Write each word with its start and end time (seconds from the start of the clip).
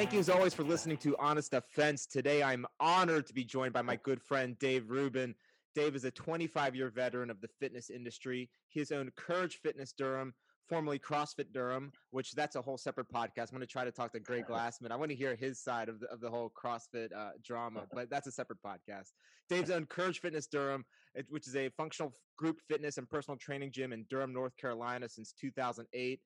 Thank 0.00 0.14
you 0.14 0.18
as 0.18 0.30
always 0.30 0.54
for 0.54 0.62
listening 0.62 0.96
to 0.96 1.14
Honest 1.18 1.52
Offense. 1.52 2.06
Today 2.06 2.42
I'm 2.42 2.64
honored 2.80 3.26
to 3.26 3.34
be 3.34 3.44
joined 3.44 3.74
by 3.74 3.82
my 3.82 3.96
good 3.96 4.22
friend 4.22 4.58
Dave 4.58 4.88
Rubin. 4.88 5.34
Dave 5.74 5.94
is 5.94 6.06
a 6.06 6.10
25 6.10 6.74
year 6.74 6.88
veteran 6.88 7.28
of 7.28 7.42
the 7.42 7.48
fitness 7.60 7.90
industry. 7.90 8.48
He 8.70 8.80
has 8.80 8.92
owned 8.92 9.14
Courage 9.16 9.58
Fitness 9.62 9.92
Durham, 9.92 10.32
formerly 10.70 10.98
CrossFit 10.98 11.52
Durham, 11.52 11.92
which 12.12 12.32
that's 12.32 12.56
a 12.56 12.62
whole 12.62 12.78
separate 12.78 13.12
podcast. 13.12 13.50
I'm 13.50 13.58
going 13.58 13.60
to 13.60 13.66
try 13.66 13.84
to 13.84 13.92
talk 13.92 14.14
to 14.14 14.20
Greg 14.20 14.46
Glassman. 14.50 14.90
I 14.90 14.96
want 14.96 15.10
to 15.10 15.16
hear 15.16 15.36
his 15.36 15.62
side 15.62 15.90
of 15.90 16.00
the, 16.00 16.06
of 16.06 16.22
the 16.22 16.30
whole 16.30 16.50
CrossFit 16.50 17.14
uh, 17.14 17.32
drama, 17.44 17.82
but 17.92 18.08
that's 18.08 18.26
a 18.26 18.32
separate 18.32 18.60
podcast. 18.64 19.10
Dave's 19.50 19.70
owned 19.70 19.90
Courage 19.90 20.22
Fitness 20.22 20.46
Durham, 20.46 20.86
which 21.28 21.46
is 21.46 21.56
a 21.56 21.68
functional 21.76 22.14
group 22.38 22.58
fitness 22.66 22.96
and 22.96 23.06
personal 23.06 23.36
training 23.36 23.70
gym 23.70 23.92
in 23.92 24.06
Durham, 24.08 24.32
North 24.32 24.56
Carolina 24.56 25.10
since 25.10 25.34
2008 25.38 26.20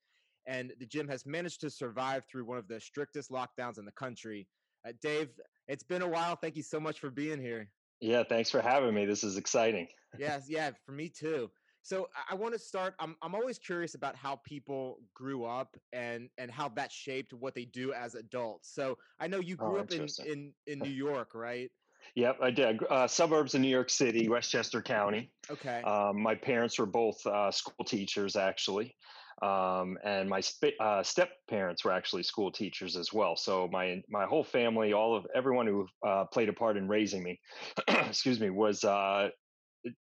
and 0.47 0.73
the 0.79 0.87
gym 0.87 1.09
has 1.09 1.25
managed 1.27 1.61
to 1.63 1.71
survive 1.71 2.25
through 2.31 2.45
one 2.45 2.59
of 2.59 2.69
the 2.69 2.81
strictest 2.81 3.31
lockdowns 3.31 3.79
in 3.79 3.85
the 3.85 3.93
country. 3.93 4.47
Uh, 4.87 4.93
Dave, 5.01 5.29
it's 5.69 5.83
been 5.83 6.03
a 6.03 6.09
while. 6.09 6.37
Thank 6.37 6.57
you 6.57 6.63
so 6.63 6.79
much 6.79 7.01
for 7.01 7.11
being 7.11 7.41
here. 7.41 7.69
Yeah, 8.01 8.23
thanks 8.29 8.51
for 8.51 8.61
having 8.61 8.95
me. 8.95 9.07
This 9.07 9.25
is 9.25 9.37
exciting. 9.37 9.89
yes, 10.19 10.45
yeah, 10.49 10.71
for 10.85 10.93
me 10.93 11.09
too. 11.09 11.51
So 11.83 12.09
I, 12.31 12.35
want 12.35 12.55
to 12.55 12.59
start. 12.59 12.95
I'm 12.99 13.15
I'm 13.21 13.35
always 13.35 13.59
curious 13.59 13.95
about 13.95 14.17
how 14.17 14.41
people 14.47 15.01
grew 15.15 15.45
up 15.45 15.77
and 15.93 16.31
and 16.39 16.51
how 16.51 16.71
that 16.71 16.91
shaped 16.91 17.35
what 17.35 17.55
they 17.55 17.67
do 17.67 17.93
as 17.93 18.15
adults. 18.15 18.73
So 18.75 18.97
I 19.21 19.27
know 19.27 19.39
you 19.39 19.57
grew 19.57 19.77
oh, 19.77 19.81
up 19.81 19.93
in 19.93 20.07
in 20.27 20.53
in 20.67 20.79
New 20.79 20.89
York, 21.09 21.35
right? 21.35 21.71
Yep, 22.15 22.39
I 22.43 22.51
did. 22.51 22.83
Uh, 22.89 23.07
suburbs 23.07 23.55
of 23.55 23.61
New 23.61 23.69
York 23.69 23.91
City, 23.91 24.29
Westchester 24.29 24.81
County. 24.81 25.31
Okay. 25.51 25.83
Um, 25.83 26.23
my 26.23 26.35
parents 26.35 26.79
were 26.79 26.87
both 26.87 27.25
uh, 27.27 27.51
school 27.51 27.85
teachers, 27.85 28.37
actually 28.37 28.95
um, 29.43 29.99
and 30.05 30.29
my 30.29 30.41
sp- 30.41 30.79
uh, 30.81 31.03
step 31.03 31.31
parents 31.49 31.85
were 31.85 31.93
actually 31.93 32.23
school 32.23 32.53
teachers 32.53 32.97
as 32.97 33.13
well. 33.13 33.37
So 33.37 33.69
my 33.71 34.03
my 34.09 34.25
whole 34.25 34.45
family, 34.45 34.93
all 34.93 35.17
of 35.17 35.27
everyone 35.35 35.67
who 35.67 35.87
uh, 36.07 36.25
played 36.27 36.49
a 36.49 36.53
part 36.53 36.77
in 36.77 36.89
raising 36.89 37.23
me, 37.23 37.41
excuse 37.89 38.41
me, 38.41 38.51
was 38.51 38.85
uh, 38.85 39.29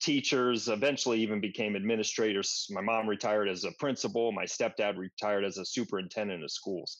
teachers. 0.01 0.67
Eventually, 0.67 1.19
even 1.21 1.41
became 1.41 1.75
administrators. 1.75 2.67
My 2.69 2.81
mom 2.81 3.07
retired 3.07 3.49
as 3.49 3.63
a 3.63 3.71
principal. 3.79 4.31
My 4.31 4.45
stepdad 4.45 4.97
retired 4.97 5.45
as 5.45 5.57
a 5.57 5.65
superintendent 5.65 6.43
of 6.43 6.51
schools. 6.51 6.99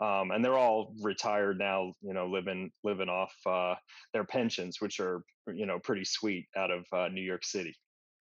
Um, 0.00 0.32
and 0.32 0.44
they're 0.44 0.58
all 0.58 0.94
retired 1.02 1.58
now. 1.58 1.92
You 2.02 2.14
know, 2.14 2.26
living 2.26 2.70
living 2.82 3.08
off 3.08 3.34
uh, 3.46 3.74
their 4.12 4.24
pensions, 4.24 4.80
which 4.80 5.00
are 5.00 5.22
you 5.52 5.66
know 5.66 5.78
pretty 5.78 6.04
sweet 6.04 6.46
out 6.56 6.70
of 6.70 6.84
uh, 6.92 7.08
New 7.08 7.22
York 7.22 7.44
City. 7.44 7.74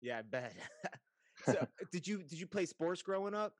Yeah, 0.02 0.18
I 0.18 0.22
bet. 0.22 0.54
so, 1.44 1.66
did 1.92 2.06
you 2.06 2.22
did 2.22 2.38
you 2.38 2.46
play 2.46 2.66
sports 2.66 3.02
growing 3.02 3.34
up? 3.34 3.54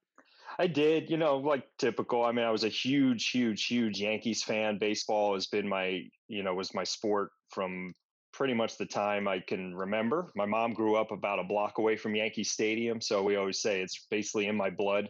I 0.59 0.67
did, 0.67 1.09
you 1.09 1.17
know, 1.17 1.39
like 1.39 1.65
typical. 1.79 2.25
I 2.25 2.33
mean, 2.33 2.45
I 2.45 2.51
was 2.51 2.65
a 2.65 2.69
huge, 2.69 3.31
huge, 3.31 3.67
huge 3.67 4.01
Yankees 4.01 4.43
fan. 4.43 4.79
Baseball 4.79 5.35
has 5.35 5.47
been 5.47 5.69
my, 5.69 6.03
you 6.29 6.43
know, 6.43 6.55
was 6.55 6.75
my 6.75 6.85
sport 6.85 7.31
from 7.49 7.95
pretty 8.33 8.55
much 8.55 8.79
the 8.79 8.87
time 8.87 9.29
I 9.29 9.41
can 9.41 9.75
remember. 9.75 10.33
My 10.35 10.47
mom 10.47 10.73
grew 10.73 10.97
up 10.97 11.11
about 11.11 11.39
a 11.39 11.45
block 11.45 11.79
away 11.79 11.97
from 11.97 12.15
Yankee 12.15 12.45
Stadium, 12.45 13.01
so 13.01 13.23
we 13.23 13.37
always 13.37 13.61
say 13.61 13.83
it's 13.83 14.07
basically 14.11 14.47
in 14.47 14.57
my 14.57 14.71
blood. 14.71 15.09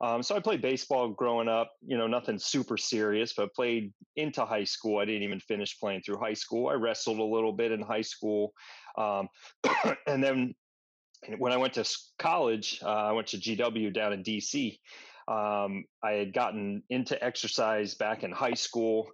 Um, 0.00 0.22
so 0.22 0.36
I 0.36 0.40
played 0.40 0.62
baseball 0.62 1.08
growing 1.08 1.48
up. 1.48 1.72
You 1.84 1.98
know, 1.98 2.06
nothing 2.06 2.38
super 2.38 2.76
serious, 2.76 3.32
but 3.36 3.54
played 3.54 3.92
into 4.16 4.44
high 4.44 4.64
school. 4.64 4.98
I 4.98 5.04
didn't 5.04 5.24
even 5.24 5.40
finish 5.40 5.78
playing 5.78 6.02
through 6.02 6.18
high 6.18 6.34
school. 6.34 6.68
I 6.68 6.74
wrestled 6.74 7.18
a 7.18 7.24
little 7.24 7.52
bit 7.52 7.72
in 7.72 7.82
high 7.82 8.02
school, 8.02 8.52
um, 8.96 9.28
and 10.06 10.22
then 10.22 10.54
when 11.38 11.52
I 11.52 11.56
went 11.56 11.74
to 11.74 11.84
college, 12.18 12.80
uh, 12.82 12.88
I 12.88 13.12
went 13.12 13.28
to 13.28 13.38
GW 13.38 13.92
down 13.92 14.12
in 14.12 14.22
DC. 14.22 14.78
Um, 15.28 15.84
I 16.02 16.12
had 16.12 16.32
gotten 16.32 16.82
into 16.90 17.22
exercise 17.22 17.94
back 17.94 18.24
in 18.24 18.32
high 18.32 18.54
school, 18.54 19.08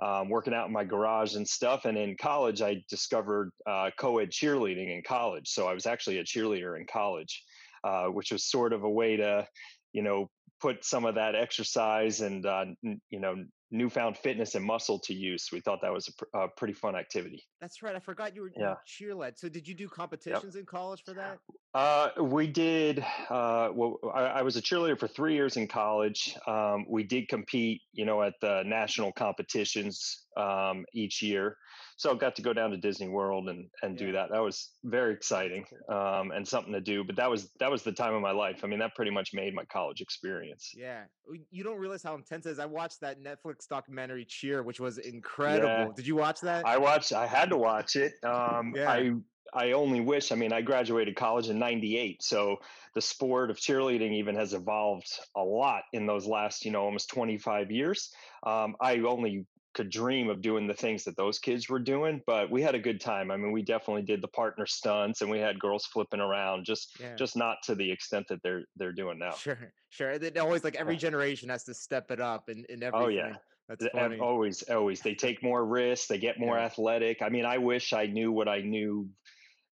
um, 0.00 0.28
working 0.28 0.54
out 0.54 0.66
in 0.66 0.72
my 0.72 0.84
garage 0.84 1.36
and 1.36 1.46
stuff. 1.46 1.84
And 1.84 1.96
in 1.96 2.16
college, 2.20 2.62
I 2.62 2.82
discovered 2.88 3.50
uh, 3.68 3.90
co 3.98 4.18
ed 4.18 4.30
cheerleading 4.30 4.94
in 4.94 5.02
college. 5.06 5.48
So 5.48 5.68
I 5.68 5.74
was 5.74 5.86
actually 5.86 6.18
a 6.18 6.24
cheerleader 6.24 6.78
in 6.78 6.86
college, 6.86 7.44
uh, 7.84 8.06
which 8.06 8.32
was 8.32 8.44
sort 8.44 8.72
of 8.72 8.82
a 8.82 8.90
way 8.90 9.16
to, 9.16 9.46
you 9.92 10.02
know, 10.02 10.28
put 10.60 10.84
some 10.84 11.04
of 11.04 11.14
that 11.14 11.34
exercise 11.34 12.20
and, 12.20 12.44
uh, 12.44 12.64
you 12.82 13.20
know, 13.20 13.36
newfound 13.70 14.16
fitness 14.16 14.54
and 14.54 14.64
muscle 14.64 14.98
to 14.98 15.14
use. 15.14 15.48
We 15.52 15.60
thought 15.60 15.80
that 15.82 15.92
was 15.92 16.08
a, 16.08 16.12
pr- 16.12 16.38
a 16.38 16.48
pretty 16.56 16.74
fun 16.74 16.96
activity. 16.96 17.44
That's 17.60 17.82
right. 17.82 17.94
I 17.94 18.00
forgot 18.00 18.34
you 18.34 18.42
were 18.42 18.52
yeah. 18.56 18.74
cheer 18.86 19.14
led. 19.14 19.38
So 19.38 19.48
did 19.48 19.68
you 19.68 19.74
do 19.74 19.88
competitions 19.88 20.54
yep. 20.54 20.60
in 20.60 20.66
college 20.66 21.02
for 21.04 21.14
that? 21.14 21.38
Uh, 21.72 22.08
we 22.20 22.48
did. 22.48 22.98
Uh, 23.28 23.68
well, 23.72 23.98
I, 24.12 24.22
I, 24.22 24.42
was 24.42 24.56
a 24.56 24.62
cheerleader 24.62 24.98
for 24.98 25.06
three 25.06 25.34
years 25.34 25.56
in 25.56 25.68
college. 25.68 26.36
Um, 26.48 26.84
we 26.88 27.04
did 27.04 27.28
compete, 27.28 27.82
you 27.92 28.04
know, 28.04 28.22
at 28.22 28.34
the 28.40 28.64
national 28.66 29.12
competitions 29.12 30.26
um, 30.36 30.84
each 30.92 31.22
year 31.22 31.56
so 32.00 32.10
I 32.10 32.14
got 32.14 32.34
to 32.36 32.42
go 32.42 32.54
down 32.54 32.70
to 32.70 32.78
Disney 32.78 33.08
World 33.08 33.50
and 33.50 33.68
and 33.82 34.00
yeah. 34.00 34.06
do 34.06 34.12
that. 34.12 34.30
That 34.32 34.38
was 34.38 34.70
very 34.84 35.12
exciting 35.12 35.66
um, 35.90 36.30
and 36.30 36.48
something 36.48 36.72
to 36.72 36.80
do. 36.80 37.04
But 37.04 37.14
that 37.16 37.28
was 37.28 37.50
that 37.60 37.70
was 37.70 37.82
the 37.82 37.92
time 37.92 38.14
of 38.14 38.22
my 38.22 38.30
life. 38.30 38.60
I 38.64 38.68
mean, 38.68 38.78
that 38.78 38.94
pretty 38.94 39.10
much 39.10 39.34
made 39.34 39.54
my 39.54 39.66
college 39.66 40.00
experience. 40.00 40.72
Yeah, 40.74 41.02
you 41.50 41.62
don't 41.62 41.76
realize 41.76 42.02
how 42.02 42.14
intense 42.14 42.46
it 42.46 42.52
is. 42.52 42.58
I 42.58 42.64
watched 42.64 43.02
that 43.02 43.22
Netflix 43.22 43.68
documentary 43.68 44.24
Cheer, 44.24 44.62
which 44.62 44.80
was 44.80 44.96
incredible. 44.96 45.68
Yeah. 45.68 45.88
Did 45.94 46.06
you 46.06 46.16
watch 46.16 46.40
that? 46.40 46.66
I 46.66 46.78
watched. 46.78 47.12
I 47.12 47.26
had 47.26 47.50
to 47.50 47.58
watch 47.58 47.96
it. 47.96 48.14
Um, 48.24 48.72
yeah. 48.74 48.90
I 48.90 49.12
I 49.54 49.72
only 49.72 50.00
wish. 50.00 50.32
I 50.32 50.34
mean, 50.34 50.52
I 50.52 50.60
graduated 50.62 51.16
college 51.16 51.48
in 51.48 51.58
'98, 51.58 52.22
so 52.22 52.56
the 52.94 53.00
sport 53.00 53.50
of 53.50 53.58
cheerleading 53.58 54.12
even 54.14 54.34
has 54.36 54.54
evolved 54.54 55.08
a 55.36 55.42
lot 55.42 55.82
in 55.92 56.06
those 56.06 56.26
last, 56.26 56.64
you 56.64 56.70
know, 56.70 56.82
almost 56.82 57.10
25 57.10 57.70
years. 57.70 58.10
Um, 58.44 58.76
I 58.80 58.98
only 58.98 59.46
could 59.74 59.90
dream 59.90 60.28
of 60.28 60.42
doing 60.42 60.66
the 60.66 60.74
things 60.74 61.04
that 61.04 61.16
those 61.16 61.38
kids 61.38 61.68
were 61.68 61.78
doing 61.78 62.20
but 62.26 62.50
we 62.50 62.60
had 62.60 62.74
a 62.74 62.78
good 62.78 63.00
time 63.00 63.30
i 63.30 63.36
mean 63.36 63.52
we 63.52 63.62
definitely 63.62 64.02
did 64.02 64.20
the 64.20 64.28
partner 64.28 64.66
stunts 64.66 65.20
and 65.20 65.30
we 65.30 65.38
had 65.38 65.58
girls 65.60 65.86
flipping 65.86 66.20
around 66.20 66.64
just 66.64 66.96
yeah. 67.00 67.14
just 67.14 67.36
not 67.36 67.58
to 67.62 67.74
the 67.74 67.90
extent 67.90 68.26
that 68.28 68.42
they're 68.42 68.64
they're 68.76 68.92
doing 68.92 69.18
now 69.18 69.30
sure 69.30 69.72
sure 69.90 70.10
it 70.10 70.36
always 70.38 70.64
like 70.64 70.74
every 70.74 70.96
generation 71.06 71.48
has 71.48 71.64
to 71.64 71.74
step 71.74 72.10
it 72.10 72.20
up 72.20 72.48
and, 72.48 72.66
and 72.68 72.82
everything 72.82 73.06
oh 73.06 73.08
yeah 73.08 73.34
that's 73.68 73.86
funny. 73.92 74.18
always 74.18 74.62
always 74.62 75.00
they 75.00 75.14
take 75.14 75.42
more 75.42 75.64
risks 75.64 76.08
they 76.08 76.18
get 76.18 76.40
more 76.40 76.56
yeah. 76.56 76.64
athletic 76.64 77.22
i 77.22 77.28
mean 77.28 77.44
i 77.44 77.56
wish 77.56 77.92
i 77.92 78.06
knew 78.06 78.32
what 78.32 78.48
i 78.48 78.60
knew 78.60 79.08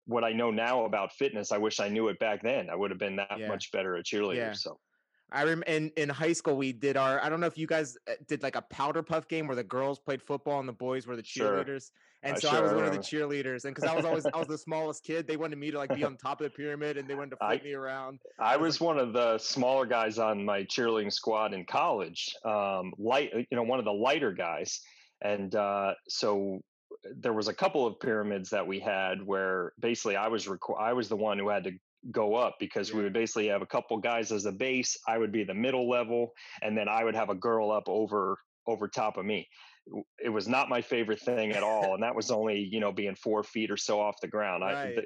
what 0.07 0.23
i 0.23 0.31
know 0.31 0.49
now 0.49 0.85
about 0.85 1.11
fitness 1.13 1.51
i 1.51 1.57
wish 1.57 1.79
i 1.79 1.87
knew 1.87 2.07
it 2.07 2.17
back 2.19 2.41
then 2.41 2.69
i 2.69 2.75
would 2.75 2.89
have 2.89 2.99
been 2.99 3.15
that 3.15 3.37
yeah. 3.37 3.47
much 3.47 3.71
better 3.71 3.95
a 3.95 4.03
cheerleader 4.03 4.55
so 4.55 4.79
I 5.31 5.41
remember 5.41 5.65
in, 5.65 5.91
in 5.97 6.09
high 6.09 6.33
school 6.33 6.55
we 6.55 6.71
did 6.71 6.95
our 6.95 7.21
I 7.21 7.29
don't 7.29 7.41
know 7.41 7.47
if 7.47 7.57
you 7.57 7.67
guys 7.67 7.97
uh, 8.09 8.13
did 8.27 8.43
like 8.43 8.55
a 8.55 8.61
powder 8.61 9.03
puff 9.03 9.27
game 9.27 9.47
where 9.47 9.55
the 9.55 9.63
girls 9.63 9.99
played 9.99 10.21
football 10.21 10.59
and 10.59 10.67
the 10.69 10.73
boys 10.73 11.05
were 11.05 11.15
the 11.15 11.23
cheerleaders. 11.23 11.87
Sure. 11.87 11.91
And 12.23 12.35
I 12.35 12.39
so 12.39 12.49
sure 12.49 12.57
I 12.57 12.61
was 12.61 12.73
one 12.73 12.85
of 12.85 12.93
the 12.93 12.99
cheerleaders, 12.99 13.65
and 13.65 13.75
because 13.75 13.89
I 13.89 13.95
was 13.95 14.03
always 14.03 14.25
I 14.25 14.37
was 14.37 14.47
the 14.47 14.57
smallest 14.57 15.03
kid, 15.03 15.27
they 15.27 15.37
wanted 15.37 15.59
me 15.59 15.69
to 15.69 15.77
like 15.77 15.93
be 15.93 16.03
on 16.03 16.17
top 16.17 16.41
of 16.41 16.45
the 16.45 16.49
pyramid, 16.49 16.97
and 16.97 17.07
they 17.07 17.13
wanted 17.13 17.31
to 17.31 17.37
flip 17.45 17.61
I, 17.61 17.63
me 17.63 17.73
around. 17.73 18.19
I, 18.39 18.53
I 18.53 18.57
was, 18.57 18.79
was 18.79 18.81
like, 18.81 18.87
one 18.87 18.99
of 18.99 19.13
the 19.13 19.37
smaller 19.37 19.85
guys 19.85 20.17
on 20.17 20.43
my 20.43 20.63
cheerleading 20.63 21.13
squad 21.13 21.53
in 21.53 21.63
college, 21.65 22.35
um, 22.43 22.91
light, 22.97 23.31
you 23.33 23.55
know, 23.55 23.63
one 23.63 23.77
of 23.77 23.85
the 23.85 23.93
lighter 23.93 24.31
guys, 24.31 24.81
and 25.21 25.53
uh, 25.53 25.93
so 26.09 26.59
there 27.15 27.33
was 27.33 27.47
a 27.47 27.53
couple 27.53 27.85
of 27.85 27.99
pyramids 27.99 28.49
that 28.49 28.65
we 28.65 28.79
had 28.79 29.23
where 29.23 29.73
basically 29.79 30.15
I 30.15 30.27
was 30.27 30.45
requ- 30.45 30.79
I 30.79 30.93
was 30.93 31.09
the 31.09 31.15
one 31.15 31.39
who 31.39 31.49
had 31.49 31.63
to 31.65 31.71
go 32.11 32.35
up 32.35 32.55
because 32.59 32.89
yeah. 32.89 32.97
we 32.97 33.03
would 33.03 33.13
basically 33.13 33.47
have 33.47 33.61
a 33.61 33.65
couple 33.67 33.97
guys 33.97 34.31
as 34.31 34.45
a 34.45 34.51
base. 34.51 34.97
I 35.07 35.17
would 35.17 35.31
be 35.31 35.43
the 35.43 35.53
middle 35.53 35.89
level, 35.89 36.33
and 36.61 36.77
then 36.77 36.87
I 36.87 37.03
would 37.03 37.15
have 37.15 37.29
a 37.29 37.35
girl 37.35 37.71
up 37.71 37.87
over 37.87 38.39
over 38.67 38.87
top 38.87 39.17
of 39.17 39.25
me. 39.25 39.47
It 40.23 40.29
was 40.29 40.47
not 40.47 40.67
my 40.67 40.81
favorite 40.81 41.21
thing 41.21 41.53
at 41.53 41.63
all, 41.63 41.93
and 41.93 42.03
that 42.03 42.15
was 42.15 42.31
only 42.31 42.59
you 42.59 42.79
know 42.79 42.91
being 42.91 43.15
four 43.15 43.43
feet 43.43 43.71
or 43.71 43.77
so 43.77 43.99
off 43.99 44.21
the 44.21 44.27
ground. 44.27 44.63
Right. 44.63 44.99
I, 44.99 45.01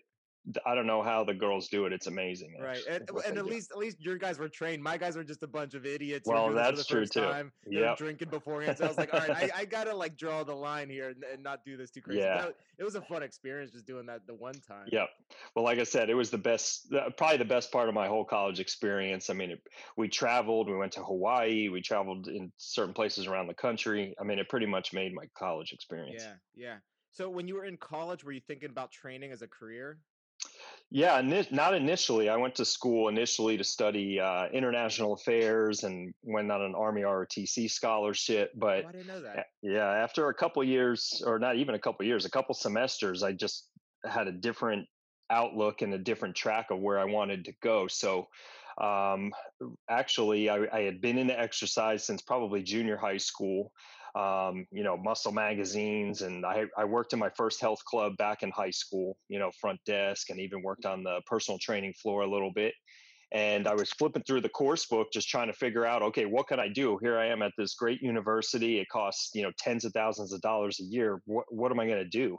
I 0.66 0.74
don't 0.74 0.88
know 0.88 1.04
how 1.04 1.24
the 1.24 1.34
girls 1.34 1.68
do 1.68 1.86
it. 1.86 1.94
It's 1.94 2.08
amazing, 2.08 2.56
right? 2.60 2.80
And, 2.90 3.08
and 3.28 3.38
at 3.38 3.46
do. 3.46 3.50
least, 3.50 3.72
at 3.72 3.78
least 3.78 3.98
your 4.00 4.18
guys 4.18 4.40
were 4.40 4.50
trained. 4.50 4.82
My 4.82 4.98
guys 4.98 5.16
were 5.16 5.24
just 5.24 5.44
a 5.44 5.48
bunch 5.48 5.76
of 5.76 5.86
idiots. 5.86 6.28
Well, 6.28 6.52
that's 6.52 6.86
true 6.86 7.06
too. 7.06 7.52
Yeah, 7.68 7.94
drinking 7.96 8.30
beforehand. 8.32 8.78
So 8.78 8.86
I 8.86 8.88
was 8.88 8.98
like, 8.98 9.14
all 9.14 9.20
right, 9.20 9.30
I, 9.54 9.62
I, 9.62 9.66
gotta 9.66 9.96
like 9.96 10.18
draw 10.18 10.44
the 10.44 10.56
line 10.56 10.90
here 10.90 11.10
and, 11.10 11.24
and 11.32 11.44
not 11.44 11.64
do 11.64 11.78
this 11.78 11.92
too 11.92 12.02
crazy. 12.02 12.22
Yeah, 12.22 12.50
it 12.78 12.84
was 12.84 12.96
a 12.96 13.02
fun 13.02 13.22
experience 13.22 13.72
just 13.72 13.86
doing 13.86 14.08
that 14.08 14.26
the 14.26 14.34
one 14.34 14.56
time. 14.68 14.88
Yep. 14.92 15.10
Well, 15.56 15.64
like 15.64 15.78
I 15.78 15.84
said, 15.84 16.10
it 16.10 16.16
was 16.16 16.32
the 16.32 16.40
best, 16.40 16.92
probably 17.18 17.38
the 17.38 17.46
best 17.46 17.72
part 17.72 17.88
of 17.88 17.94
my 17.94 18.08
whole 18.08 18.26
college 18.26 18.60
experience. 18.60 19.30
I 19.30 19.34
mean, 19.34 19.52
it, 19.52 19.62
we 19.96 20.08
traveled. 20.08 20.70
We 20.70 20.76
went 20.76 20.94
to 20.94 21.04
Hawaii. 21.04 21.70
We 21.70 21.82
traveled 21.82 22.28
in 22.28 22.52
certain 22.58 22.94
places 22.96 23.28
around 23.28 23.48
the 23.48 23.54
country. 23.54 24.16
I 24.20 24.24
mean, 24.24 24.40
it 24.40 24.50
pretty 24.50 24.66
much 24.66 24.92
made 24.92 25.14
my 25.14 25.26
college 25.38 25.72
experience. 25.72 26.24
Yeah, 26.24 26.34
yeah. 26.56 26.76
So 27.12 27.30
when 27.30 27.48
you 27.48 27.56
were 27.56 27.66
in 27.66 27.78
college, 27.78 28.24
were 28.24 28.32
you 28.32 28.42
thinking 28.48 28.70
about 28.70 28.92
training 28.92 29.32
as 29.32 29.42
a 29.42 29.48
career? 29.48 30.00
Yeah, 30.94 31.22
not 31.52 31.74
initially. 31.74 32.28
I 32.28 32.36
went 32.36 32.56
to 32.56 32.66
school 32.66 33.08
initially 33.08 33.56
to 33.56 33.64
study 33.64 34.20
uh, 34.20 34.48
international 34.52 35.14
affairs 35.14 35.86
and 35.86 36.14
went 36.22 36.52
on 36.52 36.62
an 36.62 36.76
Army 36.76 37.04
ROTC 37.04 37.72
scholarship. 37.72 38.52
But 38.56 38.84
oh, 38.84 38.90
I 38.90 38.92
didn't 38.92 39.08
know 39.08 39.22
that. 39.22 39.46
Yeah, 39.62 39.90
after 39.90 40.28
a 40.28 40.34
couple 40.34 40.62
years, 40.66 41.24
or 41.26 41.40
not 41.40 41.56
even 41.56 41.76
a 41.76 41.80
couple 41.80 42.06
years, 42.06 42.26
a 42.26 42.30
couple 42.30 42.54
semesters, 42.54 43.24
I 43.24 43.32
just 43.32 43.70
had 44.06 44.28
a 44.28 44.34
different 44.34 44.86
outlook 45.32 45.82
and 45.82 45.94
a 45.94 45.98
different 45.98 46.36
track 46.36 46.72
of 46.72 46.80
where 46.80 47.00
I 47.00 47.06
wanted 47.06 47.46
to 47.46 47.54
go. 47.62 47.88
So 47.88 48.28
um, 48.80 49.32
actually, 49.90 50.50
I, 50.50 50.68
I, 50.72 50.82
had 50.82 51.02
been 51.02 51.18
into 51.18 51.40
exercise 51.40 52.06
since 52.06 52.22
probably 52.22 52.64
junior 52.64 52.98
high 52.98 53.18
school. 53.18 53.72
um, 54.16 54.68
you 54.72 54.84
know, 54.84 54.98
muscle 54.98 55.32
magazines. 55.32 56.22
And 56.22 56.46
I, 56.46 56.66
I 56.78 56.86
worked 56.86 57.14
in 57.14 57.20
my 57.20 57.30
first 57.30 57.62
health 57.62 57.84
club 57.86 58.18
back 58.18 58.44
in 58.44 58.52
high 58.52 58.72
school, 58.72 59.18
you 59.30 59.40
know, 59.40 59.52
front 59.60 59.80
desk 59.86 60.30
and 60.30 60.40
even 60.40 60.62
worked 60.62 60.86
on 60.86 61.04
the 61.04 61.22
personal 61.26 61.58
training 61.60 61.94
floor 61.94 62.22
a 62.22 62.30
little 62.30 62.52
bit. 62.52 62.74
And 63.34 63.66
I 63.66 63.74
was 63.74 63.90
flipping 63.92 64.24
through 64.24 64.42
the 64.42 64.50
course 64.50 64.86
book, 64.86 65.08
just 65.14 65.30
trying 65.30 65.48
to 65.48 65.54
figure 65.54 65.86
out, 65.86 66.02
okay, 66.02 66.26
what 66.26 66.50
can 66.50 66.60
I 66.60 66.68
do? 66.68 67.00
Here 67.02 67.18
I 67.18 67.28
am 67.28 67.42
at 67.42 67.54
this 67.58 67.76
great 67.76 68.02
university. 68.02 68.80
It 68.80 68.90
costs, 68.90 69.32
you 69.34 69.44
know, 69.44 69.52
tens 69.58 69.86
of 69.86 69.94
thousands 69.94 70.34
of 70.34 70.42
dollars 70.42 70.82
a 70.82 70.84
year. 70.84 71.22
What, 71.26 71.46
what 71.50 71.72
am 71.72 71.80
I 71.80 71.88
going 71.88 72.04
to 72.04 72.10
do? 72.10 72.38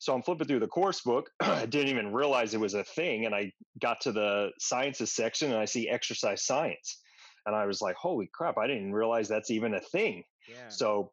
So 0.00 0.14
I'm 0.14 0.22
flipping 0.22 0.48
through 0.48 0.60
the 0.60 0.66
course 0.66 1.02
book. 1.02 1.30
I 1.40 1.66
didn't 1.66 1.88
even 1.88 2.12
realize 2.12 2.54
it 2.54 2.60
was 2.60 2.72
a 2.72 2.82
thing. 2.82 3.26
And 3.26 3.34
I 3.34 3.52
got 3.80 4.00
to 4.02 4.12
the 4.12 4.50
sciences 4.58 5.12
section 5.12 5.52
and 5.52 5.60
I 5.60 5.66
see 5.66 5.90
exercise 5.90 6.44
science. 6.44 7.00
And 7.46 7.54
I 7.54 7.66
was 7.66 7.82
like, 7.82 7.96
holy 7.96 8.28
crap, 8.32 8.56
I 8.56 8.66
didn't 8.66 8.94
realize 8.94 9.28
that's 9.28 9.50
even 9.50 9.74
a 9.74 9.80
thing. 9.80 10.24
Yeah. 10.48 10.68
So 10.68 11.12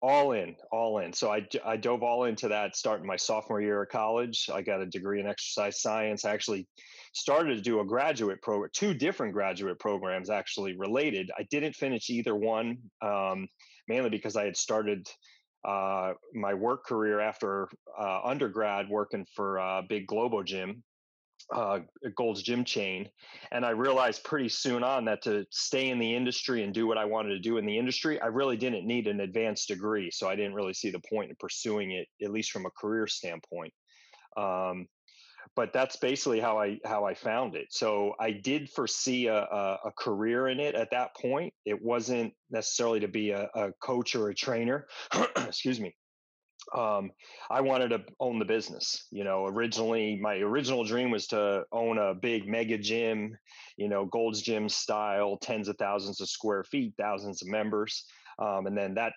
all 0.00 0.32
in, 0.32 0.56
all 0.72 0.98
in. 0.98 1.12
So 1.12 1.30
I, 1.30 1.46
I 1.64 1.76
dove 1.76 2.02
all 2.02 2.24
into 2.24 2.48
that 2.48 2.74
starting 2.74 3.06
my 3.06 3.16
sophomore 3.16 3.60
year 3.60 3.82
of 3.82 3.90
college. 3.90 4.48
I 4.52 4.62
got 4.62 4.80
a 4.80 4.86
degree 4.86 5.20
in 5.20 5.26
exercise 5.26 5.82
science. 5.82 6.24
I 6.24 6.32
actually 6.32 6.66
started 7.12 7.56
to 7.56 7.60
do 7.60 7.80
a 7.80 7.84
graduate 7.84 8.40
program, 8.40 8.70
two 8.72 8.94
different 8.94 9.34
graduate 9.34 9.78
programs 9.78 10.30
actually 10.30 10.74
related. 10.78 11.30
I 11.38 11.42
didn't 11.50 11.74
finish 11.74 12.08
either 12.08 12.34
one, 12.34 12.78
um, 13.02 13.48
mainly 13.88 14.08
because 14.08 14.36
I 14.36 14.44
had 14.44 14.56
started 14.56 15.06
uh, 15.66 16.12
my 16.34 16.54
work 16.54 16.84
career 16.84 17.20
after 17.20 17.68
uh, 17.98 18.20
undergrad 18.24 18.88
working 18.88 19.26
for 19.34 19.56
a 19.56 19.82
big 19.88 20.06
Globo 20.06 20.42
Gym 20.42 20.82
uh, 21.54 21.80
Gold's 22.16 22.42
Gym 22.42 22.64
chain. 22.64 23.08
And 23.52 23.64
I 23.64 23.70
realized 23.70 24.24
pretty 24.24 24.48
soon 24.48 24.82
on 24.82 25.04
that 25.06 25.22
to 25.22 25.44
stay 25.50 25.90
in 25.90 25.98
the 25.98 26.14
industry 26.14 26.62
and 26.62 26.74
do 26.74 26.86
what 26.86 26.98
I 26.98 27.04
wanted 27.04 27.30
to 27.30 27.38
do 27.38 27.58
in 27.58 27.66
the 27.66 27.78
industry, 27.78 28.20
I 28.20 28.26
really 28.26 28.56
didn't 28.56 28.86
need 28.86 29.06
an 29.06 29.20
advanced 29.20 29.68
degree. 29.68 30.10
So 30.10 30.28
I 30.28 30.36
didn't 30.36 30.54
really 30.54 30.74
see 30.74 30.90
the 30.90 31.02
point 31.08 31.30
in 31.30 31.36
pursuing 31.38 31.92
it, 31.92 32.06
at 32.22 32.30
least 32.30 32.50
from 32.50 32.66
a 32.66 32.70
career 32.70 33.06
standpoint. 33.06 33.72
Um, 34.36 34.86
but 35.54 35.72
that's 35.72 35.96
basically 35.96 36.40
how 36.40 36.58
I 36.58 36.78
how 36.84 37.04
I 37.04 37.14
found 37.14 37.54
it. 37.54 37.68
So 37.70 38.14
I 38.20 38.32
did 38.32 38.70
foresee 38.70 39.26
a, 39.26 39.42
a, 39.42 39.78
a 39.86 39.92
career 39.96 40.48
in 40.48 40.60
it 40.60 40.74
at 40.74 40.90
that 40.90 41.14
point. 41.16 41.52
It 41.64 41.80
wasn't 41.80 42.32
necessarily 42.50 43.00
to 43.00 43.08
be 43.08 43.30
a, 43.30 43.48
a 43.54 43.72
coach 43.82 44.14
or 44.14 44.28
a 44.28 44.34
trainer. 44.34 44.86
Excuse 45.36 45.80
me 45.80 45.94
um, 46.74 47.10
I 47.50 47.60
wanted 47.60 47.88
to 47.88 48.04
own 48.20 48.38
the 48.38 48.44
business. 48.44 49.06
You 49.10 49.24
know, 49.24 49.46
originally 49.46 50.18
my 50.20 50.36
original 50.36 50.84
dream 50.84 51.10
was 51.10 51.26
to 51.28 51.64
own 51.72 51.98
a 51.98 52.14
big 52.14 52.48
mega 52.48 52.78
gym, 52.78 53.36
you 53.76 53.88
know, 53.88 54.06
Gold's 54.06 54.42
Gym 54.42 54.68
style, 54.68 55.36
tens 55.36 55.68
of 55.68 55.76
thousands 55.78 56.20
of 56.20 56.28
square 56.28 56.64
feet, 56.64 56.94
thousands 56.98 57.42
of 57.42 57.48
members. 57.48 58.04
Um, 58.38 58.66
and 58.66 58.76
then 58.76 58.94
that 58.94 59.12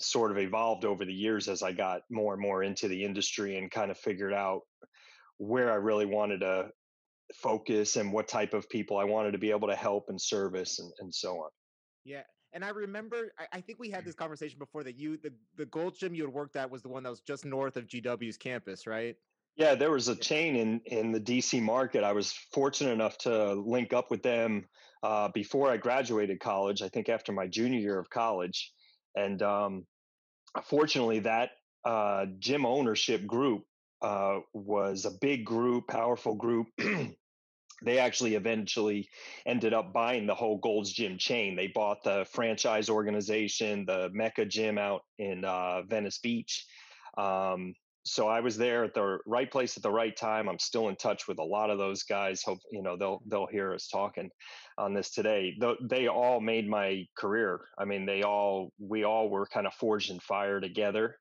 sort 0.00 0.30
of 0.30 0.38
evolved 0.38 0.84
over 0.84 1.04
the 1.04 1.12
years 1.12 1.48
as 1.48 1.62
I 1.62 1.72
got 1.72 2.02
more 2.10 2.32
and 2.32 2.42
more 2.42 2.62
into 2.62 2.88
the 2.88 3.04
industry 3.04 3.56
and 3.56 3.70
kind 3.70 3.90
of 3.90 3.98
figured 3.98 4.32
out 4.32 4.62
where 5.38 5.72
I 5.72 5.76
really 5.76 6.06
wanted 6.06 6.40
to 6.40 6.70
focus 7.34 7.96
and 7.96 8.12
what 8.12 8.28
type 8.28 8.54
of 8.54 8.68
people 8.68 8.96
I 8.96 9.04
wanted 9.04 9.32
to 9.32 9.38
be 9.38 9.50
able 9.50 9.68
to 9.68 9.76
help 9.76 10.06
and 10.08 10.20
service 10.20 10.78
and, 10.78 10.90
and 11.00 11.14
so 11.14 11.36
on. 11.36 11.50
Yeah. 12.04 12.22
And 12.52 12.64
I 12.64 12.70
remember, 12.70 13.32
I, 13.38 13.58
I, 13.58 13.60
think 13.60 13.78
we 13.78 13.90
had 13.90 14.04
this 14.04 14.14
conversation 14.14 14.58
before 14.58 14.82
that 14.84 14.98
you, 14.98 15.18
the, 15.18 15.30
the 15.56 15.66
Gold 15.66 15.98
Gym 15.98 16.14
you 16.14 16.24
had 16.24 16.32
worked 16.32 16.56
at 16.56 16.70
was 16.70 16.82
the 16.82 16.88
one 16.88 17.02
that 17.02 17.10
was 17.10 17.20
just 17.20 17.44
north 17.44 17.76
of 17.76 17.86
GW's 17.86 18.38
campus, 18.38 18.86
right? 18.86 19.16
Yeah, 19.58 19.74
there 19.74 19.90
was 19.90 20.06
a 20.06 20.14
chain 20.14 20.54
in 20.54 20.80
in 20.86 21.10
the 21.10 21.20
DC 21.20 21.60
market. 21.60 22.04
I 22.04 22.12
was 22.12 22.32
fortunate 22.54 22.92
enough 22.92 23.18
to 23.18 23.54
link 23.54 23.92
up 23.92 24.08
with 24.08 24.22
them 24.22 24.66
uh, 25.02 25.30
before 25.34 25.68
I 25.68 25.78
graduated 25.78 26.38
college. 26.38 26.80
I 26.80 26.88
think 26.88 27.08
after 27.08 27.32
my 27.32 27.48
junior 27.48 27.80
year 27.80 27.98
of 27.98 28.08
college, 28.08 28.72
and 29.16 29.42
um, 29.42 29.84
fortunately, 30.62 31.18
that 31.20 31.50
uh, 31.84 32.26
gym 32.38 32.64
ownership 32.64 33.26
group 33.26 33.64
uh, 34.02 34.40
was 34.52 35.04
a 35.04 35.18
big 35.20 35.44
group, 35.44 35.88
powerful 35.88 36.34
group. 36.34 36.66
they 37.82 37.98
actually 37.98 38.34
eventually 38.34 39.08
ended 39.46 39.72
up 39.72 39.92
buying 39.92 40.26
the 40.26 40.34
whole 40.34 40.58
Gold's 40.58 40.92
Gym 40.92 41.18
chain. 41.18 41.56
They 41.56 41.68
bought 41.68 42.02
the 42.02 42.26
franchise 42.30 42.88
organization, 42.88 43.84
the 43.86 44.10
Mecca 44.12 44.44
Gym 44.46 44.78
out 44.78 45.02
in 45.18 45.44
uh, 45.44 45.82
Venice 45.82 46.18
Beach. 46.18 46.66
Um, 47.16 47.74
so 48.04 48.26
I 48.26 48.40
was 48.40 48.56
there 48.56 48.84
at 48.84 48.94
the 48.94 49.18
right 49.26 49.50
place 49.50 49.76
at 49.76 49.82
the 49.82 49.90
right 49.90 50.16
time. 50.16 50.48
I'm 50.48 50.58
still 50.58 50.88
in 50.88 50.96
touch 50.96 51.28
with 51.28 51.38
a 51.38 51.44
lot 51.44 51.68
of 51.68 51.78
those 51.78 52.04
guys. 52.04 52.42
Hope 52.42 52.60
you 52.72 52.82
know 52.82 52.96
they'll 52.96 53.20
they'll 53.26 53.46
hear 53.46 53.74
us 53.74 53.88
talking 53.88 54.30
on 54.78 54.94
this 54.94 55.10
today. 55.10 55.54
They 55.82 56.08
all 56.08 56.40
made 56.40 56.68
my 56.68 57.04
career. 57.18 57.60
I 57.78 57.84
mean, 57.84 58.06
they 58.06 58.22
all 58.22 58.72
we 58.78 59.04
all 59.04 59.28
were 59.28 59.46
kind 59.46 59.66
of 59.66 59.74
forged 59.74 60.10
in 60.10 60.20
fire 60.20 60.58
together 60.58 61.18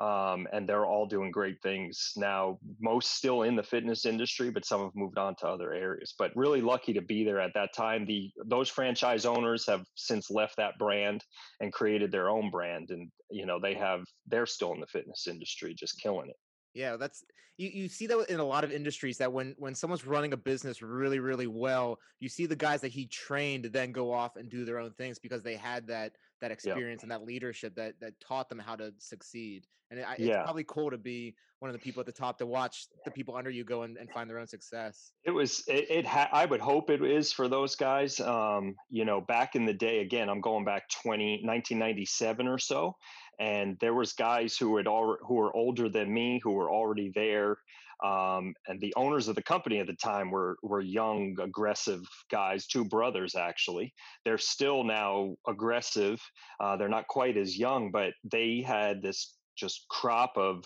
um, 0.00 0.46
and 0.52 0.68
they're 0.68 0.86
all 0.86 1.06
doing 1.06 1.30
great 1.30 1.60
things 1.62 2.12
now. 2.16 2.58
Most 2.80 3.16
still 3.16 3.42
in 3.42 3.56
the 3.56 3.62
fitness 3.62 4.06
industry, 4.06 4.50
but 4.50 4.64
some 4.64 4.82
have 4.82 4.94
moved 4.94 5.18
on 5.18 5.34
to 5.36 5.48
other 5.48 5.72
areas. 5.72 6.14
But 6.16 6.30
really 6.36 6.60
lucky 6.60 6.92
to 6.92 7.02
be 7.02 7.24
there 7.24 7.40
at 7.40 7.52
that 7.54 7.74
time. 7.74 8.06
The 8.06 8.30
those 8.46 8.68
franchise 8.68 9.26
owners 9.26 9.66
have 9.66 9.84
since 9.96 10.30
left 10.30 10.56
that 10.56 10.78
brand 10.78 11.24
and 11.60 11.72
created 11.72 12.12
their 12.12 12.28
own 12.28 12.50
brand, 12.50 12.90
and 12.90 13.10
you 13.30 13.44
know 13.44 13.58
they 13.60 13.74
have 13.74 14.04
they're 14.28 14.46
still 14.46 14.72
in 14.72 14.80
the 14.80 14.86
fitness 14.86 15.26
industry, 15.26 15.74
just 15.74 16.00
killing 16.00 16.28
it. 16.28 16.36
Yeah, 16.74 16.96
that's 16.96 17.24
you, 17.56 17.68
you 17.68 17.88
see 17.88 18.06
that 18.06 18.30
in 18.30 18.38
a 18.38 18.44
lot 18.44 18.62
of 18.62 18.70
industries 18.70 19.18
that 19.18 19.32
when 19.32 19.56
when 19.58 19.74
someone's 19.74 20.06
running 20.06 20.32
a 20.32 20.36
business 20.36 20.80
really 20.80 21.18
really 21.18 21.48
well, 21.48 21.98
you 22.20 22.28
see 22.28 22.46
the 22.46 22.54
guys 22.54 22.80
that 22.82 22.92
he 22.92 23.06
trained 23.06 23.64
then 23.72 23.90
go 23.90 24.12
off 24.12 24.36
and 24.36 24.48
do 24.48 24.64
their 24.64 24.78
own 24.78 24.92
things 24.92 25.18
because 25.18 25.42
they 25.42 25.56
had 25.56 25.88
that 25.88 26.12
that 26.40 26.50
experience 26.50 27.02
and 27.02 27.10
that 27.10 27.24
leadership 27.24 27.74
that 27.76 27.94
that 28.00 28.18
taught 28.20 28.48
them 28.48 28.58
how 28.58 28.76
to 28.76 28.92
succeed. 28.98 29.66
And 29.90 29.98
it, 30.00 30.06
it's 30.18 30.20
yeah. 30.20 30.42
probably 30.42 30.64
cool 30.64 30.90
to 30.90 30.98
be 30.98 31.34
one 31.60 31.70
of 31.70 31.72
the 31.72 31.78
people 31.78 32.00
at 32.00 32.06
the 32.06 32.12
top 32.12 32.38
to 32.38 32.46
watch 32.46 32.86
the 33.04 33.10
people 33.10 33.34
under 33.34 33.50
you 33.50 33.64
go 33.64 33.82
and, 33.82 33.96
and 33.96 34.10
find 34.10 34.28
their 34.28 34.38
own 34.38 34.46
success. 34.46 35.12
It 35.24 35.30
was 35.30 35.64
it, 35.66 35.90
it 35.90 36.06
ha- 36.06 36.28
I 36.32 36.44
would 36.44 36.60
hope 36.60 36.90
it 36.90 37.02
is 37.02 37.32
for 37.32 37.48
those 37.48 37.74
guys. 37.74 38.20
Um, 38.20 38.76
you 38.90 39.04
know, 39.04 39.20
back 39.20 39.56
in 39.56 39.64
the 39.64 39.72
day, 39.72 40.00
again, 40.00 40.28
I'm 40.28 40.40
going 40.40 40.64
back 40.64 40.88
20 40.90 41.40
1997 41.44 42.46
or 42.46 42.58
so 42.58 42.96
and 43.38 43.76
there 43.80 43.94
was 43.94 44.12
guys 44.12 44.56
who 44.56 44.76
had 44.76 44.86
all 44.86 45.16
who 45.26 45.34
were 45.34 45.54
older 45.54 45.88
than 45.88 46.12
me 46.12 46.40
who 46.42 46.52
were 46.52 46.70
already 46.70 47.12
there 47.14 47.58
um, 48.04 48.54
and 48.66 48.80
the 48.80 48.94
owners 48.96 49.28
of 49.28 49.34
the 49.34 49.42
company 49.42 49.78
at 49.80 49.86
the 49.86 49.94
time 49.94 50.30
were 50.30 50.56
were 50.62 50.80
young 50.80 51.36
aggressive 51.40 52.02
guys 52.30 52.66
two 52.66 52.84
brothers 52.84 53.34
actually. 53.34 53.92
They're 54.24 54.38
still 54.38 54.84
now 54.84 55.34
aggressive. 55.46 56.20
Uh, 56.60 56.76
they're 56.76 56.88
not 56.88 57.08
quite 57.08 57.36
as 57.36 57.58
young 57.58 57.90
but 57.90 58.12
they 58.24 58.62
had 58.66 59.02
this 59.02 59.34
just 59.56 59.86
crop 59.88 60.32
of 60.36 60.64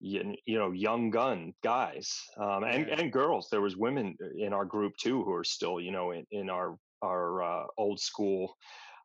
you 0.00 0.36
know 0.46 0.72
young 0.72 1.10
gun 1.10 1.52
guys 1.62 2.20
um, 2.38 2.64
and 2.64 2.88
and 2.88 3.12
girls. 3.12 3.48
There 3.50 3.62
was 3.62 3.76
women 3.76 4.16
in 4.38 4.52
our 4.52 4.64
group 4.64 4.92
too 5.00 5.22
who 5.24 5.32
are 5.32 5.44
still 5.44 5.80
you 5.80 5.92
know 5.92 6.10
in, 6.12 6.26
in 6.30 6.50
our 6.50 6.76
our 7.02 7.42
uh, 7.42 7.64
old 7.78 8.00
school 8.00 8.54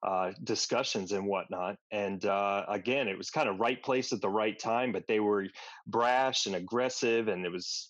uh, 0.02 0.32
discussions 0.44 1.12
and 1.12 1.26
whatnot. 1.26 1.78
And 1.92 2.26
uh, 2.26 2.66
again, 2.70 3.08
it 3.08 3.18
was 3.18 3.30
kind 3.30 3.50
of 3.50 3.60
right 3.60 3.82
place 3.82 4.14
at 4.14 4.22
the 4.22 4.30
right 4.30 4.58
time, 4.58 4.92
but 4.92 5.08
they 5.08 5.20
were 5.20 5.48
brash 5.88 6.46
and 6.46 6.56
aggressive. 6.56 7.28
And 7.28 7.46
it 7.46 7.52
was 7.52 7.90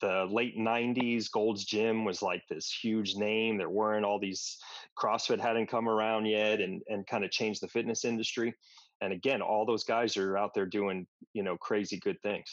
the 0.00 0.26
late 0.30 0.58
90s. 0.58 1.30
Gold's 1.30 1.64
Gym 1.64 2.04
was 2.04 2.22
like 2.22 2.42
this 2.48 2.70
huge 2.70 3.14
name. 3.14 3.56
There 3.56 3.70
weren't 3.70 4.04
all 4.04 4.18
these, 4.18 4.58
CrossFit 4.98 5.40
hadn't 5.40 5.68
come 5.68 5.88
around 5.88 6.26
yet 6.26 6.60
and, 6.60 6.82
and 6.88 7.06
kind 7.06 7.24
of 7.24 7.30
changed 7.30 7.60
the 7.60 7.68
fitness 7.68 8.04
industry. 8.04 8.54
And 9.00 9.12
again, 9.12 9.42
all 9.42 9.64
those 9.64 9.84
guys 9.84 10.16
are 10.16 10.36
out 10.36 10.54
there 10.54 10.66
doing, 10.66 11.06
you 11.34 11.42
know, 11.42 11.56
crazy 11.56 11.98
good 11.98 12.20
things. 12.22 12.46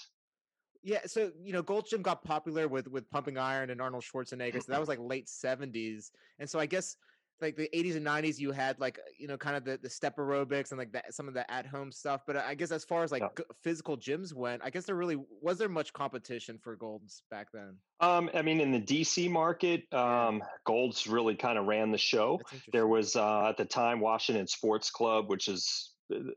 Yeah, 0.84 1.02
so 1.06 1.32
you 1.44 1.54
know, 1.54 1.62
Gold's 1.62 1.92
Gym 1.92 2.02
got 2.02 2.24
popular 2.24 2.68
with 2.68 2.88
with 2.88 3.08
Pumping 3.12 3.38
Iron 3.38 3.70
and 3.70 3.80
Arnold 3.80 4.04
Schwarzenegger. 4.04 4.64
So 4.64 4.72
that 4.72 4.80
was 4.80 4.90
like 4.90 4.98
late 5.00 5.30
seventies, 5.30 6.12
and 6.40 6.50
so 6.50 6.60
I 6.60 6.66
guess 6.66 6.98
like 7.42 7.56
the 7.56 7.70
80s 7.74 7.96
and 7.96 8.06
90s 8.06 8.40
you 8.40 8.52
had 8.52 8.80
like 8.80 9.00
you 9.18 9.28
know 9.28 9.38
kind 9.38 9.56
of 9.56 9.64
the, 9.64 9.80
the 9.82 9.90
step 9.90 10.18
aerobics 10.18 10.72
and 10.72 10.80
like 10.80 10.92
that 10.92 11.14
some 11.14 11.28
of 11.28 11.34
the 11.34 11.50
at 11.52 11.66
home 11.66 11.92
stuff 11.92 12.22
but 12.26 12.38
i 12.38 12.54
guess 12.54 12.72
as 12.72 12.84
far 12.84 13.04
as 13.04 13.12
like 13.12 13.22
yeah. 13.22 13.44
physical 13.64 13.98
gyms 13.98 14.34
went 14.34 14.62
i 14.64 14.70
guess 14.70 14.86
there 14.86 14.96
really 14.96 15.18
was 15.42 15.58
there 15.58 15.70
much 15.70 15.94
competition 15.94 16.58
for 16.62 16.76
golds 16.76 17.24
back 17.30 17.48
then? 17.54 17.76
Um 18.00 18.30
i 18.34 18.42
mean 18.42 18.62
in 18.62 18.72
the 18.72 18.82
dc 18.82 19.30
market 19.30 19.92
um 19.94 20.44
golds 20.66 21.08
really 21.08 21.36
kind 21.36 21.58
of 21.58 21.66
ran 21.66 21.92
the 21.92 21.98
show. 21.98 22.40
There 22.72 22.88
was 22.88 23.16
uh 23.16 23.50
at 23.50 23.58
the 23.58 23.66
time 23.66 24.00
washington 24.00 24.48
sports 24.48 24.90
club 24.90 25.30
which 25.30 25.48
is 25.48 25.91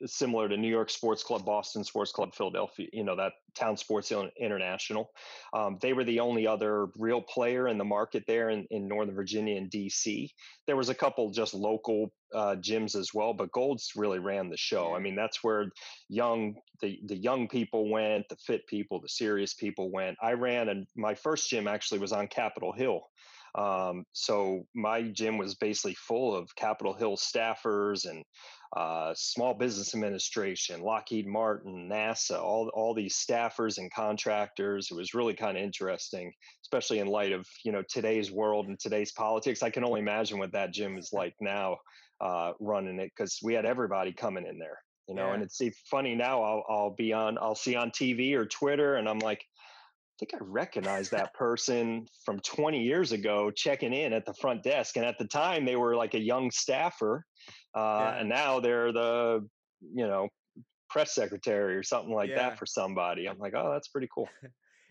similar 0.07 0.49
to 0.49 0.57
New 0.57 0.69
York 0.69 0.91
Sports 0.91 1.23
Club, 1.23 1.45
Boston 1.45 1.85
Sports 1.85 2.13
Club, 2.13 2.35
Philadelphia, 2.35 2.89
you 2.93 3.05
know, 3.05 3.17
that 3.17 3.33
Town 3.55 3.77
Sports 3.77 4.13
International. 4.41 5.11
Um, 5.53 5.79
they 5.81 5.93
were 5.93 6.05
the 6.05 6.21
only 6.21 6.47
other 6.47 6.89
real 6.97 7.23
player 7.23 7.69
in 7.69 7.79
the 7.79 7.85
market 7.85 8.25
there 8.27 8.51
in, 8.51 8.67
in 8.71 8.89
Northern 8.89 9.15
Virginia 9.15 9.57
and 9.57 9.71
DC. 9.71 10.29
There 10.67 10.77
was 10.77 10.89
a 10.89 10.95
couple 10.95 11.31
just 11.31 11.55
local 11.55 12.13
uh, 12.35 12.57
gyms 12.57 12.97
as 12.97 13.11
well, 13.15 13.33
but 13.33 13.53
Gold's 13.53 13.93
really 13.97 14.19
ran 14.19 14.51
the 14.51 14.57
show. 14.57 14.95
I 14.95 14.99
mean, 14.99 15.15
that's 15.15 15.45
where 15.45 15.67
young 16.09 16.55
the 16.81 16.99
the 17.07 17.17
young 17.17 17.49
people 17.49 17.91
went, 17.91 18.29
the 18.29 18.37
fit 18.37 18.67
people, 18.67 19.01
the 19.01 19.09
serious 19.09 19.55
people 19.55 19.91
went. 19.93 20.17
I 20.23 20.33
ran 20.33 20.69
and 20.69 20.87
my 20.97 21.15
first 21.15 21.49
gym 21.49 21.69
actually 21.69 22.01
was 22.01 22.13
on 22.13 22.27
Capitol 22.27 22.73
Hill 22.73 23.03
Um, 23.55 24.05
so 24.13 24.67
my 24.75 25.03
gym 25.03 25.39
was 25.39 25.55
basically 25.55 25.95
full 25.95 26.35
of 26.35 26.55
Capitol 26.57 26.95
Hill 26.95 27.17
staffers 27.17 28.09
and 28.09 28.25
uh, 28.77 29.15
small 29.17 29.55
business 29.55 29.95
administration, 29.95 30.83
Lockheed 30.83 31.29
Martin, 31.29 31.89
NASA, 31.89 32.43
all 32.43 32.69
all 32.75 32.93
these 32.93 33.15
staffers 33.17 33.79
and 33.79 33.93
contractors. 33.93 34.89
It 34.91 34.97
was 34.97 35.15
really 35.15 35.35
kind 35.35 35.57
of 35.57 35.63
interesting, 35.63 36.33
especially 36.65 36.99
in 36.99 37.07
light 37.07 37.31
of 37.31 37.47
you 37.65 37.71
know 37.71 37.85
today's 37.89 38.33
world 38.33 38.67
and 38.67 38.79
today's 38.79 39.13
politics. 39.13 39.63
I 39.63 39.71
can 39.71 39.85
only 39.85 40.01
imagine 40.01 40.39
what 40.39 40.53
that 40.53 40.73
gym 40.73 40.99
is 40.99 41.11
like 41.13 41.35
now, 41.41 41.77
uh, 42.21 42.53
running 42.59 42.99
it 42.99 43.13
because 43.17 43.39
we 43.45 43.55
had 43.55 43.65
everybody 43.65 44.13
coming 44.13 44.45
in 44.45 44.59
there, 44.59 44.79
you 45.09 45.15
know. 45.15 45.29
Yeah. 45.29 45.35
And 45.35 45.43
it's 45.45 45.61
funny 45.89 46.17
now. 46.17 46.43
I'll 46.43 46.65
I'll 46.69 46.95
be 46.97 47.13
on 47.13 47.39
I'll 47.39 47.55
see 47.55 47.77
on 47.77 47.93
TV 47.93 48.35
or 48.35 48.47
Twitter, 48.47 48.97
and 48.97 49.09
I'm 49.09 49.21
like. 49.21 49.45
I 50.15 50.17
think 50.19 50.35
I 50.35 50.45
recognize 50.45 51.11
that 51.11 51.35
person 51.35 52.07
from 52.25 52.39
20 52.41 52.81
years 52.81 53.13
ago 53.13 53.51
checking 53.51 53.93
in 53.93 54.13
at 54.13 54.25
the 54.25 54.35
front 54.35 54.63
desk. 54.63 54.97
And 54.97 55.05
at 55.05 55.19
the 55.19 55.27
time, 55.27 55.65
they 55.65 55.75
were 55.75 55.97
like 55.97 56.15
a 56.15 56.21
young 56.21 56.53
staffer 56.53 57.25
uh, 57.75 57.81
yeah. 57.81 58.21
and 58.21 58.29
now 58.29 58.61
they're 58.61 58.93
the 58.93 59.47
you 59.81 60.07
know 60.07 60.29
press 60.89 61.15
secretary 61.15 61.77
or 61.77 61.83
something 61.83 62.15
like 62.15 62.31
yeah. 62.31 62.37
that 62.37 62.59
for 62.59 62.67
somebody. 62.67 63.29
I'm 63.29 63.39
like, 63.39 63.55
oh, 63.57 63.73
that's 63.73 63.89
pretty 63.89 64.09
cool. 64.15 64.29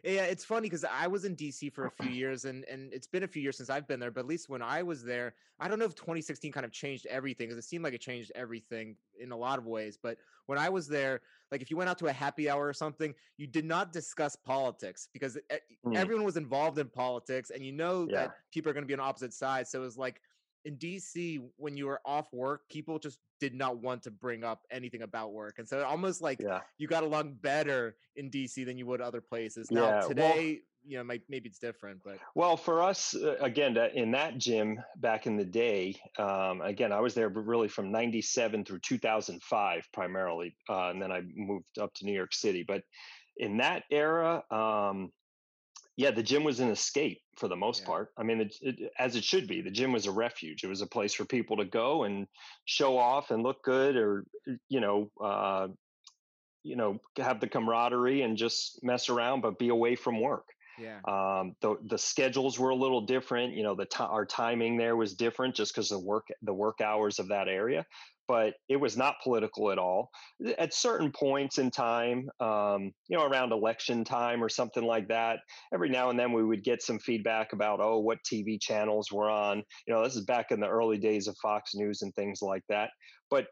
Yeah, 0.04 0.24
it's 0.24 0.44
funny 0.44 0.68
because 0.68 0.84
I 0.84 1.08
was 1.08 1.24
in 1.24 1.36
DC 1.36 1.72
for 1.72 1.86
a 1.86 1.92
few 1.92 2.12
years, 2.12 2.44
and 2.44 2.66
and 2.66 2.92
it's 2.94 3.08
been 3.08 3.24
a 3.24 3.28
few 3.28 3.42
years 3.42 3.58
since 3.58 3.70
I've 3.70 3.88
been 3.88 4.00
there. 4.00 4.12
But 4.12 4.22
at 4.22 4.28
least 4.28 4.50
when 4.50 4.62
I 4.62 4.84
was 4.84 5.04
there, 5.04 5.34
I 5.60 5.70
don't 5.70 5.80
know 5.80 5.86
if 5.86 5.96
2016 5.96 6.52
kind 6.52 6.66
of 6.66 6.72
changed 6.72 7.06
everything 7.06 7.48
because 7.48 7.64
it 7.64 7.68
seemed 7.68 7.86
like 7.86 7.94
it 7.94 8.02
changed 8.02 8.32
everything 8.36 8.96
in 9.20 9.32
a 9.32 9.38
lot 9.38 9.60
of 9.60 9.66
ways. 9.66 9.98
But 10.02 10.18
when 10.48 10.58
I 10.58 10.68
was 10.68 10.88
there, 10.88 11.22
like 11.52 11.62
if 11.62 11.72
you 11.72 11.78
went 11.78 11.90
out 11.90 11.98
to 12.00 12.08
a 12.08 12.12
happy 12.12 12.50
hour 12.50 12.68
or 12.68 12.74
something, 12.74 13.14
you 13.38 13.48
did 13.48 13.64
not 13.64 13.94
discuss 13.94 14.36
politics 14.36 15.08
because 15.14 15.38
mm. 15.86 15.96
everyone 15.96 16.26
was 16.26 16.36
involved 16.36 16.78
in 16.80 16.90
politics, 16.90 17.50
and 17.50 17.64
you 17.64 17.72
know 17.72 18.06
yeah. 18.10 18.16
that 18.16 18.36
people 18.52 18.70
are 18.70 18.74
going 18.74 18.84
to 18.84 18.88
be 18.88 18.94
on 18.94 19.00
opposite 19.00 19.34
sides. 19.34 19.70
So 19.70 19.82
it 19.82 19.86
was 19.86 19.98
like 19.98 20.20
in 20.66 20.78
DC, 20.78 21.42
when 21.58 21.78
you 21.78 21.88
were 21.88 22.00
off 22.06 22.32
work, 22.32 22.62
people 22.70 23.00
just 23.00 23.20
did 23.40 23.54
not 23.54 23.78
want 23.78 24.04
to 24.04 24.12
bring 24.12 24.44
up 24.44 24.62
anything 24.72 25.02
about 25.02 25.34
work, 25.34 25.56
and 25.58 25.68
so 25.68 25.84
almost 25.84 26.22
like 26.22 26.40
yeah. 26.40 26.62
you 26.78 26.88
got 26.88 27.04
along 27.04 27.34
better 27.42 27.96
in 28.16 28.30
DC 28.30 28.66
than 28.66 28.78
you 28.78 28.86
would 28.86 29.02
other 29.02 29.22
places. 29.22 29.70
Now 29.72 29.88
yeah, 29.88 30.08
today, 30.08 30.48
well, 30.48 30.58
you 30.86 30.98
know, 30.98 31.04
maybe 31.04 31.50
it's 31.50 31.60
different, 31.60 32.02
but 32.04 32.18
well, 32.36 32.58
for 32.58 32.82
us, 32.82 33.16
uh, 33.16 33.36
again, 33.40 33.78
in 33.94 34.12
that 34.12 34.38
gym 34.38 34.82
back 34.98 35.28
in 35.28 35.38
the 35.38 35.46
day, 35.46 35.96
um, 36.18 36.62
again, 36.62 36.92
I 36.92 37.00
was 37.00 37.14
there 37.14 37.30
really 37.30 37.68
from 37.68 37.92
'97 37.92 38.66
through 38.66 38.80
2005 38.80 39.88
primarily, 39.94 40.56
uh, 40.70 40.90
and 40.90 41.02
then 41.02 41.12
I 41.12 41.22
moved 41.36 41.78
up 41.80 41.94
to 41.96 42.06
New 42.06 42.14
York 42.14 42.34
City. 42.34 42.64
But 42.66 42.84
in 43.38 43.58
that 43.58 43.84
era, 43.92 44.44
um, 44.52 45.12
yeah, 45.96 46.12
the 46.12 46.24
gym 46.24 46.44
was 46.44 46.60
an 46.60 46.70
escape 46.70 47.22
for 47.38 47.48
the 47.48 47.56
most 47.56 47.82
yeah. 47.82 47.88
part. 47.88 48.10
I 48.18 48.24
mean, 48.24 48.42
it, 48.42 48.56
it, 48.62 48.92
as 48.98 49.16
it 49.16 49.24
should 49.24 49.48
be. 49.48 49.62
The 49.62 49.72
gym 49.72 49.92
was 49.92 50.08
a 50.08 50.12
refuge. 50.12 50.64
It 50.64 50.68
was 50.68 50.82
a 50.82 50.88
place 50.88 51.14
for 51.14 51.26
people 51.26 51.58
to 51.58 51.66
go 51.66 52.04
and 52.04 52.28
show 52.66 52.98
off 52.98 53.32
and 53.32 53.44
look 53.44 53.64
good, 53.64 53.96
or 53.96 54.26
you 54.70 54.80
know, 54.80 55.12
uh, 55.24 55.68
you 56.64 56.76
know, 56.76 57.00
have 57.18 57.40
the 57.40 57.48
camaraderie 57.48 58.24
and 58.24 58.38
just 58.38 58.84
mess 58.84 59.10
around, 59.10 59.42
but 59.42 59.60
be 59.60 59.70
away 59.70 59.96
from 59.96 60.20
work. 60.20 60.46
Yeah. 60.80 61.00
Um, 61.08 61.56
the 61.62 61.78
the 61.88 61.98
schedules 62.00 62.58
were 62.58 62.72
a 62.72 62.76
little 62.76 63.02
different. 63.02 63.54
You 63.54 63.62
know, 63.62 63.76
the 63.76 63.86
t- 63.86 64.04
our 64.04 64.26
timing 64.26 64.78
there 64.78 64.96
was 64.96 65.14
different 65.14 65.54
just 65.54 65.74
because 65.76 65.90
the 65.90 66.00
work 66.00 66.28
the 66.42 66.54
work 66.54 66.82
hours 66.82 67.20
of 67.20 67.28
that 67.28 67.48
area 67.48 67.86
but 68.28 68.54
it 68.70 68.78
was 68.78 68.98
not 68.98 69.16
political 69.24 69.72
at 69.72 69.78
all. 69.78 70.10
At 70.58 70.74
certain 70.74 71.12
points 71.12 71.58
in 71.58 71.72
time, 71.72 72.30
um, 72.40 72.92
you 73.08 73.18
know, 73.18 73.26
around 73.26 73.52
election 73.52 74.04
time 74.04 74.44
or 74.44 74.50
something 74.50 74.84
like 74.84 75.08
that, 75.10 75.40
every 75.74 75.90
now 75.90 76.10
and 76.10 76.20
then 76.20 76.32
we 76.32 76.44
would 76.44 76.64
get 76.64 76.82
some 76.82 77.00
feedback 77.00 77.54
about, 77.54 77.80
oh, 77.82 78.00
what 78.00 78.20
TV 78.32 78.60
channels 78.60 79.12
were 79.12 79.30
on. 79.30 79.64
You 79.88 79.94
know, 79.94 80.04
this 80.04 80.16
is 80.16 80.26
back 80.26 80.52
in 80.52 80.60
the 80.60 80.70
early 80.70 80.98
days 80.98 81.28
of 81.28 81.36
Fox 81.42 81.72
News 81.76 82.02
and 82.02 82.14
things 82.16 82.40
like 82.42 82.64
that. 82.70 82.90
But 83.30 83.48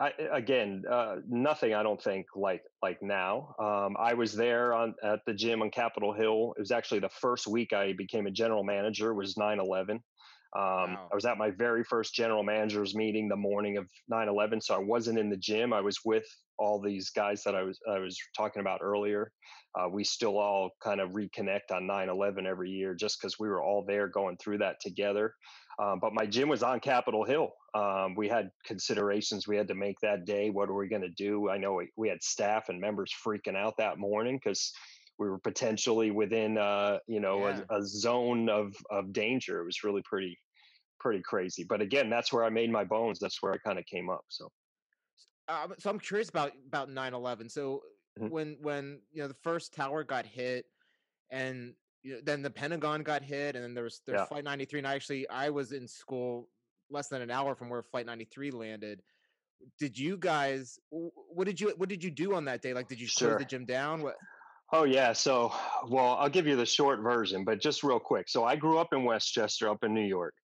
I, 0.00 0.12
again, 0.32 0.82
uh, 0.90 1.16
nothing 1.28 1.74
I 1.74 1.82
don't 1.82 2.02
think 2.02 2.24
like 2.34 2.62
like 2.80 3.02
now. 3.02 3.54
Um, 3.58 3.96
I 4.00 4.14
was 4.14 4.34
there 4.34 4.72
on 4.72 4.94
at 5.04 5.20
the 5.26 5.34
gym 5.34 5.60
on 5.60 5.70
Capitol 5.70 6.14
Hill. 6.14 6.54
It 6.56 6.60
was 6.60 6.70
actually 6.70 7.00
the 7.00 7.10
first 7.20 7.46
week 7.46 7.74
I 7.74 7.92
became 7.92 8.26
a 8.26 8.30
general 8.30 8.64
manager. 8.64 9.12
Was 9.12 9.34
9/11. 9.34 10.00
Um, 10.56 10.94
wow. 10.94 11.08
I 11.12 11.14
was 11.14 11.24
at 11.24 11.38
my 11.38 11.50
very 11.50 11.84
first 11.84 12.14
general 12.14 12.42
managers 12.42 12.94
meeting 12.94 13.28
the 13.28 13.36
morning 13.36 13.76
of 13.76 13.88
9/11, 14.12 14.62
so 14.62 14.74
I 14.74 14.78
wasn't 14.78 15.18
in 15.18 15.30
the 15.30 15.36
gym. 15.36 15.72
I 15.72 15.80
was 15.80 15.98
with 16.04 16.26
all 16.58 16.80
these 16.80 17.10
guys 17.10 17.42
that 17.44 17.54
I 17.54 17.62
was 17.62 17.78
I 17.88 17.98
was 17.98 18.18
talking 18.36 18.60
about 18.60 18.80
earlier. 18.82 19.30
Uh, 19.78 19.88
we 19.88 20.02
still 20.02 20.38
all 20.38 20.70
kind 20.82 21.00
of 21.00 21.10
reconnect 21.10 21.70
on 21.70 21.86
9/11 21.86 22.46
every 22.46 22.70
year, 22.70 22.94
just 22.94 23.20
because 23.20 23.38
we 23.38 23.48
were 23.48 23.62
all 23.62 23.84
there 23.86 24.08
going 24.08 24.36
through 24.38 24.58
that 24.58 24.80
together. 24.80 25.34
Um, 25.80 25.98
but 26.00 26.12
my 26.12 26.26
gym 26.26 26.48
was 26.48 26.62
on 26.62 26.80
Capitol 26.80 27.24
Hill. 27.24 27.52
Um, 27.74 28.14
we 28.14 28.28
had 28.28 28.50
considerations 28.66 29.46
we 29.46 29.56
had 29.56 29.68
to 29.68 29.74
make 29.74 29.98
that 30.02 30.26
day. 30.26 30.50
What 30.50 30.68
are 30.68 30.74
we 30.74 30.88
going 30.88 31.02
to 31.02 31.08
do? 31.10 31.48
I 31.48 31.56
know 31.56 31.74
we, 31.74 31.88
we 31.96 32.08
had 32.08 32.22
staff 32.22 32.68
and 32.68 32.80
members 32.80 33.14
freaking 33.24 33.56
out 33.56 33.76
that 33.78 33.98
morning 33.98 34.38
because 34.42 34.72
we 35.20 35.28
were 35.28 35.38
potentially 35.38 36.10
within 36.10 36.56
uh, 36.58 36.98
you 37.06 37.20
know 37.20 37.46
yeah. 37.46 37.60
a, 37.68 37.76
a, 37.76 37.84
zone 37.84 38.48
of 38.48 38.74
of 38.90 39.12
danger. 39.12 39.60
It 39.60 39.66
was 39.66 39.84
really 39.84 40.02
pretty 40.02 40.36
pretty 40.98 41.20
crazy. 41.22 41.62
But 41.62 41.82
again, 41.82 42.10
that's 42.10 42.32
where 42.32 42.42
I 42.42 42.48
made 42.48 42.72
my 42.72 42.84
bones. 42.84 43.20
That's 43.20 43.40
where 43.42 43.52
I 43.52 43.58
kind 43.58 43.78
of 43.78 43.84
came 43.84 44.08
up. 44.08 44.24
So, 44.28 44.50
uh, 45.46 45.68
so 45.78 45.90
I'm 45.90 46.00
curious 46.00 46.30
about 46.30 46.52
about 46.66 46.88
9/11. 46.88 47.50
So 47.50 47.82
mm-hmm. 48.18 48.32
when 48.32 48.56
when 48.62 49.00
you 49.12 49.22
know 49.22 49.28
the 49.28 49.36
first 49.42 49.74
tower 49.74 50.02
got 50.02 50.24
hit, 50.24 50.64
and 51.30 51.74
you 52.02 52.14
know, 52.14 52.20
then 52.24 52.40
the 52.40 52.50
Pentagon 52.50 53.02
got 53.02 53.22
hit, 53.22 53.56
and 53.56 53.62
then 53.62 53.74
there 53.74 53.84
was 53.84 54.00
there's 54.06 54.20
yeah. 54.20 54.24
Flight 54.24 54.44
93. 54.44 54.80
And 54.80 54.88
I 54.88 54.94
actually, 54.94 55.28
I 55.28 55.50
was 55.50 55.72
in 55.72 55.86
school 55.86 56.48
less 56.90 57.08
than 57.08 57.20
an 57.20 57.30
hour 57.30 57.54
from 57.54 57.68
where 57.68 57.82
Flight 57.82 58.06
93 58.06 58.50
landed 58.50 59.02
did 59.78 59.98
you 59.98 60.16
guys 60.16 60.78
what 60.88 61.46
did 61.46 61.60
you 61.60 61.74
what 61.76 61.90
did 61.90 62.02
you 62.02 62.10
do 62.10 62.34
on 62.34 62.46
that 62.46 62.62
day 62.62 62.72
like 62.72 62.88
did 62.88 62.98
you 62.98 63.06
sure. 63.06 63.28
close 63.28 63.38
the 63.38 63.44
gym 63.44 63.66
down 63.66 64.02
what 64.02 64.16
Oh 64.72 64.84
yeah, 64.84 65.12
so 65.12 65.52
well, 65.86 66.16
I'll 66.16 66.28
give 66.28 66.46
you 66.46 66.56
the 66.56 66.66
short 66.66 67.00
version, 67.00 67.44
but 67.44 67.60
just 67.60 67.82
real 67.84 68.00
quick. 68.00 68.28
So 68.28 68.44
I 68.44 68.56
grew 68.56 68.78
up 68.78 68.92
in 68.92 69.04
Westchester, 69.04 69.68
up 69.68 69.84
in 69.84 69.94
New 69.94 70.06
York. 70.06 70.34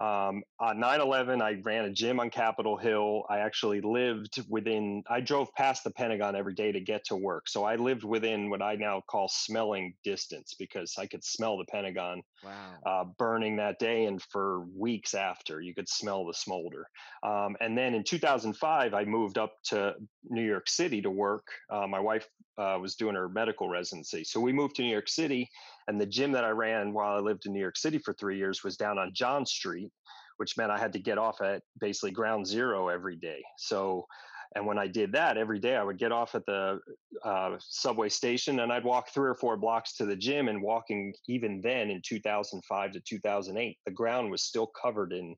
Um, 0.00 0.42
on 0.58 0.78
9/11, 0.78 1.42
I 1.42 1.60
ran 1.62 1.84
a 1.84 1.90
gym 1.90 2.20
on 2.20 2.30
Capitol 2.30 2.78
Hill. 2.78 3.24
I 3.28 3.40
actually 3.40 3.82
lived 3.82 4.42
within. 4.48 5.02
I 5.10 5.20
drove 5.20 5.52
past 5.54 5.84
the 5.84 5.90
Pentagon 5.90 6.34
every 6.34 6.54
day 6.54 6.72
to 6.72 6.80
get 6.80 7.04
to 7.06 7.16
work, 7.16 7.48
so 7.48 7.64
I 7.64 7.76
lived 7.76 8.02
within 8.02 8.48
what 8.48 8.62
I 8.62 8.76
now 8.76 9.02
call 9.06 9.28
smelling 9.28 9.92
distance 10.02 10.54
because 10.58 10.94
I 10.98 11.06
could 11.06 11.22
smell 11.22 11.58
the 11.58 11.66
Pentagon 11.66 12.22
wow. 12.42 12.50
uh, 12.86 13.04
burning 13.18 13.56
that 13.56 13.78
day, 13.78 14.06
and 14.06 14.22
for 14.22 14.64
weeks 14.74 15.12
after, 15.12 15.60
you 15.60 15.74
could 15.74 15.88
smell 15.88 16.24
the 16.24 16.34
smolder. 16.34 16.86
Um, 17.22 17.56
and 17.60 17.76
then 17.76 17.94
in 17.94 18.02
2005, 18.02 18.94
I 18.94 19.04
moved 19.04 19.36
up 19.36 19.52
to 19.64 19.96
New 20.24 20.46
York 20.46 20.66
City 20.70 21.02
to 21.02 21.10
work. 21.10 21.44
Uh, 21.68 21.86
my 21.86 22.00
wife 22.00 22.26
uh, 22.56 22.78
was 22.80 22.94
doing 22.94 23.16
her 23.16 23.28
medical 23.28 23.68
residency, 23.68 24.24
so 24.24 24.40
we 24.40 24.54
moved 24.54 24.76
to 24.76 24.82
New 24.82 24.92
York 24.92 25.10
City 25.10 25.50
and 25.88 26.00
the 26.00 26.06
gym 26.06 26.32
that 26.32 26.44
I 26.44 26.50
ran 26.50 26.92
while 26.92 27.16
I 27.16 27.20
lived 27.20 27.46
in 27.46 27.52
New 27.52 27.60
York 27.60 27.76
City 27.76 27.98
for 27.98 28.12
three 28.14 28.36
years 28.36 28.62
was 28.62 28.76
down 28.76 28.98
on 28.98 29.12
John 29.14 29.46
Street, 29.46 29.90
which 30.36 30.56
meant 30.56 30.70
I 30.70 30.78
had 30.78 30.92
to 30.94 30.98
get 30.98 31.18
off 31.18 31.40
at 31.40 31.62
basically 31.80 32.10
ground 32.10 32.46
zero 32.46 32.88
every 32.88 33.16
day. 33.16 33.42
So, 33.58 34.06
and 34.54 34.66
when 34.66 34.78
I 34.78 34.86
did 34.86 35.12
that 35.12 35.36
every 35.36 35.58
day, 35.58 35.76
I 35.76 35.84
would 35.84 35.98
get 35.98 36.12
off 36.12 36.34
at 36.34 36.46
the 36.46 36.80
uh, 37.24 37.56
subway 37.60 38.08
station 38.08 38.60
and 38.60 38.72
I'd 38.72 38.84
walk 38.84 39.10
three 39.10 39.28
or 39.28 39.34
four 39.34 39.56
blocks 39.56 39.94
to 39.96 40.06
the 40.06 40.16
gym. 40.16 40.48
And 40.48 40.62
walking 40.62 41.14
even 41.28 41.60
then 41.60 41.90
in 41.90 42.02
2005 42.04 42.92
to 42.92 43.00
2008, 43.00 43.78
the 43.84 43.92
ground 43.92 44.30
was 44.30 44.42
still 44.42 44.70
covered 44.80 45.12
in 45.12 45.36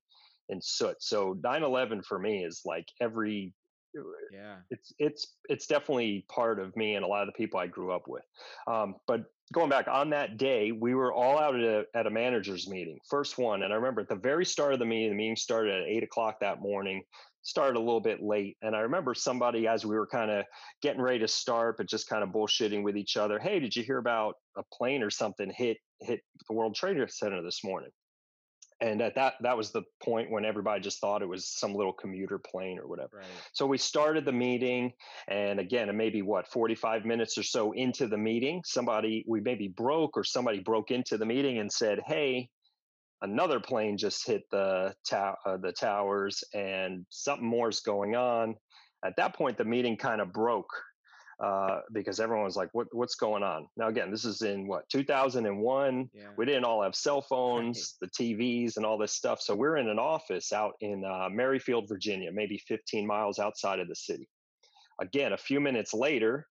in 0.48 0.60
soot. 0.60 0.96
So 1.00 1.34
9/11 1.42 2.04
for 2.04 2.18
me 2.18 2.44
is 2.44 2.62
like 2.64 2.86
every 3.00 3.52
yeah. 4.32 4.56
it's 4.70 4.92
it's 4.98 5.34
it's 5.48 5.66
definitely 5.66 6.24
part 6.28 6.58
of 6.58 6.74
me 6.76 6.94
and 6.94 7.04
a 7.04 7.08
lot 7.08 7.22
of 7.22 7.26
the 7.26 7.32
people 7.32 7.58
i 7.58 7.66
grew 7.66 7.92
up 7.92 8.08
with. 8.08 8.24
Um, 8.66 8.96
but 9.06 9.24
going 9.52 9.68
back 9.68 9.86
on 9.88 10.10
that 10.10 10.38
day 10.38 10.72
we 10.72 10.94
were 10.94 11.12
all 11.12 11.38
out 11.38 11.54
at 11.54 11.62
a, 11.62 11.84
at 11.94 12.06
a 12.06 12.10
managers 12.10 12.68
meeting 12.68 12.98
first 13.08 13.38
one 13.38 13.62
and 13.62 13.72
i 13.72 13.76
remember 13.76 14.00
at 14.00 14.08
the 14.08 14.16
very 14.16 14.44
start 14.44 14.72
of 14.72 14.78
the 14.78 14.84
meeting 14.84 15.10
the 15.10 15.14
meeting 15.14 15.36
started 15.36 15.74
at 15.74 15.86
eight 15.86 16.02
o'clock 16.02 16.40
that 16.40 16.60
morning 16.60 17.02
started 17.42 17.76
a 17.76 17.80
little 17.80 18.00
bit 18.00 18.22
late 18.22 18.56
and 18.62 18.74
i 18.74 18.78
remember 18.78 19.14
somebody 19.14 19.66
as 19.66 19.84
we 19.84 19.94
were 19.94 20.06
kind 20.06 20.30
of 20.30 20.44
getting 20.80 21.02
ready 21.02 21.18
to 21.18 21.28
start 21.28 21.76
but 21.76 21.86
just 21.86 22.08
kind 22.08 22.22
of 22.22 22.30
bullshitting 22.30 22.82
with 22.82 22.96
each 22.96 23.16
other 23.16 23.38
hey 23.38 23.60
did 23.60 23.74
you 23.76 23.82
hear 23.82 23.98
about 23.98 24.36
a 24.56 24.62
plane 24.72 25.02
or 25.02 25.10
something 25.10 25.52
hit 25.54 25.76
hit 26.00 26.20
the 26.48 26.54
world 26.54 26.74
trade 26.74 26.98
center 27.10 27.42
this 27.42 27.62
morning 27.62 27.90
and 28.82 29.00
at 29.00 29.14
that 29.14 29.34
that 29.40 29.56
was 29.56 29.70
the 29.70 29.82
point 30.02 30.30
when 30.30 30.44
everybody 30.44 30.80
just 30.80 31.00
thought 31.00 31.22
it 31.22 31.28
was 31.28 31.46
some 31.46 31.74
little 31.74 31.92
commuter 31.92 32.38
plane 32.38 32.78
or 32.78 32.86
whatever 32.86 33.18
right. 33.18 33.26
so 33.52 33.64
we 33.64 33.78
started 33.78 34.24
the 34.24 34.32
meeting 34.32 34.92
and 35.28 35.60
again 35.60 35.94
maybe 35.96 36.20
what 36.20 36.48
45 36.48 37.04
minutes 37.04 37.38
or 37.38 37.42
so 37.42 37.72
into 37.72 38.06
the 38.06 38.18
meeting 38.18 38.62
somebody 38.64 39.24
we 39.26 39.40
maybe 39.40 39.68
broke 39.68 40.16
or 40.16 40.24
somebody 40.24 40.58
broke 40.58 40.90
into 40.90 41.16
the 41.16 41.26
meeting 41.26 41.58
and 41.58 41.72
said 41.72 42.00
hey 42.06 42.48
another 43.22 43.60
plane 43.60 43.96
just 43.96 44.26
hit 44.26 44.42
the 44.50 44.92
ta- 45.08 45.36
uh, 45.46 45.56
the 45.56 45.72
towers 45.72 46.42
and 46.52 47.06
something 47.08 47.46
more 47.46 47.68
is 47.68 47.80
going 47.80 48.16
on 48.16 48.56
at 49.04 49.14
that 49.16 49.34
point 49.34 49.56
the 49.56 49.64
meeting 49.64 49.96
kind 49.96 50.20
of 50.20 50.32
broke 50.32 50.70
uh, 51.42 51.80
because 51.92 52.20
everyone 52.20 52.44
was 52.44 52.56
like, 52.56 52.68
"What 52.72 52.86
what's 52.92 53.16
going 53.16 53.42
on?" 53.42 53.66
Now 53.76 53.88
again, 53.88 54.10
this 54.10 54.24
is 54.24 54.42
in 54.42 54.66
what 54.66 54.88
2001. 54.90 56.10
Yeah. 56.14 56.22
We 56.36 56.46
didn't 56.46 56.64
all 56.64 56.82
have 56.82 56.94
cell 56.94 57.20
phones, 57.20 57.96
right. 58.00 58.10
the 58.16 58.24
TVs, 58.24 58.76
and 58.76 58.86
all 58.86 58.96
this 58.96 59.12
stuff. 59.12 59.40
So 59.40 59.54
we're 59.54 59.76
in 59.76 59.88
an 59.88 59.98
office 59.98 60.52
out 60.52 60.74
in 60.80 61.04
uh, 61.04 61.28
Merrifield, 61.30 61.88
Virginia, 61.88 62.30
maybe 62.32 62.58
15 62.68 63.06
miles 63.06 63.38
outside 63.38 63.80
of 63.80 63.88
the 63.88 63.96
city. 63.96 64.28
Again, 65.00 65.32
a 65.32 65.38
few 65.38 65.60
minutes 65.60 65.92
later, 65.92 66.46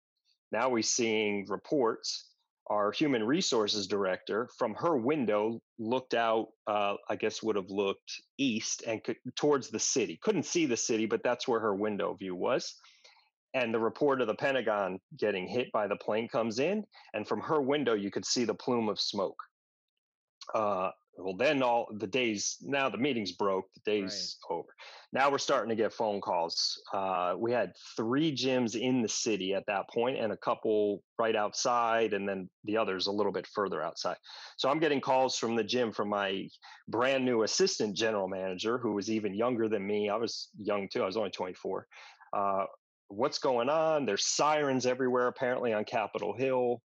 now 0.51 0.69
we're 0.69 0.83
seeing 0.83 1.45
reports 1.49 2.27
our 2.69 2.91
human 2.91 3.23
resources 3.23 3.87
director 3.87 4.49
from 4.57 4.73
her 4.75 4.97
window 4.97 5.59
looked 5.79 6.13
out 6.13 6.47
uh, 6.67 6.95
i 7.09 7.15
guess 7.15 7.41
would 7.41 7.55
have 7.55 7.69
looked 7.69 8.21
east 8.37 8.83
and 8.85 9.03
could, 9.03 9.15
towards 9.35 9.69
the 9.69 9.79
city 9.79 10.19
couldn't 10.21 10.43
see 10.43 10.65
the 10.65 10.77
city 10.77 11.05
but 11.05 11.23
that's 11.23 11.47
where 11.47 11.59
her 11.59 11.75
window 11.75 12.13
view 12.13 12.35
was 12.35 12.75
and 13.57 13.73
the 13.73 13.79
report 13.79 14.21
of 14.21 14.27
the 14.27 14.35
pentagon 14.35 14.99
getting 15.17 15.47
hit 15.47 15.71
by 15.71 15.87
the 15.87 15.95
plane 15.95 16.27
comes 16.27 16.59
in 16.59 16.83
and 17.13 17.27
from 17.27 17.41
her 17.41 17.61
window 17.61 17.93
you 17.93 18.11
could 18.11 18.25
see 18.25 18.45
the 18.45 18.53
plume 18.53 18.89
of 18.89 18.99
smoke 18.99 19.41
uh, 20.53 20.91
well, 21.17 21.35
then 21.35 21.63
all 21.63 21.87
the 21.97 22.07
days 22.07 22.57
now 22.61 22.89
the 22.89 22.97
meetings 22.97 23.31
broke. 23.31 23.65
The 23.73 23.91
days 23.91 24.37
right. 24.49 24.57
over. 24.57 24.69
Now 25.13 25.31
we're 25.31 25.39
starting 25.39 25.69
to 25.69 25.75
get 25.75 25.93
phone 25.93 26.21
calls. 26.21 26.79
Uh, 26.93 27.33
we 27.37 27.51
had 27.51 27.73
three 27.95 28.35
gyms 28.35 28.79
in 28.79 29.01
the 29.01 29.09
city 29.09 29.53
at 29.53 29.65
that 29.67 29.89
point, 29.89 30.19
and 30.19 30.31
a 30.31 30.37
couple 30.37 31.03
right 31.17 31.35
outside, 31.35 32.13
and 32.13 32.27
then 32.27 32.49
the 32.65 32.77
others 32.77 33.07
a 33.07 33.11
little 33.11 33.31
bit 33.31 33.47
further 33.47 33.81
outside. 33.81 34.17
So 34.57 34.69
I'm 34.69 34.79
getting 34.79 35.01
calls 35.01 35.37
from 35.37 35.55
the 35.55 35.63
gym 35.63 35.91
from 35.91 36.09
my 36.09 36.47
brand 36.87 37.25
new 37.25 37.43
assistant 37.43 37.95
general 37.97 38.27
manager, 38.27 38.77
who 38.77 38.93
was 38.93 39.09
even 39.09 39.33
younger 39.33 39.67
than 39.67 39.85
me. 39.85 40.09
I 40.09 40.17
was 40.17 40.49
young 40.59 40.87
too. 40.87 41.01
I 41.01 41.07
was 41.07 41.17
only 41.17 41.31
24. 41.31 41.87
Uh, 42.33 42.65
what's 43.09 43.39
going 43.39 43.69
on? 43.69 44.05
There's 44.05 44.25
sirens 44.25 44.85
everywhere, 44.85 45.27
apparently 45.27 45.73
on 45.73 45.85
Capitol 45.85 46.35
Hill 46.37 46.81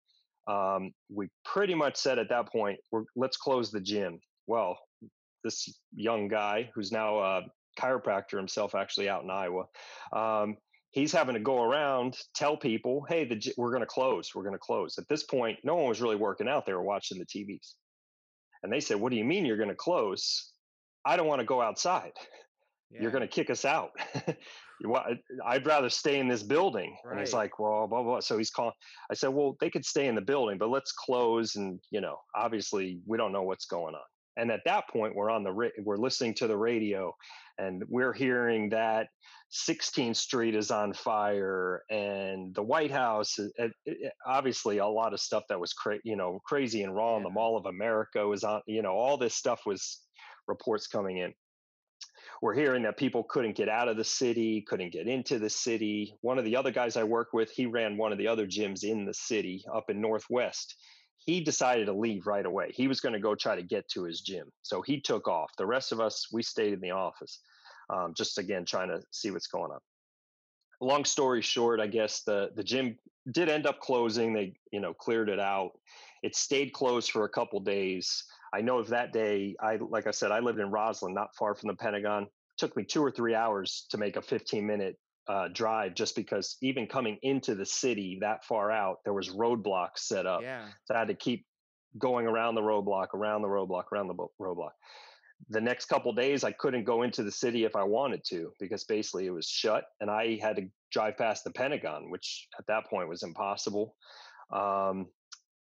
um, 0.47 0.93
we 1.09 1.29
pretty 1.45 1.75
much 1.75 1.97
said 1.97 2.19
at 2.19 2.29
that 2.31 2.51
point, 2.51 2.79
let's 3.15 3.37
close 3.37 3.71
the 3.71 3.81
gym. 3.81 4.19
Well, 4.47 4.79
this 5.45 5.69
young 5.95 6.29
guy 6.29 6.71
who's 6.75 6.91
now 6.91 7.19
a 7.19 7.43
chiropractor 7.79 8.37
himself, 8.37 8.75
actually 8.75 9.09
out 9.09 9.23
in 9.23 9.31
Iowa, 9.31 9.65
um, 10.15 10.57
he's 10.91 11.13
having 11.13 11.35
to 11.35 11.41
go 11.41 11.63
around 11.63 12.17
tell 12.35 12.57
people, 12.57 13.07
"Hey, 13.09 13.25
the, 13.25 13.53
we're 13.57 13.71
going 13.71 13.83
to 13.83 13.87
close. 13.87 14.31
We're 14.35 14.43
going 14.43 14.55
to 14.55 14.59
close." 14.59 14.99
At 14.99 15.09
this 15.09 15.23
point, 15.25 15.59
no 15.65 15.77
one 15.77 15.89
was 15.89 16.01
really 16.01 16.17
working 16.17 16.49
out; 16.49 16.67
they 16.67 16.75
were 16.75 16.83
watching 16.83 17.19
the 17.19 17.27
TVs, 17.27 17.75
and 18.63 18.73
they 18.73 18.81
said, 18.81 19.01
"What 19.01 19.11
do 19.11 19.17
you 19.17 19.25
mean 19.25 19.45
you're 19.45 19.57
going 19.57 19.69
to 19.69 19.75
close? 19.77 20.53
I 21.05 21.17
don't 21.17 21.27
want 21.27 21.41
to 21.41 21.47
go 21.47 21.61
outside. 21.61 22.13
Yeah. 22.91 23.03
You're 23.03 23.11
going 23.13 23.23
to 23.23 23.29
kick 23.29 23.49
us 23.49 23.65
out." 23.65 23.93
I'd 25.47 25.67
rather 25.67 25.89
stay 25.89 26.19
in 26.19 26.29
this 26.29 26.43
building. 26.43 26.97
Right. 27.05 27.13
And 27.13 27.21
he's 27.21 27.33
like, 27.33 27.59
well, 27.59 27.87
blah, 27.87 28.03
blah. 28.03 28.21
So 28.21 28.39
he's 28.39 28.51
calling. 28.51 28.73
I 29.11 29.15
said, 29.15 29.29
well, 29.29 29.57
they 29.61 29.71
could 29.71 29.85
stay 29.85 30.07
in 30.07 30.15
the 30.15 30.23
building, 30.23 30.59
but 30.59 30.71
let's 30.71 30.93
close. 30.93 31.57
And, 31.57 31.81
you 31.91 32.01
know, 32.01 32.17
obviously 32.35 33.01
we 33.07 33.19
don't 33.19 33.33
know 33.33 33.43
what's 33.43 33.67
going 33.67 33.95
on. 33.95 34.03
And 34.37 34.51
at 34.51 34.61
that 34.65 34.89
point, 34.89 35.15
we're 35.15 35.31
on 35.31 35.45
the, 35.45 35.71
we're 35.85 35.97
listening 35.97 36.35
to 36.35 36.47
the 36.47 36.57
radio 36.57 37.15
and 37.59 37.83
we're 37.89 38.15
hearing 38.15 38.71
that 38.71 39.09
16th 39.53 40.17
Street 40.17 40.55
is 40.55 40.71
on 40.71 40.95
fire 40.95 41.83
and 41.91 42.55
the 42.55 42.63
White 42.63 42.91
House, 42.91 43.39
uh, 43.39 43.49
it, 43.59 43.73
it, 43.85 43.99
uh, 44.05 44.07
uh, 44.07 44.37
obviously 44.37 44.79
a 44.79 44.87
lot 44.87 45.13
of 45.13 45.21
stuff 45.21 45.43
that 45.51 45.61
was 45.61 45.75
cra- 45.75 45.99
you 46.05 46.17
know, 46.17 46.41
crazy 46.47 46.83
and 46.83 46.95
wrong. 46.97 47.21
Yeah. 47.21 47.29
The 47.29 47.35
Mall 47.35 47.59
of 47.59 47.67
America 47.67 48.27
was 48.27 48.45
on, 48.45 48.63
you 48.67 48.81
know, 48.81 48.93
all 48.93 49.19
this 49.19 49.35
stuff 49.35 49.61
was 49.67 50.01
reports 50.49 50.87
coming 50.87 51.19
in 51.19 51.35
we're 52.43 52.55
hearing 52.55 52.83
that 52.83 52.97
people 52.97 53.23
couldn't 53.23 53.55
get 53.55 53.69
out 53.69 53.87
of 53.87 53.97
the 53.97 54.05
city, 54.05 54.63
couldn't 54.63 54.93
get 54.93 55.07
into 55.07 55.39
the 55.39 55.49
city. 55.49 56.17
One 56.23 56.39
of 56.39 56.45
the 56.45 56.57
other 56.57 56.73
guys 56.73 56.97
I 56.97 57.05
work 57.05 57.33
with, 57.33 57.53
he 57.53 57.67
ran 57.67 57.97
one 57.97 58.11
of 58.11 58.19
the 58.19 58.27
other 58.27 58.49
gyms 58.49 58.83
in 58.83 59.05
the 59.05 59.15
city 59.15 59.65
up 59.73 59.89
in 59.89 60.01
Northwest. 60.01 60.75
He 61.19 61.41
decided 61.41 61.87
to 61.87 61.93
leave 61.93 62.27
right 62.27 62.45
away. 62.45 62.73
He 62.75 62.89
was 62.89 63.01
going 63.01 63.13
to 63.13 63.21
go 63.21 63.37
try 63.37 63.55
to 63.55 63.63
get 63.63 63.89
to 63.91 64.03
his 64.03 64.23
gym. 64.23 64.51
So 64.63 64.83
he 64.83 65.01
took 65.01 65.29
off. 65.29 65.53
The 65.57 65.67
rest 65.67 65.93
of 65.93 66.01
us, 66.01 66.27
we 66.33 66.43
stayed 66.43 66.73
in 66.73 66.81
the 66.81 66.91
office, 66.91 67.39
um, 67.89 68.13
just 68.17 68.37
again, 68.39 68.65
trying 68.65 68.89
to 68.89 69.01
see 69.13 69.31
what's 69.31 69.47
going 69.47 69.71
on. 69.71 69.79
Long 70.81 71.05
story 71.05 71.43
short, 71.43 71.79
I 71.79 71.87
guess 71.87 72.23
the, 72.25 72.51
the 72.57 72.65
gym 72.65 72.99
did 73.31 73.49
end 73.51 73.67
up 73.67 73.79
closing. 73.79 74.33
They, 74.33 74.55
you 74.73 74.81
know, 74.81 74.93
cleared 74.93 75.29
it 75.29 75.39
out. 75.39 75.79
It 76.25 76.35
stayed 76.35 76.73
closed 76.73 77.13
for 77.13 77.25
a 77.25 77.29
couple 77.29 77.61
days. 77.61 78.25
I 78.53 78.61
know 78.61 78.79
of 78.79 78.89
that 78.89 79.13
day, 79.13 79.57
I 79.61 79.77
like 79.77 80.07
I 80.07 80.11
said, 80.11 80.31
I 80.31 80.41
lived 80.41 80.59
in 80.59 80.71
Rosslyn, 80.71 81.15
not 81.15 81.35
far 81.37 81.55
from 81.55 81.69
the 81.69 81.75
Pentagon. 81.75 82.25
It 82.25 82.29
took 82.59 82.77
me 82.77 82.85
two 82.85 83.03
or 83.03 83.11
three 83.11 83.35
hours 83.35 83.87
to 83.91 83.99
make 83.99 84.17
a 84.17 84.23
15 84.23 84.67
minute 84.67 84.99
uh, 85.29 85.49
drive 85.53 85.95
just 85.95 86.17
because 86.17 86.57
even 86.63 86.87
coming 86.87 87.19
into 87.23 87.55
the 87.55 87.65
city 87.65 88.19
that 88.21 88.45
far 88.45 88.71
out, 88.71 88.99
there 89.05 89.15
was 89.15 89.31
roadblocks 89.31 89.99
set 89.99 90.27
up. 90.27 90.43
Yeah. 90.43 90.67
So 90.85 90.95
I 90.95 90.99
had 90.99 91.09
to 91.09 91.15
keep 91.15 91.47
going 91.99 92.27
around 92.27 92.55
the 92.55 92.61
roadblock, 92.63 93.15
around 93.15 93.43
the 93.43 93.49
roadblock, 93.49 93.85
around 93.93 94.09
the 94.09 94.27
roadblock. 94.41 94.73
The 95.51 95.61
next 95.61 95.87
couple 95.87 96.13
days, 96.13 96.45
I 96.45 96.53
couldn't 96.53 96.85
go 96.85 97.03
into 97.03 97.23
the 97.23 97.33
city 97.33 97.65
if 97.65 97.75
I 97.75 97.83
wanted 97.83 98.23
to 98.29 98.53
because 98.61 98.85
basically 98.85 99.27
it 99.27 99.31
was 99.31 99.49
shut, 99.49 99.85
and 100.01 100.11
I 100.11 100.39
had 100.41 100.57
to 100.57 100.69
drive 100.93 101.19
past 101.19 101.45
the 101.45 101.51
Pentagon, 101.51 102.11
which 102.11 102.47
at 102.59 102.67
that 102.69 102.87
point 102.89 103.09
was 103.09 103.23
impossible. 103.23 103.97
Um, 104.53 105.07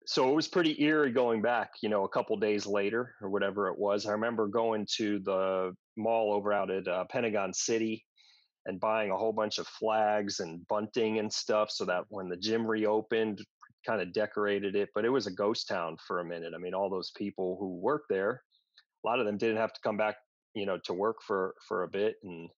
so 0.07 0.31
it 0.31 0.35
was 0.35 0.49
pretty 0.49 0.81
eerie 0.83 1.13
going 1.13 1.43
back, 1.43 1.71
you 1.83 1.89
know, 1.89 2.05
a 2.05 2.09
couple 2.09 2.37
days 2.37 2.67
later 2.67 3.15
or 3.21 3.31
whatever 3.31 3.69
it 3.69 3.79
was. 3.79 4.07
I 4.07 4.13
remember 4.13 4.47
going 4.47 4.87
to 4.97 5.19
the 5.21 5.75
mall 5.97 6.33
over 6.33 6.53
out 6.53 6.71
at 6.71 6.89
uh, 6.89 7.05
Pentagon 7.11 7.53
City 7.53 8.05
and 8.67 8.81
buying 8.81 9.11
a 9.11 9.17
whole 9.17 9.33
bunch 9.33 9.59
of 9.59 9.67
flags 9.67 10.41
and 10.41 10.67
bunting 10.69 11.19
and 11.19 11.33
stuff 11.33 11.71
so 11.71 11.85
that 11.85 12.05
when 12.09 12.29
the 12.29 12.37
gym 12.37 12.67
reopened, 12.67 13.41
kind 13.87 14.01
of 14.01 14.13
decorated 14.13 14.77
it. 14.77 14.91
But 14.95 15.05
it 15.05 15.11
was 15.11 15.27
a 15.27 15.33
ghost 15.33 15.69
town 15.69 15.97
for 16.07 16.21
a 16.21 16.25
minute. 16.25 16.53
I 16.55 16.59
mean, 16.59 16.75
all 16.75 16.91
those 16.91 17.13
people 17.17 17.57
who 17.59 17.77
worked 17.77 18.09
there, 18.09 18.43
a 19.05 19.09
lot 19.09 19.21
of 19.21 19.27
them 19.27 19.39
didn't 19.39 19.57
have 19.57 19.73
to 19.73 19.81
come 19.83 19.97
back, 19.97 20.17
you 20.55 20.67
know, 20.67 20.79
to 20.85 20.95
work 20.95 21.17
for 21.27 21.55
for 21.67 21.83
a 21.83 21.89
bit 21.89 22.17
and 22.23 22.49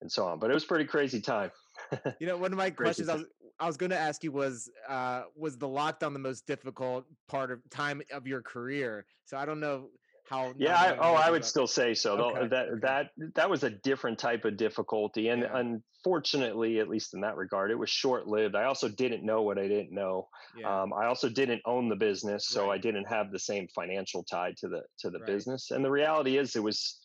and 0.00 0.10
so 0.10 0.26
on. 0.26 0.38
But 0.38 0.50
it 0.50 0.54
was 0.54 0.64
pretty 0.64 0.84
crazy 0.84 1.20
time. 1.20 1.50
you 2.20 2.26
know, 2.26 2.36
one 2.36 2.52
of 2.52 2.58
my 2.58 2.70
questions 2.70 3.08
I 3.08 3.16
was 3.16 3.24
I 3.60 3.66
was 3.66 3.76
going 3.76 3.90
to 3.90 3.98
ask 3.98 4.24
you 4.24 4.32
was 4.32 4.70
uh, 4.88 5.22
was 5.36 5.56
the 5.56 5.68
lockdown 5.68 6.12
the 6.12 6.18
most 6.18 6.46
difficult 6.46 7.04
part 7.28 7.50
of 7.50 7.60
time 7.70 8.02
of 8.12 8.26
your 8.26 8.42
career? 8.42 9.06
So 9.24 9.36
I 9.36 9.46
don't 9.46 9.60
know 9.60 9.88
how. 10.28 10.52
Yeah, 10.56 10.76
I, 10.76 10.96
oh, 10.96 11.14
I 11.14 11.30
would 11.30 11.38
about. 11.38 11.46
still 11.46 11.66
say 11.66 11.94
so. 11.94 12.16
Okay. 12.16 12.48
That 12.48 12.68
okay. 12.68 12.80
that 12.82 13.10
that 13.34 13.50
was 13.50 13.62
a 13.62 13.70
different 13.70 14.18
type 14.18 14.44
of 14.44 14.56
difficulty, 14.56 15.28
and 15.28 15.42
yeah. 15.42 15.56
unfortunately, 15.56 16.80
at 16.80 16.88
least 16.88 17.14
in 17.14 17.20
that 17.20 17.36
regard, 17.36 17.70
it 17.70 17.78
was 17.78 17.90
short 17.90 18.26
lived. 18.26 18.56
I 18.56 18.64
also 18.64 18.88
didn't 18.88 19.24
know 19.24 19.42
what 19.42 19.58
I 19.58 19.68
didn't 19.68 19.92
know. 19.92 20.28
Yeah. 20.58 20.82
Um, 20.82 20.92
I 20.92 21.06
also 21.06 21.28
didn't 21.28 21.62
own 21.64 21.88
the 21.88 21.96
business, 21.96 22.48
so 22.48 22.66
right. 22.66 22.74
I 22.74 22.78
didn't 22.78 23.06
have 23.06 23.30
the 23.30 23.38
same 23.38 23.68
financial 23.74 24.24
tie 24.24 24.52
to 24.58 24.68
the 24.68 24.82
to 25.00 25.10
the 25.10 25.20
right. 25.20 25.26
business. 25.26 25.70
And 25.70 25.84
the 25.84 25.90
reality 25.90 26.38
is, 26.38 26.56
it 26.56 26.62
was 26.62 26.98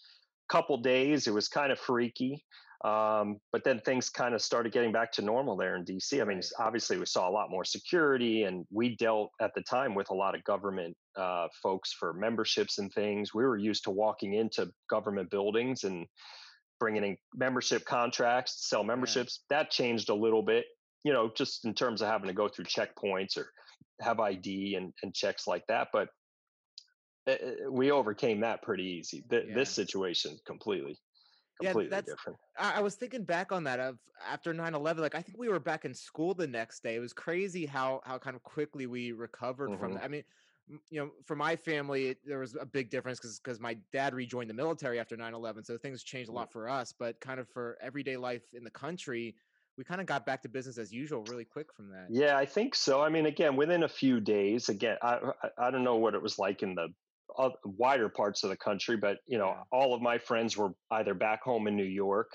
a 0.50 0.54
couple 0.54 0.78
days. 0.78 1.28
It 1.28 1.34
was 1.34 1.48
kind 1.48 1.72
of 1.72 1.80
freaky. 1.80 2.44
Um, 2.86 3.42
but 3.52 3.66
then 3.66 3.82
things 3.82 4.10
kind 4.10 4.34
of 4.34 4.42
started 4.42 4.72
getting 4.72 4.94
back 4.94 5.12
to 5.14 5.22
normal 5.22 5.58
there 5.58 5.76
in 5.76 5.84
DC. 5.84 6.22
I 6.22 6.24
mean, 6.24 6.42
obviously, 6.60 6.98
we 6.98 7.06
saw 7.06 7.30
a 7.30 7.32
lot 7.32 7.50
more 7.50 7.66
security, 7.66 8.44
and 8.44 8.66
we 8.72 8.96
dealt 8.96 9.32
at 9.42 9.54
the 9.54 9.62
time 9.62 9.96
with 9.96 10.10
a 10.12 10.14
lot 10.14 10.34
of 10.34 10.44
government 10.46 10.96
uh, 11.18 11.48
folks 11.62 11.92
for 11.92 12.14
memberships 12.14 12.78
and 12.78 12.92
things. 12.94 13.34
We 13.34 13.44
were 13.44 13.58
used 13.58 13.84
to 13.84 13.92
walking 13.92 14.36
into 14.36 14.72
government 14.90 15.30
buildings 15.30 15.84
and 15.84 16.08
bringing 16.80 17.04
in 17.04 17.18
membership 17.36 17.84
contracts, 17.84 18.70
sell 18.70 18.86
memberships. 18.86 19.42
Yeah. 19.52 19.58
That 19.58 19.72
changed 19.72 20.10
a 20.10 20.16
little 20.16 20.42
bit, 20.42 20.64
you 21.04 21.12
know, 21.12 21.30
just 21.36 21.66
in 21.66 21.74
terms 21.74 22.02
of 22.02 22.08
having 22.08 22.28
to 22.28 22.34
go 22.34 22.48
through 22.48 22.66
checkpoints 22.66 23.38
or 23.38 23.52
have 24.00 24.22
ID 24.22 24.76
and, 24.76 24.94
and 25.04 25.14
checks 25.14 25.48
like 25.48 25.64
that. 25.68 25.90
But 25.92 26.08
uh, 27.28 27.36
we 27.70 27.92
overcame 27.92 28.40
that 28.40 28.62
pretty 28.62 28.86
easy. 28.86 29.26
Th- 29.30 29.48
yeah. 29.50 29.54
This 29.54 29.70
situation 29.70 30.38
completely 30.48 30.98
completely 31.60 31.86
yeah, 31.86 31.90
that's, 31.90 32.12
different. 32.12 32.40
I, 32.58 32.82
was 32.82 32.96
thinking 32.96 33.24
back 33.24 33.52
on 33.52 33.64
that 33.66 33.80
of 33.80 33.98
after 34.30 34.54
9-11, 34.54 35.00
like 35.00 35.16
I 35.16 35.22
think 35.22 35.38
we 35.38 35.50
were 35.50 35.60
back 35.60 35.86
in 35.86 35.94
school 35.94 36.34
the 36.34 36.48
next 36.48 36.84
day. 36.84 36.96
It 36.96 37.00
was 37.00 37.14
crazy 37.14 37.66
how 37.66 38.02
how 38.06 38.18
kind 38.18 38.36
of 38.36 38.44
quickly 38.44 38.88
we 38.88 39.12
recovered 39.12 39.72
mm-hmm. 39.72 39.80
from 39.80 39.94
that. 39.96 40.04
I 40.04 40.08
mean, 40.08 40.24
you 40.90 41.00
know, 41.00 41.12
for 41.26 41.36
my 41.36 41.56
family, 41.56 42.10
it, 42.10 42.18
there 42.26 42.40
was 42.40 42.56
a 42.60 42.66
big 42.66 42.90
difference 42.90 43.20
because 43.20 43.40
because 43.40 43.60
my 43.60 43.78
dad 43.92 44.14
rejoined 44.14 44.50
the 44.50 44.54
military 44.54 45.00
after 45.00 45.18
9-11, 45.18 45.66
so 45.66 45.78
things 45.78 46.04
changed 46.04 46.30
a 46.30 46.34
mm. 46.34 46.36
lot 46.36 46.52
for 46.52 46.70
us. 46.70 46.94
But 46.98 47.20
kind 47.20 47.40
of 47.40 47.50
for 47.50 47.78
everyday 47.82 48.18
life 48.18 48.44
in 48.54 48.64
the 48.64 48.70
country, 48.70 49.36
we 49.78 49.84
kind 49.84 50.02
of 50.02 50.08
got 50.08 50.26
back 50.26 50.42
to 50.44 50.50
business 50.50 50.78
as 50.78 50.92
usual 50.92 51.24
really 51.30 51.46
quick 51.46 51.74
from 51.74 51.90
that. 51.90 52.08
Yeah, 52.10 52.38
I 52.38 52.46
think 52.46 52.76
so. 52.76 53.02
I 53.02 53.10
mean, 53.10 53.26
again, 53.26 53.56
within 53.56 53.84
a 53.84 53.90
few 53.90 54.20
days, 54.20 54.70
again, 54.70 54.98
I 55.02 55.20
I 55.58 55.72
don't 55.72 55.84
know 55.84 55.96
what 55.96 56.14
it 56.14 56.22
was 56.22 56.38
like 56.38 56.62
in 56.64 56.76
the 56.76 56.90
wider 57.64 58.10
parts 58.10 58.44
of 58.44 58.50
the 58.50 58.58
country, 58.58 58.98
but 58.98 59.18
you 59.28 59.38
know, 59.38 59.50
yeah. 59.50 59.64
all 59.72 59.94
of 59.94 60.02
my 60.02 60.18
friends 60.18 60.58
were 60.58 60.74
either 60.92 61.14
back 61.14 61.44
home 61.44 61.68
in 61.68 61.76
New 61.76 61.84
York, 61.84 62.32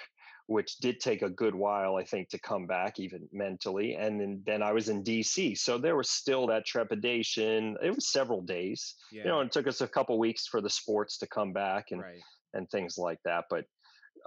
which 0.47 0.77
did 0.79 1.01
take 1.01 1.23
a 1.23 1.31
good 1.31 1.55
while, 1.55 1.97
I 1.97 2.05
think, 2.05 2.29
to 2.31 2.39
come 2.39 2.67
back 2.67 2.99
even 2.99 3.29
mentally, 3.33 3.95
and 3.95 4.21
then, 4.21 4.43
then 4.47 4.63
I 4.63 4.73
was 4.73 4.89
in 4.89 5.03
DC, 5.03 5.59
so 5.59 5.79
there 5.79 5.97
was 5.97 6.11
still 6.11 6.47
that 6.49 6.67
trepidation. 6.67 7.77
It 7.83 7.95
was 7.95 8.11
several 8.11 8.43
days, 8.43 8.95
yeah. 9.11 9.23
you 9.23 9.29
know, 9.29 9.41
it 9.41 9.53
took 9.53 9.67
us 9.67 9.81
a 9.81 9.89
couple 9.89 10.19
weeks 10.19 10.47
for 10.47 10.61
the 10.61 10.71
sports 10.71 11.19
to 11.19 11.27
come 11.27 11.53
back 11.53 11.87
and 11.91 12.01
right. 12.01 12.21
and 12.53 12.69
things 12.71 12.99
like 12.99 13.19
that, 13.25 13.45
but 13.51 13.65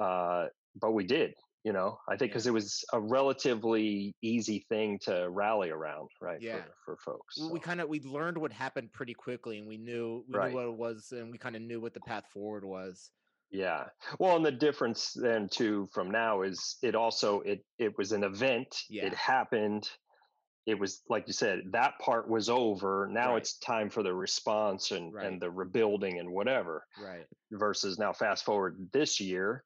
uh, 0.03 0.47
but 0.79 0.91
we 0.91 1.03
did. 1.03 1.33
You 1.67 1.73
know, 1.73 1.99
I 2.07 2.15
think 2.15 2.31
because 2.31 2.45
yeah. 2.45 2.51
it 2.51 2.53
was 2.53 2.85
a 2.93 2.99
relatively 3.01 4.15
easy 4.21 4.65
thing 4.69 4.99
to 5.01 5.27
rally 5.29 5.69
around, 5.69 6.07
right? 6.21 6.41
Yeah, 6.41 6.61
for, 6.85 6.95
for 6.95 7.11
folks. 7.11 7.35
So. 7.35 7.51
We 7.51 7.59
kind 7.59 7.81
of 7.81 7.89
we 7.89 7.99
learned 7.99 8.37
what 8.37 8.53
happened 8.53 8.93
pretty 8.93 9.13
quickly, 9.13 9.57
and 9.57 9.67
we 9.67 9.75
knew 9.75 10.23
we 10.29 10.37
right. 10.37 10.49
knew 10.49 10.55
what 10.55 10.65
it 10.67 10.77
was, 10.77 11.11
and 11.11 11.29
we 11.29 11.37
kind 11.37 11.57
of 11.57 11.61
knew 11.61 11.81
what 11.81 11.93
the 11.93 11.99
path 11.99 12.23
forward 12.31 12.63
was. 12.63 13.11
Yeah. 13.51 13.83
Well, 14.17 14.37
and 14.37 14.45
the 14.45 14.51
difference 14.53 15.11
then 15.11 15.49
too 15.49 15.89
from 15.93 16.09
now 16.09 16.43
is 16.43 16.77
it 16.81 16.95
also 16.95 17.41
it 17.41 17.65
it 17.77 17.97
was 17.97 18.13
an 18.13 18.23
event. 18.23 18.73
Yeah. 18.89 19.07
It 19.07 19.13
happened 19.13 19.89
it 20.67 20.77
was 20.77 21.01
like 21.09 21.25
you 21.27 21.33
said 21.33 21.61
that 21.71 21.97
part 21.99 22.29
was 22.29 22.49
over 22.49 23.07
now 23.09 23.31
right. 23.31 23.37
it's 23.37 23.57
time 23.57 23.89
for 23.89 24.03
the 24.03 24.13
response 24.13 24.91
and 24.91 25.13
right. 25.13 25.25
and 25.25 25.41
the 25.41 25.49
rebuilding 25.49 26.19
and 26.19 26.29
whatever 26.29 26.85
right 27.01 27.25
versus 27.51 27.97
now 27.97 28.11
fast 28.11 28.43
forward 28.45 28.77
this 28.91 29.19
year 29.19 29.63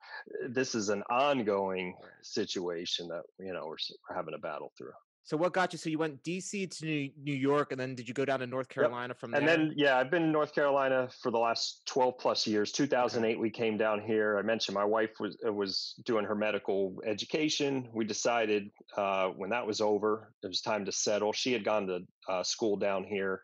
this 0.50 0.76
is 0.76 0.90
an 0.90 1.04
ongoing 1.10 1.96
situation 2.22 3.08
that 3.08 3.24
you 3.40 3.52
know 3.52 3.66
we're, 3.66 3.78
we're 4.10 4.16
having 4.16 4.36
a 4.36 4.40
battle 4.40 4.72
through 4.78 4.92
so 5.24 5.38
what 5.38 5.54
got 5.54 5.72
you? 5.72 5.78
So 5.78 5.90
you 5.90 5.98
went 5.98 6.24
DC 6.24 6.70
to 6.80 6.86
New 6.86 7.34
York, 7.34 7.72
and 7.72 7.80
then 7.80 7.96
did 7.96 8.08
you 8.08 8.14
go 8.14 8.26
down 8.26 8.40
to 8.40 8.48
North 8.48 8.70
Carolina 8.70 9.12
yep. 9.12 9.20
from 9.20 9.32
there? 9.32 9.40
And 9.40 9.48
then 9.48 9.74
yeah, 9.76 9.98
I've 9.98 10.10
been 10.10 10.24
in 10.24 10.32
North 10.32 10.54
Carolina 10.54 11.10
for 11.22 11.32
the 11.32 11.38
last 11.38 11.86
twelve 11.86 12.18
plus 12.18 12.48
years. 12.48 12.72
Two 12.72 12.88
thousand 12.88 13.26
eight, 13.26 13.34
okay. 13.34 13.42
we 13.42 13.50
came 13.50 13.78
down 13.78 14.02
here. 14.02 14.38
I 14.38 14.42
mentioned 14.42 14.76
my 14.76 14.86
wife 14.86 15.12
was 15.20 15.38
uh, 15.46 15.54
was 15.54 15.96
doing 16.06 16.26
her 16.26 16.36
medical 16.36 16.96
education. 17.06 17.88
We 17.94 18.04
decided 18.06 18.72
uh, 18.98 19.28
when 19.30 19.50
that 19.52 19.66
was 19.66 19.80
over, 19.80 20.34
it 20.44 20.48
was 20.48 20.62
time 20.62 20.86
to 20.86 20.92
settle. 20.92 21.34
She 21.34 21.54
had 21.54 21.64
gone 21.64 21.88
to 21.88 22.00
uh, 22.28 22.44
school 22.44 22.76
down 22.76 23.04
here 23.04 23.44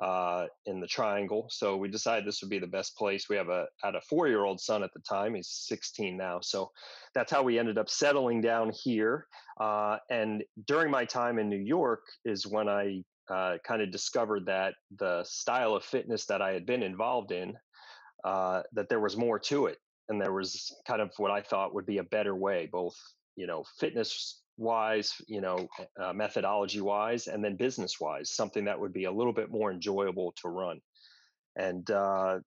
uh, 0.00 0.46
in 0.66 0.80
the 0.80 0.86
Triangle. 0.86 1.46
So 1.50 1.76
we 1.76 1.88
decided 1.88 2.26
this 2.26 2.40
would 2.42 2.50
be 2.50 2.58
the 2.58 2.66
best 2.66 2.96
place. 2.96 3.28
We 3.28 3.36
have 3.36 3.48
a 3.48 3.66
had 3.82 3.94
a 3.94 4.00
four 4.00 4.28
year 4.28 4.44
old 4.44 4.60
son 4.60 4.82
at 4.82 4.92
the 4.92 5.00
time. 5.00 5.34
He's 5.34 5.48
16 5.48 6.16
now. 6.16 6.40
So 6.40 6.70
that's 7.14 7.30
how 7.30 7.42
we 7.42 7.58
ended 7.58 7.78
up 7.78 7.88
settling 7.88 8.40
down 8.40 8.72
here. 8.74 9.26
Uh, 9.60 9.98
and 10.10 10.42
during 10.66 10.90
my 10.90 11.04
time 11.04 11.38
in 11.38 11.48
New 11.48 11.56
York 11.56 12.02
is 12.24 12.46
when 12.46 12.68
I 12.68 13.02
uh, 13.30 13.56
kind 13.66 13.82
of 13.82 13.90
discovered 13.90 14.46
that 14.46 14.74
the 14.98 15.24
style 15.24 15.74
of 15.74 15.84
fitness 15.84 16.26
that 16.26 16.42
I 16.42 16.52
had 16.52 16.66
been 16.66 16.82
involved 16.82 17.32
in, 17.32 17.54
uh, 18.24 18.62
that 18.72 18.88
there 18.88 19.00
was 19.00 19.16
more 19.16 19.38
to 19.38 19.66
it, 19.66 19.78
and 20.08 20.20
there 20.20 20.32
was 20.32 20.74
kind 20.86 21.00
of 21.00 21.10
what 21.16 21.30
I 21.30 21.40
thought 21.40 21.74
would 21.74 21.86
be 21.86 21.98
a 21.98 22.04
better 22.04 22.34
way, 22.34 22.68
both 22.70 22.96
you 23.36 23.46
know 23.46 23.64
fitness 23.78 24.42
wise, 24.56 25.12
you 25.26 25.40
know, 25.40 25.68
uh, 26.00 26.12
methodology 26.12 26.80
wise, 26.80 27.26
and 27.26 27.44
then 27.44 27.56
business 27.56 28.00
wise, 28.00 28.30
something 28.30 28.64
that 28.64 28.78
would 28.78 28.92
be 28.92 29.04
a 29.04 29.12
little 29.12 29.32
bit 29.32 29.50
more 29.50 29.72
enjoyable 29.72 30.32
to 30.42 30.48
run. 30.48 30.80
And 31.56 31.88
uh, 31.90 32.40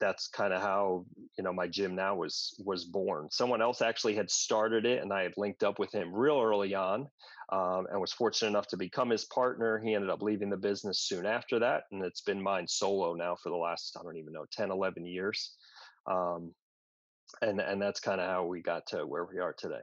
that's 0.00 0.28
kind 0.28 0.52
of 0.52 0.62
how 0.62 1.04
you 1.36 1.44
know 1.44 1.52
my 1.52 1.66
gym 1.66 1.94
now 1.94 2.14
was 2.14 2.54
was 2.64 2.84
born. 2.84 3.28
Someone 3.30 3.60
else 3.60 3.82
actually 3.82 4.14
had 4.14 4.30
started 4.30 4.86
it, 4.86 5.02
and 5.02 5.12
I 5.12 5.22
had 5.22 5.34
linked 5.36 5.62
up 5.62 5.78
with 5.78 5.92
him 5.92 6.14
real 6.14 6.40
early 6.40 6.74
on, 6.74 7.06
um, 7.52 7.86
and 7.90 8.00
was 8.00 8.12
fortunate 8.12 8.48
enough 8.48 8.68
to 8.68 8.76
become 8.76 9.10
his 9.10 9.24
partner. 9.26 9.78
He 9.78 9.94
ended 9.94 10.10
up 10.10 10.22
leaving 10.22 10.50
the 10.50 10.56
business 10.56 11.00
soon 11.00 11.26
after 11.26 11.58
that, 11.58 11.84
and 11.92 12.02
it's 12.02 12.22
been 12.22 12.42
mine 12.42 12.66
solo 12.68 13.14
now 13.14 13.36
for 13.42 13.50
the 13.50 13.56
last 13.56 13.96
I 13.98 14.02
don't 14.02 14.16
even 14.16 14.32
know 14.32 14.46
10, 14.52 14.70
11 14.70 15.04
years. 15.04 15.52
Um, 16.06 16.54
and 17.42 17.60
and 17.60 17.80
that's 17.80 18.00
kind 18.00 18.20
of 18.20 18.28
how 18.28 18.44
we 18.46 18.62
got 18.62 18.86
to 18.88 19.06
where 19.06 19.24
we 19.24 19.38
are 19.40 19.52
today. 19.52 19.80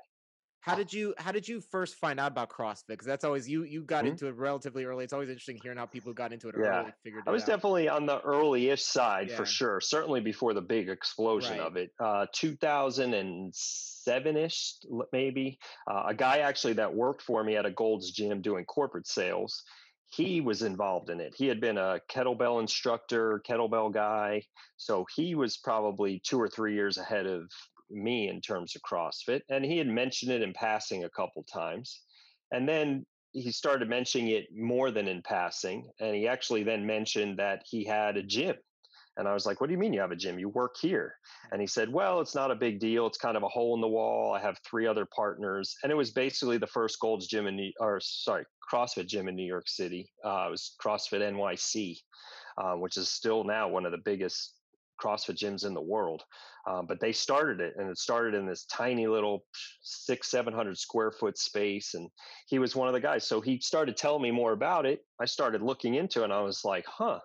How 0.62 0.76
did 0.76 0.94
you 0.94 1.16
how 1.18 1.32
did 1.32 1.48
you 1.48 1.60
first 1.60 1.96
find 1.96 2.20
out 2.20 2.32
about 2.32 2.50
CrossFit? 2.50 2.90
Because 2.90 3.08
that's 3.08 3.24
always 3.24 3.50
you 3.50 3.64
you 3.64 3.82
got 3.82 4.04
mm-hmm. 4.04 4.12
into 4.12 4.28
it 4.28 4.36
relatively 4.36 4.86
early. 4.86 5.04
It's 5.04 5.14
always 5.14 5.30
interesting 5.30 5.60
hearing 5.62 5.80
how 5.80 5.88
people 5.88 6.14
got 6.14 6.32
into 6.32 6.50
it 6.50 6.56
yeah. 6.58 6.82
early. 6.82 6.92
Figured 7.04 7.24
I 7.26 7.32
was 7.32 7.42
out. 7.44 7.48
definitely 7.48 7.90
on 7.90 8.06
the 8.06 8.22
early-ish 8.22 8.84
side 8.84 9.30
yeah. 9.30 9.38
for 9.38 9.46
sure. 9.46 9.82
Certainly 9.82 10.22
before 10.22 10.54
the 10.54 10.62
big 10.62 10.88
explosion 10.88 11.58
right. 11.58 11.68
of 11.68 11.78
it. 11.78 11.90
Uh, 12.00 12.28
2007-ish 12.36 14.76
maybe. 15.12 15.58
Uh, 15.90 16.04
a 16.10 16.14
guy 16.14 16.38
actually 16.40 16.74
that 16.74 16.94
worked 16.94 17.24
for 17.24 17.44
me 17.44 17.56
at 17.56 17.66
a 17.66 17.72
Gold's 17.72 18.12
Gym 18.12 18.42
doing 18.42 18.66
corporate 18.66 19.08
sales. 19.08 19.64
He 20.10 20.42
was 20.42 20.62
involved 20.62 21.10
in 21.10 21.22
it. 21.22 21.34
He 21.36 21.48
had 21.48 21.62
been 21.62 21.78
a 21.78 22.02
kettlebell 22.12 22.60
instructor, 22.60 23.42
kettlebell 23.50 23.94
guy. 23.94 24.44
So 24.78 25.06
he 25.16 25.36
was 25.36 25.58
probably 25.58 26.22
two 26.24 26.40
or 26.40 26.50
three 26.50 26.76
years 26.76 26.98
ahead 26.98 27.26
of 27.26 27.50
me 27.92 28.30
in 28.30 28.42
terms 28.42 28.76
of 28.76 28.82
CrossFit. 28.82 29.42
And 29.50 29.64
he 29.64 29.78
had 29.78 29.88
mentioned 29.88 30.32
it 30.32 30.42
in 30.42 30.54
passing 30.54 31.04
a 31.04 31.10
couple 31.10 31.44
times. 31.44 32.02
And 32.52 32.68
then 32.68 33.06
he 33.34 33.52
started 33.52 33.90
mentioning 33.90 34.30
it 34.30 34.48
more 34.56 34.92
than 34.92 35.08
in 35.08 35.22
passing. 35.22 35.90
And 36.00 36.16
he 36.16 36.28
actually 36.28 36.64
then 36.64 36.86
mentioned 36.86 37.40
that 37.40 37.64
he 37.66 37.86
had 37.86 38.18
a 38.18 38.24
gym. 38.24 38.56
And 39.18 39.28
I 39.28 39.34
was 39.34 39.46
like, 39.46 39.60
What 39.60 39.68
do 39.68 39.74
you 39.74 39.80
mean 39.80 39.94
you 39.94 40.00
have 40.00 40.12
a 40.12 40.16
gym? 40.16 40.40
You 40.40 40.50
work 40.50 40.76
here. 40.82 41.16
And 41.52 41.60
he 41.60 41.68
said, 41.68 41.92
Well, 41.92 42.22
it's 42.22 42.36
not 42.36 42.52
a 42.52 42.56
big 42.56 42.80
deal. 42.80 43.08
It's 43.08 43.18
kind 43.18 43.36
of 43.36 43.44
a 43.44 43.50
hole 43.50 43.76
in 43.76 43.82
the 43.82 43.88
wall. 43.88 44.34
I 44.34 44.40
have 44.40 44.58
three 44.66 44.88
other 44.88 45.06
partners. 45.14 45.76
And 45.84 45.92
it 45.92 45.96
was 45.96 46.12
basically 46.12 46.58
the 46.58 46.68
first 46.68 47.00
Gold's 47.00 47.28
Gym 47.28 47.48
in 47.48 47.56
New 47.58 47.72
or 47.80 48.00
sorry, 48.02 48.46
CrossFit 48.72 49.08
gym 49.08 49.28
in 49.28 49.36
New 49.36 49.46
York 49.46 49.68
City. 49.68 50.10
Uh, 50.26 50.46
it 50.48 50.52
was 50.52 50.76
CrossFit 50.82 51.22
NYC, 51.22 51.98
uh, 52.58 52.76
which 52.76 52.98
is 52.98 53.10
still 53.10 53.44
now 53.44 53.68
one 53.68 53.86
of 53.86 53.92
the 53.92 54.02
biggest 54.04 54.54
CrossFit 55.02 55.38
gyms 55.38 55.66
in 55.66 55.74
the 55.74 55.82
world. 55.82 56.22
Um, 56.70 56.86
but 56.86 57.00
they 57.00 57.12
started 57.12 57.60
it, 57.60 57.74
and 57.78 57.90
it 57.90 57.98
started 57.98 58.36
in 58.36 58.46
this 58.46 58.66
tiny 58.66 59.08
little 59.08 59.46
six, 59.82 60.30
seven 60.30 60.54
hundred 60.54 60.78
square 60.78 61.12
foot 61.12 61.38
space. 61.38 61.96
And 61.96 62.10
he 62.48 62.60
was 62.60 62.76
one 62.76 62.88
of 62.88 62.94
the 62.94 63.00
guys. 63.00 63.28
So 63.28 63.42
he 63.42 63.60
started 63.62 63.98
telling 63.98 64.22
me 64.22 64.32
more 64.32 64.54
about 64.54 64.86
it. 64.86 65.00
I 65.20 65.26
started 65.26 65.62
looking 65.62 65.96
into 65.96 66.22
it, 66.22 66.26
and 66.26 66.34
I 66.34 66.42
was 66.42 66.62
like, 66.64 66.86
huh. 66.88 67.20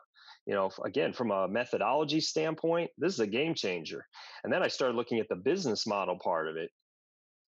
You 0.49 0.55
know, 0.55 0.71
again, 0.85 1.13
from 1.13 1.33
a 1.33 1.49
methodology 1.49 2.21
standpoint, 2.21 2.91
this 2.97 3.15
is 3.15 3.19
a 3.19 3.27
game 3.27 3.55
changer. 3.55 4.07
And 4.45 4.53
then 4.53 4.63
I 4.63 4.69
started 4.69 4.97
looking 4.97 5.19
at 5.19 5.29
the 5.29 5.35
business 5.35 5.89
model 5.89 6.21
part 6.23 6.47
of 6.47 6.57
it. 6.57 6.71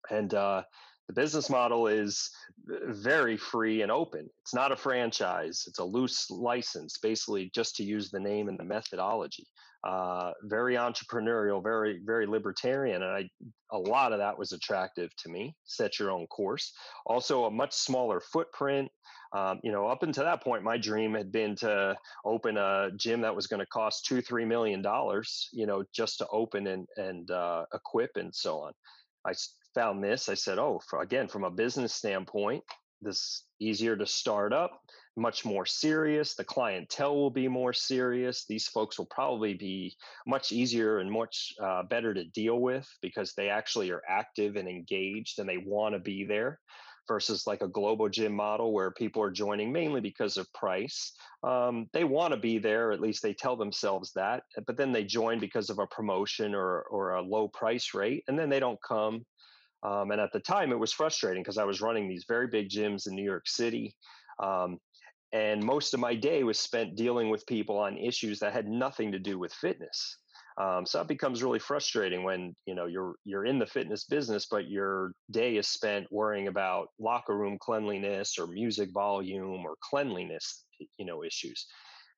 And 0.09 0.33
uh, 0.33 0.62
the 1.07 1.12
business 1.12 1.51
model 1.51 1.89
is 1.89 2.31
very 2.65 3.37
free 3.37 3.83
and 3.83 3.93
open. 3.93 4.31
It's 4.41 4.55
not 4.55 4.73
a 4.73 4.77
franchise, 4.77 5.65
it's 5.67 5.79
a 5.79 5.85
loose 5.85 6.31
license, 6.31 6.97
basically, 6.97 7.51
just 7.55 7.77
to 7.77 7.85
use 7.85 8.11
the 8.11 8.19
name 8.31 8.49
and 8.49 8.59
the 8.59 8.65
methodology 8.65 9.47
uh, 9.87 10.33
very 10.42 10.75
entrepreneurial, 10.75 11.62
very 11.62 12.01
very 12.05 12.27
libertarian, 12.27 13.03
and 13.05 13.12
I 13.12 13.31
a 13.70 13.79
lot 13.79 14.12
of 14.12 14.18
that 14.18 14.37
was 14.37 14.51
attractive 14.51 15.14
to 15.18 15.29
me. 15.29 15.55
Set 15.64 16.01
your 16.01 16.11
own 16.11 16.27
course. 16.27 16.72
Also, 17.07 17.44
a 17.44 17.51
much 17.51 17.72
smaller 17.72 18.20
footprint. 18.20 18.90
Um, 19.33 19.61
you 19.62 19.70
know, 19.70 19.87
up 19.87 20.03
until 20.03 20.25
that 20.25 20.42
point, 20.42 20.64
my 20.64 20.77
dream 20.77 21.14
had 21.14 21.31
been 21.31 21.55
to 21.57 21.96
open 22.25 22.57
a 22.57 22.90
gym 22.96 23.20
that 23.20 23.37
was 23.37 23.46
going 23.46 23.61
to 23.61 23.66
cost 23.66 24.07
two 24.07 24.20
three 24.20 24.44
million 24.44 24.83
dollars. 24.83 25.49
You 25.53 25.66
know, 25.66 25.85
just 25.94 26.18
to 26.18 26.27
open 26.33 26.66
and 26.66 26.88
and 26.96 27.31
uh, 27.31 27.64
equip 27.72 28.11
and 28.16 28.35
so 28.35 28.59
on. 28.59 28.72
I 29.25 29.35
found 29.77 30.03
this. 30.03 30.29
I 30.29 30.35
said, 30.35 30.59
oh, 30.59 30.81
for, 30.88 31.03
again, 31.03 31.29
from 31.29 31.44
a 31.44 31.51
business 31.51 31.94
standpoint, 31.94 32.64
this 33.03 33.44
easier 33.61 33.96
to 33.96 34.07
start 34.07 34.53
up 34.53 34.81
much 35.16 35.44
more 35.44 35.64
serious. 35.64 36.35
The 36.35 36.44
clientele 36.44 37.16
will 37.16 37.31
be 37.31 37.48
more 37.48 37.72
serious. 37.72 38.44
These 38.46 38.68
folks 38.68 38.98
will 38.98 39.07
probably 39.07 39.55
be 39.55 39.96
much 40.26 40.52
easier 40.52 40.98
and 40.98 41.11
much 41.11 41.55
uh, 41.62 41.85
better 41.85 42.12
to 42.12 42.24
deal 42.24 42.61
with 42.61 42.87
because 43.00 43.33
they 43.33 43.48
actually 43.48 43.90
are 43.90 44.02
active 44.09 44.57
and 44.57 44.68
engaged 44.68 45.38
and 45.38 45.48
they 45.48 45.59
want 45.59 45.94
to 45.94 45.98
be 45.98 46.24
there 46.24 46.61
versus 47.09 47.46
like 47.46 47.62
a 47.62 47.68
Globo 47.68 48.09
gym 48.09 48.35
model 48.35 48.72
where 48.72 48.90
people 48.90 49.22
are 49.22 49.31
joining 49.31 49.72
mainly 49.72 50.00
because 50.00 50.37
of 50.37 50.52
price. 50.52 51.12
Um, 51.42 51.88
they 51.92 52.05
want 52.05 52.35
to 52.35 52.40
be 52.40 52.59
there, 52.59 52.92
at 52.92 53.00
least 53.00 53.22
they 53.22 53.33
tell 53.33 53.57
themselves 53.57 54.12
that, 54.14 54.42
but 54.66 54.76
then 54.76 54.92
they 54.92 55.05
join 55.05 55.38
because 55.38 55.70
of 55.70 55.79
a 55.79 55.87
promotion 55.87 56.55
or, 56.55 56.83
or 56.83 57.14
a 57.14 57.22
low 57.22 57.48
price 57.48 57.94
rate, 57.94 58.24
and 58.29 58.38
then 58.38 58.50
they 58.50 58.61
don't 58.61 58.83
come. 58.87 59.24
Um, 59.83 60.11
and 60.11 60.20
at 60.20 60.33
the 60.33 60.40
time, 60.40 60.72
it 60.72 60.79
was 60.79 60.92
frustrating 60.92 61.42
because 61.42 61.59
I 61.59 61.64
was 61.64 61.81
running 61.81 62.09
these 62.09 62.24
very 62.26 62.48
big 62.48 62.68
gyms 62.68 63.07
in 63.07 63.14
New 63.14 63.24
York 63.24 63.46
City. 63.46 63.94
Um, 64.42 64.79
and 65.37 65.62
most 65.62 65.92
of 65.92 66.01
my 66.01 66.14
day 66.14 66.44
was 66.44 66.59
spent 66.59 66.96
dealing 66.96 67.29
with 67.29 67.46
people 67.46 67.79
on 67.79 67.99
issues 67.99 68.38
that 68.38 68.55
had 68.55 68.66
nothing 68.66 69.12
to 69.12 69.18
do 69.18 69.38
with 69.38 69.53
fitness. 69.53 70.16
Um, 70.59 70.87
so 70.87 71.03
it 71.03 71.09
becomes 71.09 71.42
really 71.42 71.59
frustrating 71.59 72.25
when 72.25 72.55
you 72.64 72.75
know 72.75 72.87
you're 72.87 73.16
you're 73.27 73.44
in 73.44 73.59
the 73.59 73.66
fitness 73.66 74.05
business 74.05 74.46
but 74.51 74.70
your 74.70 75.12
day 75.31 75.57
is 75.57 75.68
spent 75.68 76.11
worrying 76.11 76.49
about 76.49 76.88
locker 76.99 77.37
room 77.37 77.59
cleanliness 77.61 78.38
or 78.38 78.46
music 78.46 78.88
volume 78.94 79.66
or 79.66 79.75
cleanliness 79.83 80.64
you 80.96 81.05
know 81.05 81.22
issues 81.22 81.66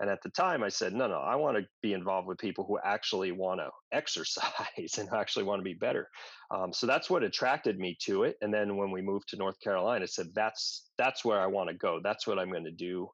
and 0.00 0.08
at 0.08 0.22
the 0.22 0.30
time, 0.30 0.62
I 0.62 0.68
said, 0.68 0.92
no, 0.92 1.08
no, 1.08 1.18
I 1.18 1.34
want 1.36 1.56
to 1.56 1.66
be 1.82 1.92
involved 1.92 2.28
with 2.28 2.38
people 2.38 2.64
who 2.64 2.78
actually 2.84 3.32
want 3.32 3.60
to 3.60 3.70
exercise 3.96 4.98
and 4.98 5.08
actually 5.12 5.44
want 5.44 5.60
to 5.60 5.64
be 5.64 5.74
better. 5.74 6.08
Um, 6.54 6.72
so 6.72 6.86
that's 6.86 7.10
what 7.10 7.22
attracted 7.22 7.78
me 7.78 7.96
to 8.02 8.24
it. 8.24 8.36
And 8.40 8.52
then 8.52 8.76
when 8.76 8.90
we 8.90 9.02
moved 9.02 9.28
to 9.30 9.36
North 9.36 9.58
Carolina, 9.60 10.04
I 10.04 10.06
said, 10.06 10.28
that's 10.34 10.88
that's 10.98 11.24
where 11.24 11.40
I 11.40 11.46
want 11.46 11.68
to 11.68 11.76
go. 11.76 12.00
That's 12.02 12.26
what 12.26 12.38
I'm 12.38 12.50
going 12.50 12.64
to 12.64 12.70
do. 12.70 13.08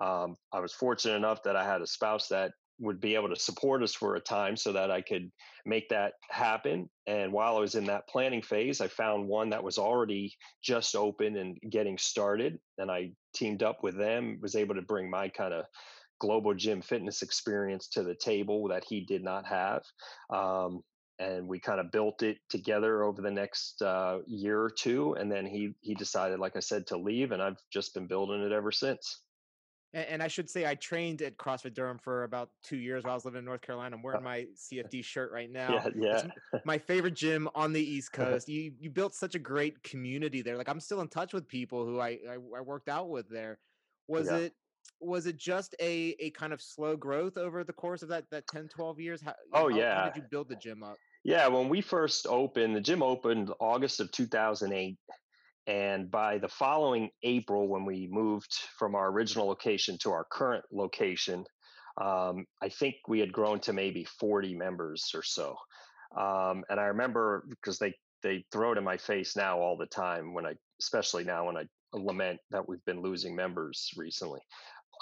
Um, 0.00 0.36
I 0.52 0.60
was 0.60 0.72
fortunate 0.72 1.16
enough 1.16 1.42
that 1.42 1.56
I 1.56 1.64
had 1.64 1.82
a 1.82 1.86
spouse 1.86 2.28
that 2.28 2.52
would 2.80 3.00
be 3.00 3.16
able 3.16 3.28
to 3.28 3.36
support 3.36 3.82
us 3.82 3.94
for 3.94 4.14
a 4.14 4.20
time 4.20 4.56
so 4.56 4.72
that 4.72 4.90
I 4.90 5.00
could 5.00 5.30
make 5.66 5.88
that 5.88 6.12
happen. 6.30 6.88
And 7.06 7.32
while 7.32 7.56
I 7.56 7.60
was 7.60 7.74
in 7.74 7.86
that 7.86 8.08
planning 8.08 8.42
phase, 8.42 8.80
I 8.80 8.86
found 8.86 9.26
one 9.26 9.50
that 9.50 9.64
was 9.64 9.78
already 9.78 10.36
just 10.62 10.94
open 10.94 11.36
and 11.36 11.58
getting 11.68 11.98
started. 11.98 12.58
And 12.78 12.90
I 12.90 13.10
teamed 13.34 13.64
up 13.64 13.82
with 13.82 13.96
them, 13.96 14.38
was 14.40 14.54
able 14.54 14.76
to 14.76 14.82
bring 14.82 15.10
my 15.10 15.28
kind 15.28 15.52
of 15.52 15.64
Globo 16.18 16.54
gym 16.54 16.82
fitness 16.82 17.22
experience 17.22 17.88
to 17.88 18.02
the 18.02 18.14
table 18.14 18.68
that 18.68 18.84
he 18.84 19.00
did 19.00 19.22
not 19.22 19.46
have. 19.46 19.82
Um, 20.30 20.82
and 21.18 21.48
we 21.48 21.58
kind 21.58 21.80
of 21.80 21.90
built 21.90 22.22
it 22.22 22.38
together 22.48 23.02
over 23.02 23.20
the 23.20 23.30
next 23.30 23.82
uh, 23.82 24.18
year 24.26 24.60
or 24.60 24.70
two. 24.70 25.14
And 25.14 25.30
then 25.30 25.46
he 25.46 25.74
he 25.80 25.94
decided, 25.94 26.38
like 26.38 26.56
I 26.56 26.60
said, 26.60 26.86
to 26.88 26.96
leave, 26.96 27.32
and 27.32 27.42
I've 27.42 27.58
just 27.72 27.94
been 27.94 28.06
building 28.06 28.42
it 28.42 28.52
ever 28.52 28.70
since. 28.70 29.22
And, 29.94 30.06
and 30.06 30.22
I 30.22 30.28
should 30.28 30.48
say, 30.50 30.66
I 30.66 30.74
trained 30.74 31.22
at 31.22 31.36
CrossFit 31.36 31.74
Durham 31.74 31.98
for 31.98 32.24
about 32.24 32.50
two 32.62 32.76
years 32.76 33.04
while 33.04 33.12
I 33.12 33.14
was 33.14 33.24
living 33.24 33.38
in 33.38 33.44
North 33.44 33.62
Carolina. 33.62 33.96
I'm 33.96 34.02
wearing 34.02 34.22
my 34.24 34.46
CFD 34.56 35.04
shirt 35.04 35.32
right 35.32 35.50
now. 35.50 35.72
Yeah, 35.72 35.88
yeah. 35.96 36.26
It's 36.52 36.66
my 36.66 36.78
favorite 36.78 37.14
gym 37.14 37.48
on 37.54 37.72
the 37.72 37.82
East 37.82 38.12
Coast. 38.12 38.48
You 38.48 38.72
you 38.78 38.90
built 38.90 39.14
such 39.14 39.34
a 39.34 39.38
great 39.40 39.82
community 39.82 40.42
there. 40.42 40.56
Like 40.56 40.68
I'm 40.68 40.80
still 40.80 41.00
in 41.00 41.08
touch 41.08 41.32
with 41.32 41.48
people 41.48 41.84
who 41.84 42.00
I 42.00 42.18
I, 42.30 42.34
I 42.56 42.60
worked 42.60 42.88
out 42.88 43.08
with 43.08 43.28
there. 43.28 43.58
Was 44.06 44.28
yeah. 44.28 44.36
it 44.36 44.54
was 45.00 45.26
it 45.26 45.36
just 45.36 45.74
a 45.80 46.14
a 46.18 46.30
kind 46.30 46.52
of 46.52 46.60
slow 46.60 46.96
growth 46.96 47.36
over 47.36 47.64
the 47.64 47.72
course 47.72 48.02
of 48.02 48.08
that 48.08 48.24
that 48.30 48.46
10 48.48 48.68
12 48.68 49.00
years? 49.00 49.22
How, 49.22 49.34
oh 49.54 49.70
how, 49.70 49.76
yeah. 49.76 50.00
how 50.00 50.04
did 50.10 50.16
you 50.16 50.28
build 50.30 50.48
the 50.48 50.56
gym 50.56 50.82
up? 50.82 50.96
Yeah 51.24 51.48
when 51.48 51.68
we 51.68 51.80
first 51.80 52.26
opened 52.26 52.76
the 52.76 52.80
gym 52.80 53.02
opened 53.02 53.50
august 53.60 54.00
of 54.00 54.10
2008 54.12 54.96
and 55.66 56.10
by 56.10 56.38
the 56.38 56.48
following 56.48 57.10
april 57.22 57.68
when 57.68 57.84
we 57.84 58.08
moved 58.10 58.52
from 58.78 58.94
our 58.94 59.10
original 59.10 59.46
location 59.46 59.98
to 59.98 60.10
our 60.10 60.24
current 60.30 60.64
location 60.72 61.44
um, 62.00 62.46
i 62.62 62.68
think 62.68 62.94
we 63.08 63.20
had 63.20 63.32
grown 63.32 63.60
to 63.60 63.72
maybe 63.72 64.04
40 64.04 64.54
members 64.54 65.10
or 65.14 65.22
so. 65.22 65.56
Um, 66.16 66.64
and 66.70 66.80
i 66.80 66.84
remember 66.84 67.44
because 67.50 67.78
they 67.78 67.94
they 68.22 68.44
throw 68.50 68.72
it 68.72 68.78
in 68.78 68.84
my 68.84 68.96
face 68.96 69.36
now 69.36 69.58
all 69.58 69.76
the 69.76 69.86
time 69.86 70.32
when 70.32 70.46
i 70.46 70.54
especially 70.80 71.24
now 71.24 71.46
when 71.46 71.56
i 71.56 71.64
lament 71.92 72.38
that 72.50 72.68
we've 72.68 72.84
been 72.84 73.00
losing 73.00 73.34
members 73.34 73.90
recently 73.96 74.40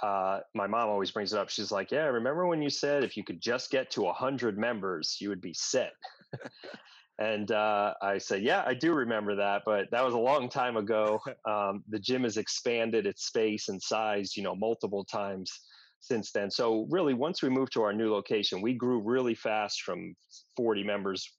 uh, 0.03 0.40
my 0.55 0.66
mom 0.66 0.88
always 0.88 1.11
brings 1.11 1.33
it 1.33 1.38
up. 1.38 1.49
She's 1.49 1.72
like, 1.72 1.90
"Yeah, 1.90 2.05
remember 2.05 2.46
when 2.46 2.62
you 2.62 2.70
said 2.70 3.05
if 3.05 3.16
you 3.16 3.25
could 3.25 3.40
just 3.40 3.70
get 3.70 3.90
to 3.92 4.07
a 4.07 4.12
hundred 4.12 4.59
members, 4.59 5.16
you 5.20 5.29
would 5.29 5.40
be 5.40 5.55
set." 5.55 5.92
and 7.18 7.51
uh, 7.51 7.94
I 8.03 8.18
said, 8.18 8.42
"Yeah, 8.42 8.62
I 8.66 8.75
do 8.75 8.92
remember 8.92 9.37
that, 9.37 9.62
but 9.64 9.90
that 9.90 10.05
was 10.05 10.14
a 10.14 10.18
long 10.18 10.49
time 10.49 10.77
ago. 10.77 11.20
Um, 11.46 11.85
the 11.88 12.01
gym 12.01 12.25
has 12.25 12.37
expanded 12.38 13.07
its 13.07 13.27
space 13.27 13.68
and 13.68 13.81
size, 13.81 14.37
you 14.37 14.42
know, 14.42 14.57
multiple 14.57 15.05
times 15.05 15.61
since 16.01 16.33
then. 16.33 16.51
So 16.51 16.87
really, 16.90 17.14
once 17.14 17.40
we 17.40 17.49
moved 17.49 17.72
to 17.75 17.83
our 17.83 17.92
new 17.92 18.11
location, 18.12 18.61
we 18.61 18.75
grew 18.75 19.01
really 19.01 19.35
fast 19.35 19.83
from 19.83 20.14
40 20.57 20.83
members 20.83 21.33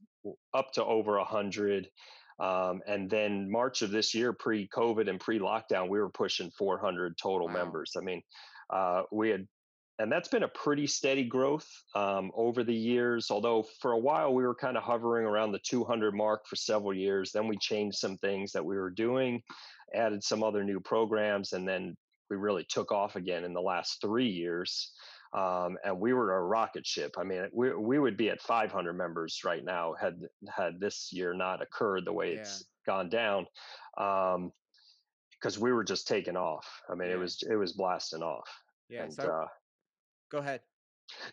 up 0.53 0.71
to 0.73 0.85
over 0.85 1.17
100. 1.17 1.89
Um, 2.39 2.81
and 2.87 3.09
then 3.09 3.49
March 3.49 3.81
of 3.81 3.91
this 3.91 4.13
year, 4.13 4.33
pre-COVID 4.33 5.09
and 5.09 5.19
pre-lockdown, 5.19 5.89
we 5.89 5.99
were 5.99 6.09
pushing 6.09 6.51
400 6.51 7.17
total 7.17 7.47
wow. 7.47 7.53
members. 7.53 7.93
I 7.97 8.01
mean, 8.01 8.21
uh, 8.69 9.03
we 9.11 9.29
had, 9.29 9.47
and 9.99 10.11
that's 10.11 10.27
been 10.27 10.43
a 10.43 10.47
pretty 10.49 10.85
steady 10.85 11.23
growth 11.23 11.67
um, 11.95 12.31
over 12.35 12.63
the 12.63 12.75
years. 12.75 13.31
Although 13.31 13.65
for 13.81 13.93
a 13.93 13.97
while 13.97 14.33
we 14.33 14.43
were 14.43 14.53
kind 14.53 14.77
of 14.77 14.83
hovering 14.83 15.25
around 15.25 15.51
the 15.51 15.59
200 15.59 16.13
mark 16.13 16.45
for 16.45 16.55
several 16.55 16.93
years. 16.93 17.31
Then 17.31 17.47
we 17.47 17.57
changed 17.57 17.97
some 17.97 18.17
things 18.17 18.51
that 18.51 18.63
we 18.63 18.75
were 18.75 18.91
doing, 18.91 19.41
added 19.95 20.23
some 20.23 20.43
other 20.43 20.63
new 20.63 20.79
programs, 20.79 21.53
and 21.53 21.67
then 21.67 21.95
we 22.29 22.35
really 22.35 22.65
took 22.69 22.91
off 22.91 23.15
again 23.15 23.43
in 23.43 23.53
the 23.53 23.61
last 23.61 23.99
three 24.01 24.27
years 24.27 24.91
um, 25.33 25.77
and 25.83 25.99
we 25.99 26.13
were 26.13 26.37
a 26.37 26.41
rocket 26.41 26.85
ship. 26.85 27.15
I 27.17 27.23
mean, 27.23 27.47
we 27.53 27.75
we 27.75 27.99
would 27.99 28.17
be 28.17 28.29
at 28.29 28.41
500 28.41 28.93
members 28.93 29.41
right 29.43 29.63
now 29.63 29.93
had 29.99 30.19
had 30.49 30.79
this 30.79 31.09
year 31.11 31.33
not 31.33 31.61
occurred 31.61 32.05
the 32.05 32.13
way 32.13 32.33
yeah. 32.33 32.41
it's 32.41 32.65
gone 32.85 33.09
down, 33.09 33.45
because 33.95 34.35
um, 34.35 35.61
we 35.61 35.71
were 35.71 35.83
just 35.83 36.07
taking 36.07 36.37
off. 36.37 36.67
I 36.89 36.95
mean, 36.95 37.09
yeah. 37.09 37.15
it 37.15 37.19
was 37.19 37.43
it 37.49 37.55
was 37.55 37.73
blasting 37.73 38.23
off. 38.23 38.49
Yeah. 38.89 39.03
And, 39.03 39.13
so, 39.13 39.23
uh, 39.23 39.47
go 40.31 40.37
ahead. 40.39 40.61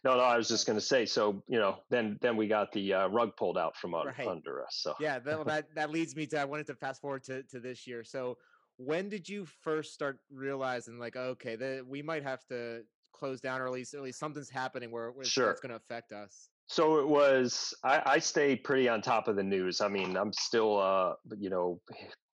No, 0.05 0.17
no, 0.17 0.23
I 0.23 0.37
was 0.37 0.49
just 0.49 0.67
going 0.67 0.79
to 0.79 0.85
say. 0.85 1.07
So 1.07 1.43
you 1.49 1.59
know, 1.59 1.79
then 1.91 2.19
then 2.21 2.37
we 2.37 2.47
got 2.49 2.73
the 2.73 2.95
uh, 2.95 3.09
rug 3.09 3.37
pulled 3.37 3.59
out 3.59 3.77
from 3.77 3.95
right. 3.95 4.27
under 4.27 4.63
us. 4.63 4.79
So 4.81 4.95
yeah, 5.01 5.19
that, 5.21 5.45
that 5.47 5.67
that 5.75 5.91
leads 5.91 6.17
me 6.17 6.27
to 6.27 6.41
I 6.41 6.45
wanted 6.45 6.67
to 6.69 6.75
fast 6.75 7.01
forward 7.01 7.25
to 7.25 7.43
to 7.45 7.61
this 7.61 7.87
year. 7.87 8.05
So 8.05 8.39
when 8.77 9.09
did 9.09 9.29
you 9.29 9.47
first 9.63 9.95
start 9.95 10.19
realizing 10.33 10.99
like 10.99 11.17
okay 11.17 11.57
that 11.57 11.87
we 11.87 12.03
might 12.03 12.25
have 12.25 12.45
to 12.47 12.83
close 13.15 13.41
down, 13.41 13.61
or 13.61 13.67
at 13.67 13.73
least 13.73 13.95
at 13.95 14.03
least 14.03 14.19
something's 14.19 14.51
happening 14.51 14.91
where, 14.91 15.11
where 15.11 15.25
sure. 15.25 15.51
it's 15.51 15.61
going 15.61 15.71
to 15.71 15.77
affect 15.77 16.13
us. 16.13 16.49
So 16.67 16.99
it 16.99 17.09
was. 17.09 17.75
I, 17.85 18.03
I 18.05 18.19
stay 18.19 18.57
pretty 18.57 18.89
on 18.89 19.03
top 19.03 19.29
of 19.29 19.37
the 19.37 19.43
news. 19.43 19.81
I 19.81 19.89
mean, 19.89 20.17
I'm 20.17 20.33
still, 20.33 20.79
uh, 20.79 21.13
you 21.39 21.51
know, 21.51 21.81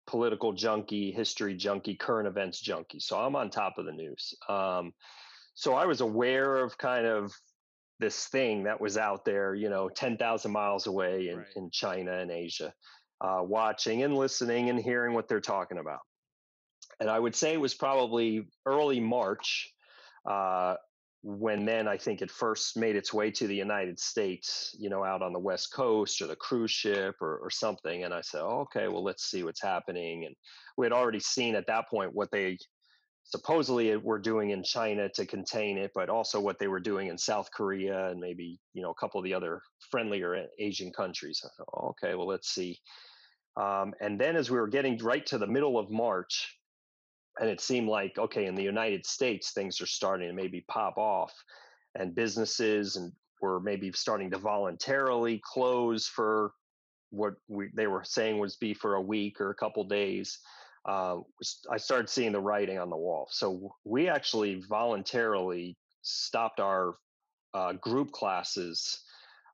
political 0.07 0.53
junkie, 0.53 1.13
history 1.13 1.55
junkie, 1.55 1.95
current 1.95 2.27
events 2.27 2.61
junkie. 2.61 3.01
So 3.01 3.19
I'm 3.19 3.37
on 3.37 3.51
top 3.51 3.75
of 3.79 3.87
the 3.87 3.93
news. 3.93 4.35
Um, 4.49 4.93
so 5.55 5.75
I 5.75 5.87
was 5.87 6.01
aware 6.01 6.57
of 6.57 6.79
kind 6.79 7.07
of 7.07 7.33
this 8.01 8.27
thing 8.27 8.65
that 8.65 8.81
was 8.81 8.97
out 8.97 9.25
there, 9.25 9.55
you 9.55 9.69
know, 9.69 9.89
10,000 9.89 10.51
miles 10.51 10.87
away 10.87 11.29
in, 11.29 11.39
right. 11.39 11.47
in 11.57 11.71
China 11.71 12.17
and 12.17 12.31
Asia, 12.31 12.73
uh, 13.21 13.41
watching 13.43 14.03
and 14.03 14.17
listening 14.17 14.71
and 14.71 14.79
hearing 14.79 15.15
what 15.15 15.29
they're 15.29 15.41
talking 15.41 15.79
about. 15.79 16.01
And 17.01 17.11
I 17.11 17.19
would 17.19 17.35
say 17.35 17.53
it 17.53 17.61
was 17.61 17.75
probably 17.75 18.47
early 18.67 19.01
March 19.01 19.69
uh, 20.29 20.75
when 21.23 21.65
then 21.65 21.89
I 21.89 21.97
think 21.97 22.23
it 22.23 22.31
first 22.31 22.77
made 22.77 22.95
its 22.95 23.13
way 23.13 23.31
to 23.33 23.47
the 23.47 23.57
United 23.57 23.99
States, 23.99 24.75
you 24.79 24.89
know, 24.89 25.03
out 25.03 25.23
on 25.23 25.33
the 25.33 25.39
West 25.39 25.73
Coast 25.73 26.23
or 26.23 26.27
the 26.27 26.37
cruise 26.37 26.71
ship 26.71 27.17
or, 27.21 27.39
or 27.39 27.51
something. 27.51 28.05
And 28.05 28.15
I 28.15 28.21
said, 28.21 28.43
oh, 28.43 28.67
okay, 28.71 28.89
well, 28.89 29.03
let's 29.03 29.29
see 29.29 29.43
what's 29.43 29.63
happening. 29.63 30.27
And 30.27 30.37
we 30.77 30.87
had 30.87 30.93
already 30.93 31.21
seen 31.21 31.57
at 31.57 31.67
that 31.67 31.89
point 31.91 32.15
what 32.15 32.31
they 32.31 32.57
supposedly 33.25 33.95
were 33.97 34.19
doing 34.19 34.51
in 34.51 34.63
China 34.63 35.09
to 35.15 35.27
contain 35.27 35.77
it, 35.77 35.91
but 35.95 36.09
also 36.09 36.41
what 36.41 36.59
they 36.59 36.69
were 36.69 36.81
doing 36.81 37.09
in 37.09 37.19
South 37.19 37.49
Korea 37.53 38.09
and 38.11 38.21
maybe, 38.21 38.59
you 38.73 38.83
know, 38.83 38.91
a 38.91 38.95
couple 38.95 39.19
of 39.19 39.25
the 39.25 39.35
other 39.35 39.61
friendlier 39.91 40.47
Asian 40.59 40.93
countries. 40.93 41.43
I 41.45 41.49
thought, 41.57 41.69
oh, 41.75 41.89
okay, 41.89 42.15
well, 42.15 42.29
let's 42.29 42.51
see. 42.51 42.79
Um, 43.61 43.93
and 44.01 44.21
then 44.21 44.37
as 44.37 44.51
we 44.51 44.59
were 44.59 44.69
getting 44.69 44.97
right 44.99 45.27
to 45.27 45.39
the 45.39 45.47
middle 45.47 45.79
of 45.79 45.91
March, 45.91 46.58
and 47.41 47.49
it 47.49 47.61
seemed 47.61 47.89
like 47.89 48.19
okay 48.19 48.47
in 48.47 48.55
the 48.55 48.63
united 48.63 49.05
states 49.07 49.53
things 49.53 49.81
are 49.81 49.87
starting 49.87 50.29
to 50.29 50.35
maybe 50.35 50.65
pop 50.69 50.97
off 50.97 51.33
and 51.95 52.15
businesses 52.15 52.97
and 52.97 53.13
were 53.41 53.61
maybe 53.61 53.91
starting 53.93 54.31
to 54.31 54.39
voluntarily 54.39 55.41
close 55.45 56.07
for 56.07 56.53
what 57.11 57.35
we, 57.49 57.69
they 57.75 57.87
were 57.87 58.05
saying 58.05 58.39
was 58.39 58.57
be 58.57 58.75
for 58.75 58.97
a 58.97 59.01
week 59.01 59.41
or 59.41 59.51
a 59.51 59.55
couple 59.55 59.85
days 59.85 60.39
uh, 60.89 61.19
i 61.71 61.77
started 61.77 62.09
seeing 62.09 62.33
the 62.33 62.41
writing 62.41 62.79
on 62.79 62.91
the 62.91 62.97
wall. 62.97 63.29
So 63.31 63.75
we 63.85 64.09
actually 64.09 64.63
voluntarily 64.69 65.77
stopped 66.03 66.61
our 66.61 66.97
uh, 67.55 67.75
group 67.75 68.13
classes 68.13 69.01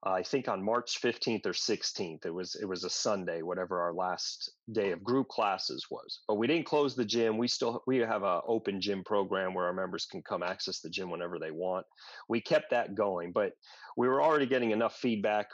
I 0.07 0.23
think 0.23 0.49
on 0.49 0.63
March 0.63 1.01
15th 1.01 1.47
or 1.47 1.53
16th. 1.53 2.27
It 2.27 2.35
was 2.35 2.55
it 2.57 2.67
was 2.67 2.85
a 2.85 2.91
Sunday, 2.91 3.41
whatever 3.43 3.81
our 3.81 3.95
last 3.95 4.53
day 4.73 4.93
of 4.93 5.03
group 5.03 5.29
classes 5.29 5.87
was. 5.91 6.21
But 6.29 6.35
we 6.35 6.47
didn't 6.47 6.67
close 6.67 6.95
the 6.95 7.05
gym. 7.05 7.39
We 7.39 7.49
still 7.49 7.83
we 7.87 7.99
have 7.99 8.23
an 8.23 8.41
open 8.47 8.81
gym 8.81 9.03
program 9.05 9.55
where 9.55 9.67
our 9.67 9.73
members 9.73 10.05
can 10.05 10.23
come 10.23 10.43
access 10.43 10.81
the 10.81 10.91
gym 10.91 11.11
whenever 11.11 11.39
they 11.39 11.51
want. 11.51 11.87
We 12.29 12.41
kept 12.43 12.71
that 12.71 12.95
going, 12.95 13.33
but 13.33 13.53
we 13.97 14.07
were 14.07 14.23
already 14.23 14.47
getting 14.47 14.73
enough 14.73 14.97
feedback 14.97 15.47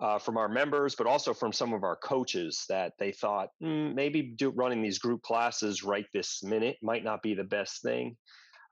uh, 0.00 0.18
from 0.18 0.36
our 0.36 0.48
members, 0.48 0.96
but 0.96 1.06
also 1.06 1.32
from 1.32 1.52
some 1.52 1.72
of 1.72 1.84
our 1.84 1.96
coaches 1.96 2.64
that 2.68 2.94
they 2.98 3.12
thought 3.12 3.50
mm, 3.62 3.94
maybe 3.94 4.34
do, 4.36 4.50
running 4.50 4.82
these 4.82 4.98
group 4.98 5.22
classes 5.22 5.84
right 5.84 6.06
this 6.12 6.42
minute 6.42 6.76
might 6.82 7.04
not 7.04 7.22
be 7.22 7.34
the 7.34 7.44
best 7.44 7.82
thing. 7.82 8.16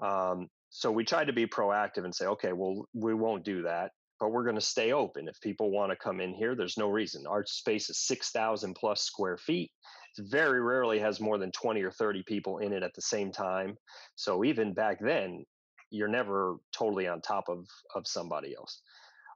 Um, 0.01 0.49
so 0.71 0.91
we 0.91 1.05
tried 1.05 1.27
to 1.27 1.33
be 1.33 1.47
proactive 1.47 2.05
and 2.05 2.13
say, 2.15 2.27
okay, 2.27 2.53
well, 2.53 2.89
we 2.95 3.15
won't 3.15 3.45
do 3.45 3.63
that 3.63 3.93
but 4.21 4.31
we're 4.31 4.45
going 4.45 4.55
to 4.55 4.61
stay 4.61 4.93
open. 4.93 5.29
If 5.29 5.41
people 5.41 5.71
want 5.71 5.91
to 5.91 5.97
come 5.97 6.21
in 6.21 6.35
here, 6.35 6.55
there's 6.55 6.79
no 6.79 6.89
reason. 6.89 7.27
Our 7.27 7.45
space 7.47 7.91
is 7.91 7.99
6,000 7.99 8.75
plus 8.75 9.03
square 9.03 9.37
feet. 9.37 9.71
It 10.17 10.27
very 10.29 10.61
rarely 10.61 10.99
has 11.01 11.21
more 11.21 11.39
than 11.39 11.51
20 11.53 11.83
or 11.83 11.91
30 11.91 12.23
people 12.23 12.59
in 12.59 12.73
it 12.73 12.83
at 12.83 12.95
the 12.95 13.03
same 13.03 13.33
time. 13.33 13.77
So 14.15 14.45
even 14.45 14.73
back 14.73 14.99
then, 15.01 15.45
you're 15.91 16.09
never 16.09 16.57
totally 16.73 17.09
on 17.09 17.21
top 17.21 17.49
of, 17.49 17.67
of 17.95 18.07
somebody 18.07 18.55
else. 18.57 18.81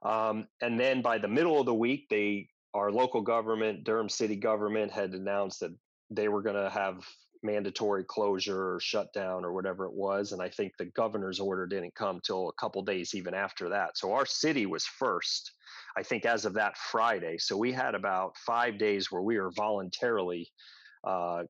Um, 0.03 0.47
and 0.61 0.79
then 0.79 1.01
by 1.01 1.17
the 1.17 1.27
middle 1.27 1.59
of 1.59 1.65
the 1.65 1.73
week, 1.73 2.07
they 2.09 2.47
our 2.73 2.91
local 2.91 3.21
government, 3.21 3.83
Durham 3.83 4.09
City 4.09 4.35
government, 4.35 4.91
had 4.91 5.13
announced 5.13 5.61
that 5.61 5.75
they 6.11 6.27
were 6.27 6.41
going 6.41 6.55
to 6.55 6.69
have 6.69 7.03
mandatory 7.43 8.03
closure 8.03 8.75
or 8.75 8.79
shutdown 8.79 9.45
or 9.45 9.53
whatever 9.53 9.85
it 9.85 9.93
was. 9.93 10.31
And 10.31 10.41
I 10.41 10.49
think 10.49 10.73
the 10.77 10.85
governor's 10.85 11.39
order 11.39 11.65
didn't 11.65 11.95
come 11.95 12.19
till 12.23 12.49
a 12.49 12.53
couple 12.53 12.81
days 12.83 13.15
even 13.15 13.33
after 13.33 13.69
that. 13.69 13.97
So 13.97 14.13
our 14.13 14.25
city 14.25 14.65
was 14.65 14.85
first, 14.85 15.51
I 15.97 16.03
think, 16.03 16.25
as 16.25 16.45
of 16.45 16.53
that 16.55 16.77
Friday. 16.77 17.37
So 17.37 17.57
we 17.57 17.71
had 17.71 17.95
about 17.95 18.37
five 18.37 18.77
days 18.77 19.11
where 19.11 19.21
we 19.21 19.39
were 19.39 19.51
voluntarily 19.51 20.49
uh, 21.05 21.43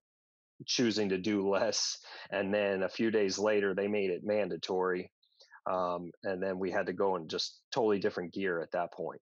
choosing 0.66 1.10
to 1.10 1.18
do 1.18 1.50
less. 1.50 1.98
And 2.32 2.54
then 2.54 2.84
a 2.84 2.90
few 2.90 3.12
days 3.12 3.40
later, 3.40 3.74
they 3.74 3.88
made 3.88 4.12
it 4.12 4.22
mandatory. 4.24 5.12
Um, 5.70 6.12
and 6.24 6.42
then 6.42 6.58
we 6.58 6.72
had 6.72 6.88
to 6.88 6.94
go 6.94 7.16
in 7.16 7.28
just 7.28 7.60
totally 7.72 8.00
different 8.00 8.34
gear 8.34 8.62
at 8.62 8.72
that 8.72 8.94
point. 8.94 9.22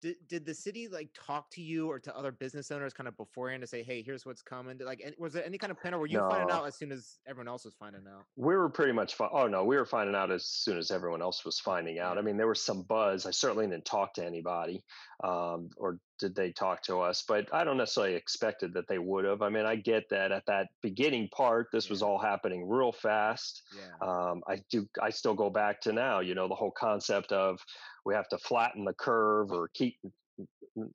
Did, 0.00 0.16
did 0.28 0.46
the 0.46 0.54
city 0.54 0.88
like 0.88 1.10
talk 1.14 1.50
to 1.52 1.62
you 1.62 1.90
or 1.90 1.98
to 1.98 2.16
other 2.16 2.32
business 2.32 2.70
owners 2.70 2.92
kind 2.92 3.08
of 3.08 3.16
beforehand 3.16 3.62
to 3.62 3.66
say, 3.66 3.82
hey, 3.82 4.02
here's 4.02 4.24
what's 4.24 4.42
coming? 4.42 4.78
Like, 4.84 5.02
was 5.18 5.32
there 5.32 5.44
any 5.44 5.58
kind 5.58 5.70
of 5.70 5.80
plan, 5.80 5.94
or 5.94 5.98
were 5.98 6.06
you 6.06 6.18
no. 6.18 6.28
finding 6.28 6.50
out 6.50 6.66
as 6.66 6.76
soon 6.76 6.92
as 6.92 7.18
everyone 7.26 7.48
else 7.48 7.64
was 7.64 7.74
finding 7.74 8.02
out? 8.08 8.24
We 8.36 8.56
were 8.56 8.68
pretty 8.68 8.92
much. 8.92 9.14
Fi- 9.14 9.30
oh 9.32 9.46
no, 9.46 9.64
we 9.64 9.76
were 9.76 9.86
finding 9.86 10.14
out 10.14 10.30
as 10.30 10.46
soon 10.46 10.78
as 10.78 10.90
everyone 10.90 11.22
else 11.22 11.44
was 11.44 11.58
finding 11.58 11.98
out. 11.98 12.18
I 12.18 12.22
mean, 12.22 12.36
there 12.36 12.48
was 12.48 12.60
some 12.60 12.82
buzz. 12.82 13.26
I 13.26 13.30
certainly 13.30 13.66
didn't 13.66 13.84
talk 13.84 14.14
to 14.14 14.24
anybody, 14.24 14.84
um, 15.24 15.70
or 15.76 15.98
did 16.18 16.34
they 16.34 16.50
talk 16.50 16.82
to 16.82 17.00
us? 17.00 17.24
But 17.26 17.52
I 17.52 17.64
don't 17.64 17.76
necessarily 17.76 18.14
expected 18.14 18.74
that 18.74 18.88
they 18.88 18.98
would 18.98 19.24
have. 19.24 19.42
I 19.42 19.48
mean, 19.48 19.66
I 19.66 19.76
get 19.76 20.04
that 20.10 20.32
at 20.32 20.46
that 20.46 20.68
beginning 20.82 21.28
part, 21.34 21.68
this 21.72 21.86
yeah. 21.86 21.90
was 21.90 22.02
all 22.02 22.18
happening 22.18 22.68
real 22.68 22.92
fast. 22.92 23.62
Yeah. 23.76 24.08
Um, 24.08 24.42
I 24.48 24.60
do. 24.70 24.86
I 25.00 25.10
still 25.10 25.34
go 25.34 25.50
back 25.50 25.80
to 25.82 25.92
now. 25.92 26.20
You 26.20 26.34
know, 26.34 26.48
the 26.48 26.54
whole 26.54 26.72
concept 26.72 27.32
of 27.32 27.60
we 28.08 28.14
have 28.14 28.28
to 28.28 28.38
flatten 28.38 28.86
the 28.86 28.94
curve 28.94 29.52
or 29.52 29.68
keep 29.74 29.98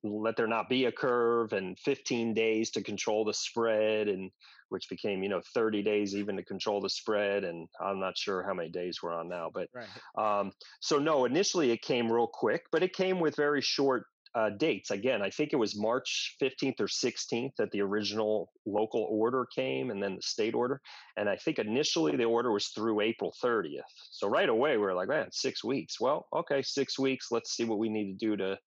let 0.03 0.35
there 0.35 0.47
not 0.47 0.67
be 0.67 0.85
a 0.85 0.91
curve 0.91 1.53
and 1.53 1.77
15 1.77 2.33
days 2.33 2.71
to 2.71 2.81
control 2.81 3.23
the 3.23 3.33
spread 3.33 4.07
and 4.07 4.31
which 4.69 4.89
became 4.89 5.21
you 5.21 5.29
know 5.29 5.41
30 5.53 5.83
days 5.83 6.15
even 6.15 6.37
to 6.37 6.43
control 6.43 6.81
the 6.81 6.89
spread 6.89 7.43
and 7.43 7.67
i'm 7.79 7.99
not 7.99 8.17
sure 8.17 8.41
how 8.41 8.53
many 8.53 8.69
days 8.69 9.03
we're 9.03 9.13
on 9.13 9.29
now 9.29 9.51
but 9.53 9.67
right. 9.75 10.39
um, 10.39 10.51
so 10.79 10.97
no 10.97 11.25
initially 11.25 11.69
it 11.69 11.83
came 11.83 12.11
real 12.11 12.25
quick 12.25 12.63
but 12.71 12.81
it 12.81 12.93
came 12.93 13.19
with 13.19 13.35
very 13.35 13.61
short 13.61 14.05
uh, 14.35 14.49
dates. 14.51 14.91
Again, 14.91 15.21
I 15.21 15.29
think 15.29 15.53
it 15.53 15.57
was 15.57 15.77
March 15.77 16.35
15th 16.41 16.79
or 16.79 16.87
16th 16.87 17.51
that 17.57 17.71
the 17.71 17.81
original 17.81 18.49
local 18.65 19.07
order 19.09 19.47
came 19.55 19.91
and 19.91 20.01
then 20.01 20.15
the 20.15 20.21
state 20.21 20.55
order. 20.55 20.81
And 21.17 21.29
I 21.29 21.35
think 21.35 21.59
initially 21.59 22.15
the 22.15 22.25
order 22.25 22.51
was 22.51 22.67
through 22.69 23.01
April 23.01 23.33
30th. 23.43 23.81
So 24.11 24.27
right 24.27 24.49
away, 24.49 24.77
we 24.77 24.85
are 24.85 24.95
like, 24.95 25.09
man, 25.09 25.27
six 25.31 25.63
weeks. 25.63 25.99
Well, 25.99 26.27
okay, 26.33 26.61
six 26.61 26.97
weeks. 26.97 27.27
Let's 27.31 27.55
see 27.55 27.65
what 27.65 27.79
we 27.79 27.89
need 27.89 28.17
to 28.17 28.25
do 28.25 28.35
to 28.37 28.57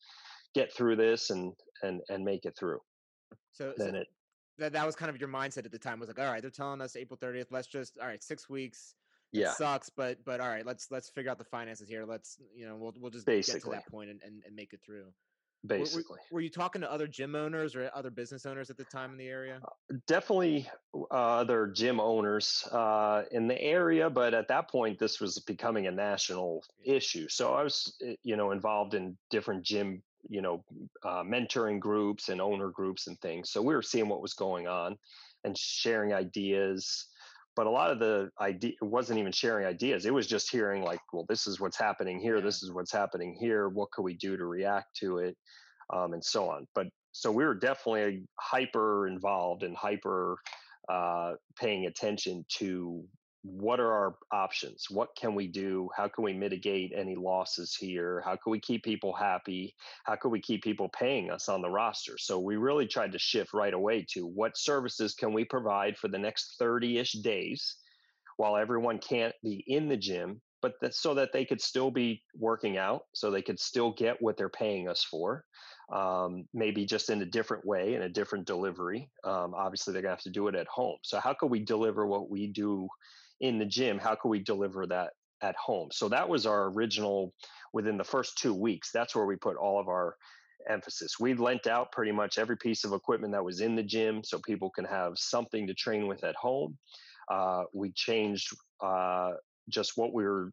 get 0.54 0.74
through 0.74 0.96
this 0.96 1.30
and 1.30 1.52
and 1.82 2.00
and 2.08 2.24
make 2.24 2.44
it 2.44 2.54
through. 2.58 2.78
So 3.52 3.74
then 3.76 3.90
so 3.90 3.96
it 3.98 4.06
that, 4.58 4.72
that 4.72 4.86
was 4.86 4.96
kind 4.96 5.10
of 5.10 5.20
your 5.20 5.28
mindset 5.28 5.66
at 5.66 5.72
the 5.72 5.78
time 5.78 6.00
was 6.00 6.08
like, 6.08 6.18
all 6.18 6.32
right, 6.32 6.40
they're 6.40 6.50
telling 6.50 6.80
us 6.80 6.96
April 6.96 7.18
30th. 7.18 7.46
Let's 7.50 7.66
just 7.66 7.98
all 8.00 8.06
right, 8.06 8.22
six 8.22 8.48
weeks 8.48 8.94
yeah 9.32 9.52
sucks 9.52 9.90
but 9.90 10.18
but 10.24 10.40
all 10.40 10.48
right 10.48 10.64
let's 10.64 10.86
let's 10.92 11.10
figure 11.10 11.30
out 11.30 11.36
the 11.36 11.44
finances 11.44 11.88
here 11.88 12.04
let's 12.06 12.38
you 12.54 12.64
know 12.66 12.76
we'll 12.76 12.94
we'll 13.00 13.10
just 13.10 13.26
Basically. 13.26 13.58
get 13.58 13.64
to 13.64 13.70
that 13.70 13.90
point 13.90 14.08
and, 14.08 14.20
and, 14.24 14.42
and 14.46 14.54
make 14.54 14.72
it 14.72 14.80
through 14.86 15.06
basically. 15.66 16.18
Were, 16.30 16.36
were, 16.36 16.40
you 16.40 16.50
talking 16.50 16.80
to 16.82 16.90
other 16.90 17.06
gym 17.06 17.34
owners 17.34 17.74
or 17.74 17.90
other 17.94 18.10
business 18.10 18.46
owners 18.46 18.70
at 18.70 18.76
the 18.76 18.84
time 18.84 19.12
in 19.12 19.18
the 19.18 19.28
area? 19.28 19.60
Uh, 19.62 19.96
definitely 20.06 20.68
uh, 20.94 21.14
other 21.14 21.66
gym 21.68 22.00
owners 22.00 22.66
uh, 22.72 23.22
in 23.30 23.48
the 23.48 23.60
area, 23.60 24.08
but 24.08 24.34
at 24.34 24.48
that 24.48 24.70
point, 24.70 24.98
this 24.98 25.20
was 25.20 25.38
becoming 25.40 25.86
a 25.86 25.90
national 25.90 26.62
issue. 26.84 27.28
So 27.28 27.54
I 27.54 27.62
was, 27.62 27.96
eh, 28.04 28.14
you 28.22 28.36
know, 28.36 28.52
involved 28.52 28.94
in 28.94 29.16
different 29.30 29.64
gym, 29.64 30.02
you 30.28 30.42
know, 30.42 30.64
uh, 31.04 31.22
mentoring 31.22 31.80
groups 31.80 32.28
and 32.28 32.40
owner 32.40 32.70
groups 32.70 33.06
and 33.06 33.20
things. 33.20 33.50
So 33.50 33.62
we 33.62 33.74
were 33.74 33.82
seeing 33.82 34.08
what 34.08 34.22
was 34.22 34.34
going 34.34 34.66
on 34.66 34.96
and 35.44 35.56
sharing 35.56 36.12
ideas 36.12 37.06
but 37.56 37.66
a 37.66 37.70
lot 37.70 37.90
of 37.90 37.98
the 37.98 38.30
idea 38.40 38.72
wasn't 38.82 39.18
even 39.18 39.32
sharing 39.32 39.66
ideas 39.66 40.06
it 40.06 40.14
was 40.14 40.26
just 40.26 40.50
hearing 40.50 40.82
like 40.82 41.00
well 41.12 41.24
this 41.28 41.46
is 41.46 41.58
what's 41.58 41.78
happening 41.78 42.20
here 42.20 42.36
yeah. 42.36 42.42
this 42.42 42.62
is 42.62 42.70
what's 42.70 42.92
happening 42.92 43.36
here 43.38 43.68
what 43.68 43.90
could 43.90 44.02
we 44.02 44.14
do 44.14 44.36
to 44.36 44.44
react 44.44 44.94
to 44.96 45.18
it 45.18 45.36
um, 45.92 46.12
and 46.12 46.24
so 46.24 46.48
on 46.48 46.66
but 46.74 46.86
so 47.12 47.32
we 47.32 47.44
were 47.44 47.54
definitely 47.54 48.22
hyper 48.38 49.08
involved 49.08 49.62
and 49.62 49.74
hyper 49.74 50.36
uh, 50.90 51.32
paying 51.58 51.86
attention 51.86 52.44
to 52.48 53.02
what 53.46 53.78
are 53.78 53.92
our 53.92 54.16
options? 54.32 54.86
What 54.90 55.10
can 55.16 55.34
we 55.34 55.46
do? 55.46 55.88
How 55.96 56.08
can 56.08 56.24
we 56.24 56.32
mitigate 56.32 56.92
any 56.94 57.14
losses 57.14 57.74
here? 57.74 58.22
How 58.24 58.36
can 58.36 58.50
we 58.50 58.60
keep 58.60 58.82
people 58.82 59.14
happy? 59.14 59.74
How 60.04 60.16
can 60.16 60.30
we 60.30 60.40
keep 60.40 60.64
people 60.64 60.88
paying 60.88 61.30
us 61.30 61.48
on 61.48 61.62
the 61.62 61.70
roster? 61.70 62.18
So 62.18 62.40
we 62.40 62.56
really 62.56 62.86
tried 62.86 63.12
to 63.12 63.18
shift 63.18 63.52
right 63.54 63.72
away 63.72 64.04
to 64.10 64.26
what 64.26 64.56
services 64.56 65.14
can 65.14 65.32
we 65.32 65.44
provide 65.44 65.96
for 65.96 66.08
the 66.08 66.18
next 66.18 66.56
30 66.58 66.98
ish 66.98 67.12
days 67.12 67.76
while 68.36 68.56
everyone 68.56 68.98
can't 68.98 69.34
be 69.42 69.64
in 69.66 69.88
the 69.88 69.96
gym, 69.96 70.40
but 70.60 70.74
that, 70.80 70.94
so 70.94 71.14
that 71.14 71.32
they 71.32 71.44
could 71.44 71.60
still 71.60 71.90
be 71.90 72.22
working 72.34 72.76
out, 72.76 73.02
so 73.14 73.30
they 73.30 73.42
could 73.42 73.60
still 73.60 73.92
get 73.92 74.20
what 74.20 74.36
they're 74.36 74.48
paying 74.48 74.88
us 74.88 75.04
for. 75.04 75.44
Um, 75.94 76.48
maybe 76.52 76.84
just 76.84 77.10
in 77.10 77.22
a 77.22 77.26
different 77.26 77.64
way, 77.64 77.94
in 77.94 78.02
a 78.02 78.08
different 78.08 78.44
delivery. 78.44 79.08
Um, 79.22 79.54
obviously, 79.54 79.92
they're 79.92 80.02
going 80.02 80.10
to 80.10 80.16
have 80.16 80.22
to 80.24 80.30
do 80.30 80.48
it 80.48 80.56
at 80.56 80.66
home. 80.66 80.96
So, 81.02 81.20
how 81.20 81.32
can 81.32 81.48
we 81.48 81.60
deliver 81.60 82.04
what 82.06 82.28
we 82.28 82.48
do 82.48 82.88
in 83.40 83.58
the 83.58 83.64
gym 83.64 83.98
how 83.98 84.14
can 84.14 84.30
we 84.30 84.38
deliver 84.38 84.86
that 84.86 85.10
at 85.42 85.54
home 85.56 85.88
so 85.92 86.08
that 86.08 86.28
was 86.28 86.46
our 86.46 86.70
original 86.70 87.32
within 87.72 87.96
the 87.96 88.04
first 88.04 88.38
two 88.38 88.54
weeks 88.54 88.90
that's 88.92 89.14
where 89.14 89.26
we 89.26 89.36
put 89.36 89.56
all 89.56 89.78
of 89.78 89.88
our 89.88 90.16
emphasis 90.70 91.20
we 91.20 91.34
lent 91.34 91.66
out 91.66 91.92
pretty 91.92 92.12
much 92.12 92.38
every 92.38 92.56
piece 92.56 92.84
of 92.84 92.92
equipment 92.92 93.32
that 93.32 93.44
was 93.44 93.60
in 93.60 93.76
the 93.76 93.82
gym 93.82 94.22
so 94.24 94.38
people 94.38 94.70
can 94.70 94.84
have 94.84 95.12
something 95.16 95.66
to 95.66 95.74
train 95.74 96.06
with 96.06 96.24
at 96.24 96.34
home 96.34 96.76
uh, 97.30 97.64
we 97.74 97.92
changed 97.92 98.48
uh, 98.82 99.32
just 99.68 99.92
what 99.96 100.12
we 100.12 100.24
were 100.24 100.52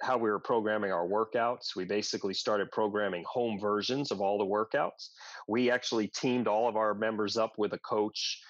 how 0.00 0.18
we 0.18 0.30
were 0.30 0.38
programming 0.40 0.92
our 0.92 1.06
workouts. 1.06 1.76
We 1.76 1.84
basically 1.84 2.34
started 2.34 2.70
programming 2.70 3.24
home 3.26 3.58
versions 3.58 4.10
of 4.10 4.20
all 4.20 4.38
the 4.38 4.44
workouts. 4.44 5.10
We 5.48 5.70
actually 5.70 6.08
teamed 6.08 6.48
all 6.48 6.68
of 6.68 6.76
our 6.76 6.94
members 6.94 7.36
up 7.36 7.52
with 7.56 7.72
a 7.72 7.78
coach 7.78 8.40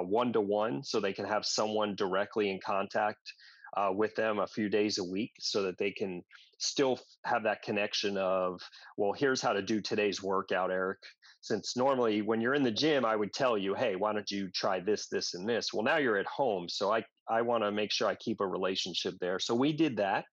one 0.00 0.32
to 0.32 0.40
one 0.40 0.82
so 0.82 1.00
they 1.00 1.12
can 1.12 1.24
have 1.24 1.44
someone 1.44 1.94
directly 1.94 2.50
in 2.50 2.60
contact 2.64 3.32
uh, 3.76 3.90
with 3.92 4.14
them 4.14 4.38
a 4.38 4.46
few 4.46 4.68
days 4.68 4.98
a 4.98 5.04
week 5.04 5.32
so 5.38 5.62
that 5.62 5.78
they 5.78 5.90
can 5.90 6.22
still 6.58 6.98
have 7.24 7.42
that 7.44 7.62
connection 7.62 8.16
of 8.18 8.60
well 8.96 9.12
here's 9.12 9.40
how 9.40 9.52
to 9.52 9.62
do 9.62 9.80
today's 9.80 10.22
workout 10.22 10.70
eric. 10.70 10.98
Since 11.42 11.74
normally 11.74 12.20
when 12.20 12.40
you're 12.40 12.54
in 12.54 12.62
the 12.62 12.70
gym 12.70 13.04
i 13.04 13.16
would 13.16 13.32
tell 13.32 13.56
you 13.56 13.74
hey 13.74 13.96
why 13.96 14.12
don't 14.12 14.30
you 14.30 14.50
try 14.54 14.80
this 14.80 15.08
this 15.08 15.34
and 15.34 15.48
this? 15.48 15.72
Well 15.72 15.84
now 15.84 15.96
you're 15.96 16.18
at 16.18 16.26
home 16.26 16.68
so 16.68 16.92
i 16.92 17.02
i 17.28 17.40
want 17.40 17.64
to 17.64 17.72
make 17.72 17.92
sure 17.92 18.08
i 18.08 18.14
keep 18.16 18.40
a 18.40 18.46
relationship 18.46 19.14
there. 19.20 19.38
So 19.38 19.54
we 19.54 19.72
did 19.72 19.96
that 19.96 20.24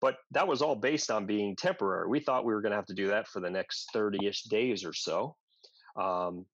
but 0.00 0.16
that 0.32 0.46
was 0.46 0.60
all 0.60 0.76
based 0.76 1.10
on 1.10 1.24
being 1.24 1.56
temporary. 1.56 2.08
We 2.08 2.20
thought 2.20 2.44
we 2.44 2.52
were 2.52 2.60
going 2.60 2.72
to 2.72 2.76
have 2.76 2.86
to 2.86 2.94
do 2.94 3.06
that 3.08 3.26
for 3.26 3.40
the 3.40 3.48
next 3.48 3.88
30ish 3.94 4.48
days 4.50 4.84
or 4.84 4.92
so 4.92 5.34
um, 5.98 6.44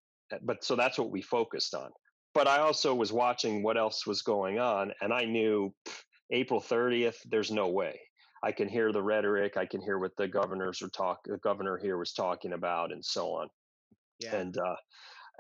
but 0.43 0.63
so 0.63 0.77
that's 0.77 0.99
what 0.99 1.11
we 1.11 1.23
focused 1.23 1.75
on 1.75 1.91
but 2.35 2.49
I 2.49 2.59
also 2.59 2.95
was 2.95 3.13
watching 3.13 3.63
what 3.63 3.77
else 3.77 4.07
was 4.07 4.23
going 4.23 4.59
on, 4.59 4.93
and 5.01 5.13
I 5.13 5.25
knew 5.25 5.73
pff, 5.87 6.03
April 6.31 6.61
30th, 6.61 7.17
there's 7.29 7.51
no 7.51 7.69
way. 7.69 7.99
I 8.43 8.53
can 8.53 8.69
hear 8.69 8.93
the 8.93 9.03
rhetoric. 9.03 9.57
I 9.57 9.67
can 9.67 9.83
hear 9.83 9.99
what 9.99 10.17
the 10.17 10.29
governors 10.29 10.81
are 10.81 10.89
talk. 10.89 11.21
The 11.25 11.39
governor 11.39 11.77
here 11.77 11.99
was 11.99 12.13
talking 12.13 12.53
about, 12.53 12.93
and 12.93 13.05
so 13.05 13.33
on. 13.33 13.49
Yeah. 14.19 14.37
And 14.37 14.57
uh, 14.57 14.77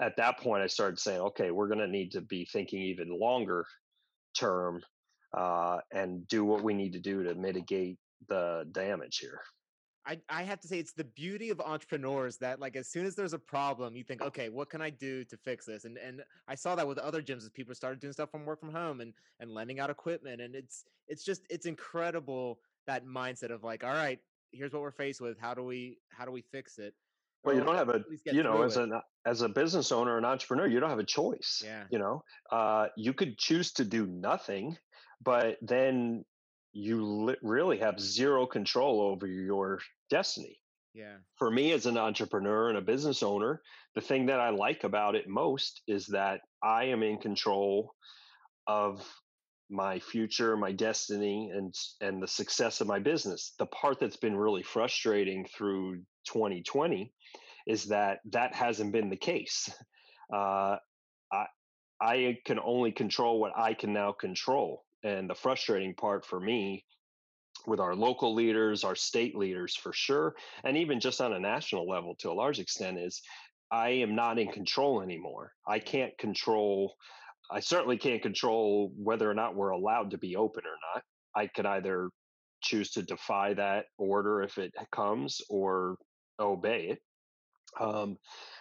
at 0.01 0.17
that 0.17 0.39
point, 0.39 0.63
I 0.63 0.67
started 0.67 0.99
saying, 0.99 1.21
okay, 1.21 1.51
we're 1.51 1.69
going 1.69 1.81
to 1.81 1.87
need 1.87 2.13
to 2.13 2.21
be 2.21 2.47
thinking 2.53 2.83
even 2.83 3.19
longer 3.19 3.65
term 4.39 4.83
uh, 5.37 5.79
and 5.93 6.27
do 6.29 6.45
what 6.45 6.63
we 6.63 6.75
need 6.75 6.93
to 6.93 7.01
do 7.01 7.23
to 7.25 7.35
mitigate 7.35 7.99
the 8.29 8.65
damage 8.73 9.19
here. 9.19 9.41
I, 10.07 10.19
I 10.29 10.43
have 10.45 10.61
to 10.61 10.69
say 10.69 10.79
it's 10.79 10.93
the 10.93 11.05
beauty 11.05 11.51
of 11.51 11.61
entrepreneurs 11.61 12.39
that 12.39 12.59
like 12.59 12.75
as 12.77 12.89
soon 12.89 13.05
as 13.05 13.15
there's 13.15 13.35
a 13.35 13.39
problem 13.39 13.97
you 13.97 14.05
think 14.05 14.23
okay 14.23 14.49
what 14.49 14.71
can 14.71 14.81
i 14.81 14.91
do 14.91 15.25
to 15.25 15.37
fix 15.37 15.67
this 15.67 15.85
and 15.85 15.99
and 15.99 16.23
i 16.49 16.55
saw 16.55 16.75
that 16.75 16.87
with 16.87 16.99
other 16.99 17.23
gyms 17.23 17.39
as 17.39 17.51
people 17.51 17.75
started 17.75 18.01
doing 18.01 18.13
stuff 18.13 18.31
from 18.31 18.45
work 18.47 18.61
from 18.61 18.73
home 18.73 19.01
and 19.01 19.13
and 19.41 19.51
lending 19.51 19.79
out 19.79 19.91
equipment 19.91 20.41
and 20.41 20.55
it's 20.55 20.85
it's 21.09 21.25
just 21.25 21.43
it's 21.51 21.67
incredible 21.67 22.59
that 22.87 23.05
mindset 23.05 23.51
of 23.51 23.63
like 23.63 23.85
all 23.85 23.93
right 23.93 24.21
here's 24.53 24.73
what 24.73 24.83
we're 24.83 24.91
faced 24.91 25.21
with 25.21 25.39
how 25.39 25.55
do 25.55 25.63
we 25.63 25.99
how 26.09 26.25
do 26.25 26.33
we 26.33 26.41
fix 26.41 26.79
it 26.79 26.95
well, 27.43 27.57
you 27.57 27.65
don't 27.65 27.77
have 27.77 27.89
a, 27.89 28.05
you 28.27 28.43
know, 28.43 28.63
as 28.63 28.77
an 28.77 28.93
as 29.25 29.41
a 29.41 29.49
business 29.49 29.93
owner, 29.93 30.19
an 30.19 30.27
entrepreneur, 30.27 30.67
you 30.67 30.79
don't 30.79 30.91
have 30.91 30.99
a 30.99 31.05
choice. 31.05 31.63
Yeah. 31.65 31.85
You 31.91 31.99
know, 31.99 32.23
uh, 32.53 32.89
you 32.97 33.15
could 33.15 33.39
choose 33.39 33.73
to 33.73 33.85
do 33.85 34.07
nothing, 34.07 34.77
but 35.23 35.57
then 35.63 36.25
you 36.73 37.05
li- 37.05 37.37
really 37.43 37.79
have 37.79 38.01
zero 38.01 38.47
control 38.47 39.01
over 39.01 39.27
your 39.27 39.81
destiny. 40.09 40.61
Yeah. 40.95 41.17
For 41.37 41.51
me 41.51 41.73
as 41.73 41.87
an 41.87 41.97
entrepreneur 41.97 42.69
and 42.69 42.79
a 42.79 42.83
business 42.83 43.23
owner, 43.23 43.63
the 43.95 44.01
thing 44.01 44.27
that 44.27 44.41
I 44.41 44.51
like 44.51 44.85
about 44.85 45.15
it 45.15 45.29
most 45.29 45.83
is 45.87 46.07
that 46.07 46.41
I 46.63 46.85
am 46.85 47.03
in 47.03 47.19
control 47.19 47.95
of 48.67 49.07
my 49.71 50.01
future, 50.01 50.57
my 50.57 50.73
destiny 50.73 51.51
and 51.55 51.73
and 52.01 52.21
the 52.23 52.27
success 52.27 52.81
of 52.81 52.89
my 52.89 52.99
business. 52.99 53.55
The 53.59 53.67
part 53.67 54.01
that's 54.01 54.17
been 54.17 54.37
really 54.37 54.65
frustrating 54.65 55.47
through 55.47 55.99
2020 56.27 57.13
is 57.67 57.85
that 57.85 58.19
that 58.33 58.55
hasn't 58.55 58.93
been 58.93 59.11
the 59.11 59.17
case. 59.17 59.71
Uh, 60.33 60.77
I 61.33 61.47
I 62.01 62.39
can 62.45 62.61
only 62.61 62.93
control 62.93 63.41
what 63.41 63.51
I 63.59 63.75
can 63.75 63.93
now 63.93 64.13
control. 64.13 64.85
And 65.03 65.29
the 65.29 65.35
frustrating 65.35 65.95
part 65.95 66.25
for 66.27 66.39
me 66.41 66.85
with 67.67 67.81
our 67.81 67.95
local 67.95 68.35
leaders, 68.35 68.85
our 68.85 68.97
state 68.97 69.37
leaders 69.37 69.77
for 69.77 69.93
sure, 69.93 70.35
and 70.65 70.77
even 70.77 71.01
just 71.01 71.21
on 71.21 71.33
a 71.33 71.41
national 71.41 71.89
level 71.89 72.15
to 72.17 72.31
a 72.31 72.33
large 72.33 72.59
extent 72.59 72.99
is 72.99 73.21
I 73.71 73.91
am 73.91 74.15
not 74.15 74.39
in 74.39 74.49
control 74.49 75.03
anymore. 75.03 75.53
I 75.67 75.79
can't 75.79 76.17
control 76.19 76.95
I 77.51 77.61
certainly 77.61 77.97
can't 77.97 78.23
control 78.23 78.93
whether 78.97 79.29
or 79.29 79.35
not 79.35 79.57
we're 79.57 79.71
allowed 79.71 80.13
to 80.13 80.19
be 80.19 80.37
open 80.37 80.63
or 80.65 80.77
not. 80.95 81.03
I 81.35 81.49
could 81.49 81.67
either 81.67 82.11
choose 82.63 82.91
to 82.93 83.03
defy 83.03 83.55
that 83.55 83.87
order 83.99 84.43
if 84.43 84.59
it 84.59 84.73
comes 84.93 85.41
or 85.49 85.97
obey 86.39 86.91
it. 86.91 86.99
Um, 87.81 88.17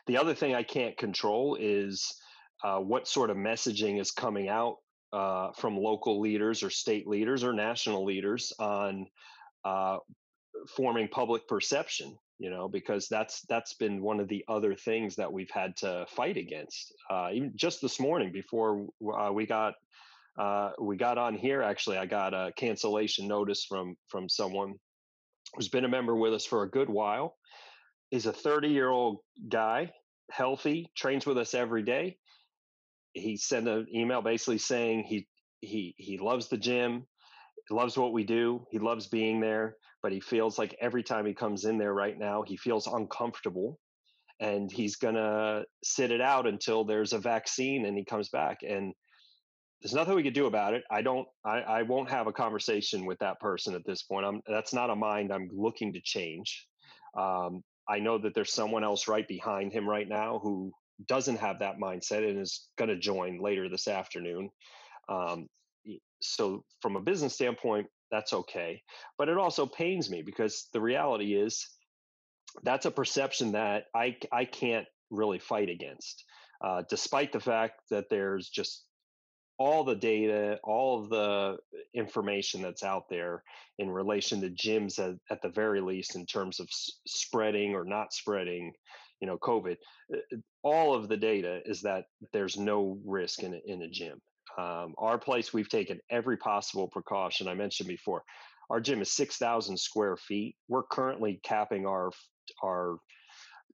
the 0.08 0.18
other 0.18 0.34
thing 0.34 0.56
I 0.56 0.64
can't 0.64 0.98
control 0.98 1.58
is 1.60 2.16
uh, 2.64 2.80
what 2.80 3.08
sort 3.08 3.30
of 3.30 3.38
messaging 3.38 4.00
is 4.00 4.12
coming 4.12 4.50
out 4.50 4.78
uh, 5.14 5.52
from 5.54 5.78
local 5.78 6.20
leaders 6.20 6.64
or 6.64 6.70
state 6.70 7.08
leaders 7.08 7.44
or 7.44 7.54
national 7.54 8.06
leaders 8.06 8.54
on 8.60 9.08
uh, 9.66 9.98
forming 10.76 11.08
public 11.08 11.48
perception 11.48 12.16
you 12.38 12.50
know 12.50 12.68
because 12.68 13.08
that's 13.10 13.42
that's 13.50 13.74
been 13.74 14.02
one 14.02 14.20
of 14.20 14.28
the 14.28 14.44
other 14.48 14.74
things 14.74 15.16
that 15.16 15.32
we've 15.32 15.52
had 15.52 15.76
to 15.76 16.06
fight 16.10 16.38
against 16.38 16.94
uh, 17.10 17.30
even 17.34 17.52
just 17.56 17.82
this 17.82 18.00
morning 18.00 18.32
before 18.32 18.88
uh, 19.18 19.32
we 19.32 19.46
got 19.46 19.74
uh, 20.40 20.72
we 20.80 20.96
got 20.96 21.18
on 21.18 21.36
here 21.36 21.62
actually 21.62 21.98
i 21.98 22.06
got 22.06 22.34
a 22.34 22.52
cancellation 22.58 23.28
notice 23.28 23.66
from 23.66 23.96
from 24.08 24.28
someone 24.28 24.74
who's 25.56 25.68
been 25.70 25.86
a 25.86 25.90
member 25.90 26.16
with 26.16 26.34
us 26.34 26.46
for 26.46 26.64
a 26.64 26.70
good 26.70 26.90
while 26.90 27.36
is 28.12 28.26
a 28.26 28.34
30 28.34 28.70
year 28.70 28.90
old 28.90 29.18
guy 29.50 29.92
healthy 30.32 30.90
trains 30.96 31.26
with 31.26 31.38
us 31.38 31.54
every 31.54 31.84
day 31.84 32.18
he 33.14 33.38
sent 33.38 33.68
an 33.68 33.88
email 33.94 34.22
basically 34.22 34.58
saying 34.58 35.04
he 35.04 35.28
he 35.62 35.94
he 35.98 36.18
loves 36.18 36.48
the 36.48 36.58
gym 36.58 37.06
loves 37.72 37.98
what 37.98 38.14
we 38.14 38.24
do 38.24 38.66
he 38.72 38.80
loves 38.80 39.08
being 39.08 39.40
there 39.40 39.76
but 40.02 40.12
he 40.12 40.20
feels 40.20 40.58
like 40.58 40.76
every 40.82 41.04
time 41.04 41.26
he 41.26 41.34
comes 41.34 41.66
in 41.66 41.78
there 41.78 41.94
right 41.94 42.18
now 42.18 42.42
he 42.42 42.58
feels 42.58 42.88
uncomfortable 42.88 43.78
and 44.40 44.72
he's 44.72 44.96
gonna 44.96 45.64
sit 45.84 46.12
it 46.12 46.22
out 46.22 46.48
until 46.48 46.84
there's 46.84 47.14
a 47.14 47.20
vaccine 47.20 47.86
and 47.86 47.98
he 47.98 48.06
comes 48.06 48.30
back 48.30 48.60
and 48.68 48.94
there's 49.82 49.94
nothing 49.94 50.16
we 50.16 50.24
could 50.24 50.34
do 50.34 50.46
about 50.46 50.74
it. 50.74 50.84
I 50.92 51.02
don't 51.02 51.28
i, 51.46 51.60
I 51.60 51.82
won't 51.84 52.10
have 52.10 52.28
a 52.28 52.34
conversation 52.34 53.06
with 53.06 53.20
that 53.20 53.40
person 53.40 53.76
at 53.76 53.86
this 53.86 54.04
point. 54.04 54.26
I'm 54.26 54.42
that's 54.48 54.74
not 54.74 54.90
a 54.90 54.96
mind 54.96 55.32
i'm 55.32 55.50
looking 55.54 55.94
to 55.94 56.02
change. 56.02 56.68
Um, 57.18 57.64
i 57.88 58.00
know 58.00 58.18
that 58.18 58.34
there's 58.34 58.54
someone 58.54 58.84
else 58.84 59.08
right 59.08 59.28
behind 59.28 59.74
him 59.74 59.88
right 59.88 60.08
now 60.08 60.40
who 60.42 60.72
doesn't 61.08 61.38
have 61.38 61.60
that 61.60 61.80
mindset 61.80 62.28
and 62.30 62.40
is 62.40 62.68
going 62.78 62.90
to 62.90 62.98
join 62.98 63.42
later 63.42 63.70
this 63.70 63.88
afternoon. 63.88 64.50
Um, 65.08 65.48
so, 66.22 66.64
from 66.82 66.96
a 66.96 67.02
business 67.02 67.34
standpoint, 67.34 67.88
that's 68.12 68.34
okay. 68.34 68.82
But 69.18 69.30
it 69.30 69.38
also 69.38 69.66
pains 69.66 70.10
me 70.10 70.22
because 70.22 70.68
the 70.74 70.82
reality 70.82 71.36
is 71.36 71.68
that's 72.64 72.86
a 72.86 72.92
perception 72.92 73.54
that 73.54 73.86
I, 73.96 74.18
I 74.32 74.46
can't 74.46 74.88
really 75.12 75.40
fight 75.40 75.70
against, 75.70 76.26
uh, 76.64 76.84
despite 76.90 77.32
the 77.32 77.40
fact 77.40 77.82
that 77.92 78.06
there's 78.10 78.50
just 78.50 78.84
all 79.60 79.84
the 79.84 79.96
data, 79.96 80.58
all 80.64 81.04
of 81.04 81.10
the 81.10 81.58
information 81.94 82.62
that's 82.62 82.84
out 82.84 83.04
there 83.10 83.44
in 83.78 83.90
relation 83.90 84.42
to 84.42 84.50
gyms 84.50 85.00
at, 85.00 85.16
at 85.30 85.42
the 85.42 85.50
very 85.50 85.82
least, 85.82 86.16
in 86.16 86.26
terms 86.26 86.60
of 86.60 86.68
s- 86.72 86.92
spreading 87.06 87.76
or 87.76 87.84
not 87.84 88.14
spreading, 88.14 88.72
you 89.20 89.28
know, 89.28 89.38
COVID, 89.38 89.78
uh, 90.14 90.18
uh, 90.18 90.38
all 90.64 90.94
of 90.94 91.08
the 91.08 91.18
data 91.18 91.62
is 91.66 91.82
that 91.82 92.06
there's 92.34 92.58
no 92.58 93.00
risk 93.06 93.44
in 93.44 93.54
a, 93.54 93.60
in 93.66 93.82
a 93.84 93.90
gym. 93.90 94.20
Um, 94.58 94.94
our 94.98 95.18
place, 95.18 95.54
we've 95.54 95.70
taken 95.70 96.00
every 96.10 96.38
possible 96.38 96.88
precaution. 96.88 97.48
I 97.48 97.54
mentioned 97.54 97.88
before, 97.88 98.24
our 98.70 98.80
gym 98.80 99.02
is 99.02 99.12
6,000 99.14 99.78
square 99.78 100.18
feet. 100.18 100.56
We're 100.68 100.84
currently 100.84 101.40
capping 101.44 101.86
our 101.86 102.12
our 102.64 102.98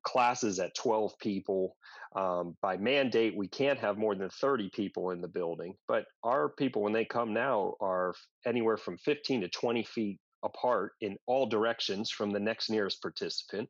classes 0.04 0.60
at 0.60 0.76
12 0.76 1.18
people. 1.20 1.76
Um, 2.16 2.56
by 2.62 2.78
mandate, 2.78 3.36
we 3.36 3.48
can't 3.48 3.80
have 3.80 3.98
more 3.98 4.16
than 4.16 4.30
30 4.30 4.70
people 4.74 5.12
in 5.12 5.20
the 5.20 5.28
building. 5.28 5.76
But 5.88 6.06
our 6.24 6.50
people, 6.50 6.84
when 6.84 6.94
they 6.94 7.06
come 7.06 7.34
now, 7.34 7.74
are 7.82 8.14
anywhere 8.46 8.78
from 8.78 8.98
15 9.00 9.42
to 9.42 9.50
20 9.50 9.84
feet 9.84 10.20
apart 10.44 10.92
in 11.02 11.18
all 11.26 11.48
directions 11.48 12.12
from 12.12 12.32
the 12.32 12.40
next 12.40 12.70
nearest 12.70 13.02
participant 13.02 13.68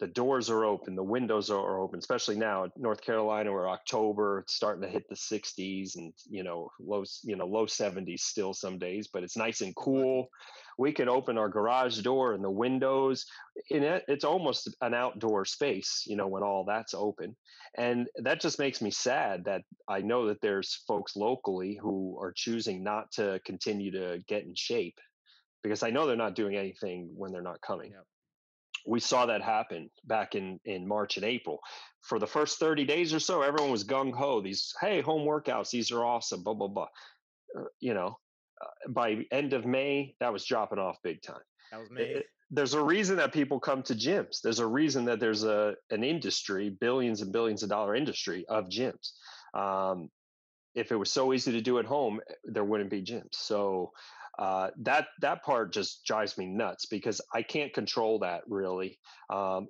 the 0.00 0.06
doors 0.06 0.48
are 0.48 0.64
open, 0.64 0.96
the 0.96 1.02
windows 1.02 1.50
are 1.50 1.78
open, 1.78 1.98
especially 1.98 2.36
now 2.36 2.64
in 2.64 2.70
North 2.76 3.02
Carolina 3.02 3.52
where 3.52 3.68
October, 3.68 4.40
it's 4.40 4.54
starting 4.54 4.82
to 4.82 4.88
hit 4.88 5.06
the 5.08 5.14
60s 5.14 5.96
and 5.96 6.12
you 6.28 6.42
know, 6.42 6.70
low, 6.80 7.04
you 7.22 7.36
know, 7.36 7.46
low 7.46 7.66
70s 7.66 8.20
still 8.20 8.54
some 8.54 8.78
days, 8.78 9.08
but 9.12 9.22
it's 9.22 9.36
nice 9.36 9.60
and 9.60 9.76
cool. 9.76 10.30
We 10.78 10.92
can 10.92 11.10
open 11.10 11.36
our 11.36 11.50
garage 11.50 12.00
door 12.00 12.32
and 12.32 12.42
the 12.42 12.50
windows 12.50 13.26
in 13.68 13.82
it. 13.82 14.04
It's 14.08 14.24
almost 14.24 14.74
an 14.80 14.94
outdoor 14.94 15.44
space, 15.44 16.04
you 16.06 16.16
know, 16.16 16.26
when 16.26 16.42
all 16.42 16.64
that's 16.64 16.94
open. 16.94 17.36
And 17.76 18.08
that 18.16 18.40
just 18.40 18.58
makes 18.58 18.80
me 18.80 18.90
sad 18.90 19.44
that 19.44 19.62
I 19.86 20.00
know 20.00 20.28
that 20.28 20.40
there's 20.40 20.82
folks 20.88 21.14
locally 21.14 21.78
who 21.80 22.18
are 22.18 22.32
choosing 22.34 22.82
not 22.82 23.12
to 23.12 23.38
continue 23.44 23.90
to 23.92 24.22
get 24.26 24.44
in 24.44 24.54
shape 24.54 24.98
because 25.62 25.82
I 25.82 25.90
know 25.90 26.06
they're 26.06 26.16
not 26.16 26.34
doing 26.34 26.56
anything 26.56 27.10
when 27.14 27.32
they're 27.32 27.42
not 27.42 27.60
coming. 27.60 27.90
Yep 27.90 28.06
we 28.86 29.00
saw 29.00 29.26
that 29.26 29.42
happen 29.42 29.90
back 30.04 30.34
in 30.34 30.58
in 30.64 30.86
March 30.86 31.16
and 31.16 31.24
April. 31.24 31.60
For 32.02 32.18
the 32.18 32.26
first 32.26 32.58
30 32.58 32.84
days 32.84 33.12
or 33.12 33.20
so, 33.20 33.42
everyone 33.42 33.70
was 33.70 33.84
gung 33.84 34.12
ho. 34.12 34.40
These 34.40 34.74
hey 34.80 35.00
home 35.00 35.26
workouts, 35.26 35.70
these 35.70 35.90
are 35.90 36.04
awesome. 36.04 36.42
Blah 36.42 36.54
blah 36.54 36.68
blah. 36.68 36.88
Uh, 37.56 37.64
you 37.80 37.94
know, 37.94 38.18
uh, 38.60 38.90
by 38.90 39.24
end 39.30 39.52
of 39.52 39.66
May, 39.66 40.14
that 40.20 40.32
was 40.32 40.44
dropping 40.44 40.78
off 40.78 40.98
big 41.02 41.22
time. 41.22 41.42
That 41.72 41.80
was 41.80 41.90
May. 41.90 42.02
It, 42.02 42.26
there's 42.50 42.74
a 42.74 42.82
reason 42.82 43.16
that 43.16 43.32
people 43.32 43.60
come 43.60 43.82
to 43.84 43.94
gyms. 43.94 44.40
There's 44.42 44.58
a 44.58 44.66
reason 44.66 45.04
that 45.04 45.20
there's 45.20 45.44
a 45.44 45.74
an 45.90 46.02
industry, 46.02 46.70
billions 46.70 47.22
and 47.22 47.32
billions 47.32 47.62
of 47.62 47.68
dollar 47.68 47.94
industry 47.94 48.44
of 48.48 48.68
gyms. 48.68 49.12
Um, 49.54 50.10
if 50.74 50.92
it 50.92 50.96
was 50.96 51.10
so 51.10 51.32
easy 51.32 51.52
to 51.52 51.60
do 51.60 51.78
at 51.78 51.84
home, 51.84 52.20
there 52.44 52.64
wouldn't 52.64 52.90
be 52.90 53.02
gyms. 53.02 53.34
So 53.34 53.92
uh, 54.38 54.70
that 54.82 55.08
that 55.20 55.42
part 55.42 55.72
just 55.72 56.04
drives 56.04 56.38
me 56.38 56.46
nuts 56.46 56.86
because 56.86 57.20
I 57.34 57.42
can't 57.42 57.72
control 57.72 58.20
that 58.20 58.42
really. 58.46 58.98
Um, 59.28 59.68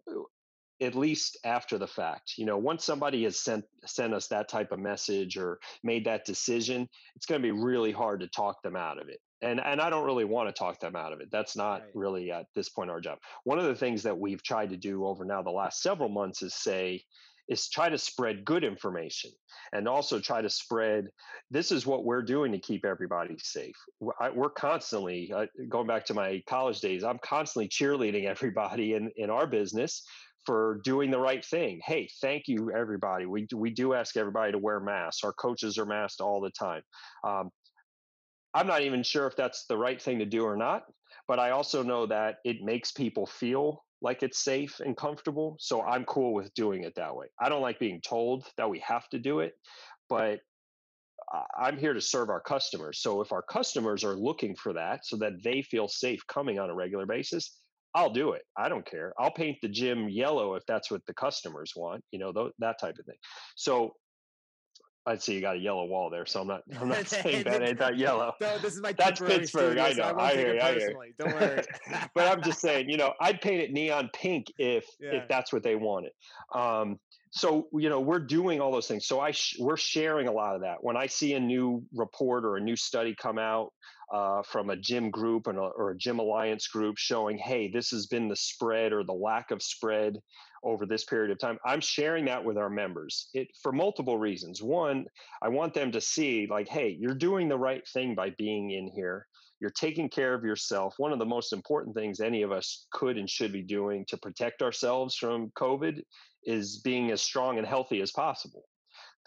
at 0.82 0.94
least 0.94 1.38
after 1.44 1.76
the 1.76 1.86
fact, 1.86 2.34
you 2.38 2.46
know, 2.46 2.56
once 2.56 2.84
somebody 2.84 3.24
has 3.24 3.38
sent 3.38 3.64
sent 3.84 4.14
us 4.14 4.28
that 4.28 4.48
type 4.48 4.72
of 4.72 4.78
message 4.78 5.36
or 5.36 5.58
made 5.82 6.06
that 6.06 6.24
decision, 6.24 6.88
it's 7.16 7.26
going 7.26 7.40
to 7.40 7.46
be 7.46 7.52
really 7.52 7.92
hard 7.92 8.20
to 8.20 8.28
talk 8.28 8.62
them 8.62 8.76
out 8.76 9.00
of 9.00 9.08
it. 9.08 9.20
And 9.42 9.61
and 9.61 9.80
I 9.80 9.90
don't 9.90 10.04
really 10.04 10.24
want 10.24 10.48
to 10.48 10.58
talk 10.58 10.80
them 10.80 10.96
out 10.96 11.12
of 11.12 11.20
it. 11.20 11.28
That's 11.30 11.56
not 11.56 11.82
right. 11.82 11.90
really 11.94 12.30
at 12.30 12.46
this 12.54 12.68
point 12.68 12.90
our 12.90 13.00
job. 13.00 13.18
One 13.44 13.58
of 13.58 13.66
the 13.66 13.74
things 13.74 14.02
that 14.04 14.18
we've 14.18 14.42
tried 14.42 14.70
to 14.70 14.76
do 14.76 15.06
over 15.06 15.24
now 15.24 15.42
the 15.42 15.50
last 15.50 15.82
several 15.82 16.08
months 16.08 16.42
is 16.42 16.54
say, 16.54 17.02
is 17.51 17.68
try 17.68 17.88
to 17.88 17.98
spread 17.98 18.44
good 18.44 18.64
information 18.64 19.30
and 19.72 19.86
also 19.86 20.18
try 20.18 20.40
to 20.40 20.48
spread 20.48 21.09
this 21.51 21.72
is 21.72 21.84
what 21.84 22.05
we're 22.05 22.22
doing 22.22 22.53
to 22.53 22.59
keep 22.59 22.84
everybody 22.84 23.36
safe. 23.38 23.76
We're 24.01 24.51
constantly 24.51 25.32
uh, 25.34 25.46
going 25.68 25.86
back 25.86 26.07
to 26.07 26.14
my 26.14 26.42
college 26.48 26.80
days 26.80 27.05
i'm 27.05 27.18
constantly 27.22 27.68
cheerleading 27.68 28.24
everybody 28.34 28.94
in, 28.94 29.11
in 29.16 29.28
our 29.28 29.46
business 29.46 30.03
for 30.46 30.80
doing 30.84 31.11
the 31.11 31.18
right 31.18 31.44
thing. 31.44 31.80
Hey 31.84 32.09
thank 32.22 32.48
you 32.48 32.72
everybody. 32.72 33.26
We, 33.26 33.46
we 33.55 33.68
do 33.68 33.92
ask 33.92 34.16
everybody 34.16 34.53
to 34.53 34.59
wear 34.59 34.80
masks. 34.80 35.22
Our 35.22 35.34
coaches 35.34 35.76
are 35.76 35.84
masked 35.84 36.22
all 36.22 36.40
the 36.40 36.51
time. 36.51 36.82
Um, 37.26 37.51
i'm 38.55 38.66
not 38.66 38.82
even 38.82 39.03
sure 39.03 39.26
if 39.26 39.36
that's 39.36 39.66
the 39.66 39.76
right 39.76 40.01
thing 40.01 40.18
to 40.18 40.26
do 40.26 40.44
or 40.44 40.57
not 40.57 40.84
but 41.28 41.38
i 41.38 41.51
also 41.51 41.82
know 41.82 42.07
that 42.07 42.36
it 42.44 42.62
makes 42.62 42.92
people 42.92 43.26
feel 43.26 43.84
like 44.03 44.22
it's 44.22 44.42
safe 44.42 44.80
and 44.80 44.96
comfortable. 44.96 45.57
So 45.59 45.82
I'm 45.82 46.05
cool 46.05 46.34
with 46.34 46.53
doing 46.55 46.84
it 46.84 46.94
that 46.96 47.14
way. 47.14 47.26
I 47.38 47.48
don't 47.48 47.62
like 47.62 47.78
being 47.78 48.01
told 48.01 48.46
that 48.57 48.70
we 48.70 48.78
have 48.80 49.09
to 49.11 49.18
do 49.18 49.40
it, 49.40 49.53
but 50.09 50.40
I'm 51.57 51.78
here 51.78 51.94
to 51.94 52.01
serve 52.01 52.28
our 52.28 52.40
customers. 52.40 53.01
So 53.01 53.20
if 53.20 53.32
our 53.32 53.42
customers 53.42 54.03
are 54.05 54.16
looking 54.16 54.57
for 54.57 54.72
that 54.72 55.07
so 55.07 55.16
that 55.18 55.42
they 55.44 55.62
feel 55.62 55.86
safe 55.86 56.26
coming 56.26 56.59
on 56.59 56.70
a 56.70 56.74
regular 56.74 57.07
basis, 57.07 57.57
I'll 57.94 58.12
do 58.12 58.32
it. 58.32 58.42
I 58.57 58.68
don't 58.68 58.86
care. 58.88 59.12
I'll 59.18 59.32
paint 59.32 59.59
the 59.62 59.68
gym 59.68 60.09
yellow 60.09 60.55
if 60.55 60.64
that's 60.66 60.90
what 60.90 61.05
the 61.07 61.14
customers 61.14 61.72
want, 61.76 62.05
you 62.11 62.18
know, 62.18 62.32
th- 62.32 62.53
that 62.59 62.80
type 62.80 62.96
of 62.98 63.07
thing. 63.07 63.16
So 63.57 63.94
I'd 65.07 65.22
say 65.22 65.34
you 65.34 65.40
got 65.40 65.57
a 65.57 65.59
yellow 65.59 65.86
wall 65.86 66.11
there, 66.11 66.26
so 66.26 66.42
I'm 66.42 66.46
not. 66.46 66.62
I'm 66.78 66.88
not 66.88 67.07
saying 67.09 67.44
that 67.44 67.62
ain't 67.62 67.78
that 67.78 67.96
yellow. 67.96 68.34
No, 68.40 68.59
this 68.59 68.74
is 68.74 68.80
my. 68.80 68.92
That's 68.92 69.20
Pittsburgh. 69.20 69.78
Studio, 69.78 69.82
I 69.82 69.88
know. 69.92 69.94
So 69.94 70.18
I, 70.18 70.28
I 70.28 70.34
hear. 70.34 70.55
you. 70.55 70.61
I 70.61 70.72
hear. 70.74 70.94
Don't 71.18 71.34
worry. 71.34 71.62
but 72.14 72.28
I'm 72.28 72.42
just 72.42 72.61
saying, 72.61 72.90
you 72.90 72.96
know, 72.96 73.14
I'd 73.20 73.40
paint 73.40 73.62
it 73.62 73.72
neon 73.72 74.11
pink 74.12 74.46
if 74.59 74.84
yeah. 75.01 75.16
if 75.16 75.28
that's 75.28 75.53
what 75.53 75.62
they 75.62 75.74
wanted. 75.74 76.12
Um, 76.55 76.98
so 77.30 77.68
you 77.72 77.88
know, 77.88 78.01
we're 78.01 78.18
doing 78.18 78.61
all 78.61 78.72
those 78.72 78.88
things. 78.88 79.07
So 79.07 79.20
I 79.20 79.30
sh- 79.30 79.57
we're 79.59 79.76
sharing 79.76 80.28
a 80.28 80.32
lot 80.32 80.55
of 80.55 80.62
that. 80.62 80.82
When 80.82 80.96
I 80.96 81.07
see 81.07 81.34
a 81.34 81.40
new 81.40 81.82
report 81.94 82.44
or 82.44 82.57
a 82.57 82.61
new 82.61 82.76
study 82.76 83.14
come 83.14 83.38
out 83.38 83.72
uh, 84.12 84.42
from 84.42 84.70
a 84.70 84.76
gym 84.76 85.11
group 85.11 85.46
and 85.46 85.57
a, 85.57 85.62
or 85.62 85.90
a 85.90 85.96
gym 85.96 86.18
alliance 86.18 86.66
group 86.66 86.98
showing, 86.98 87.38
hey, 87.38 87.70
this 87.70 87.90
has 87.90 88.07
been 88.07 88.28
the 88.28 88.36
spread 88.36 88.92
or 88.92 89.05
the 89.05 89.12
lack 89.12 89.51
of 89.51 89.62
spread 89.62 90.18
over 90.62 90.86
this 90.86 91.04
period 91.04 91.30
of 91.30 91.38
time. 91.38 91.58
I'm 91.64 91.80
sharing 91.80 92.24
that 92.26 92.44
with 92.44 92.58
our 92.58 92.70
members 92.70 93.28
it, 93.34 93.48
for 93.62 93.72
multiple 93.72 94.18
reasons. 94.18 94.62
One, 94.62 95.06
I 95.42 95.48
want 95.48 95.74
them 95.74 95.92
to 95.92 96.00
see, 96.00 96.46
like, 96.50 96.68
hey, 96.68 96.96
you're 96.98 97.14
doing 97.14 97.48
the 97.48 97.58
right 97.58 97.86
thing 97.88 98.14
by 98.14 98.30
being 98.38 98.70
in 98.70 98.88
here. 98.88 99.26
You're 99.61 99.70
taking 99.70 100.08
care 100.08 100.34
of 100.34 100.44
yourself. 100.44 100.94
One 100.98 101.12
of 101.12 101.18
the 101.18 101.26
most 101.26 101.52
important 101.52 101.94
things 101.94 102.20
any 102.20 102.42
of 102.42 102.52
us 102.52 102.86
could 102.92 103.18
and 103.18 103.28
should 103.28 103.52
be 103.52 103.62
doing 103.62 104.04
to 104.08 104.16
protect 104.16 104.62
ourselves 104.62 105.16
from 105.16 105.50
COVID 105.58 106.00
is 106.44 106.80
being 106.80 107.11
as 107.11 107.20
strong 107.20 107.58
and 107.58 107.66
healthy 107.66 108.00
as 108.00 108.11
possible. 108.11 108.64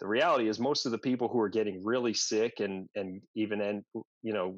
The 0.00 0.08
reality 0.08 0.48
is, 0.48 0.58
most 0.58 0.86
of 0.86 0.92
the 0.92 0.98
people 0.98 1.28
who 1.28 1.38
are 1.38 1.48
getting 1.48 1.84
really 1.84 2.14
sick 2.14 2.54
and 2.58 2.88
and 2.96 3.20
even 3.36 3.60
end, 3.60 3.84
you 4.22 4.32
know, 4.32 4.56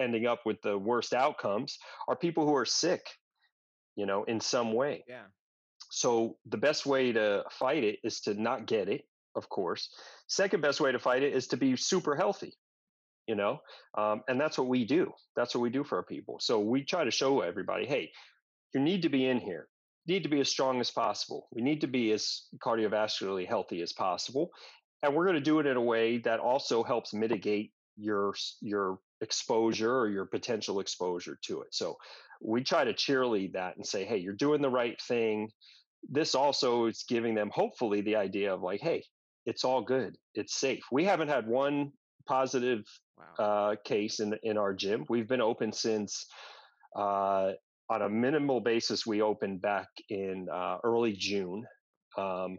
ending 0.00 0.26
up 0.26 0.40
with 0.44 0.60
the 0.62 0.76
worst 0.76 1.14
outcomes 1.14 1.78
are 2.08 2.16
people 2.16 2.44
who 2.44 2.56
are 2.56 2.64
sick, 2.64 3.06
you 3.94 4.06
know, 4.06 4.24
in 4.24 4.40
some 4.40 4.72
way. 4.72 5.04
Yeah 5.06 5.26
So 5.94 6.38
the 6.46 6.56
best 6.56 6.86
way 6.86 7.12
to 7.12 7.44
fight 7.52 7.84
it 7.84 8.00
is 8.02 8.20
to 8.22 8.34
not 8.34 8.66
get 8.66 8.88
it, 8.88 9.02
of 9.36 9.48
course. 9.48 9.90
Second 10.26 10.60
best 10.60 10.80
way 10.80 10.90
to 10.90 10.98
fight 10.98 11.22
it 11.22 11.32
is 11.32 11.46
to 11.48 11.56
be 11.56 11.76
super 11.76 12.16
healthy, 12.16 12.52
you 13.28 13.36
know, 13.36 13.60
um, 13.96 14.22
and 14.26 14.40
that's 14.40 14.58
what 14.58 14.66
we 14.66 14.84
do. 14.84 15.12
That's 15.36 15.54
what 15.54 15.60
we 15.60 15.70
do 15.70 15.84
for 15.84 15.98
our 15.98 16.02
people. 16.02 16.38
So 16.40 16.58
we 16.58 16.82
try 16.82 17.04
to 17.04 17.12
show 17.12 17.42
everybody, 17.42 17.86
hey, 17.86 18.10
you 18.74 18.80
need 18.80 19.02
to 19.02 19.08
be 19.08 19.24
in 19.24 19.38
here. 19.38 19.68
You 20.04 20.14
need 20.14 20.24
to 20.24 20.28
be 20.28 20.40
as 20.40 20.48
strong 20.48 20.80
as 20.80 20.90
possible. 20.90 21.46
We 21.52 21.62
need 21.62 21.80
to 21.82 21.86
be 21.86 22.10
as 22.10 22.42
cardiovascularly 22.58 23.46
healthy 23.46 23.80
as 23.80 23.92
possible, 23.92 24.50
and 25.02 25.14
we're 25.14 25.26
going 25.26 25.36
to 25.36 25.40
do 25.40 25.60
it 25.60 25.66
in 25.66 25.76
a 25.76 25.82
way 25.82 26.18
that 26.18 26.40
also 26.40 26.82
helps 26.82 27.14
mitigate 27.14 27.72
your 27.96 28.34
your 28.60 28.98
exposure 29.20 29.96
or 29.96 30.08
your 30.08 30.26
potential 30.26 30.80
exposure 30.80 31.38
to 31.42 31.62
it. 31.62 31.68
So 31.72 31.96
we 32.42 32.64
try 32.64 32.84
to 32.84 32.92
cheerlead 32.92 33.52
that 33.52 33.76
and 33.76 33.86
say, 33.86 34.04
hey, 34.04 34.18
you're 34.18 34.34
doing 34.34 34.60
the 34.60 34.68
right 34.68 35.00
thing. 35.00 35.50
This 36.10 36.34
also 36.34 36.86
is 36.86 37.04
giving 37.08 37.34
them 37.34 37.50
hopefully 37.52 38.00
the 38.00 38.16
idea 38.16 38.52
of 38.52 38.62
like, 38.62 38.80
hey, 38.80 39.04
it's 39.46 39.64
all 39.64 39.82
good. 39.82 40.16
It's 40.34 40.58
safe. 40.58 40.82
We 40.90 41.04
haven't 41.04 41.28
had 41.28 41.46
one 41.46 41.92
positive 42.26 42.84
wow. 43.38 43.44
uh, 43.44 43.76
case 43.84 44.20
in 44.20 44.34
in 44.42 44.56
our 44.56 44.74
gym. 44.74 45.04
We've 45.08 45.28
been 45.28 45.40
open 45.40 45.72
since 45.72 46.26
uh, 46.96 47.52
on 47.90 48.02
a 48.02 48.08
minimal 48.08 48.60
basis. 48.60 49.06
We 49.06 49.22
opened 49.22 49.60
back 49.60 49.88
in 50.08 50.46
uh, 50.52 50.78
early 50.84 51.12
June. 51.12 51.64
Um, 52.16 52.58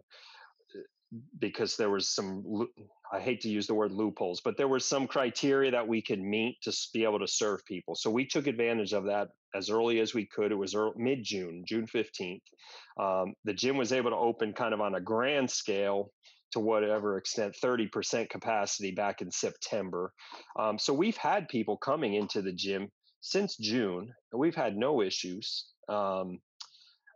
because 1.39 1.75
there 1.77 1.89
was 1.89 2.09
some 2.09 2.67
I 3.15 3.21
hate 3.21 3.41
to 3.41 3.49
use 3.49 3.65
the 3.65 3.73
word 3.73 3.93
loopholes, 3.93 4.41
but 4.41 4.57
there 4.57 4.67
was 4.67 4.83
some 4.83 5.07
criteria 5.07 5.71
that 5.71 5.87
we 5.87 6.01
could 6.01 6.19
meet 6.19 6.61
to 6.63 6.75
be 6.93 7.05
able 7.05 7.19
to 7.19 7.27
serve 7.27 7.65
people. 7.65 7.95
So 7.95 8.09
we 8.09 8.25
took 8.25 8.47
advantage 8.47 8.93
of 8.93 9.05
that 9.05 9.29
as 9.55 9.69
early 9.69 10.01
as 10.01 10.13
we 10.13 10.25
could. 10.25 10.51
It 10.51 10.55
was 10.55 10.75
mid 10.97 11.23
June, 11.23 11.63
June 11.65 11.87
15th. 11.87 12.41
Um, 12.99 13.33
the 13.45 13.53
gym 13.53 13.77
was 13.77 13.93
able 13.93 14.09
to 14.11 14.17
open 14.17 14.53
kind 14.53 14.73
of 14.73 14.81
on 14.81 14.95
a 14.95 15.01
grand 15.01 15.49
scale 15.49 16.11
to 16.51 16.59
whatever 16.59 17.17
extent 17.17 17.55
30% 17.63 18.29
capacity 18.29 18.91
back 18.91 19.21
in 19.21 19.31
September. 19.31 20.11
Um, 20.59 20.77
so 20.77 20.93
we've 20.93 21.17
had 21.17 21.47
people 21.47 21.77
coming 21.77 22.15
into 22.15 22.41
the 22.41 22.53
gym 22.53 22.89
since 23.21 23.55
June, 23.57 24.11
and 24.31 24.39
we've 24.39 24.55
had 24.55 24.75
no 24.75 25.01
issues. 25.01 25.67
Um, 25.87 26.39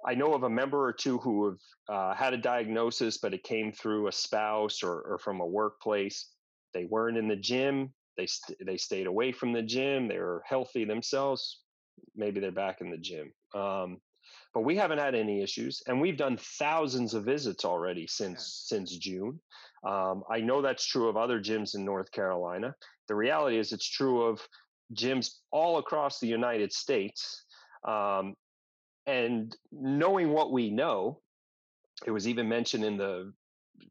I 0.05 0.15
know 0.15 0.33
of 0.33 0.43
a 0.43 0.49
member 0.49 0.83
or 0.83 0.93
two 0.93 1.17
who 1.17 1.45
have 1.45 1.59
uh, 1.89 2.15
had 2.15 2.33
a 2.33 2.37
diagnosis, 2.37 3.17
but 3.17 3.33
it 3.33 3.43
came 3.43 3.71
through 3.71 4.07
a 4.07 4.11
spouse 4.11 4.81
or, 4.81 5.01
or 5.01 5.19
from 5.19 5.41
a 5.41 5.45
workplace. 5.45 6.29
They 6.73 6.85
weren't 6.85 7.17
in 7.17 7.27
the 7.27 7.35
gym. 7.35 7.93
They 8.17 8.27
st- 8.27 8.59
they 8.65 8.77
stayed 8.77 9.07
away 9.07 9.31
from 9.31 9.53
the 9.53 9.61
gym. 9.61 10.07
They 10.07 10.17
were 10.17 10.43
healthy 10.45 10.85
themselves. 10.85 11.61
Maybe 12.15 12.39
they're 12.39 12.51
back 12.51 12.81
in 12.81 12.91
the 12.91 12.97
gym. 12.97 13.33
Um, 13.53 13.97
but 14.53 14.61
we 14.61 14.75
haven't 14.75 14.99
had 14.99 15.15
any 15.15 15.41
issues, 15.41 15.81
and 15.87 15.99
we've 15.99 16.17
done 16.17 16.37
thousands 16.37 17.13
of 17.13 17.25
visits 17.25 17.65
already 17.65 18.07
since 18.07 18.67
yeah. 18.71 18.77
since 18.77 18.97
June. 18.97 19.39
Um, 19.87 20.23
I 20.29 20.39
know 20.39 20.61
that's 20.61 20.85
true 20.85 21.07
of 21.07 21.17
other 21.17 21.39
gyms 21.39 21.75
in 21.75 21.85
North 21.85 22.11
Carolina. 22.11 22.75
The 23.07 23.15
reality 23.15 23.57
is, 23.57 23.71
it's 23.71 23.89
true 23.89 24.23
of 24.23 24.41
gyms 24.93 25.29
all 25.51 25.77
across 25.77 26.19
the 26.19 26.27
United 26.27 26.73
States. 26.73 27.45
Um, 27.87 28.35
and 29.10 29.55
knowing 29.72 30.30
what 30.30 30.51
we 30.51 30.70
know, 30.70 31.20
it 32.05 32.12
was 32.12 32.28
even 32.28 32.47
mentioned 32.47 32.86
in 32.86 32.95
the 32.95 33.34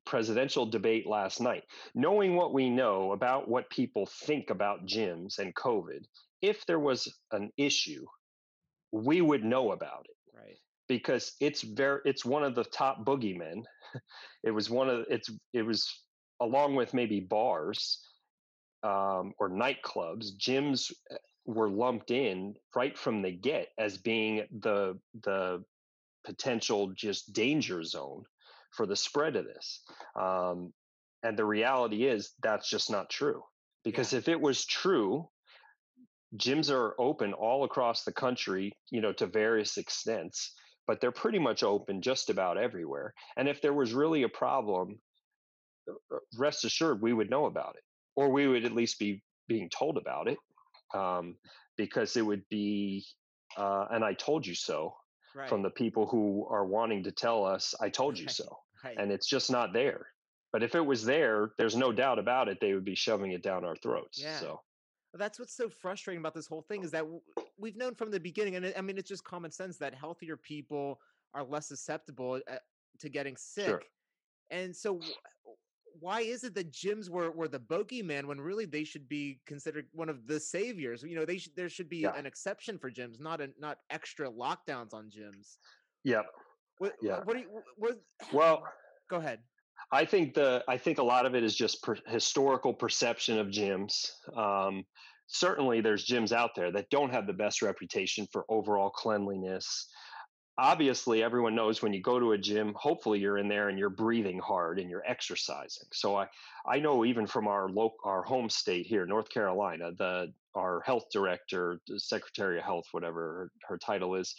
presidential 0.06 0.64
debate 0.64 1.08
last 1.08 1.40
night. 1.40 1.64
Knowing 1.94 2.36
what 2.36 2.54
we 2.54 2.70
know 2.70 3.12
about 3.12 3.48
what 3.48 3.68
people 3.68 4.06
think 4.06 4.50
about 4.50 4.86
gyms 4.86 5.40
and 5.40 5.52
COVID, 5.56 6.04
if 6.40 6.64
there 6.66 6.78
was 6.78 7.12
an 7.32 7.50
issue, 7.56 8.06
we 8.92 9.20
would 9.20 9.44
know 9.44 9.72
about 9.72 10.06
it. 10.08 10.38
Right. 10.38 10.56
Because 10.86 11.32
it's 11.40 11.62
very 11.62 12.00
it's 12.04 12.24
one 12.24 12.44
of 12.44 12.54
the 12.54 12.64
top 12.64 13.04
boogeymen. 13.04 13.64
it 14.44 14.52
was 14.52 14.70
one 14.70 14.88
of 14.88 15.04
it's 15.10 15.30
it 15.52 15.62
was 15.62 15.84
along 16.40 16.76
with 16.76 16.94
maybe 16.94 17.18
bars 17.18 18.06
um, 18.84 19.32
or 19.40 19.50
nightclubs, 19.50 20.36
gyms 20.38 20.92
eh, 21.10 21.16
were 21.48 21.70
lumped 21.70 22.10
in 22.10 22.54
right 22.76 22.96
from 22.96 23.22
the 23.22 23.32
get 23.32 23.68
as 23.78 23.96
being 23.96 24.44
the 24.60 24.98
the 25.22 25.64
potential 26.24 26.92
just 26.94 27.32
danger 27.32 27.82
zone 27.82 28.22
for 28.72 28.84
the 28.84 28.94
spread 28.94 29.34
of 29.34 29.46
this. 29.46 29.82
Um, 30.14 30.74
and 31.22 31.38
the 31.38 31.46
reality 31.46 32.04
is 32.04 32.34
that's 32.42 32.68
just 32.68 32.90
not 32.90 33.08
true. 33.08 33.42
Because 33.82 34.12
yeah. 34.12 34.18
if 34.18 34.28
it 34.28 34.38
was 34.38 34.66
true, 34.66 35.26
gyms 36.36 36.70
are 36.70 36.94
open 37.00 37.32
all 37.32 37.64
across 37.64 38.04
the 38.04 38.12
country, 38.12 38.76
you 38.90 39.00
know, 39.00 39.14
to 39.14 39.26
various 39.26 39.78
extents, 39.78 40.52
but 40.86 41.00
they're 41.00 41.10
pretty 41.10 41.38
much 41.38 41.62
open 41.62 42.02
just 42.02 42.28
about 42.28 42.58
everywhere. 42.58 43.14
And 43.38 43.48
if 43.48 43.62
there 43.62 43.72
was 43.72 43.94
really 43.94 44.24
a 44.24 44.28
problem, 44.28 44.98
uh, 45.88 45.94
uh, 46.14 46.18
rest 46.36 46.66
assured 46.66 47.00
we 47.00 47.14
would 47.14 47.30
know 47.30 47.46
about 47.46 47.76
it, 47.76 47.84
or 48.16 48.28
we 48.28 48.46
would 48.46 48.66
at 48.66 48.74
least 48.74 48.98
be 48.98 49.22
being 49.48 49.70
told 49.70 49.96
about 49.96 50.28
it 50.28 50.36
um, 50.94 51.36
because 51.76 52.16
it 52.16 52.22
would 52.22 52.42
be 52.48 53.04
uh, 53.56 53.86
and 53.90 54.04
I 54.04 54.14
told 54.14 54.46
you 54.46 54.54
so 54.54 54.94
right. 55.34 55.48
from 55.48 55.62
the 55.62 55.70
people 55.70 56.06
who 56.06 56.46
are 56.50 56.66
wanting 56.66 57.02
to 57.04 57.12
tell 57.12 57.44
us 57.44 57.74
I 57.80 57.88
told 57.88 58.18
you 58.18 58.26
right. 58.26 58.34
so, 58.34 58.58
right. 58.84 58.96
and 58.98 59.10
it's 59.10 59.26
just 59.26 59.50
not 59.50 59.72
there. 59.72 60.06
But 60.52 60.62
if 60.62 60.74
it 60.74 60.84
was 60.84 61.04
there, 61.04 61.52
there's 61.58 61.76
no 61.76 61.92
doubt 61.92 62.18
about 62.18 62.48
it. 62.48 62.58
They 62.60 62.72
would 62.72 62.84
be 62.84 62.94
shoving 62.94 63.32
it 63.32 63.42
down 63.42 63.66
our 63.66 63.76
throats. 63.76 64.18
Yeah. 64.18 64.38
So 64.38 64.60
that's 65.14 65.38
what's 65.38 65.54
so 65.54 65.68
frustrating 65.68 66.20
about 66.20 66.34
this 66.34 66.46
whole 66.46 66.62
thing 66.62 66.82
is 66.82 66.90
that 66.92 67.04
we've 67.58 67.76
known 67.76 67.94
from 67.94 68.10
the 68.10 68.20
beginning, 68.20 68.56
and 68.56 68.72
I 68.76 68.80
mean 68.80 68.98
it's 68.98 69.08
just 69.08 69.24
common 69.24 69.50
sense 69.50 69.76
that 69.78 69.94
healthier 69.94 70.36
people 70.36 71.00
are 71.34 71.44
less 71.44 71.68
susceptible 71.68 72.40
uh, 72.50 72.56
to 73.00 73.08
getting 73.08 73.36
sick. 73.36 73.66
Sure. 73.66 73.82
And 74.50 74.74
so, 74.74 75.00
why 76.00 76.20
is 76.20 76.44
it 76.44 76.54
that 76.54 76.72
gyms 76.72 77.08
were 77.08 77.30
were 77.30 77.48
the 77.48 77.60
bogeyman 77.60 78.26
when 78.26 78.40
really 78.40 78.64
they 78.64 78.84
should 78.84 79.08
be 79.08 79.40
considered 79.46 79.86
one 79.92 80.08
of 80.08 80.26
the 80.26 80.40
saviors? 80.40 81.02
You 81.02 81.16
know, 81.16 81.24
they 81.24 81.38
should 81.38 81.54
there 81.56 81.68
should 81.68 81.88
be 81.88 81.98
yeah. 81.98 82.16
an 82.16 82.26
exception 82.26 82.78
for 82.78 82.90
gyms, 82.90 83.20
not 83.20 83.40
a, 83.40 83.50
not 83.58 83.78
extra 83.90 84.30
lockdowns 84.30 84.94
on 84.94 85.10
gyms. 85.10 85.56
Yeah. 86.04 86.22
What, 86.78 86.94
yeah. 87.02 87.20
What 87.24 87.34
do 87.34 87.40
you, 87.40 87.48
what, 87.76 87.98
well, 88.32 88.62
go 89.10 89.16
ahead. 89.16 89.40
I 89.90 90.04
think 90.04 90.34
the 90.34 90.64
I 90.68 90.76
think 90.76 90.98
a 90.98 91.02
lot 91.02 91.26
of 91.26 91.34
it 91.34 91.42
is 91.42 91.54
just 91.54 91.82
per, 91.82 91.96
historical 92.06 92.74
perception 92.74 93.38
of 93.38 93.48
gyms. 93.48 94.10
Um, 94.36 94.84
certainly, 95.26 95.80
there's 95.80 96.06
gyms 96.06 96.32
out 96.32 96.50
there 96.54 96.70
that 96.72 96.90
don't 96.90 97.12
have 97.12 97.26
the 97.26 97.32
best 97.32 97.62
reputation 97.62 98.26
for 98.32 98.44
overall 98.48 98.90
cleanliness 98.90 99.88
obviously 100.58 101.22
everyone 101.22 101.54
knows 101.54 101.80
when 101.80 101.92
you 101.92 102.02
go 102.02 102.18
to 102.18 102.32
a 102.32 102.38
gym 102.38 102.74
hopefully 102.76 103.20
you're 103.20 103.38
in 103.38 103.48
there 103.48 103.68
and 103.68 103.78
you're 103.78 103.88
breathing 103.88 104.40
hard 104.40 104.80
and 104.80 104.90
you're 104.90 105.06
exercising. 105.06 105.86
So 105.92 106.16
i 106.16 106.26
i 106.66 106.80
know 106.80 107.04
even 107.04 107.26
from 107.26 107.46
our 107.46 107.68
local 107.68 107.98
our 108.04 108.22
home 108.22 108.50
state 108.50 108.86
here 108.86 109.06
north 109.06 109.30
carolina 109.30 109.92
the 109.96 110.32
our 110.54 110.82
health 110.84 111.04
director 111.12 111.80
secretary 111.96 112.58
of 112.58 112.64
health 112.64 112.86
whatever 112.90 113.20
her, 113.20 113.50
her 113.68 113.78
title 113.78 114.16
is 114.16 114.34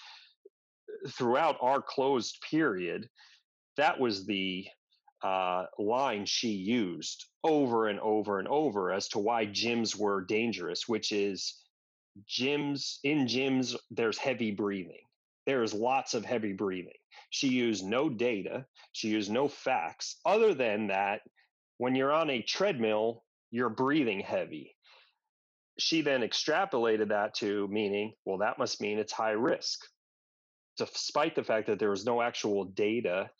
throughout 1.11 1.55
our 1.61 1.81
closed 1.81 2.37
period 2.49 3.09
that 3.77 3.97
was 3.99 4.25
the 4.25 4.67
uh, 5.21 5.65
line 5.77 6.25
she 6.25 6.49
used 6.49 7.25
over 7.43 7.87
and 7.87 7.99
over 7.99 8.39
and 8.39 8.47
over 8.47 8.91
as 8.91 9.07
to 9.09 9.19
why 9.19 9.45
gyms 9.45 9.95
were 9.95 10.21
dangerous 10.21 10.87
which 10.87 11.11
is 11.11 11.61
gyms 12.27 12.97
in 13.03 13.25
gyms 13.25 13.75
there's 13.91 14.17
heavy 14.17 14.51
breathing 14.51 15.03
there's 15.49 15.73
lots 15.73 16.13
of 16.13 16.23
heavy 16.23 16.53
breathing. 16.53 16.93
She 17.31 17.47
used 17.47 17.83
no 17.83 18.07
data, 18.07 18.65
she 18.91 19.07
used 19.07 19.31
no 19.31 19.47
facts, 19.47 20.17
other 20.23 20.53
than 20.53 20.87
that, 20.87 21.21
when 21.79 21.95
you're 21.95 22.13
on 22.13 22.29
a 22.29 22.43
treadmill, 22.43 23.23
you're 23.49 23.69
breathing 23.69 24.19
heavy. 24.19 24.75
She 25.79 26.01
then 26.01 26.21
extrapolated 26.21 27.09
that 27.09 27.33
to 27.35 27.67
meaning, 27.69 28.13
well, 28.25 28.37
that 28.39 28.59
must 28.59 28.79
mean 28.79 28.99
it's 28.99 29.13
high 29.13 29.31
risk, 29.31 29.79
despite 30.77 31.35
the 31.35 31.43
fact 31.43 31.65
that 31.67 31.79
there 31.79 31.89
was 31.89 32.05
no 32.05 32.21
actual 32.21 32.65
data 32.65 33.31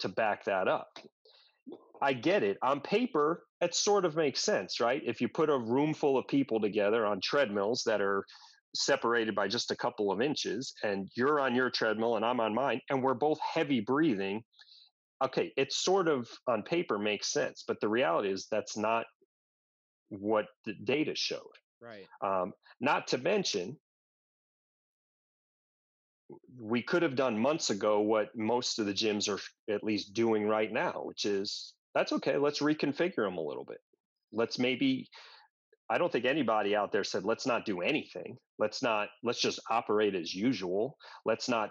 to 0.00 0.08
back 0.08 0.44
that 0.44 0.68
up. 0.68 0.98
I 2.00 2.12
get 2.12 2.44
it. 2.44 2.58
On 2.62 2.80
paper, 2.80 3.44
it 3.60 3.74
sort 3.74 4.04
of 4.04 4.14
makes 4.14 4.40
sense, 4.40 4.78
right? 4.78 5.02
If 5.04 5.20
you 5.20 5.28
put 5.28 5.50
a 5.50 5.58
room 5.58 5.94
full 5.94 6.16
of 6.16 6.28
people 6.28 6.60
together 6.60 7.04
on 7.04 7.20
treadmills 7.20 7.82
that 7.86 8.00
are 8.00 8.24
separated 8.74 9.34
by 9.34 9.48
just 9.48 9.70
a 9.70 9.76
couple 9.76 10.12
of 10.12 10.20
inches 10.20 10.74
and 10.82 11.10
you're 11.16 11.40
on 11.40 11.54
your 11.54 11.70
treadmill 11.70 12.16
and 12.16 12.24
I'm 12.24 12.40
on 12.40 12.54
mine 12.54 12.80
and 12.88 13.02
we're 13.02 13.14
both 13.14 13.38
heavy 13.40 13.80
breathing 13.80 14.42
okay 15.22 15.52
it 15.56 15.72
sort 15.72 16.08
of 16.08 16.28
on 16.46 16.62
paper 16.62 16.98
makes 16.98 17.32
sense 17.32 17.64
but 17.66 17.80
the 17.80 17.88
reality 17.88 18.30
is 18.30 18.46
that's 18.50 18.76
not 18.76 19.06
what 20.08 20.46
the 20.64 20.74
data 20.84 21.14
showed. 21.14 21.40
Right. 21.80 22.06
Um, 22.20 22.52
not 22.80 23.08
to 23.08 23.18
mention 23.18 23.76
we 26.60 26.82
could 26.82 27.02
have 27.02 27.16
done 27.16 27.36
months 27.38 27.70
ago 27.70 28.00
what 28.00 28.36
most 28.36 28.78
of 28.78 28.86
the 28.86 28.92
gyms 28.92 29.28
are 29.28 29.40
at 29.72 29.82
least 29.82 30.14
doing 30.14 30.46
right 30.46 30.72
now 30.72 31.02
which 31.04 31.24
is 31.24 31.74
that's 31.92 32.12
okay 32.12 32.36
let's 32.36 32.60
reconfigure 32.60 33.26
them 33.26 33.36
a 33.36 33.42
little 33.42 33.64
bit. 33.64 33.78
Let's 34.32 34.60
maybe 34.60 35.08
I 35.90 35.98
don't 35.98 36.12
think 36.12 36.24
anybody 36.24 36.76
out 36.76 36.92
there 36.92 37.02
said, 37.02 37.24
let's 37.24 37.46
not 37.46 37.64
do 37.64 37.80
anything. 37.80 38.38
Let's 38.60 38.82
not, 38.82 39.08
let's 39.24 39.40
just 39.40 39.58
operate 39.70 40.14
as 40.14 40.34
usual. 40.34 40.96
Let's 41.24 41.48
not 41.48 41.70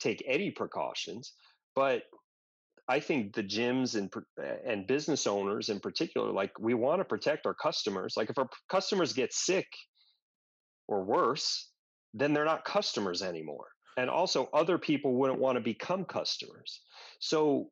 take 0.00 0.24
any 0.26 0.50
precautions. 0.50 1.34
but 1.76 2.02
I 2.88 3.00
think 3.00 3.34
the 3.34 3.44
gyms 3.44 3.94
and 3.94 4.12
and 4.66 4.86
business 4.86 5.26
owners 5.26 5.68
in 5.68 5.80
particular, 5.80 6.32
like 6.32 6.52
we 6.58 6.74
want 6.74 7.00
to 7.00 7.04
protect 7.04 7.46
our 7.46 7.54
customers. 7.54 8.14
Like 8.16 8.30
if 8.30 8.38
our 8.38 8.48
customers 8.68 9.12
get 9.12 9.32
sick 9.32 9.66
or 10.88 11.04
worse, 11.04 11.70
then 12.12 12.34
they're 12.34 12.44
not 12.44 12.64
customers 12.64 13.22
anymore. 13.22 13.68
And 13.96 14.10
also, 14.10 14.48
other 14.52 14.78
people 14.78 15.14
wouldn't 15.14 15.38
want 15.38 15.56
to 15.56 15.62
become 15.62 16.04
customers. 16.04 16.80
So 17.20 17.70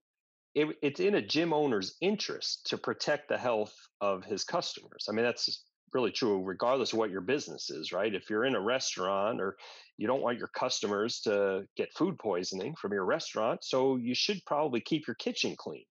it, 0.55 0.77
it's 0.83 1.01
in 1.01 1.17
a 1.17 1.23
gym 1.23 1.53
owner's 1.53 1.97
interest 2.01 2.67
to 2.67 2.79
protect 2.79 3.29
the 3.29 3.39
health 3.39 3.75
of 4.01 4.25
his 4.25 4.45
customers. 4.45 5.07
I 5.09 5.13
mean, 5.13 5.25
that's 5.25 5.65
really 5.93 6.11
true 6.11 6.43
regardless 6.43 6.93
of 6.93 6.99
what 6.99 7.11
your 7.11 7.21
business 7.21 7.71
is, 7.71 7.93
right? 7.93 8.15
If 8.15 8.31
you're 8.31 8.45
in 8.45 8.55
a 8.55 8.61
restaurant 8.61 9.41
or 9.41 9.57
you 9.97 10.07
don't 10.07 10.23
want 10.23 10.39
your 10.39 10.49
customers 10.49 11.21
to 11.23 11.65
get 11.77 11.93
food 11.95 12.19
poisoning 12.19 12.75
from 12.81 12.93
your 12.93 13.05
restaurant, 13.05 13.65
so 13.65 13.97
you 13.97 14.15
should 14.15 14.41
probably 14.47 14.81
keep 14.81 15.07
your 15.07 15.17
kitchen 15.17 15.55
clean. 15.57 15.85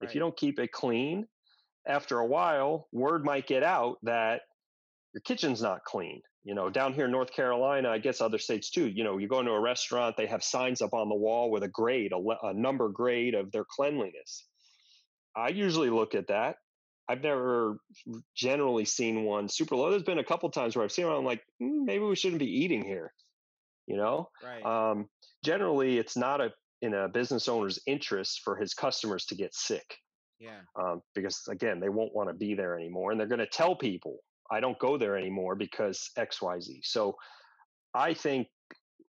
Right. 0.00 0.08
If 0.08 0.14
you 0.14 0.20
don't 0.20 0.36
keep 0.36 0.58
it 0.58 0.72
clean, 0.72 1.26
after 1.86 2.18
a 2.18 2.26
while, 2.26 2.88
word 2.92 3.24
might 3.24 3.46
get 3.46 3.62
out 3.62 3.96
that 4.02 4.42
your 5.14 5.22
kitchen's 5.22 5.62
not 5.62 5.84
clean. 5.84 6.20
You 6.44 6.54
know, 6.54 6.70
down 6.70 6.94
here 6.94 7.06
in 7.06 7.10
North 7.10 7.32
Carolina, 7.32 7.88
I 7.88 7.98
guess 7.98 8.20
other 8.20 8.38
states 8.38 8.70
too, 8.70 8.86
you 8.86 9.02
know, 9.02 9.18
you 9.18 9.26
go 9.26 9.40
into 9.40 9.52
a 9.52 9.60
restaurant, 9.60 10.16
they 10.16 10.26
have 10.26 10.44
signs 10.44 10.80
up 10.80 10.94
on 10.94 11.08
the 11.08 11.14
wall 11.14 11.50
with 11.50 11.64
a 11.64 11.68
grade, 11.68 12.12
a, 12.12 12.46
a 12.46 12.54
number 12.54 12.88
grade 12.88 13.34
of 13.34 13.50
their 13.50 13.64
cleanliness. 13.64 14.44
I 15.34 15.48
usually 15.48 15.90
look 15.90 16.14
at 16.14 16.28
that 16.28 16.56
I've 17.08 17.22
never 17.22 17.78
generally 18.34 18.84
seen 18.84 19.24
one 19.24 19.48
super 19.48 19.76
low. 19.76 19.90
There's 19.90 20.02
been 20.02 20.18
a 20.18 20.24
couple 20.24 20.50
times 20.50 20.74
where 20.74 20.84
I've 20.84 20.92
seen 20.92 21.06
one. 21.06 21.16
I'm 21.16 21.24
like, 21.24 21.42
mm, 21.62 21.84
maybe 21.84 22.04
we 22.04 22.16
shouldn't 22.16 22.40
be 22.40 22.64
eating 22.64 22.84
here. 22.84 23.12
You 23.86 23.96
know, 23.96 24.30
right. 24.42 24.64
um, 24.64 25.08
generally 25.44 25.98
it's 25.98 26.16
not 26.16 26.40
a 26.40 26.50
in 26.82 26.94
a 26.94 27.08
business 27.08 27.48
owner's 27.48 27.78
interest 27.86 28.40
for 28.42 28.56
his 28.56 28.74
customers 28.74 29.24
to 29.26 29.34
get 29.36 29.54
sick. 29.54 29.96
Yeah. 30.40 30.60
Um, 30.78 31.00
because 31.14 31.40
again, 31.48 31.80
they 31.80 31.88
won't 31.88 32.14
want 32.14 32.28
to 32.28 32.34
be 32.34 32.54
there 32.54 32.76
anymore, 32.76 33.12
and 33.12 33.20
they're 33.20 33.28
going 33.28 33.38
to 33.38 33.46
tell 33.46 33.76
people, 33.76 34.18
"I 34.50 34.58
don't 34.58 34.78
go 34.80 34.98
there 34.98 35.16
anymore 35.16 35.54
because 35.54 36.10
X, 36.16 36.42
Y, 36.42 36.60
Z." 36.60 36.80
So, 36.82 37.14
I 37.94 38.12
think 38.12 38.48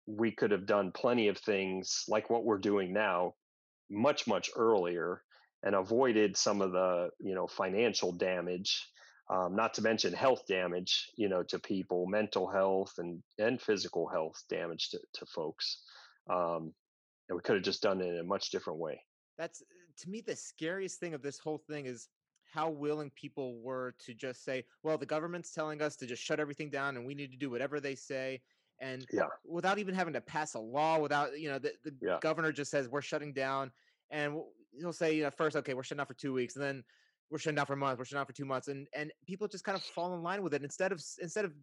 we 0.07 0.31
could 0.31 0.51
have 0.51 0.65
done 0.65 0.91
plenty 0.91 1.27
of 1.27 1.37
things 1.37 2.03
like 2.07 2.29
what 2.29 2.43
we're 2.43 2.57
doing 2.57 2.91
now, 2.91 3.35
much 3.89 4.25
much 4.27 4.49
earlier 4.55 5.21
and 5.63 5.75
avoided 5.75 6.37
some 6.37 6.61
of 6.61 6.71
the 6.71 7.09
you 7.19 7.33
know 7.33 7.47
financial 7.47 8.11
damage 8.11 8.87
um, 9.29 9.55
not 9.55 9.73
to 9.73 9.81
mention 9.81 10.13
health 10.13 10.43
damage 10.47 11.09
you 11.17 11.29
know 11.29 11.43
to 11.43 11.57
people 11.59 12.05
mental 12.07 12.47
health 12.47 12.93
and 12.97 13.21
and 13.39 13.61
physical 13.61 14.07
health 14.07 14.43
damage 14.49 14.89
to, 14.89 14.99
to 15.13 15.25
folks 15.25 15.81
um, 16.29 16.73
and 17.29 17.35
we 17.35 17.41
could 17.41 17.55
have 17.55 17.63
just 17.63 17.81
done 17.81 18.01
it 18.01 18.07
in 18.07 18.19
a 18.19 18.23
much 18.23 18.51
different 18.51 18.79
way 18.79 18.99
that's 19.37 19.63
to 19.97 20.09
me 20.09 20.21
the 20.21 20.35
scariest 20.35 20.99
thing 20.99 21.13
of 21.13 21.21
this 21.21 21.39
whole 21.39 21.61
thing 21.69 21.85
is 21.85 22.09
how 22.51 22.69
willing 22.69 23.09
people 23.15 23.59
were 23.61 23.95
to 23.99 24.13
just 24.13 24.43
say 24.43 24.63
well 24.83 24.97
the 24.97 25.05
government's 25.05 25.51
telling 25.51 25.81
us 25.81 25.95
to 25.95 26.05
just 26.05 26.21
shut 26.21 26.39
everything 26.39 26.69
down 26.69 26.97
and 26.97 27.05
we 27.05 27.15
need 27.15 27.31
to 27.31 27.37
do 27.37 27.49
whatever 27.49 27.79
they 27.79 27.95
say 27.95 28.41
and 28.79 29.05
yeah. 29.13 29.23
without 29.45 29.77
even 29.79 29.93
having 29.93 30.13
to 30.13 30.21
pass 30.21 30.55
a 30.55 30.59
law 30.59 30.99
without 30.99 31.39
you 31.39 31.49
know 31.49 31.57
the, 31.59 31.71
the 31.83 31.93
yeah. 32.01 32.17
governor 32.21 32.51
just 32.51 32.69
says 32.69 32.89
we're 32.89 33.01
shutting 33.01 33.31
down 33.31 33.71
and 34.11 34.35
he'll 34.79 34.93
say 34.93 35.15
you 35.15 35.23
know 35.23 35.31
first 35.31 35.55
okay 35.55 35.73
we're 35.73 35.83
shutting 35.83 35.97
down 35.97 36.05
for 36.05 36.13
two 36.13 36.33
weeks 36.33 36.55
and 36.55 36.63
then 36.63 36.83
we're 37.29 37.37
shutting 37.37 37.55
down 37.55 37.65
for 37.65 37.73
a 37.73 37.77
month 37.77 37.97
we're 37.97 38.05
shutting 38.05 38.19
down 38.19 38.25
for 38.25 38.33
two 38.33 38.45
months 38.45 38.67
and 38.67 38.87
and 38.95 39.11
people 39.27 39.47
just 39.47 39.63
kind 39.63 39.75
of 39.75 39.83
fall 39.83 40.13
in 40.15 40.23
line 40.23 40.41
with 40.43 40.53
it 40.53 40.63
instead 40.63 40.91
of 40.91 41.03
instead 41.21 41.45
of 41.45 41.53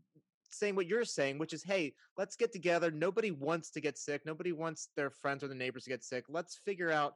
saying 0.53 0.75
what 0.75 0.87
you're 0.87 1.05
saying 1.05 1.39
which 1.39 1.53
is 1.53 1.63
hey 1.63 1.93
let's 2.19 2.37
get 2.37 2.53
together 2.53 2.91
nobody 2.91 3.31
wants 3.31 3.71
to 3.71 3.81
get 3.81 3.97
sick 3.97 4.23
nobody 4.27 4.53
wants 4.53 4.89
their 4.97 5.11
friends 5.11 5.45
or 5.45 5.49
their 5.49 5.57
neighbors 5.57 5.85
to 5.85 5.91
get 5.91 6.03
sick 6.03 6.25
let's 6.29 6.61
figure 6.65 6.91
out 6.91 7.15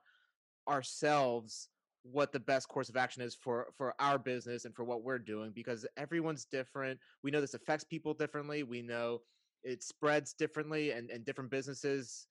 ourselves 0.69 1.69
what 2.03 2.33
the 2.33 2.41
best 2.41 2.69
course 2.69 2.89
of 2.89 2.97
action 2.97 3.23
is 3.23 3.35
for 3.35 3.69
for 3.77 3.95
our 3.99 4.19
business 4.19 4.67
and 4.67 4.75
for 4.75 4.85
what 4.85 5.03
we're 5.03 5.19
doing 5.19 5.51
because 5.55 5.87
everyone's 5.97 6.45
different 6.45 7.01
we 7.23 7.31
know 7.31 7.41
this 7.41 7.55
affects 7.55 7.85
people 7.85 8.15
differently 8.15 8.63
we 8.63 8.83
know 8.83 9.21
it 9.65 9.83
spreads 9.83 10.35
differently 10.35 10.93
and, 10.93 11.11
and 11.11 11.25
different 11.25 11.51
businesses 11.51 12.27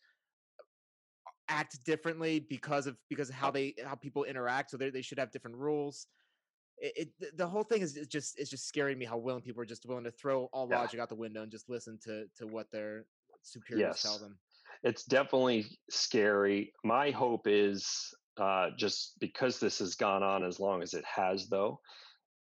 act 1.50 1.84
differently 1.86 2.40
because 2.40 2.88
of 2.88 2.98
because 3.10 3.30
of 3.30 3.36
how 3.36 3.52
they 3.52 3.76
how 3.86 3.96
people 3.96 4.24
interact. 4.24 4.72
So 4.72 4.78
they 4.78 4.90
they 4.90 5.02
should 5.02 5.20
have 5.20 5.32
different 5.32 5.58
rules. 5.58 6.08
It, 6.78 7.10
it 7.20 7.38
the 7.38 7.48
whole 7.48 7.64
thing 7.64 7.82
is 7.82 7.94
just 8.10 8.40
it's 8.40 8.50
just 8.50 8.68
scaring 8.68 8.98
me 8.98 9.06
how 9.06 9.18
willing 9.18 9.42
people 9.42 9.62
are 9.62 9.66
just 9.66 9.86
willing 9.86 10.04
to 10.06 10.12
throw 10.12 10.46
all 10.54 10.68
yeah. 10.70 10.80
logic 10.80 11.00
out 11.00 11.10
the 11.10 11.16
window 11.16 11.44
and 11.44 11.52
just 11.52 11.70
listen 11.70 12.00
to 12.06 12.26
to 12.38 12.48
what 12.48 12.72
their 12.72 13.06
superiors 13.42 13.96
yes. 13.96 14.02
tell 14.02 14.20
them. 14.20 14.38
It's 14.84 15.04
definitely 15.06 15.66
scary. 15.90 16.74
My 16.84 17.12
hope 17.12 17.44
is 17.46 18.14
uh, 18.38 18.70
just 18.78 19.14
because 19.20 19.60
this 19.60 19.80
has 19.80 19.96
gone 19.96 20.24
on 20.24 20.44
as 20.44 20.60
long 20.60 20.82
as 20.82 20.94
it 20.94 21.06
has, 21.06 21.48
though, 21.48 21.80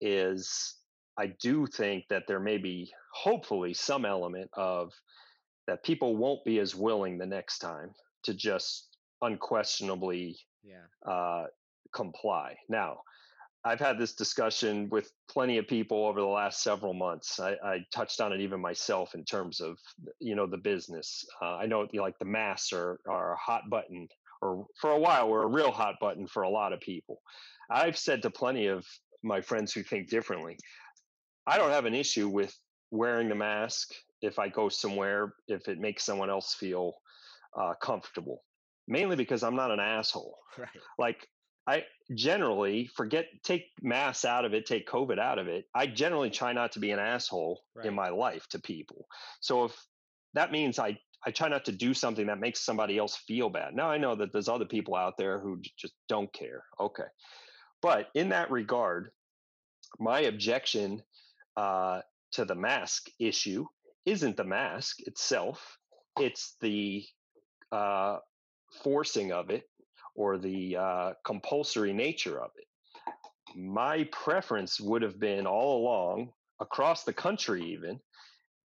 is 0.00 0.74
I 1.18 1.28
do 1.40 1.66
think 1.66 2.04
that 2.10 2.24
there 2.26 2.40
may 2.40 2.58
be 2.58 2.92
hopefully 3.14 3.72
some 3.72 4.04
element 4.04 4.50
of 4.54 4.92
that 5.66 5.82
people 5.82 6.16
won't 6.16 6.44
be 6.44 6.58
as 6.58 6.74
willing 6.74 7.18
the 7.18 7.26
next 7.26 7.58
time 7.58 7.90
to 8.24 8.34
just 8.34 8.85
unquestionably 9.22 10.38
yeah. 10.62 11.10
uh, 11.10 11.46
comply. 11.92 12.56
Now, 12.68 12.98
I've 13.64 13.80
had 13.80 13.98
this 13.98 14.14
discussion 14.14 14.88
with 14.90 15.10
plenty 15.28 15.58
of 15.58 15.66
people 15.66 16.06
over 16.06 16.20
the 16.20 16.26
last 16.26 16.62
several 16.62 16.94
months. 16.94 17.40
I, 17.40 17.56
I 17.64 17.78
touched 17.92 18.20
on 18.20 18.32
it 18.32 18.40
even 18.40 18.60
myself 18.60 19.14
in 19.14 19.24
terms 19.24 19.60
of 19.60 19.76
you 20.20 20.36
know 20.36 20.46
the 20.46 20.58
business. 20.58 21.24
Uh, 21.42 21.56
I 21.56 21.66
know 21.66 21.88
like 21.94 22.16
the 22.20 22.24
masks 22.24 22.72
are 22.72 23.00
are 23.08 23.32
a 23.32 23.38
hot 23.38 23.62
button, 23.68 24.06
or 24.40 24.66
for 24.80 24.92
a 24.92 24.98
while 24.98 25.28
were 25.28 25.42
a 25.42 25.48
real 25.48 25.72
hot 25.72 25.96
button 26.00 26.28
for 26.28 26.44
a 26.44 26.48
lot 26.48 26.72
of 26.72 26.80
people. 26.80 27.20
I've 27.68 27.98
said 27.98 28.22
to 28.22 28.30
plenty 28.30 28.68
of 28.68 28.86
my 29.24 29.40
friends 29.40 29.72
who 29.72 29.82
think 29.82 30.08
differently, 30.08 30.56
I 31.44 31.58
don't 31.58 31.72
have 31.72 31.86
an 31.86 31.94
issue 31.94 32.28
with 32.28 32.56
wearing 32.92 33.28
the 33.28 33.34
mask 33.34 33.92
if 34.22 34.38
I 34.38 34.48
go 34.48 34.68
somewhere 34.68 35.34
if 35.48 35.66
it 35.66 35.80
makes 35.80 36.04
someone 36.04 36.30
else 36.30 36.54
feel 36.54 36.94
uh, 37.60 37.74
comfortable 37.82 38.42
mainly 38.88 39.16
because 39.16 39.42
I'm 39.42 39.56
not 39.56 39.70
an 39.70 39.80
asshole. 39.80 40.38
Right. 40.58 40.68
Like 40.98 41.28
I 41.66 41.84
generally 42.14 42.88
forget 42.96 43.26
take 43.44 43.66
mass 43.82 44.24
out 44.24 44.46
of 44.46 44.54
it, 44.54 44.64
take 44.64 44.88
COVID 44.88 45.18
out 45.18 45.38
of 45.38 45.48
it. 45.48 45.66
I 45.74 45.86
generally 45.86 46.30
try 46.30 46.54
not 46.54 46.72
to 46.72 46.78
be 46.78 46.92
an 46.92 46.98
asshole 46.98 47.60
right. 47.74 47.84
in 47.84 47.94
my 47.94 48.08
life 48.08 48.46
to 48.52 48.58
people. 48.58 49.06
So 49.40 49.64
if 49.64 49.76
that 50.32 50.50
means 50.50 50.78
I 50.78 50.98
I 51.26 51.30
try 51.30 51.48
not 51.48 51.66
to 51.66 51.72
do 51.72 51.92
something 51.92 52.28
that 52.28 52.40
makes 52.40 52.64
somebody 52.64 52.96
else 52.96 53.16
feel 53.16 53.50
bad. 53.50 53.74
Now 53.74 53.90
I 53.90 53.98
know 53.98 54.14
that 54.14 54.32
there's 54.32 54.48
other 54.48 54.64
people 54.64 54.94
out 54.94 55.18
there 55.18 55.40
who 55.40 55.60
just 55.76 55.92
don't 56.08 56.32
care. 56.32 56.62
Okay. 56.80 57.10
But 57.82 58.08
in 58.14 58.30
that 58.30 58.50
regard, 58.50 59.10
my 59.98 60.20
objection 60.20 61.02
uh, 61.56 62.00
to 62.32 62.44
the 62.44 62.54
mask 62.54 63.08
issue 63.18 63.66
isn't 64.04 64.36
the 64.36 64.44
mask 64.44 65.00
itself. 65.00 65.78
It's 66.18 66.56
the 66.60 67.04
uh, 67.72 68.18
forcing 68.82 69.32
of 69.32 69.50
it 69.50 69.64
or 70.14 70.38
the 70.38 70.76
uh, 70.76 71.12
compulsory 71.24 71.92
nature 71.92 72.40
of 72.40 72.50
it. 72.56 72.66
My 73.56 74.08
preference 74.12 74.80
would 74.80 75.02
have 75.02 75.18
been 75.18 75.46
all 75.46 75.82
along, 75.82 76.30
across 76.60 77.04
the 77.04 77.12
country 77.12 77.72
even, 77.72 78.00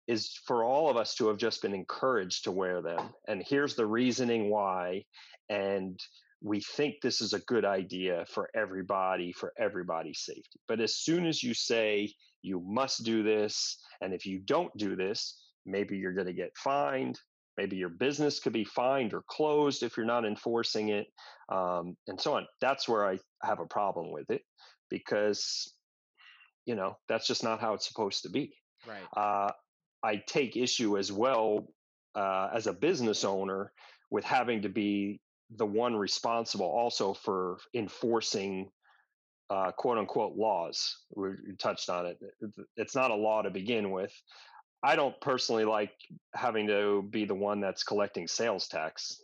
is 0.08 0.40
for 0.46 0.64
all 0.64 0.90
of 0.90 0.98
us 0.98 1.16
to 1.16 1.28
have 1.28 1.38
just 1.38 1.62
been 1.62 1.74
encouraged 1.74 2.44
to 2.44 2.52
wear 2.52 2.82
them. 2.82 3.10
And 3.28 3.44
here's 3.48 3.76
the 3.76 3.86
reasoning 3.86 4.50
why. 4.50 5.06
And 5.50 6.00
we 6.42 6.62
think 6.62 6.96
this 7.02 7.22
is 7.22 7.34
a 7.34 7.40
good 7.40 7.66
idea 7.66 8.26
for 8.30 8.50
everybody, 8.56 9.32
for 9.32 9.54
everybody's 9.58 10.22
safety. 10.22 10.60
But 10.68 10.80
as 10.80 10.96
soon 10.96 11.26
as 11.26 11.42
you 11.42 11.54
say 11.54 12.14
you 12.42 12.60
must 12.60 13.04
do 13.04 13.24
this, 13.24 13.80
and 14.02 14.14
if 14.14 14.26
you 14.26 14.40
don't 14.40 14.76
do 14.78 14.96
this, 14.96 15.42
maybe 15.66 15.98
you're 15.98 16.14
going 16.14 16.28
to 16.28 16.34
get 16.34 16.56
fined, 16.56 17.20
Maybe 17.58 17.78
your 17.78 17.90
business 17.90 18.40
could 18.40 18.54
be 18.54 18.66
fined 18.66 19.14
or 19.14 19.24
closed 19.30 19.84
if 19.84 19.96
you're 19.96 20.06
not 20.06 20.26
enforcing 20.26 20.90
it, 20.90 21.08
um, 21.50 21.96
and 22.08 22.20
so 22.20 22.36
on. 22.36 22.46
That's 22.62 22.88
where 22.88 23.08
I 23.08 23.20
have 23.44 23.60
a 23.60 23.66
problem 23.66 24.12
with 24.12 24.30
it 24.30 24.42
because, 24.90 25.74
you 26.66 26.76
know, 26.76 26.98
that's 27.08 27.28
just 27.28 27.44
not 27.44 27.62
how 27.62 27.74
it's 27.74 27.88
supposed 27.88 28.24
to 28.24 28.30
be. 28.30 28.54
Right. 28.88 29.04
Uh, 29.16 29.52
I 30.04 30.22
take 30.28 30.58
issue 30.58 30.98
as 30.98 31.12
well 31.12 31.68
uh, 32.16 32.50
as 32.54 32.68
a 32.68 32.74
business 32.74 33.24
owner 33.24 33.72
with 34.12 34.24
having 34.24 34.62
to 34.62 34.70
be 34.70 35.20
the 35.58 35.66
one 35.66 35.96
responsible 35.96 36.66
also 36.66 37.14
for 37.14 37.58
enforcing 37.74 38.70
uh, 39.50 39.72
quote 39.72 39.98
unquote 39.98 40.36
laws. 40.36 40.98
We 41.16 41.30
touched 41.60 41.90
on 41.90 42.06
it. 42.08 42.20
It's 42.78 42.96
not 42.96 43.12
a 43.12 43.16
law 43.16 43.42
to 43.42 43.50
begin 43.50 43.92
with. 43.92 44.12
I 44.84 44.96
don't 44.96 45.20
personally 45.22 45.66
like 45.66 45.94
having 46.34 46.68
to 46.68 47.04
be 47.10 47.26
the 47.26 47.36
one 47.36 47.60
that's 47.60 47.84
collecting 47.84 48.28
sales 48.28 48.68
tax. 48.68 49.22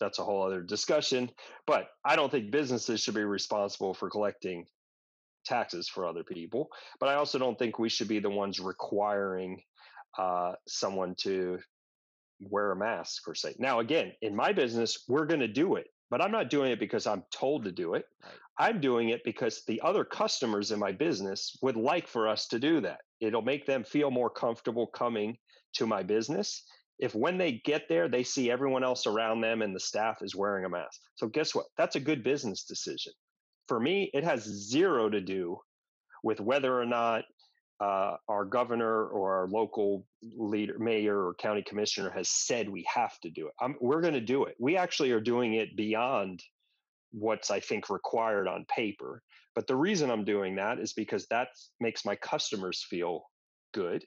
That's 0.00 0.18
a 0.18 0.24
whole 0.24 0.42
other 0.42 0.62
discussion. 0.62 1.30
But 1.66 1.88
I 2.04 2.16
don't 2.16 2.30
think 2.30 2.50
businesses 2.50 3.00
should 3.00 3.14
be 3.14 3.24
responsible 3.24 3.94
for 3.94 4.10
collecting 4.10 4.66
taxes 5.44 5.88
for 5.88 6.06
other 6.06 6.24
people. 6.24 6.68
But 7.00 7.08
I 7.08 7.14
also 7.14 7.38
don't 7.38 7.58
think 7.58 7.78
we 7.78 7.88
should 7.88 8.08
be 8.08 8.18
the 8.18 8.30
ones 8.30 8.60
requiring 8.60 9.62
uh, 10.18 10.52
someone 10.66 11.14
to 11.18 11.58
wear 12.40 12.72
a 12.72 12.76
mask 12.76 13.28
or 13.28 13.34
say. 13.34 13.54
Now, 13.58 13.80
again, 13.80 14.12
in 14.22 14.34
my 14.34 14.52
business, 14.52 15.04
we're 15.08 15.26
going 15.26 15.40
to 15.40 15.48
do 15.48 15.76
it, 15.76 15.86
but 16.14 16.22
I'm 16.22 16.30
not 16.30 16.48
doing 16.48 16.70
it 16.70 16.78
because 16.78 17.08
I'm 17.08 17.24
told 17.32 17.64
to 17.64 17.72
do 17.72 17.94
it. 17.94 18.06
Right. 18.22 18.32
I'm 18.56 18.80
doing 18.80 19.08
it 19.08 19.24
because 19.24 19.64
the 19.66 19.80
other 19.80 20.04
customers 20.04 20.70
in 20.70 20.78
my 20.78 20.92
business 20.92 21.58
would 21.60 21.74
like 21.74 22.06
for 22.06 22.28
us 22.28 22.46
to 22.50 22.60
do 22.60 22.80
that. 22.82 23.00
It'll 23.20 23.42
make 23.42 23.66
them 23.66 23.82
feel 23.82 24.12
more 24.12 24.30
comfortable 24.30 24.86
coming 24.86 25.36
to 25.72 25.88
my 25.88 26.04
business 26.04 26.62
if 27.00 27.16
when 27.16 27.36
they 27.36 27.60
get 27.64 27.88
there 27.88 28.08
they 28.08 28.22
see 28.22 28.48
everyone 28.48 28.84
else 28.84 29.08
around 29.08 29.40
them 29.40 29.60
and 29.60 29.74
the 29.74 29.80
staff 29.80 30.18
is 30.22 30.36
wearing 30.36 30.64
a 30.64 30.68
mask. 30.68 31.00
So 31.16 31.26
guess 31.26 31.52
what? 31.52 31.66
That's 31.76 31.96
a 31.96 32.00
good 32.00 32.22
business 32.22 32.62
decision. 32.62 33.12
For 33.66 33.80
me, 33.80 34.08
it 34.14 34.22
has 34.22 34.44
zero 34.44 35.10
to 35.10 35.20
do 35.20 35.58
with 36.22 36.38
whether 36.38 36.80
or 36.80 36.86
not 36.86 37.24
uh, 37.80 38.16
our 38.28 38.44
governor 38.44 39.06
or 39.06 39.34
our 39.34 39.48
local 39.48 40.06
leader, 40.22 40.78
mayor 40.78 41.26
or 41.26 41.34
county 41.34 41.62
commissioner 41.62 42.10
has 42.10 42.28
said 42.28 42.68
we 42.68 42.86
have 42.92 43.18
to 43.20 43.30
do 43.30 43.48
it. 43.48 43.54
I'm, 43.60 43.76
we're 43.80 44.00
going 44.00 44.14
to 44.14 44.20
do 44.20 44.44
it. 44.44 44.54
We 44.58 44.76
actually 44.76 45.10
are 45.12 45.20
doing 45.20 45.54
it 45.54 45.76
beyond 45.76 46.42
what's 47.12 47.50
I 47.50 47.60
think 47.60 47.90
required 47.90 48.48
on 48.48 48.64
paper. 48.66 49.22
But 49.54 49.66
the 49.66 49.76
reason 49.76 50.10
I'm 50.10 50.24
doing 50.24 50.56
that 50.56 50.78
is 50.78 50.92
because 50.92 51.26
that 51.30 51.48
makes 51.80 52.04
my 52.04 52.16
customers 52.16 52.84
feel 52.88 53.24
good. 53.72 54.04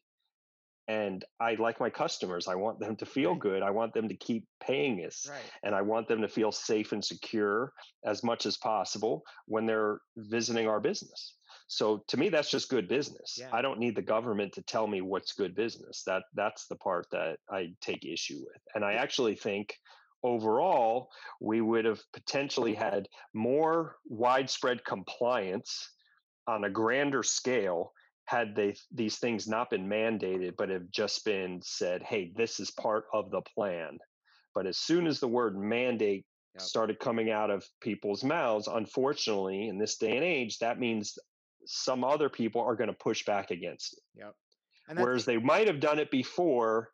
And 0.89 1.23
I 1.41 1.55
like 1.55 1.81
my 1.81 1.89
customers. 1.89 2.47
I 2.47 2.55
want 2.55 2.79
them 2.79 2.95
to 2.97 3.05
feel 3.05 3.31
right. 3.31 3.39
good. 3.39 3.61
I 3.61 3.71
want 3.71 3.93
them 3.93 4.07
to 4.07 4.15
keep 4.15 4.45
paying 4.65 5.05
us. 5.05 5.27
Right. 5.29 5.41
And 5.63 5.75
I 5.75 5.81
want 5.81 6.07
them 6.07 6.21
to 6.21 6.29
feel 6.29 6.51
safe 6.51 6.93
and 6.93 7.03
secure 7.03 7.73
as 8.05 8.23
much 8.23 8.45
as 8.45 8.55
possible 8.57 9.23
when 9.47 9.65
they're 9.65 9.99
visiting 10.15 10.67
our 10.67 10.79
business. 10.79 11.36
So 11.67 12.03
to 12.07 12.17
me, 12.17 12.29
that's 12.29 12.49
just 12.49 12.69
good 12.69 12.87
business. 12.87 13.37
Yeah. 13.39 13.49
I 13.51 13.61
don't 13.61 13.79
need 13.79 13.95
the 13.95 14.01
government 14.01 14.53
to 14.53 14.61
tell 14.61 14.87
me 14.87 15.01
what's 15.01 15.33
good 15.33 15.53
business. 15.53 16.03
That 16.05 16.23
that's 16.33 16.67
the 16.67 16.77
part 16.77 17.07
that 17.11 17.39
I 17.49 17.73
take 17.81 18.05
issue 18.05 18.39
with. 18.39 18.61
And 18.73 18.85
I 18.85 18.93
actually 18.93 19.35
think 19.35 19.75
overall 20.23 21.09
we 21.39 21.61
would 21.61 21.85
have 21.85 22.01
potentially 22.13 22.73
had 22.73 23.07
more 23.33 23.97
widespread 24.05 24.83
compliance 24.83 25.91
on 26.47 26.63
a 26.63 26.69
grander 26.69 27.23
scale 27.23 27.93
had 28.25 28.55
they 28.55 28.75
these 28.91 29.17
things 29.17 29.47
not 29.47 29.69
been 29.69 29.87
mandated 29.87 30.53
but 30.57 30.69
have 30.69 30.89
just 30.91 31.23
been 31.23 31.59
said 31.63 32.01
hey 32.03 32.31
this 32.35 32.59
is 32.59 32.71
part 32.71 33.05
of 33.13 33.29
the 33.31 33.41
plan 33.41 33.97
but 34.55 34.65
as 34.65 34.77
soon 34.77 35.07
as 35.07 35.19
the 35.19 35.27
word 35.27 35.57
mandate 35.57 36.25
yep. 36.55 36.61
started 36.61 36.99
coming 36.99 37.29
out 37.29 37.51
of 37.51 37.65
people's 37.79 38.23
mouths 38.23 38.67
unfortunately 38.67 39.67
in 39.69 39.77
this 39.77 39.97
day 39.97 40.15
and 40.15 40.25
age 40.25 40.57
that 40.57 40.79
means 40.79 41.17
some 41.65 42.03
other 42.03 42.29
people 42.29 42.61
are 42.61 42.75
going 42.75 42.89
to 42.89 42.95
push 42.95 43.25
back 43.25 43.51
against 43.51 43.93
it. 43.93 43.99
Yep. 44.19 44.35
Whereas 44.95 45.25
they 45.25 45.37
might 45.37 45.67
have 45.67 45.79
done 45.79 45.99
it 45.99 46.09
before. 46.11 46.91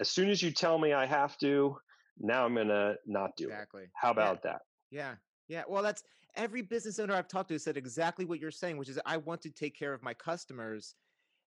As 0.00 0.08
soon 0.08 0.30
as 0.30 0.42
you 0.42 0.50
tell 0.50 0.78
me 0.78 0.92
I 0.92 1.06
have 1.06 1.36
to, 1.38 1.76
now 2.18 2.44
I'm 2.44 2.54
going 2.54 2.68
to 2.68 2.96
not 3.06 3.30
do 3.36 3.46
exactly. 3.46 3.84
it. 3.84 3.90
How 3.94 4.10
about 4.10 4.40
yeah. 4.44 4.52
that? 4.52 4.60
Yeah. 4.90 5.14
Yeah. 5.48 5.62
Well, 5.68 5.82
that's 5.82 6.02
every 6.36 6.62
business 6.62 6.98
owner 6.98 7.14
I've 7.14 7.28
talked 7.28 7.48
to 7.48 7.58
said 7.58 7.76
exactly 7.76 8.24
what 8.24 8.38
you're 8.38 8.50
saying, 8.50 8.76
which 8.76 8.88
is 8.88 9.00
I 9.04 9.16
want 9.16 9.40
to 9.42 9.50
take 9.50 9.76
care 9.76 9.92
of 9.92 10.02
my 10.02 10.14
customers. 10.14 10.94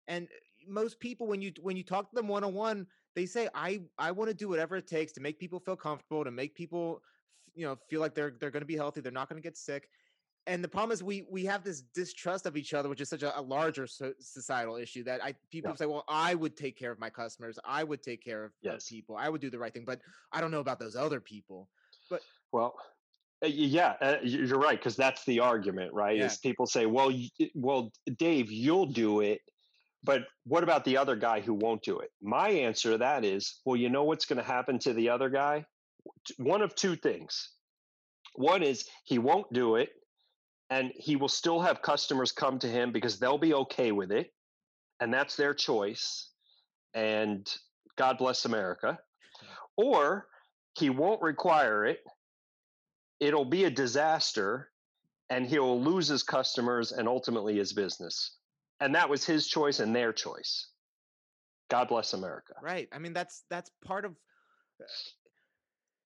And 0.08 0.26
eh, 0.26 0.66
most 0.68 0.99
people, 0.99 1.28
when 1.28 1.41
you 1.41 1.51
when 1.62 1.78
you 1.78 1.84
talk 1.84 2.10
to 2.10 2.16
them 2.16 2.28
one 2.28 2.43
on 2.43 2.53
one, 2.53 2.88
they 3.16 3.26
say 3.26 3.47
I 3.53 3.82
I 3.97 4.12
want 4.12 4.30
to 4.30 4.36
do 4.36 4.49
whatever 4.49 4.76
it 4.76 4.88
takes 4.88 5.14
to 5.14 5.22
make 5.22 5.39
people 5.39 5.60
feel 5.60 5.76
comfortable, 5.76 6.24
to 6.24 6.32
make 6.32 6.55
people 6.55 7.01
you 7.55 7.66
know 7.66 7.78
feel 7.89 8.01
like 8.01 8.14
they're 8.14 8.34
they're 8.39 8.51
going 8.51 8.62
to 8.62 8.68
be 8.68 8.76
healthy, 8.76 9.01
they're 9.01 9.12
not 9.12 9.30
going 9.30 9.41
to 9.41 9.47
get 9.47 9.58
sick 9.58 9.89
and 10.47 10.63
the 10.63 10.67
problem 10.67 10.91
is 10.91 11.03
we 11.03 11.25
we 11.29 11.45
have 11.45 11.63
this 11.63 11.81
distrust 11.93 12.45
of 12.45 12.57
each 12.57 12.73
other 12.73 12.89
which 12.89 13.01
is 13.01 13.09
such 13.09 13.23
a, 13.23 13.37
a 13.37 13.41
larger 13.41 13.85
so, 13.85 14.13
societal 14.19 14.77
issue 14.77 15.03
that 15.03 15.23
i 15.23 15.35
people 15.51 15.71
yeah. 15.71 15.75
say 15.75 15.85
well 15.85 16.05
i 16.07 16.33
would 16.33 16.57
take 16.57 16.77
care 16.77 16.91
of 16.91 16.99
my 16.99 17.09
customers 17.09 17.59
i 17.65 17.83
would 17.83 18.01
take 18.01 18.23
care 18.23 18.45
of, 18.45 18.51
yes. 18.61 18.83
of, 18.83 18.89
people 18.89 19.15
i 19.17 19.29
would 19.29 19.41
do 19.41 19.49
the 19.49 19.59
right 19.59 19.73
thing 19.73 19.85
but 19.85 19.99
i 20.31 20.41
don't 20.41 20.51
know 20.51 20.59
about 20.59 20.79
those 20.79 20.95
other 20.95 21.19
people 21.19 21.67
but 22.09 22.21
well 22.51 22.73
uh, 23.43 23.47
yeah 23.47 23.93
uh, 24.01 24.15
you're 24.23 24.57
right 24.57 24.79
because 24.79 24.95
that's 24.95 25.23
the 25.25 25.39
argument 25.39 25.93
right 25.93 26.17
yeah. 26.17 26.25
is 26.25 26.37
people 26.37 26.65
say 26.65 26.85
well 26.85 27.11
you, 27.11 27.29
well 27.53 27.91
dave 28.17 28.51
you'll 28.51 28.87
do 28.87 29.19
it 29.19 29.41
but 30.03 30.23
what 30.45 30.63
about 30.63 30.85
the 30.85 30.95
other 30.95 31.15
guy 31.15 31.39
who 31.41 31.53
won't 31.53 31.83
do 31.83 31.99
it 31.99 32.09
my 32.21 32.49
answer 32.49 32.91
to 32.91 32.97
that 32.97 33.23
is 33.23 33.59
well 33.65 33.75
you 33.75 33.89
know 33.89 34.03
what's 34.03 34.25
going 34.25 34.41
to 34.41 34.47
happen 34.47 34.79
to 34.79 34.93
the 34.93 35.09
other 35.09 35.29
guy 35.29 35.63
one 36.37 36.61
of 36.61 36.73
two 36.75 36.95
things 36.95 37.51
one 38.35 38.63
is 38.63 38.85
he 39.03 39.17
won't 39.17 39.51
do 39.51 39.75
it 39.75 39.89
and 40.70 40.91
he 40.95 41.15
will 41.15 41.30
still 41.30 41.61
have 41.61 41.82
customers 41.82 42.32
come 42.32 42.59
to 42.59 42.68
him 42.68 42.91
because 42.91 43.20
they'll 43.20 43.38
be 43.38 43.53
okay 43.53 43.91
with 43.91 44.11
it 44.11 44.34
and 44.99 45.13
that's 45.13 45.36
their 45.36 45.53
choice 45.53 46.30
and 46.93 47.47
god 47.95 48.18
bless 48.18 48.45
america. 48.45 48.99
Or 49.76 50.28
he 50.78 50.89
won't 50.89 51.22
require 51.22 51.86
it. 51.86 51.99
It'll 53.20 53.45
be 53.45 53.65
a 53.65 53.70
disaster 53.70 54.70
and 55.30 55.45
he'll 55.45 55.80
lose 55.80 56.07
his 56.07 56.24
customers 56.24 56.91
and 56.91 57.07
ultimately 57.07 57.57
his 57.57 57.74
business. 57.74 58.38
And 58.80 58.95
that 58.95 59.09
was 59.09 59.26
his 59.26 59.47
choice 59.47 59.80
and 59.80 59.95
their 59.95 60.13
choice. 60.13 60.68
God 61.70 61.89
bless 61.89 62.13
america. 62.13 62.53
Right 62.61 62.88
i 62.91 62.99
mean 62.99 63.13
that's 63.13 63.43
that's 63.49 63.70
part 63.84 64.05
of 64.05 64.11
uh, 64.82 64.86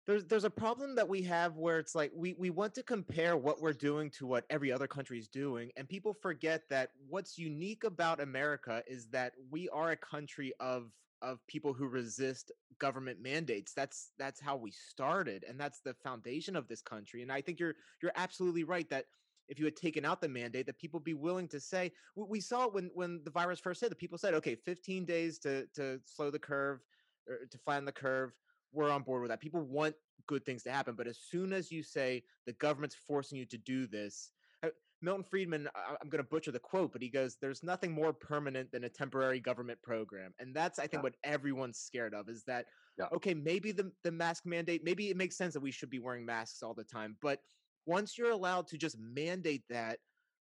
there's 0.07 0.25
there's 0.25 0.43
a 0.43 0.49
problem 0.49 0.95
that 0.95 1.07
we 1.07 1.21
have 1.21 1.57
where 1.57 1.79
it's 1.79 1.95
like 1.95 2.11
we 2.15 2.33
we 2.33 2.49
want 2.49 2.73
to 2.75 2.83
compare 2.83 3.37
what 3.37 3.61
we're 3.61 3.73
doing 3.73 4.09
to 4.09 4.25
what 4.25 4.45
every 4.49 4.71
other 4.71 4.87
country 4.87 5.19
is 5.19 5.27
doing 5.27 5.71
and 5.77 5.87
people 5.87 6.13
forget 6.13 6.63
that 6.69 6.91
what's 7.07 7.37
unique 7.37 7.83
about 7.83 8.19
America 8.19 8.83
is 8.87 9.07
that 9.07 9.33
we 9.49 9.69
are 9.69 9.91
a 9.91 9.97
country 9.97 10.53
of 10.59 10.91
of 11.21 11.45
people 11.47 11.73
who 11.73 11.87
resist 11.87 12.51
government 12.79 13.21
mandates. 13.21 13.73
That's 13.73 14.11
that's 14.17 14.41
how 14.41 14.55
we 14.55 14.71
started 14.71 15.45
and 15.47 15.59
that's 15.59 15.81
the 15.81 15.93
foundation 15.93 16.55
of 16.55 16.67
this 16.67 16.81
country 16.81 17.21
and 17.21 17.31
I 17.31 17.41
think 17.41 17.59
you're 17.59 17.75
you're 18.01 18.11
absolutely 18.15 18.63
right 18.63 18.89
that 18.89 19.05
if 19.47 19.59
you 19.59 19.65
had 19.65 19.75
taken 19.75 20.05
out 20.05 20.21
the 20.21 20.29
mandate 20.29 20.65
that 20.65 20.79
people 20.79 20.99
be 20.99 21.13
willing 21.13 21.47
to 21.49 21.59
say 21.59 21.91
we 22.15 22.39
saw 22.39 22.65
it 22.65 22.73
when 22.73 22.89
when 22.93 23.21
the 23.23 23.31
virus 23.31 23.59
first 23.59 23.81
hit 23.81 23.89
the 23.89 23.95
people 23.95 24.17
said 24.17 24.33
okay 24.33 24.55
15 24.55 25.05
days 25.05 25.37
to 25.39 25.67
to 25.75 25.99
slow 26.05 26.31
the 26.31 26.39
curve 26.39 26.79
or 27.27 27.45
to 27.49 27.57
flatten 27.59 27.85
the 27.85 27.91
curve 27.91 28.31
we're 28.71 28.89
on 28.91 29.03
board 29.03 29.21
with 29.21 29.29
that. 29.31 29.39
People 29.39 29.61
want 29.61 29.95
good 30.27 30.45
things 30.45 30.63
to 30.63 30.71
happen, 30.71 30.95
but 30.95 31.07
as 31.07 31.17
soon 31.17 31.53
as 31.53 31.71
you 31.71 31.83
say 31.83 32.23
the 32.45 32.53
government's 32.53 32.95
forcing 33.07 33.37
you 33.37 33.45
to 33.45 33.57
do 33.57 33.87
this, 33.87 34.31
uh, 34.63 34.69
Milton 35.01 35.23
Friedman, 35.23 35.67
I'm 35.75 36.09
going 36.09 36.23
to 36.23 36.29
butcher 36.29 36.51
the 36.51 36.59
quote, 36.59 36.93
but 36.93 37.01
he 37.01 37.09
goes, 37.09 37.37
"There's 37.41 37.63
nothing 37.63 37.91
more 37.91 38.13
permanent 38.13 38.71
than 38.71 38.83
a 38.83 38.89
temporary 38.89 39.39
government 39.39 39.81
program," 39.81 40.33
and 40.39 40.55
that's 40.55 40.77
I 40.77 40.83
think 40.83 40.99
yeah. 40.99 41.01
what 41.01 41.15
everyone's 41.23 41.79
scared 41.79 42.13
of 42.13 42.29
is 42.29 42.43
that 42.45 42.65
yeah. 42.99 43.07
okay, 43.13 43.33
maybe 43.33 43.71
the 43.71 43.91
the 44.03 44.11
mask 44.11 44.45
mandate, 44.45 44.83
maybe 44.83 45.09
it 45.09 45.17
makes 45.17 45.37
sense 45.37 45.53
that 45.53 45.59
we 45.59 45.71
should 45.71 45.89
be 45.89 45.99
wearing 45.99 46.25
masks 46.25 46.61
all 46.61 46.73
the 46.73 46.83
time, 46.83 47.17
but 47.21 47.39
once 47.85 48.17
you're 48.17 48.31
allowed 48.31 48.67
to 48.67 48.77
just 48.77 48.97
mandate 48.99 49.63
that, 49.69 49.99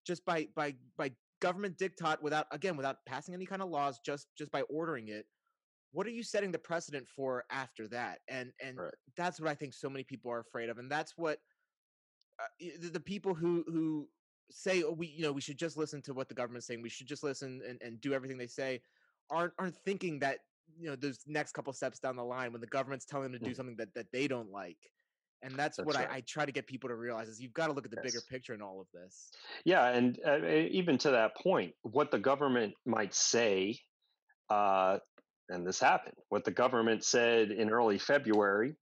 just 0.05 0.23
by 0.25 0.47
by 0.55 0.75
by 0.97 1.11
government 1.41 1.77
diktat 1.77 2.21
without 2.21 2.47
again 2.51 2.77
without 2.77 2.97
passing 3.05 3.33
any 3.33 3.45
kind 3.45 3.61
of 3.61 3.69
laws, 3.69 3.99
just 4.05 4.27
just 4.37 4.51
by 4.51 4.61
ordering 4.63 5.07
it, 5.07 5.25
what 5.93 6.07
are 6.07 6.11
you 6.11 6.23
setting 6.23 6.51
the 6.51 6.59
precedent 6.59 7.07
for 7.07 7.45
after 7.49 7.87
that 7.87 8.19
and 8.27 8.51
and 8.61 8.77
right. 8.77 8.93
that's 9.15 9.39
what 9.39 9.49
i 9.49 9.55
think 9.55 9.73
so 9.73 9.89
many 9.89 10.03
people 10.03 10.29
are 10.29 10.39
afraid 10.39 10.69
of 10.69 10.77
and 10.77 10.91
that's 10.91 11.13
what 11.15 11.39
uh, 12.39 12.65
the, 12.81 12.89
the, 12.89 12.99
people 12.99 13.33
who 13.33 13.63
who 13.67 14.07
say 14.51 14.83
oh, 14.83 14.91
we 14.91 15.07
you 15.07 15.23
know 15.23 15.31
we 15.31 15.41
should 15.41 15.57
just 15.57 15.77
listen 15.77 16.01
to 16.01 16.13
what 16.13 16.27
the 16.27 16.35
government's 16.35 16.67
saying 16.67 16.81
we 16.81 16.89
should 16.89 17.07
just 17.07 17.23
listen 17.23 17.61
and, 17.67 17.79
and 17.81 18.01
do 18.01 18.13
everything 18.13 18.37
they 18.37 18.47
say 18.47 18.81
aren't 19.29 19.53
aren't 19.59 19.77
thinking 19.85 20.19
that 20.19 20.39
you 20.79 20.89
know 20.89 20.95
those 20.95 21.19
next 21.27 21.53
couple 21.53 21.71
steps 21.71 21.99
down 21.99 22.15
the 22.15 22.23
line 22.23 22.51
when 22.51 22.61
the 22.61 22.67
government's 22.67 23.05
telling 23.05 23.31
them 23.31 23.39
to 23.39 23.45
do 23.45 23.51
mm. 23.51 23.55
something 23.55 23.75
that, 23.77 23.93
that 23.93 24.07
they 24.11 24.27
don't 24.27 24.51
like 24.51 24.77
and 25.43 25.55
that's, 25.55 25.75
that's 25.75 25.85
what 25.85 25.97
right. 25.97 26.07
I, 26.09 26.15
I, 26.15 26.21
try 26.21 26.45
to 26.45 26.53
get 26.53 26.67
people 26.67 26.87
to 26.87 26.95
realize 26.95 27.27
is 27.27 27.41
you've 27.41 27.53
got 27.53 27.67
to 27.67 27.73
look 27.73 27.83
at 27.83 27.91
the 27.91 27.97
yes. 28.01 28.13
bigger 28.13 28.23
picture 28.29 28.53
in 28.53 28.61
all 28.61 28.81
of 28.81 28.87
this 28.93 29.29
yeah 29.65 29.89
and 29.89 30.19
uh, 30.25 30.39
even 30.47 30.97
to 30.99 31.11
that 31.11 31.35
point 31.35 31.73
what 31.83 32.11
the 32.11 32.19
government 32.19 32.73
might 32.85 33.13
say 33.13 33.77
uh, 34.49 34.97
and 35.53 35.65
this 35.65 35.79
happened. 35.79 36.15
What 36.29 36.43
the 36.43 36.51
government 36.51 37.03
said 37.03 37.51
in 37.51 37.69
early 37.69 37.97
February, 37.97 38.75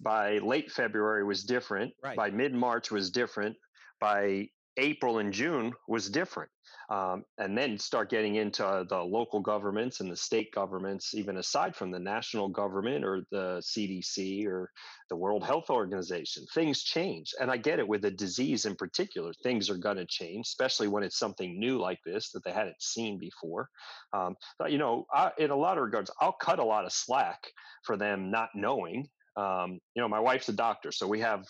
by 0.00 0.38
late 0.38 0.70
February 0.70 1.24
was 1.24 1.44
different. 1.44 1.92
Right. 2.02 2.16
By 2.16 2.30
mid 2.30 2.52
March 2.52 2.90
was 2.90 3.10
different. 3.10 3.56
By 4.00 4.48
April 4.76 5.18
and 5.18 5.32
June 5.32 5.72
was 5.88 6.08
different. 6.08 6.50
Um, 6.88 7.24
and 7.38 7.58
then 7.58 7.78
start 7.78 8.10
getting 8.10 8.36
into 8.36 8.86
the 8.88 8.98
local 8.98 9.40
governments 9.40 9.98
and 10.00 10.10
the 10.10 10.16
state 10.16 10.52
governments, 10.52 11.14
even 11.14 11.36
aside 11.36 11.74
from 11.74 11.90
the 11.90 11.98
national 11.98 12.48
government 12.48 13.04
or 13.04 13.22
the 13.32 13.60
CDC 13.60 14.46
or 14.46 14.70
the 15.08 15.16
World 15.16 15.44
Health 15.44 15.68
Organization. 15.68 16.46
Things 16.54 16.84
change. 16.84 17.34
And 17.40 17.50
I 17.50 17.56
get 17.56 17.80
it 17.80 17.88
with 17.88 18.04
a 18.04 18.10
disease 18.10 18.66
in 18.66 18.76
particular, 18.76 19.32
things 19.42 19.68
are 19.68 19.78
going 19.78 19.96
to 19.96 20.06
change, 20.06 20.46
especially 20.46 20.86
when 20.86 21.02
it's 21.02 21.18
something 21.18 21.58
new 21.58 21.78
like 21.78 21.98
this 22.06 22.30
that 22.30 22.44
they 22.44 22.52
hadn't 22.52 22.80
seen 22.80 23.18
before. 23.18 23.68
Um, 24.12 24.36
but, 24.56 24.70
you 24.70 24.78
know, 24.78 25.06
I, 25.12 25.32
in 25.38 25.50
a 25.50 25.56
lot 25.56 25.78
of 25.78 25.84
regards, 25.84 26.10
I'll 26.20 26.32
cut 26.32 26.60
a 26.60 26.64
lot 26.64 26.84
of 26.84 26.92
slack 26.92 27.48
for 27.82 27.96
them 27.96 28.30
not 28.30 28.50
knowing 28.54 29.08
um, 29.36 29.78
you 29.94 30.00
know 30.02 30.08
my 30.08 30.20
wife's 30.20 30.48
a 30.48 30.52
doctor 30.52 30.90
so 30.90 31.06
we 31.06 31.20
have 31.20 31.44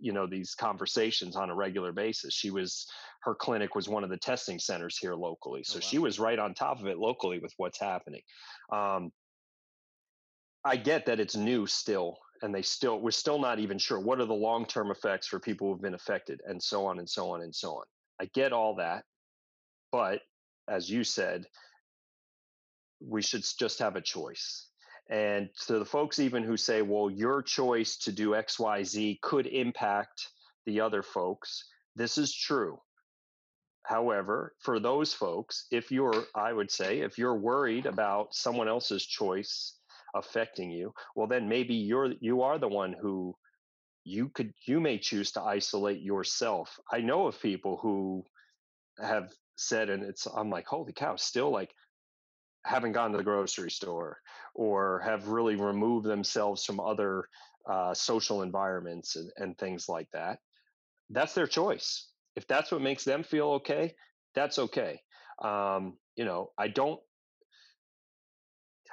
you 0.00 0.12
know 0.12 0.26
these 0.26 0.54
conversations 0.54 1.36
on 1.36 1.50
a 1.50 1.54
regular 1.54 1.92
basis. 1.92 2.34
She 2.34 2.50
was 2.50 2.86
her 3.22 3.34
clinic 3.34 3.74
was 3.74 3.88
one 3.88 4.04
of 4.04 4.10
the 4.10 4.16
testing 4.16 4.58
centers 4.58 4.98
here 4.98 5.14
locally 5.14 5.62
so 5.64 5.76
oh, 5.76 5.78
wow. 5.78 5.88
she 5.88 5.98
was 5.98 6.20
right 6.20 6.38
on 6.38 6.54
top 6.54 6.80
of 6.80 6.86
it 6.86 6.98
locally 6.98 7.38
with 7.38 7.52
what's 7.56 7.80
happening. 7.80 8.22
Um, 8.72 9.10
i 10.64 10.76
get 10.76 11.06
that 11.06 11.18
it's 11.18 11.34
new 11.34 11.66
still 11.66 12.18
and 12.42 12.54
they 12.54 12.62
still 12.62 13.00
we're 13.00 13.10
still 13.10 13.38
not 13.38 13.58
even 13.58 13.78
sure 13.78 13.98
what 13.98 14.20
are 14.20 14.26
the 14.26 14.34
long-term 14.34 14.90
effects 14.90 15.26
for 15.26 15.40
people 15.40 15.68
who've 15.68 15.82
been 15.82 15.94
affected 15.94 16.40
and 16.46 16.62
so 16.62 16.86
on 16.86 16.98
and 16.98 17.08
so 17.08 17.30
on 17.30 17.42
and 17.42 17.54
so 17.54 17.76
on. 17.76 17.84
I 18.20 18.28
get 18.34 18.52
all 18.52 18.76
that 18.76 19.04
but 19.90 20.20
as 20.68 20.90
you 20.90 21.04
said 21.04 21.46
we 23.00 23.22
should 23.22 23.44
just 23.58 23.78
have 23.78 23.96
a 23.96 24.00
choice 24.00 24.68
and 25.12 25.50
to 25.66 25.78
the 25.78 25.84
folks 25.84 26.18
even 26.18 26.42
who 26.42 26.56
say 26.56 26.80
well 26.80 27.10
your 27.10 27.42
choice 27.42 27.98
to 27.98 28.10
do 28.10 28.30
xyz 28.30 29.20
could 29.20 29.46
impact 29.46 30.28
the 30.64 30.80
other 30.80 31.02
folks 31.02 31.64
this 31.94 32.16
is 32.16 32.34
true. 32.34 32.80
However 33.84 34.54
for 34.60 34.80
those 34.80 35.12
folks 35.12 35.66
if 35.70 35.90
you're 35.90 36.24
i 36.34 36.52
would 36.52 36.70
say 36.70 37.00
if 37.00 37.18
you're 37.18 37.36
worried 37.36 37.84
about 37.84 38.34
someone 38.34 38.68
else's 38.68 39.04
choice 39.04 39.76
affecting 40.14 40.70
you 40.70 40.94
well 41.14 41.26
then 41.26 41.48
maybe 41.48 41.74
you're 41.74 42.12
you 42.20 42.42
are 42.42 42.58
the 42.58 42.68
one 42.68 42.94
who 42.98 43.34
you 44.04 44.30
could 44.30 44.52
you 44.66 44.80
may 44.80 44.98
choose 44.98 45.32
to 45.32 45.42
isolate 45.42 46.00
yourself. 46.00 46.78
I 46.90 47.00
know 47.00 47.26
of 47.26 47.40
people 47.40 47.76
who 47.76 48.24
have 49.00 49.32
said 49.56 49.90
and 49.90 50.02
it's 50.02 50.26
i'm 50.26 50.50
like 50.50 50.66
holy 50.66 50.92
cow 50.92 51.16
still 51.16 51.50
like 51.50 51.72
haven't 52.64 52.92
gone 52.92 53.12
to 53.12 53.18
the 53.18 53.24
grocery 53.24 53.70
store 53.70 54.18
or 54.54 55.00
have 55.04 55.28
really 55.28 55.56
removed 55.56 56.06
themselves 56.06 56.64
from 56.64 56.80
other 56.80 57.28
uh, 57.70 57.94
social 57.94 58.42
environments 58.42 59.16
and, 59.16 59.30
and 59.36 59.58
things 59.58 59.88
like 59.88 60.08
that 60.12 60.38
that's 61.10 61.34
their 61.34 61.46
choice. 61.46 62.08
If 62.36 62.46
that's 62.46 62.72
what 62.72 62.80
makes 62.80 63.04
them 63.04 63.22
feel 63.22 63.48
okay 63.60 63.94
that's 64.34 64.58
okay. 64.58 65.00
Um, 65.42 65.96
you 66.16 66.24
know 66.24 66.50
i 66.58 66.68
don't 66.68 67.00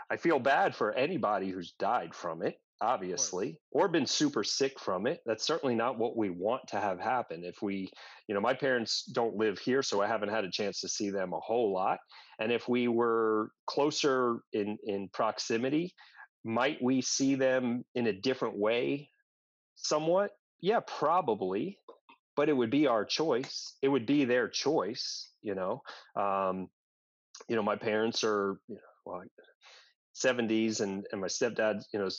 I 0.10 0.18
feel 0.18 0.40
bad 0.40 0.76
for 0.76 0.92
anybody 0.94 1.50
who's 1.50 1.74
died 1.74 2.16
from 2.16 2.42
it, 2.42 2.60
obviously, 2.82 3.60
or 3.72 3.88
been 3.88 4.06
super 4.06 4.44
sick 4.44 4.80
from 4.80 5.08
it. 5.08 5.22
That's 5.26 5.46
certainly 5.46 5.76
not 5.76 5.98
what 5.98 6.16
we 6.16 6.30
want 6.30 6.68
to 6.70 6.80
have 6.80 7.00
happen. 7.00 7.44
If 7.44 7.62
we, 7.62 7.90
you 8.28 8.36
know, 8.36 8.42
my 8.42 8.54
parents 8.54 9.04
don't 9.04 9.36
live 9.36 9.60
here, 9.60 9.82
so 9.82 10.02
I 10.02 10.08
haven't 10.08 10.30
had 10.30 10.46
a 10.46 10.52
chance 10.52 10.82
to 10.82 10.90
see 10.90 11.10
them 11.10 11.34
a 11.34 11.40
whole 11.40 11.74
lot. 11.74 12.00
And 12.40 12.52
if 12.52 12.68
we 12.68 12.88
were 12.88 13.52
closer 13.68 14.40
in 14.54 14.78
in 14.84 15.10
proximity, 15.14 15.94
might 16.44 16.82
we 16.82 17.02
see 17.02 17.36
them 17.36 17.84
in 17.96 18.08
a 18.08 18.14
different 18.14 18.58
way 18.58 19.10
somewhat? 19.76 20.32
Yeah, 20.62 20.80
probably. 20.86 21.78
But 22.36 22.48
it 22.48 22.54
would 22.54 22.70
be 22.70 22.88
our 22.88 23.04
choice. 23.04 23.76
It 23.82 23.90
would 23.90 24.06
be 24.06 24.24
their 24.24 24.48
choice, 24.48 25.30
you 25.42 25.56
know. 25.56 25.82
Um, 26.16 26.70
you 27.50 27.58
know, 27.58 27.64
my 27.64 27.76
parents 27.76 28.24
are, 28.24 28.60
you 28.70 28.76
know, 28.76 28.82
well, 29.06 29.24
70s 30.16 30.82
and, 30.82 31.06
and 31.12 31.20
my 31.20 31.28
stepdad, 31.28 31.84
you 31.94 32.00
know, 32.00 32.10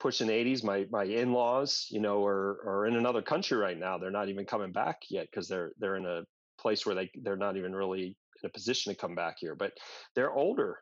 pushing 0.00 0.28
80s. 0.28 0.64
My 0.64 0.86
my 0.90 1.04
in-laws, 1.04 1.86
you 1.90 2.00
know, 2.00 2.24
are 2.24 2.60
are 2.66 2.86
in 2.86 2.96
another 2.96 3.22
country 3.22 3.56
right 3.56 3.78
now. 3.78 3.98
They're 3.98 4.10
not 4.10 4.28
even 4.28 4.46
coming 4.46 4.72
back 4.72 5.02
yet 5.10 5.26
because 5.30 5.48
they're 5.48 5.72
they're 5.78 5.96
in 5.96 6.06
a 6.06 6.22
place 6.60 6.84
where 6.84 6.94
they 6.94 7.10
they're 7.22 7.36
not 7.36 7.56
even 7.56 7.74
really 7.74 8.16
in 8.42 8.46
a 8.46 8.52
position 8.52 8.92
to 8.92 8.98
come 8.98 9.14
back 9.14 9.36
here. 9.38 9.54
But 9.54 9.72
they're 10.14 10.32
older, 10.32 10.78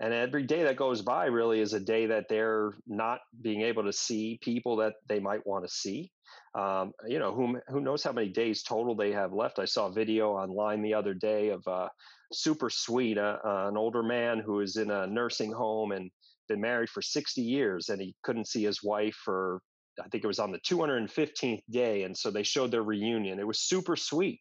and 0.00 0.14
every 0.14 0.44
day 0.44 0.64
that 0.64 0.76
goes 0.76 1.02
by 1.02 1.26
really 1.26 1.60
is 1.60 1.72
a 1.72 1.80
day 1.80 2.06
that 2.06 2.26
they're 2.28 2.72
not 2.86 3.20
being 3.40 3.62
able 3.62 3.84
to 3.84 3.92
see 3.92 4.38
people 4.42 4.76
that 4.76 4.94
they 5.08 5.20
might 5.20 5.46
want 5.46 5.64
to 5.64 5.70
see. 5.70 6.10
Um, 6.54 6.92
you 7.06 7.18
know, 7.18 7.34
who 7.34 7.60
who 7.68 7.80
knows 7.80 8.02
how 8.02 8.12
many 8.12 8.28
days 8.28 8.62
total 8.62 8.94
they 8.94 9.12
have 9.12 9.32
left? 9.32 9.58
I 9.58 9.64
saw 9.64 9.86
a 9.86 9.92
video 9.92 10.32
online 10.32 10.82
the 10.82 10.94
other 10.94 11.14
day 11.14 11.50
of 11.50 11.66
uh, 11.66 11.88
super 12.32 12.70
sweet, 12.70 13.18
uh, 13.18 13.38
uh, 13.44 13.68
an 13.68 13.76
older 13.76 14.02
man 14.02 14.38
who 14.38 14.60
is 14.60 14.76
in 14.76 14.90
a 14.90 15.06
nursing 15.06 15.52
home 15.52 15.92
and 15.92 16.10
been 16.50 16.60
married 16.60 16.90
for 16.90 17.00
60 17.00 17.40
years, 17.40 17.88
and 17.88 18.02
he 18.02 18.14
couldn't 18.22 18.48
see 18.48 18.64
his 18.64 18.82
wife 18.82 19.14
for 19.24 19.62
I 20.02 20.08
think 20.08 20.24
it 20.24 20.28
was 20.28 20.38
on 20.38 20.52
the 20.52 20.60
215th 20.60 21.62
day, 21.70 22.04
and 22.04 22.16
so 22.16 22.30
they 22.30 22.42
showed 22.42 22.70
their 22.70 22.82
reunion. 22.82 23.38
It 23.38 23.46
was 23.46 23.60
super 23.60 23.96
sweet, 23.96 24.40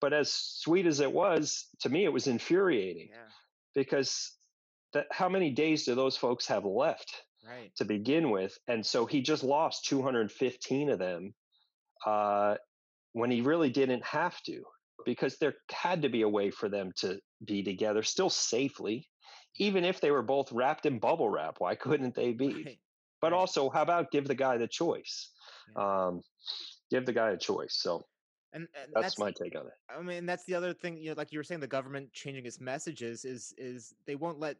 but 0.00 0.12
as 0.12 0.32
sweet 0.32 0.86
as 0.86 1.00
it 1.00 1.12
was 1.12 1.66
to 1.80 1.88
me, 1.88 2.04
it 2.04 2.12
was 2.12 2.26
infuriating 2.26 3.08
yeah. 3.10 3.30
because 3.74 4.36
that 4.92 5.06
how 5.10 5.28
many 5.28 5.50
days 5.50 5.84
do 5.84 5.94
those 5.94 6.16
folks 6.16 6.46
have 6.46 6.64
left 6.64 7.10
right. 7.46 7.70
to 7.76 7.84
begin 7.84 8.30
with? 8.30 8.56
And 8.68 8.84
so 8.84 9.06
he 9.06 9.20
just 9.22 9.44
lost 9.44 9.86
215 9.86 10.90
of 10.90 10.98
them 10.98 11.34
uh, 12.06 12.56
when 13.12 13.30
he 13.30 13.40
really 13.40 13.70
didn't 13.70 14.04
have 14.04 14.40
to 14.42 14.62
because 15.06 15.38
there 15.38 15.54
had 15.70 16.02
to 16.02 16.08
be 16.08 16.22
a 16.22 16.28
way 16.28 16.50
for 16.50 16.68
them 16.68 16.92
to 16.96 17.18
be 17.46 17.62
together 17.62 18.02
still 18.02 18.30
safely 18.30 19.08
even 19.58 19.84
if 19.84 20.00
they 20.00 20.10
were 20.10 20.22
both 20.22 20.50
wrapped 20.52 20.86
in 20.86 20.98
bubble 20.98 21.28
wrap 21.28 21.56
why 21.58 21.74
couldn't 21.74 22.14
they 22.14 22.32
be 22.32 22.64
right. 22.64 22.78
but 23.20 23.32
right. 23.32 23.38
also 23.38 23.68
how 23.68 23.82
about 23.82 24.10
give 24.10 24.26
the 24.26 24.34
guy 24.34 24.56
the 24.56 24.68
choice 24.68 25.30
yeah. 25.76 26.06
um, 26.06 26.22
give 26.90 27.06
the 27.06 27.12
guy 27.12 27.30
a 27.30 27.36
choice 27.36 27.74
so 27.74 28.04
and, 28.54 28.66
and 28.80 28.92
that's, 28.94 29.04
that's, 29.04 29.18
my 29.18 29.30
take 29.30 29.54
on 29.56 29.66
it 29.66 29.72
i 29.96 30.00
mean 30.02 30.26
that's 30.26 30.44
the 30.44 30.54
other 30.54 30.72
thing 30.72 30.96
you 30.96 31.10
know 31.10 31.14
like 31.16 31.32
you 31.32 31.38
were 31.38 31.44
saying 31.44 31.60
the 31.60 31.66
government 31.66 32.12
changing 32.12 32.46
its 32.46 32.60
messages 32.60 33.24
is 33.24 33.54
is 33.58 33.94
they 34.06 34.14
won't 34.14 34.38
let 34.38 34.56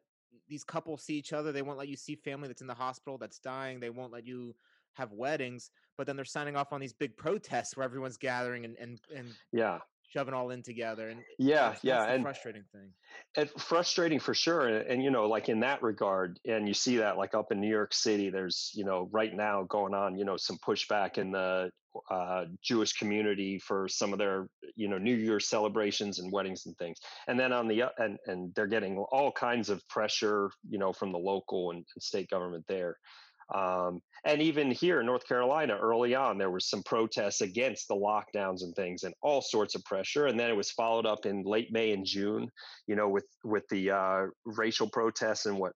these 0.48 0.64
couples 0.64 1.02
see 1.02 1.14
each 1.14 1.32
other 1.32 1.52
they 1.52 1.62
won't 1.62 1.78
let 1.78 1.88
you 1.88 1.96
see 1.96 2.14
family 2.14 2.48
that's 2.48 2.60
in 2.60 2.66
the 2.66 2.74
hospital 2.74 3.18
that's 3.18 3.38
dying 3.38 3.80
they 3.80 3.90
won't 3.90 4.12
let 4.12 4.26
you 4.26 4.54
have 4.94 5.12
weddings 5.12 5.70
but 5.96 6.06
then 6.06 6.16
they're 6.16 6.24
signing 6.24 6.56
off 6.56 6.72
on 6.72 6.80
these 6.80 6.92
big 6.92 7.16
protests 7.16 7.76
where 7.76 7.84
everyone's 7.84 8.16
gathering 8.16 8.64
and 8.64 8.76
and, 8.78 9.00
and 9.14 9.28
yeah 9.52 9.78
shoving 10.08 10.34
all 10.34 10.50
in 10.50 10.62
together 10.62 11.08
and 11.10 11.20
yeah 11.38 11.74
yeah 11.82 12.04
and 12.04 12.22
frustrating 12.22 12.64
thing. 12.72 12.90
and 13.36 13.50
frustrating 13.60 14.18
for 14.18 14.34
sure 14.34 14.66
and, 14.66 14.86
and, 14.86 15.02
you 15.02 15.10
know 15.10 15.28
like 15.28 15.48
in 15.48 15.60
that 15.60 15.82
regard 15.82 16.38
and 16.46 16.66
you 16.66 16.74
see 16.74 16.96
that 16.96 17.16
like 17.16 17.34
up 17.34 17.52
in 17.52 17.60
new 17.60 17.68
york 17.68 17.92
city 17.92 18.30
there's 18.30 18.70
you 18.74 18.84
know 18.84 19.08
right 19.12 19.34
now 19.34 19.64
going 19.64 19.94
on 19.94 20.16
you 20.16 20.24
know 20.24 20.36
some 20.36 20.56
pushback 20.66 21.18
in 21.18 21.30
the 21.30 21.70
uh, 22.10 22.44
jewish 22.62 22.92
community 22.92 23.58
for 23.58 23.88
some 23.88 24.12
of 24.12 24.18
their 24.18 24.48
you 24.76 24.88
know 24.88 24.98
new 24.98 25.14
year 25.14 25.40
celebrations 25.40 26.18
and 26.20 26.32
weddings 26.32 26.64
and 26.66 26.76
things 26.78 26.98
and 27.26 27.38
then 27.38 27.52
on 27.52 27.68
the 27.68 27.82
and 27.98 28.18
and 28.26 28.54
they're 28.54 28.66
getting 28.66 28.98
all 29.10 29.32
kinds 29.32 29.68
of 29.68 29.86
pressure 29.88 30.50
you 30.68 30.78
know 30.78 30.92
from 30.92 31.12
the 31.12 31.18
local 31.18 31.70
and, 31.70 31.78
and 31.78 32.02
state 32.02 32.30
government 32.30 32.64
there 32.68 32.96
um, 33.54 34.00
and 34.24 34.42
even 34.42 34.70
here 34.70 35.00
in 35.00 35.06
North 35.06 35.26
Carolina, 35.26 35.76
early 35.80 36.14
on, 36.14 36.36
there 36.38 36.50
was 36.50 36.68
some 36.68 36.82
protests 36.82 37.40
against 37.40 37.88
the 37.88 37.94
lockdowns 37.94 38.62
and 38.62 38.74
things, 38.74 39.04
and 39.04 39.14
all 39.22 39.40
sorts 39.40 39.74
of 39.74 39.84
pressure. 39.84 40.26
And 40.26 40.38
then 40.38 40.50
it 40.50 40.56
was 40.56 40.70
followed 40.70 41.06
up 41.06 41.24
in 41.24 41.42
late 41.44 41.72
May 41.72 41.92
and 41.92 42.04
June, 42.04 42.50
you 42.86 42.96
know, 42.96 43.08
with 43.08 43.26
with 43.44 43.64
the 43.70 43.90
uh, 43.90 44.26
racial 44.44 44.88
protests 44.88 45.46
and 45.46 45.58
what. 45.58 45.72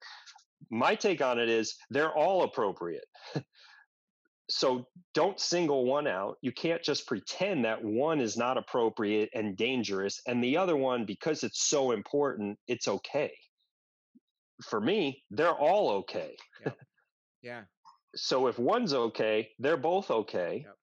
My 0.71 0.95
take 0.95 1.21
on 1.21 1.41
it 1.41 1.49
is 1.49 1.75
they're 1.91 2.15
all 2.15 2.45
appropriate. 2.45 3.05
so 4.49 4.87
don't 5.13 5.41
single 5.41 5.85
one 5.87 6.07
out. 6.07 6.37
You 6.41 6.53
can't 6.53 6.83
just 6.83 7.07
pretend 7.07 7.65
that 7.65 7.83
one 7.83 8.21
is 8.21 8.37
not 8.37 8.59
appropriate 8.59 9.31
and 9.35 9.57
dangerous, 9.57 10.21
and 10.27 10.45
the 10.45 10.57
other 10.57 10.77
one, 10.77 11.05
because 11.05 11.43
it's 11.43 11.69
so 11.69 11.93
important, 11.93 12.59
it's 12.69 12.87
okay. 12.87 13.33
For 14.69 14.81
me, 14.81 15.25
they're 15.31 15.55
all 15.55 15.91
okay. 15.91 16.37
Yeah. 16.65 16.73
Yeah. 17.43 17.63
So 18.15 18.47
if 18.47 18.59
one's 18.59 18.95
okay, 18.95 19.49
they're 19.59 19.77
both 19.77 20.11
okay. 20.11 20.65
Yep. 20.65 20.77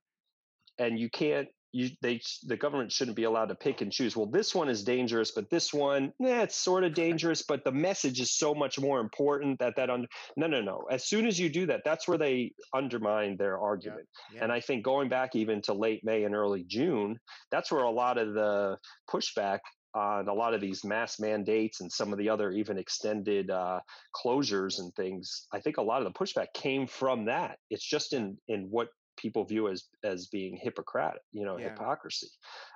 And 0.79 0.99
you 0.99 1.09
can't 1.09 1.47
you 1.71 1.89
they 2.01 2.19
the 2.47 2.57
government 2.57 2.91
shouldn't 2.91 3.17
be 3.17 3.25
allowed 3.25 3.47
to 3.49 3.55
pick 3.55 3.81
and 3.81 3.91
choose. 3.91 4.15
Well, 4.15 4.25
this 4.25 4.55
one 4.55 4.69
is 4.69 4.83
dangerous, 4.83 5.31
but 5.31 5.49
this 5.49 5.73
one, 5.73 6.11
yeah, 6.19 6.41
it's 6.41 6.55
sort 6.55 6.83
of 6.83 6.93
dangerous, 7.05 7.43
but 7.47 7.63
the 7.63 7.71
message 7.71 8.19
is 8.19 8.35
so 8.35 8.55
much 8.55 8.79
more 8.79 8.99
important 8.99 9.59
that 9.59 9.75
that 9.75 9.89
un- 9.89 10.07
no 10.35 10.47
no 10.47 10.61
no. 10.61 10.83
As 10.89 11.07
soon 11.07 11.27
as 11.27 11.39
you 11.39 11.49
do 11.49 11.65
that, 11.67 11.81
that's 11.85 12.07
where 12.07 12.17
they 12.17 12.53
undermine 12.73 13.37
their 13.37 13.59
argument. 13.59 14.07
Yeah, 14.31 14.37
yeah. 14.37 14.43
And 14.43 14.51
I 14.51 14.59
think 14.59 14.83
going 14.83 15.09
back 15.09 15.35
even 15.35 15.61
to 15.63 15.73
late 15.73 16.01
May 16.03 16.23
and 16.23 16.33
early 16.33 16.63
June, 16.67 17.19
that's 17.51 17.71
where 17.71 17.83
a 17.83 17.91
lot 17.91 18.17
of 18.17 18.33
the 18.33 18.77
pushback 19.09 19.59
on 19.93 20.27
a 20.27 20.33
lot 20.33 20.53
of 20.53 20.61
these 20.61 20.83
mass 20.83 21.19
mandates 21.19 21.81
and 21.81 21.91
some 21.91 22.13
of 22.13 22.19
the 22.19 22.29
other 22.29 22.51
even 22.51 22.77
extended 22.77 23.49
uh, 23.49 23.79
closures 24.15 24.79
and 24.79 24.93
things. 24.95 25.47
I 25.51 25.59
think 25.59 25.77
a 25.77 25.81
lot 25.81 26.01
of 26.01 26.11
the 26.11 26.17
pushback 26.17 26.47
came 26.53 26.87
from 26.87 27.25
that. 27.25 27.57
It's 27.69 27.83
just 27.85 28.13
in 28.13 28.37
in 28.47 28.67
what 28.69 28.89
people 29.17 29.45
view 29.45 29.67
as 29.67 29.85
as 30.03 30.27
being 30.27 30.57
hypocritic, 30.61 31.21
you 31.31 31.45
know, 31.45 31.57
yeah. 31.57 31.69
hypocrisy, 31.69 32.29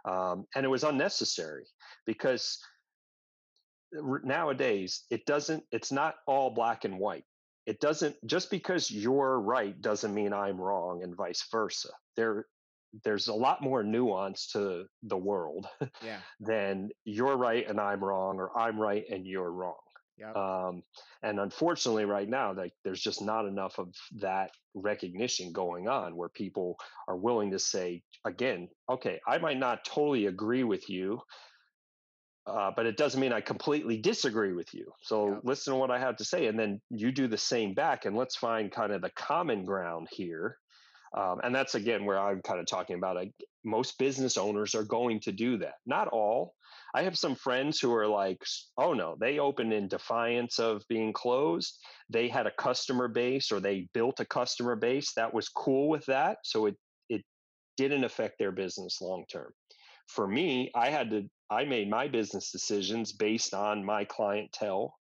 um, 0.05 0.45
and 0.55 0.65
it 0.65 0.69
was 0.69 0.83
unnecessary 0.83 1.65
because 2.05 2.59
nowadays 4.23 5.03
it 5.09 5.25
doesn't. 5.25 5.63
It's 5.71 5.91
not 5.91 6.15
all 6.27 6.49
black 6.49 6.85
and 6.85 6.97
white. 6.97 7.25
It 7.65 7.79
doesn't 7.79 8.15
just 8.25 8.51
because 8.51 8.91
you're 8.91 9.39
right 9.39 9.79
doesn't 9.81 10.13
mean 10.13 10.33
I'm 10.33 10.59
wrong, 10.59 11.03
and 11.03 11.15
vice 11.15 11.45
versa. 11.51 11.89
There 12.17 12.47
there's 13.03 13.27
a 13.27 13.33
lot 13.33 13.61
more 13.61 13.83
nuance 13.83 14.47
to 14.53 14.85
the 15.03 15.17
world 15.17 15.67
yeah. 16.03 16.17
than 16.39 16.89
you're 17.05 17.37
right 17.37 17.67
and 17.67 17.79
I'm 17.79 18.03
wrong, 18.03 18.39
or 18.39 18.57
I'm 18.57 18.79
right 18.79 19.03
and 19.09 19.25
you're 19.25 19.51
wrong. 19.51 19.75
Yep. 20.17 20.35
Um, 20.35 20.83
and 21.23 21.39
unfortunately, 21.39 22.05
right 22.05 22.29
now, 22.29 22.53
like 22.53 22.73
there's 22.83 23.01
just 23.01 23.21
not 23.21 23.45
enough 23.45 23.79
of 23.79 23.89
that 24.19 24.51
recognition 24.75 25.51
going 25.51 25.87
on 25.87 26.15
where 26.15 26.29
people 26.29 26.77
are 27.07 27.17
willing 27.17 27.51
to 27.51 27.59
say, 27.59 28.03
again, 28.25 28.69
okay, 28.89 29.19
I 29.27 29.39
might 29.39 29.57
not 29.57 29.85
totally 29.85 30.27
agree 30.27 30.63
with 30.63 30.87
you, 30.87 31.19
uh, 32.45 32.71
but 32.75 32.85
it 32.85 32.97
doesn't 32.97 33.19
mean 33.19 33.33
I 33.33 33.41
completely 33.41 33.97
disagree 33.97 34.53
with 34.53 34.73
you. 34.73 34.85
So 35.01 35.29
yep. 35.29 35.41
listen 35.43 35.73
to 35.73 35.79
what 35.79 35.91
I 35.91 35.99
have 35.99 36.17
to 36.17 36.25
say, 36.25 36.47
and 36.47 36.59
then 36.59 36.81
you 36.89 37.11
do 37.11 37.27
the 37.27 37.37
same 37.37 37.73
back, 37.73 38.05
and 38.05 38.15
let's 38.15 38.35
find 38.35 38.71
kind 38.71 38.91
of 38.91 39.01
the 39.01 39.11
common 39.11 39.65
ground 39.65 40.07
here. 40.11 40.57
Um, 41.15 41.39
and 41.43 41.53
that's 41.53 41.75
again 41.75 42.05
where 42.05 42.19
I'm 42.19 42.41
kind 42.41 42.59
of 42.59 42.65
talking 42.65 42.97
about. 42.97 43.15
Like, 43.15 43.33
most 43.63 43.97
business 43.97 44.37
owners 44.37 44.75
are 44.75 44.83
going 44.83 45.19
to 45.21 45.31
do 45.31 45.57
that. 45.57 45.75
Not 45.85 46.07
all. 46.09 46.55
I 46.95 47.03
have 47.03 47.17
some 47.17 47.35
friends 47.35 47.79
who 47.79 47.93
are 47.93 48.07
like, 48.07 48.43
oh 48.77 48.93
no, 48.93 49.15
they 49.19 49.39
opened 49.39 49.73
in 49.73 49.87
defiance 49.87 50.59
of 50.59 50.83
being 50.89 51.13
closed. 51.13 51.79
They 52.09 52.27
had 52.27 52.45
a 52.45 52.51
customer 52.51 53.07
base 53.07 53.51
or 53.51 53.59
they 53.59 53.87
built 53.93 54.19
a 54.19 54.25
customer 54.25 54.75
base 54.75 55.13
that 55.15 55.33
was 55.33 55.49
cool 55.49 55.89
with 55.89 56.05
that. 56.05 56.37
So 56.43 56.67
it 56.67 56.75
it 57.09 57.23
didn't 57.77 58.03
affect 58.03 58.37
their 58.37 58.51
business 58.51 59.01
long 59.01 59.25
term. 59.31 59.51
For 60.07 60.27
me, 60.27 60.71
I 60.75 60.89
had 60.89 61.09
to 61.11 61.29
I 61.49 61.65
made 61.65 61.89
my 61.89 62.07
business 62.07 62.51
decisions 62.51 63.11
based 63.11 63.53
on 63.53 63.85
my 63.85 64.05
clientele 64.05 64.93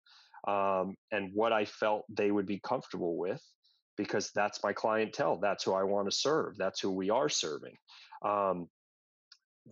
um, 0.46 0.96
and 1.10 1.30
what 1.34 1.52
I 1.52 1.64
felt 1.64 2.04
they 2.08 2.30
would 2.30 2.46
be 2.46 2.60
comfortable 2.60 3.16
with 3.16 3.42
because 3.96 4.30
that's 4.34 4.62
my 4.62 4.72
clientele. 4.72 5.38
That's 5.40 5.64
who 5.64 5.74
I 5.74 5.84
want 5.84 6.10
to 6.10 6.16
serve. 6.16 6.56
That's 6.56 6.80
who 6.80 6.90
we 6.90 7.10
are 7.10 7.28
serving. 7.28 7.76
Um, 8.24 8.68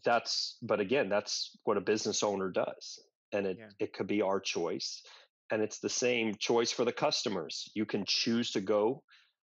that's, 0.04 0.56
but 0.62 0.80
again, 0.80 1.08
that's 1.08 1.56
what 1.64 1.76
a 1.76 1.80
business 1.80 2.22
owner 2.22 2.50
does. 2.50 3.00
And 3.32 3.46
it, 3.46 3.56
yeah. 3.58 3.66
it 3.78 3.92
could 3.92 4.06
be 4.06 4.22
our 4.22 4.40
choice. 4.40 5.02
And 5.50 5.62
it's 5.62 5.80
the 5.80 5.88
same 5.88 6.34
choice 6.38 6.70
for 6.70 6.84
the 6.84 6.92
customers. 6.92 7.70
You 7.74 7.84
can 7.84 8.04
choose 8.06 8.52
to 8.52 8.60
go 8.60 9.02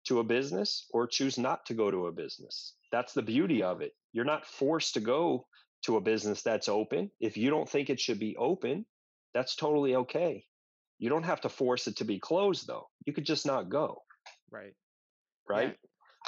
to 0.08 0.20
a 0.20 0.24
business 0.24 0.86
or 0.92 1.08
choose 1.08 1.38
not 1.38 1.66
to 1.66 1.74
go 1.74 1.92
to 1.92 2.08
a 2.08 2.12
business. 2.12 2.74
That's 2.92 3.14
the 3.14 3.22
beauty 3.22 3.64
of 3.64 3.82
it. 3.82 3.92
You're 4.14 4.26
not 4.26 4.46
forced 4.46 4.94
to 4.94 5.02
go 5.02 5.46
to 5.86 5.98
a 5.98 6.02
business 6.02 6.42
that's 6.42 6.70
open. 6.70 7.12
If 7.20 7.38
you 7.38 7.50
don't 7.50 7.70
think 7.70 7.90
it 7.90 8.00
should 8.00 8.20
be 8.20 8.36
open, 8.38 8.86
that's 9.34 9.56
totally 9.56 9.96
okay. 9.96 10.46
You 10.98 11.10
don't 11.10 11.24
have 11.24 11.42
to 11.42 11.50
force 11.50 11.88
it 11.88 11.98
to 11.98 12.06
be 12.06 12.20
closed 12.20 12.68
though. 12.68 12.88
You 13.06 13.14
could 13.14 13.26
just 13.26 13.46
not 13.46 13.70
go. 13.70 14.02
Right. 14.52 14.74
Right. 15.48 15.76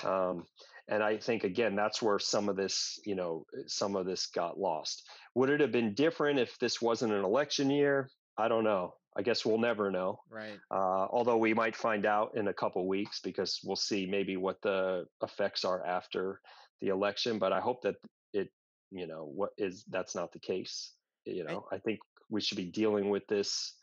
Yeah. 0.03 0.29
Um, 0.29 0.45
and 0.87 1.03
I 1.03 1.17
think 1.17 1.43
again, 1.43 1.75
that's 1.75 2.01
where 2.01 2.19
some 2.19 2.49
of 2.49 2.55
this, 2.55 2.99
you 3.05 3.15
know, 3.15 3.45
eh, 3.57 3.63
some 3.67 3.95
of 3.95 4.05
this 4.05 4.27
got 4.27 4.59
lost. 4.59 5.07
Would 5.35 5.49
it 5.49 5.59
have 5.61 5.71
been 5.71 5.93
different 5.93 6.39
if 6.39 6.57
this 6.59 6.81
wasn't 6.81 7.13
an 7.13 7.23
election 7.23 7.69
year? 7.69 8.09
I 8.37 8.47
don't 8.47 8.63
know. 8.63 8.95
I 9.15 9.21
guess 9.21 9.45
we'll 9.45 9.59
never 9.59 9.91
know. 9.91 10.19
Right. 10.29 10.57
Uh, 10.71 11.07
although 11.11 11.37
we 11.37 11.53
might 11.53 11.75
find 11.75 12.05
out 12.05 12.31
in 12.35 12.47
a 12.47 12.53
couple 12.53 12.87
weeks 12.87 13.19
because 13.21 13.59
we'll 13.63 13.75
see 13.75 14.05
maybe 14.05 14.37
what 14.37 14.61
the 14.61 15.05
effects 15.21 15.65
are 15.65 15.85
after 15.85 16.39
the 16.79 16.87
election. 16.87 17.37
But 17.37 17.51
I 17.51 17.59
hope 17.59 17.81
that 17.83 17.95
it 18.33 18.49
you 18.91 19.07
know 19.07 19.31
what 19.33 19.51
is 19.57 19.83
that's 19.89 20.15
not 20.15 20.31
the 20.33 20.39
case 20.39 20.91
you 21.25 21.43
know 21.43 21.65
i 21.71 21.77
think 21.77 21.99
we 22.29 22.41
should 22.41 22.57
be 22.57 22.65
dealing 22.65 23.09
with 23.09 23.25
this 23.27 23.75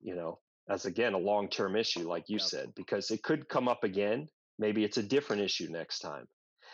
you 0.00 0.14
know 0.14 0.38
as 0.68 0.86
again 0.86 1.14
a 1.14 1.18
long-term 1.18 1.76
issue 1.76 2.08
like 2.08 2.24
you 2.28 2.38
yep. 2.38 2.46
said 2.46 2.72
because 2.74 3.10
it 3.10 3.22
could 3.22 3.48
come 3.48 3.68
up 3.68 3.84
again 3.84 4.28
maybe 4.58 4.84
it's 4.84 4.98
a 4.98 5.02
different 5.02 5.42
issue 5.42 5.68
next 5.70 6.00
time 6.00 6.26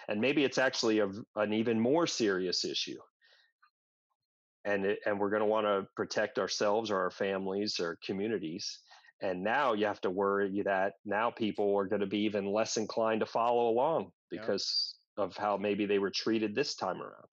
and 0.09 0.21
maybe 0.21 0.45
it's 0.45 0.59
actually 0.59 0.99
a, 0.99 1.09
an 1.37 1.53
even 1.53 1.79
more 1.79 2.07
serious 2.07 2.65
issue 2.65 2.99
and 4.65 4.85
it, 4.85 4.99
and 5.07 5.19
we're 5.19 5.31
going 5.31 5.41
to 5.41 5.47
want 5.47 5.67
to 5.67 5.87
protect 5.97 6.39
ourselves 6.39 6.91
or 6.91 6.99
our 6.99 7.11
families 7.11 7.79
or 7.81 7.99
communities 8.05 8.81
and 9.23 9.43
now 9.43 9.73
you 9.73 9.87
have 9.87 10.01
to 10.01 10.11
worry 10.11 10.63
that 10.65 10.95
now 11.05 11.31
people 11.31 11.77
are 11.77 11.87
going 11.87 12.01
to 12.01 12.07
be 12.07 12.21
even 12.21 12.47
less 12.47 12.77
inclined 12.77 13.21
to 13.21 13.27
follow 13.27 13.69
along 13.69 14.11
because 14.31 14.97
yep. 15.17 15.29
of 15.29 15.37
how 15.37 15.57
maybe 15.57 15.87
they 15.87 15.99
were 15.99 16.11
treated 16.11 16.55
this 16.55 16.75
time 16.75 17.01
around 17.01 17.29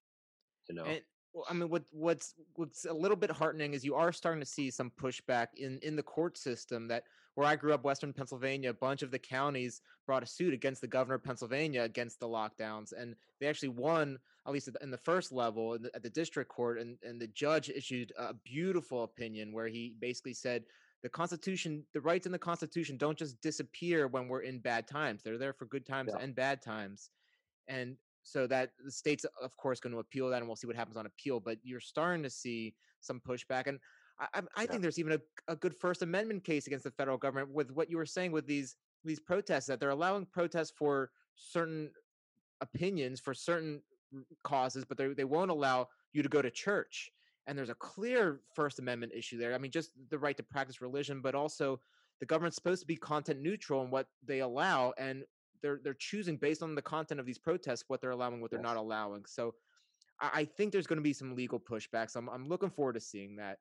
you 0.68 0.74
know. 0.74 0.84
And, 0.84 1.00
well, 1.32 1.46
I 1.48 1.54
mean, 1.54 1.68
what 1.68 1.84
what's 1.90 2.34
what's 2.54 2.84
a 2.84 2.92
little 2.92 3.16
bit 3.16 3.30
heartening 3.30 3.74
is 3.74 3.84
you 3.84 3.94
are 3.94 4.12
starting 4.12 4.40
to 4.40 4.46
see 4.46 4.70
some 4.70 4.92
pushback 5.00 5.48
in 5.56 5.78
in 5.82 5.96
the 5.96 6.02
court 6.02 6.36
system. 6.36 6.88
That 6.88 7.04
where 7.34 7.46
I 7.46 7.56
grew 7.56 7.72
up, 7.72 7.84
Western 7.84 8.12
Pennsylvania, 8.12 8.70
a 8.70 8.74
bunch 8.74 9.02
of 9.02 9.10
the 9.10 9.18
counties 9.18 9.80
brought 10.06 10.22
a 10.22 10.26
suit 10.26 10.52
against 10.52 10.80
the 10.80 10.86
governor 10.86 11.14
of 11.14 11.24
Pennsylvania 11.24 11.82
against 11.82 12.20
the 12.20 12.28
lockdowns, 12.28 12.92
and 12.92 13.14
they 13.40 13.46
actually 13.46 13.70
won 13.70 14.18
at 14.46 14.52
least 14.52 14.68
in 14.80 14.90
the 14.90 14.98
first 14.98 15.32
level 15.32 15.78
the, 15.78 15.90
at 15.94 16.02
the 16.02 16.10
district 16.10 16.50
court, 16.50 16.78
and 16.78 16.98
and 17.02 17.20
the 17.20 17.28
judge 17.28 17.70
issued 17.70 18.12
a 18.18 18.34
beautiful 18.34 19.04
opinion 19.04 19.52
where 19.52 19.68
he 19.68 19.94
basically 20.00 20.34
said 20.34 20.64
the 21.02 21.08
Constitution, 21.08 21.84
the 21.92 22.00
rights 22.00 22.26
in 22.26 22.32
the 22.32 22.38
Constitution 22.38 22.96
don't 22.96 23.18
just 23.18 23.40
disappear 23.40 24.06
when 24.06 24.28
we're 24.28 24.42
in 24.42 24.60
bad 24.60 24.86
times. 24.86 25.22
They're 25.22 25.38
there 25.38 25.52
for 25.52 25.66
good 25.66 25.84
times 25.84 26.12
yeah. 26.14 26.22
and 26.22 26.34
bad 26.34 26.62
times. 26.62 27.10
And 27.66 27.96
so 28.22 28.46
that 28.46 28.70
the 28.84 28.90
state's 28.90 29.24
of 29.42 29.56
course 29.56 29.80
going 29.80 29.92
to 29.92 29.98
appeal 29.98 30.28
that 30.28 30.38
and 30.38 30.46
we'll 30.46 30.56
see 30.56 30.66
what 30.66 30.76
happens 30.76 30.96
on 30.96 31.06
appeal 31.06 31.40
but 31.40 31.58
you're 31.62 31.80
starting 31.80 32.22
to 32.22 32.30
see 32.30 32.74
some 33.00 33.20
pushback 33.26 33.66
and 33.66 33.78
i, 34.20 34.26
I, 34.34 34.42
I 34.56 34.66
think 34.66 34.82
there's 34.82 34.98
even 34.98 35.12
a, 35.12 35.20
a 35.48 35.56
good 35.56 35.74
first 35.74 36.02
amendment 36.02 36.44
case 36.44 36.66
against 36.66 36.84
the 36.84 36.90
federal 36.90 37.18
government 37.18 37.50
with 37.50 37.70
what 37.70 37.90
you 37.90 37.96
were 37.96 38.06
saying 38.06 38.32
with 38.32 38.46
these 38.46 38.76
these 39.04 39.20
protests 39.20 39.66
that 39.66 39.80
they're 39.80 39.90
allowing 39.90 40.26
protests 40.26 40.72
for 40.76 41.10
certain 41.34 41.90
opinions 42.60 43.20
for 43.20 43.34
certain 43.34 43.80
causes 44.44 44.84
but 44.84 44.96
they, 44.96 45.08
they 45.08 45.24
won't 45.24 45.50
allow 45.50 45.88
you 46.12 46.22
to 46.22 46.28
go 46.28 46.42
to 46.42 46.50
church 46.50 47.10
and 47.46 47.58
there's 47.58 47.70
a 47.70 47.74
clear 47.74 48.40
first 48.54 48.78
amendment 48.78 49.12
issue 49.14 49.38
there. 49.38 49.54
I 49.54 49.58
mean 49.58 49.70
just 49.70 49.90
the 50.10 50.18
right 50.18 50.36
to 50.36 50.42
practice 50.42 50.80
religion 50.80 51.20
but 51.20 51.34
also 51.34 51.80
the 52.20 52.26
government's 52.26 52.56
supposed 52.56 52.82
to 52.82 52.86
be 52.86 52.96
content 52.96 53.40
neutral 53.40 53.82
in 53.82 53.90
what 53.90 54.06
they 54.24 54.40
allow 54.40 54.92
and 54.98 55.24
they're 55.62 55.80
they're 55.82 55.94
choosing 55.94 56.36
based 56.36 56.62
on 56.62 56.74
the 56.74 56.82
content 56.82 57.20
of 57.20 57.26
these 57.26 57.38
protests 57.38 57.84
what 57.88 58.00
they're 58.00 58.10
allowing, 58.10 58.40
what 58.40 58.50
they're 58.50 58.60
yes. 58.60 58.64
not 58.64 58.76
allowing. 58.76 59.24
So 59.26 59.54
I, 60.20 60.30
I 60.34 60.44
think 60.44 60.72
there's 60.72 60.86
going 60.86 60.98
to 60.98 61.02
be 61.02 61.12
some 61.12 61.34
legal 61.34 61.60
pushbacks. 61.60 62.16
I'm 62.16 62.28
I'm 62.28 62.48
looking 62.48 62.70
forward 62.70 62.94
to 62.94 63.00
seeing 63.00 63.36
that. 63.36 63.58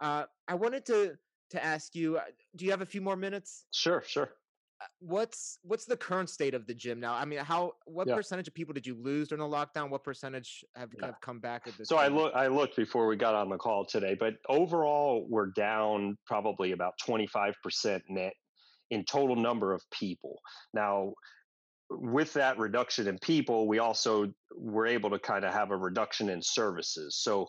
Uh, 0.00 0.24
I 0.48 0.54
wanted 0.54 0.84
to 0.86 1.16
to 1.50 1.64
ask 1.64 1.94
you. 1.94 2.18
Uh, 2.18 2.22
do 2.56 2.64
you 2.64 2.70
have 2.70 2.82
a 2.82 2.86
few 2.86 3.00
more 3.00 3.16
minutes? 3.16 3.64
Sure, 3.72 4.02
sure. 4.06 4.30
Uh, 4.78 4.84
what's 4.98 5.58
what's 5.62 5.86
the 5.86 5.96
current 5.96 6.28
state 6.28 6.52
of 6.52 6.66
the 6.66 6.74
gym 6.74 7.00
now? 7.00 7.14
I 7.14 7.24
mean, 7.24 7.38
how 7.38 7.72
what 7.86 8.06
yeah. 8.06 8.14
percentage 8.14 8.48
of 8.48 8.54
people 8.54 8.74
did 8.74 8.86
you 8.86 8.94
lose 8.94 9.28
during 9.28 9.48
the 9.48 9.56
lockdown? 9.56 9.88
What 9.88 10.04
percentage 10.04 10.64
have 10.74 10.90
yeah. 10.98 11.08
of 11.08 11.20
come 11.20 11.40
back 11.40 11.62
at 11.66 11.78
this? 11.78 11.88
So 11.88 11.96
I 11.96 12.08
look 12.08 12.34
I 12.34 12.48
looked 12.48 12.76
before 12.76 13.06
we 13.06 13.16
got 13.16 13.34
on 13.34 13.48
the 13.48 13.56
call 13.56 13.84
today, 13.86 14.16
but 14.18 14.34
overall 14.48 15.26
we're 15.30 15.50
down 15.56 16.18
probably 16.26 16.72
about 16.72 16.94
25% 17.06 18.02
net 18.10 18.34
in 18.90 19.04
total 19.04 19.36
number 19.36 19.72
of 19.72 19.82
people. 19.90 20.40
Now, 20.72 21.14
with 21.90 22.32
that 22.34 22.58
reduction 22.58 23.06
in 23.06 23.18
people, 23.18 23.68
we 23.68 23.78
also 23.78 24.32
were 24.56 24.86
able 24.86 25.10
to 25.10 25.18
kind 25.18 25.44
of 25.44 25.52
have 25.52 25.70
a 25.70 25.76
reduction 25.76 26.28
in 26.28 26.42
services. 26.42 27.16
So 27.16 27.48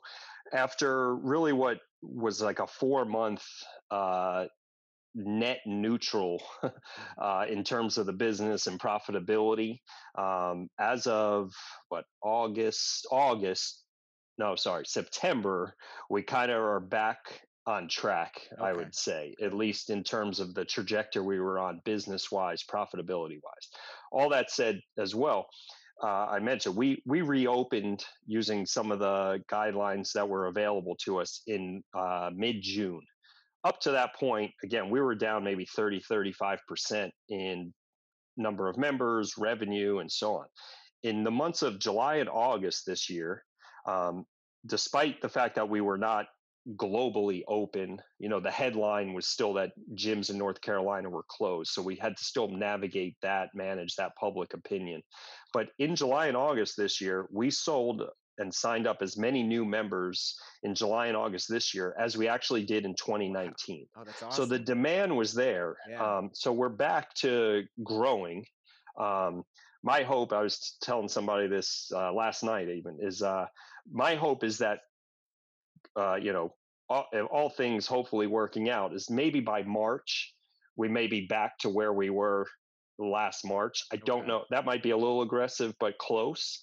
after 0.54 1.16
really 1.16 1.54
what 1.54 1.80
was 2.02 2.42
like 2.42 2.60
a 2.60 2.68
four 2.68 3.06
month 3.06 3.44
uh, 3.90 4.46
net 5.16 5.60
neutral 5.66 6.44
uh, 7.22 7.46
in 7.50 7.64
terms 7.64 7.98
of 7.98 8.06
the 8.06 8.14
business 8.14 8.68
and 8.68 8.80
profitability, 8.80 9.80
um, 10.18 10.70
as 10.80 11.08
of 11.08 11.52
what 11.90 12.06
August, 12.22 13.08
August, 13.12 13.84
no, 14.38 14.56
sorry, 14.56 14.84
September, 14.86 15.74
we 16.10 16.22
kind 16.22 16.52
of 16.52 16.62
are 16.62 16.80
back 16.80 17.47
on 17.68 17.88
track, 17.90 18.34
okay. 18.54 18.62
I 18.62 18.74
would 18.74 18.96
say, 18.96 19.36
at 19.42 19.54
least 19.54 19.90
in 19.90 20.04
terms 20.04 20.40
of 20.40 20.54
the 20.54 20.66
trajectory 20.66 21.24
we 21.24 21.40
were 21.40 21.60
on 21.60 21.82
business 21.84 22.32
wise, 22.32 22.64
profitability 22.64 23.40
wise. 23.44 23.68
All 24.12 24.30
that 24.30 24.50
said, 24.50 24.80
as 24.98 25.14
well, 25.14 25.48
uh, 26.02 26.28
I 26.28 26.40
mentioned 26.40 26.76
we 26.76 27.02
we 27.06 27.22
reopened 27.22 28.06
using 28.26 28.66
some 28.66 28.92
of 28.92 29.00
the 29.00 29.44
guidelines 29.52 30.12
that 30.14 30.28
were 30.28 30.46
available 30.46 30.96
to 31.04 31.20
us 31.20 31.42
in 31.48 31.84
uh, 31.94 32.30
mid 32.34 32.62
June. 32.62 33.02
Up 33.64 33.82
to 33.82 33.92
that 33.92 34.16
point, 34.16 34.52
again, 34.64 34.90
we 34.90 35.02
were 35.02 35.16
down 35.16 35.44
maybe 35.44 35.66
30, 35.76 36.02
35% 36.10 37.10
in 37.30 37.74
number 38.38 38.70
of 38.70 38.78
members, 38.78 39.34
revenue, 39.38 40.00
and 40.00 40.10
so 40.10 40.36
on. 40.36 40.46
In 41.04 41.24
the 41.24 41.32
months 41.32 41.64
of 41.64 41.80
July 41.80 42.18
and 42.18 42.30
August 42.30 42.86
this 42.86 43.10
year, 43.10 43.44
um, 43.88 44.26
despite 44.66 45.22
the 45.22 45.30
fact 45.30 45.56
that 45.56 45.68
we 45.68 45.82
were 45.82 45.98
not 45.98 46.28
globally 46.76 47.44
open. 47.48 48.02
You 48.20 48.30
know, 48.30 48.40
the 48.40 48.52
headline 48.52 49.14
was 49.14 49.28
still 49.28 49.54
that 49.54 49.72
gyms 49.96 50.30
in 50.30 50.38
North 50.38 50.60
Carolina 50.62 51.10
were 51.10 51.26
closed. 51.28 51.72
So 51.72 51.82
we 51.82 51.96
had 51.96 52.18
to 52.18 52.24
still 52.24 52.50
navigate 52.50 53.16
that, 53.22 53.50
manage 53.54 53.96
that 53.96 54.16
public 54.20 54.54
opinion. 54.54 55.02
But 55.54 55.70
in 55.80 55.96
July 55.96 56.28
and 56.28 56.38
August 56.38 56.76
this 56.78 57.00
year, 57.00 57.28
we 57.32 57.50
sold 57.50 58.04
and 58.40 58.54
signed 58.54 58.86
up 58.86 59.02
as 59.02 59.18
many 59.18 59.42
new 59.42 59.66
members 59.66 60.38
in 60.62 60.76
July 60.76 61.08
and 61.08 61.18
August 61.18 61.48
this 61.50 61.74
year 61.74 61.96
as 62.00 62.18
we 62.18 62.28
actually 62.28 62.64
did 62.64 62.86
in 62.86 62.94
2019. 62.94 63.88
Oh, 63.96 64.04
that's 64.04 64.22
awesome. 64.22 64.44
So 64.44 64.46
the 64.46 64.60
demand 64.60 65.16
was 65.16 65.34
there. 65.34 65.78
Yeah. 65.90 66.18
Um, 66.18 66.30
so 66.34 66.52
we're 66.52 66.70
back 66.70 67.14
to 67.16 67.64
growing. 67.84 68.46
Um, 69.00 69.44
my 69.84 70.04
hope, 70.04 70.34
I 70.34 70.42
was 70.42 70.76
telling 70.82 71.08
somebody 71.08 71.48
this 71.48 71.92
uh, 71.96 72.12
last 72.12 72.44
night 72.44 72.68
even, 72.70 72.98
is 73.02 73.22
uh, 73.22 73.46
my 73.92 74.16
hope 74.16 74.44
is 74.44 74.58
that 74.60 74.82
uh, 75.98 76.16
you 76.16 76.32
know, 76.32 76.54
all, 76.90 77.08
all 77.32 77.50
things 77.50 77.86
hopefully 77.88 78.28
working 78.28 78.70
out 78.70 78.94
is 78.94 79.10
maybe 79.10 79.40
by 79.40 79.64
March 79.64 80.34
we 80.78 80.88
may 80.88 81.08
be 81.08 81.26
back 81.26 81.58
to 81.60 81.70
where 81.70 81.92
we 81.92 82.10
were 82.10 82.48
last 83.00 83.44
March. 83.44 83.84
I 83.92 83.98
don't 83.98 84.28
know. 84.28 84.44
That 84.52 84.66
might 84.66 84.84
be 84.84 84.92
a 84.92 84.98
little 84.98 85.24
aggressive, 85.24 85.74
but 85.80 85.98
close. 85.98 86.60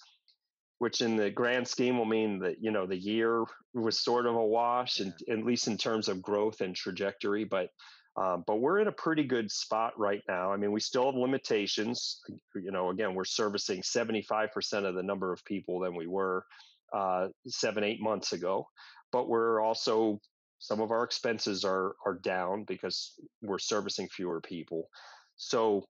which 0.79 0.99
in 1.01 1.15
the 1.15 1.29
grand 1.29 1.65
scheme 1.67 1.97
will 1.97 2.05
mean 2.05 2.39
that 2.39 2.57
you 2.59 2.71
know 2.71 2.85
the 2.85 2.97
year 2.97 3.45
was 3.73 4.03
sort 4.03 4.25
of 4.25 4.35
a 4.35 4.45
wash, 4.45 4.99
yeah. 4.99 5.11
and 5.27 5.39
at 5.39 5.45
least 5.45 5.67
in 5.67 5.77
terms 5.77 6.07
of 6.09 6.21
growth 6.21 6.61
and 6.61 6.75
trajectory. 6.75 7.43
But 7.43 7.69
um, 8.17 8.43
but 8.47 8.61
we're 8.61 8.79
in 8.79 8.87
a 8.87 8.93
pretty 8.93 9.23
good 9.23 9.51
spot 9.51 9.93
right 9.97 10.21
now. 10.27 10.51
I 10.51 10.57
mean, 10.57 10.71
we 10.71 10.79
still 10.79 11.05
have 11.05 11.15
limitations. 11.15 12.21
You 12.55 12.71
know, 12.71 12.89
again, 12.89 13.13
we're 13.13 13.25
servicing 13.25 13.81
75% 13.81 14.85
of 14.85 14.95
the 14.95 15.03
number 15.03 15.33
of 15.33 15.43
people 15.43 15.79
than 15.81 15.95
we 15.95 16.07
were 16.07 16.45
uh, 16.93 17.27
seven, 17.47 17.83
eight 17.83 18.01
months 18.01 18.31
ago. 18.31 18.67
But 19.15 19.29
we're 19.29 19.61
also 19.61 20.19
some 20.59 20.81
of 20.81 20.91
our 20.91 21.05
expenses 21.05 21.63
are 21.63 21.95
are 22.05 22.15
down 22.15 22.65
because 22.65 23.13
we're 23.41 23.59
servicing 23.59 24.09
fewer 24.09 24.41
people. 24.41 24.89
So, 25.37 25.85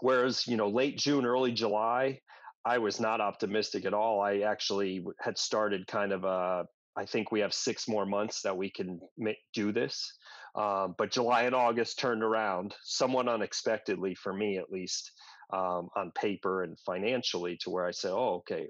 whereas 0.00 0.46
you 0.46 0.56
know, 0.56 0.70
late 0.70 0.96
June, 0.96 1.26
early 1.26 1.52
July, 1.52 2.20
I 2.64 2.78
was 2.78 3.00
not 3.00 3.20
optimistic 3.20 3.84
at 3.84 3.92
all. 3.92 4.22
I 4.22 4.38
actually 4.52 5.04
had 5.20 5.36
started 5.36 5.86
kind 5.86 6.10
of 6.10 6.24
a. 6.24 6.64
I 6.96 7.04
think 7.04 7.30
we 7.30 7.40
have 7.40 7.52
six 7.52 7.86
more 7.86 8.06
months 8.06 8.40
that 8.40 8.56
we 8.56 8.70
can 8.70 8.98
make, 9.18 9.36
do 9.52 9.70
this. 9.70 10.10
Um, 10.54 10.94
but 10.96 11.10
July 11.10 11.42
and 11.42 11.54
August 11.54 11.98
turned 11.98 12.22
around 12.22 12.74
somewhat 12.82 13.28
unexpectedly 13.28 14.14
for 14.14 14.32
me, 14.32 14.56
at 14.56 14.72
least 14.72 15.12
um, 15.52 15.90
on 15.94 16.12
paper 16.12 16.62
and 16.62 16.80
financially, 16.80 17.58
to 17.58 17.68
where 17.68 17.86
I 17.86 17.90
said, 17.90 18.12
"Oh, 18.12 18.36
okay, 18.36 18.66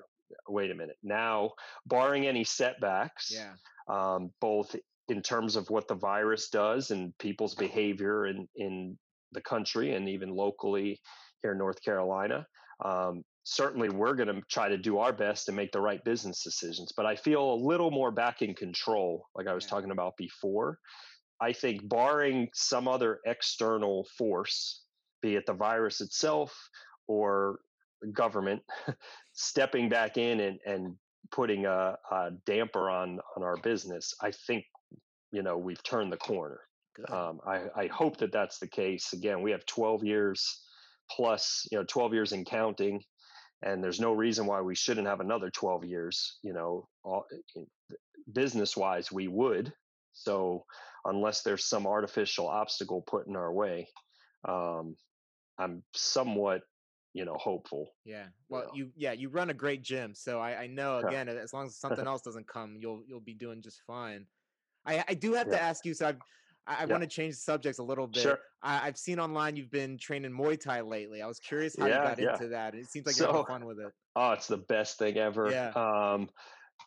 wait 0.49 0.71
a 0.71 0.75
minute." 0.75 0.97
Now, 1.03 1.53
barring 1.87 2.27
any 2.27 2.45
setbacks, 2.45 3.33
yeah. 3.35 3.55
um, 3.89 4.31
both 4.41 4.75
in 5.09 5.23
terms 5.23 5.57
of 5.57 5.69
what 5.71 5.89
the 5.89 5.95
virus 5.95 6.51
does 6.51 6.91
and 6.91 7.17
people's 7.19 7.55
behavior 7.55 8.27
in 8.27 8.49
in 8.57 8.99
the 9.33 9.41
country 9.43 9.95
and 9.95 10.09
even 10.09 10.31
locally 10.31 11.01
here 11.43 11.53
in 11.53 11.59
North 11.59 11.83
Carolina, 11.83 12.47
um, 12.85 13.23
certainly 13.45 13.89
we're 13.89 14.15
going 14.15 14.29
to 14.29 14.43
try 14.51 14.69
to 14.69 14.77
do 14.77 14.99
our 14.99 15.13
best 15.13 15.47
to 15.47 15.53
make 15.53 15.73
the 15.73 15.81
right 15.81 16.05
business 16.05 16.43
decisions. 16.43 16.93
But 16.97 17.07
I 17.07 17.17
feel 17.17 17.55
a 17.55 17.63
little 17.65 17.91
more 17.91 18.11
back 18.11 18.43
in 18.43 18.55
control, 18.55 19.27
like 19.35 19.47
I 19.47 19.55
was 19.55 19.65
yeah. 19.65 19.71
talking 19.71 19.91
about 19.91 20.17
before. 20.17 20.79
I 21.41 21.53
think, 21.53 21.89
barring 21.89 22.49
some 22.53 22.89
other 22.89 23.21
external 23.25 24.07
force, 24.19 24.83
be 25.23 25.37
it 25.37 25.47
the 25.47 25.53
virus 25.53 26.01
itself 26.01 26.53
or 27.07 27.61
government, 28.13 28.61
stepping 29.39 29.89
back 29.89 30.17
in 30.17 30.41
and, 30.41 30.59
and 30.67 30.97
putting 31.31 31.65
a, 31.65 31.97
a, 32.11 32.31
damper 32.45 32.91
on 32.91 33.21
on 33.37 33.43
our 33.45 33.57
business, 33.59 34.13
I 34.21 34.33
think 34.33 34.65
you 35.31 35.43
know 35.43 35.57
we've 35.57 35.83
turned 35.83 36.13
the 36.13 36.17
corner. 36.17 36.61
Um, 37.09 37.39
I, 37.47 37.67
I 37.77 37.87
hope 37.87 38.17
that 38.19 38.33
that's 38.33 38.59
the 38.59 38.67
case. 38.67 39.13
Again, 39.13 39.41
we 39.41 39.53
have 39.53 39.65
12 39.67 40.03
years 40.03 40.63
plus, 41.09 41.65
you 41.71 41.79
know, 41.79 41.85
12 41.85 42.13
years 42.13 42.33
in 42.33 42.45
counting, 42.45 43.01
and 43.63 43.83
there's 43.83 44.01
no 44.01 44.13
reason 44.13 44.47
why 44.47 44.61
we 44.61 44.75
shouldn't 44.75 45.07
have 45.07 45.21
another 45.21 45.49
12 45.49 45.85
years. 45.85 46.39
You 46.43 46.55
know, 46.55 46.89
business 48.33 48.77
wise, 48.77 49.13
we 49.13 49.29
would. 49.29 49.73
So 50.13 50.65
unless 51.05 51.43
there's 51.43 51.65
some 51.65 51.87
artificial 51.87 52.49
obstacle 52.49 53.05
put 53.07 53.29
in 53.29 53.37
our 53.37 53.53
way, 53.53 53.87
um, 54.49 54.97
I'm 55.57 55.85
somewhat, 55.95 56.63
you 57.19 57.25
know, 57.25 57.37
hopeful. 57.37 57.91
Yeah. 58.05 58.27
Well, 58.49 58.71
you, 58.73 58.85
know. 58.85 58.91
you 58.91 58.93
yeah, 58.97 59.13
you 59.13 59.29
run 59.29 59.51
a 59.51 59.55
great 59.55 59.83
gym, 59.83 60.15
so 60.15 60.41
I, 60.41 60.63
I 60.63 60.67
know 60.69 60.99
again, 60.99 61.29
as 61.29 61.53
long 61.53 61.67
as 61.67 61.77
something 61.77 62.07
else 62.07 62.23
doesn't 62.23 62.47
come, 62.47 62.77
you'll 62.79 63.03
you'll 63.07 63.21
be 63.21 63.35
doing 63.35 63.61
just 63.61 63.83
fine. 63.87 64.25
I 64.87 65.05
I 65.09 65.15
do 65.15 65.35
have 65.35 65.49
yeah. 65.49 65.57
to 65.57 65.63
ask 65.63 65.85
you. 65.85 65.95
So 65.95 66.07
I've, 66.07 66.19
I, 66.69 66.83
I 66.83 66.85
want 66.85 67.03
to 67.03 67.09
change 67.09 67.35
subjects 67.35 67.81
a 67.81 67.83
little 67.83 68.07
bit. 68.07 68.23
Sure. 68.23 68.39
I, 68.63 68.79
have 68.87 68.97
seen 68.97 69.19
online 69.19 69.57
you've 69.57 69.71
been 69.71 69.99
training 69.99 70.31
Muay 70.31 70.61
Thai 70.61 70.83
lately. 70.83 71.23
I 71.23 71.27
was 71.27 71.41
curious 71.41 71.75
how 71.77 71.87
you 71.87 71.93
got 71.93 72.19
into 72.21 72.49
that. 72.49 72.75
It 72.75 72.87
seems 72.89 73.07
like 73.07 73.17
so, 73.17 73.25
you're 73.25 73.33
having 73.33 73.47
fun 73.47 73.65
with 73.67 73.81
it. 73.81 73.93
Oh, 74.17 74.33
it's 74.33 74.49
the 74.49 74.57
best 74.57 74.99
thing 74.99 75.17
ever. 75.17 75.49
Yeah. 75.49 75.71
Um, 75.77 76.29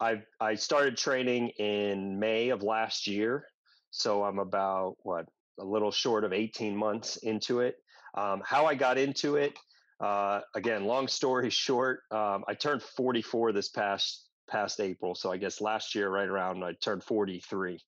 I 0.01 0.21
I 0.41 0.55
started 0.55 0.97
training 0.97 1.49
in 1.59 2.19
May 2.19 2.49
of 2.49 2.61
last 2.61 3.07
year, 3.07 3.45
so 3.89 4.23
I'm 4.25 4.39
about 4.39 4.97
what 5.03 5.27
a 5.57 5.63
little 5.63 5.91
short 5.91 6.25
of 6.25 6.33
18 6.33 6.75
months 6.75 7.15
into 7.17 7.61
it. 7.61 7.75
Um, 8.17 8.41
how 8.43 8.65
I 8.65 8.75
got 8.75 8.97
into 8.97 9.37
it, 9.37 9.57
uh, 10.01 10.41
again, 10.55 10.85
long 10.85 11.07
story 11.07 11.49
short, 11.65 12.01
um, 12.11 12.43
I 12.47 12.53
turned 12.53 12.81
44 12.81 13.51
this 13.51 13.69
past 13.69 14.27
past 14.49 14.79
April. 14.79 15.15
So 15.15 15.31
I 15.31 15.37
guess 15.37 15.61
last 15.61 15.95
year, 15.95 16.09
right 16.09 16.27
around, 16.27 16.63
I 16.63 16.73
turned 16.73 17.03
43. 17.03 17.79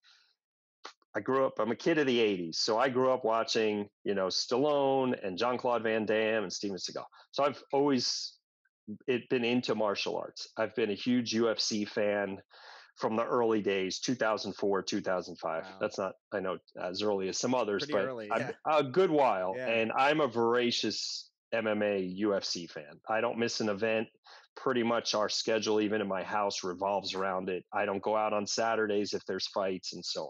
I 1.15 1.19
grew 1.19 1.45
up. 1.45 1.59
I'm 1.59 1.71
a 1.71 1.75
kid 1.75 1.99
of 1.99 2.07
the 2.07 2.17
'80s, 2.17 2.55
so 2.55 2.79
I 2.79 2.89
grew 2.89 3.11
up 3.11 3.23
watching, 3.23 3.87
you 4.03 4.15
know, 4.15 4.27
Stallone 4.27 5.13
and 5.23 5.37
Jean 5.37 5.59
Claude 5.59 5.83
Van 5.83 6.07
Damme 6.07 6.41
and 6.41 6.51
Steven 6.51 6.77
Seagal. 6.77 7.05
So 7.29 7.43
I've 7.43 7.61
always 7.71 8.33
it 9.05 9.29
been 9.29 9.43
into 9.43 9.75
martial 9.75 10.17
arts. 10.17 10.47
I've 10.57 10.75
been 10.75 10.89
a 10.89 10.95
huge 10.95 11.33
UFC 11.35 11.87
fan 11.87 12.39
from 12.95 13.15
the 13.15 13.25
early 13.25 13.61
days 13.61 13.99
2004 13.99 14.83
2005 14.83 15.63
wow. 15.63 15.69
that's 15.81 15.97
not 15.97 16.13
i 16.31 16.39
know 16.39 16.57
as 16.79 17.01
early 17.01 17.27
as 17.27 17.39
some 17.39 17.55
others 17.55 17.85
Pretty 17.85 17.93
but 17.93 18.05
early, 18.05 18.27
yeah. 18.27 18.51
a 18.67 18.83
good 18.83 19.09
while 19.09 19.55
yeah. 19.57 19.67
and 19.67 19.91
i'm 19.97 20.21
a 20.21 20.27
voracious 20.27 21.31
mma 21.53 22.19
ufc 22.21 22.69
fan 22.69 22.99
i 23.09 23.21
don't 23.21 23.37
miss 23.37 23.61
an 23.61 23.69
event 23.69 24.07
pretty 24.55 24.83
much 24.83 25.15
our 25.15 25.29
schedule 25.29 25.81
even 25.81 26.01
in 26.01 26.07
my 26.07 26.23
house 26.23 26.63
revolves 26.63 27.13
around 27.13 27.49
it 27.49 27.63
i 27.73 27.85
don't 27.85 28.03
go 28.03 28.15
out 28.15 28.33
on 28.33 28.45
saturdays 28.45 29.13
if 29.13 29.25
there's 29.25 29.47
fights 29.47 29.93
and 29.93 30.03
so 30.03 30.23
on 30.23 30.29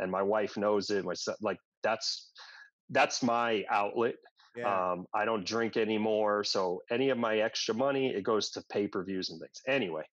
and 0.00 0.10
my 0.10 0.22
wife 0.22 0.56
knows 0.56 0.90
it 0.90 1.04
my 1.04 1.14
son, 1.14 1.34
like 1.40 1.58
that's 1.82 2.30
that's 2.90 3.22
my 3.22 3.64
outlet 3.70 4.14
yeah. 4.56 4.92
Um, 4.92 5.06
I 5.12 5.24
don't 5.24 5.44
drink 5.44 5.76
anymore. 5.76 6.44
So 6.44 6.82
any 6.90 7.10
of 7.10 7.18
my 7.18 7.38
extra 7.38 7.74
money, 7.74 8.14
it 8.14 8.22
goes 8.22 8.50
to 8.50 8.62
pay 8.70 8.86
per 8.86 9.04
views 9.04 9.30
and 9.30 9.40
things. 9.40 9.60
Anyway, 9.66 10.04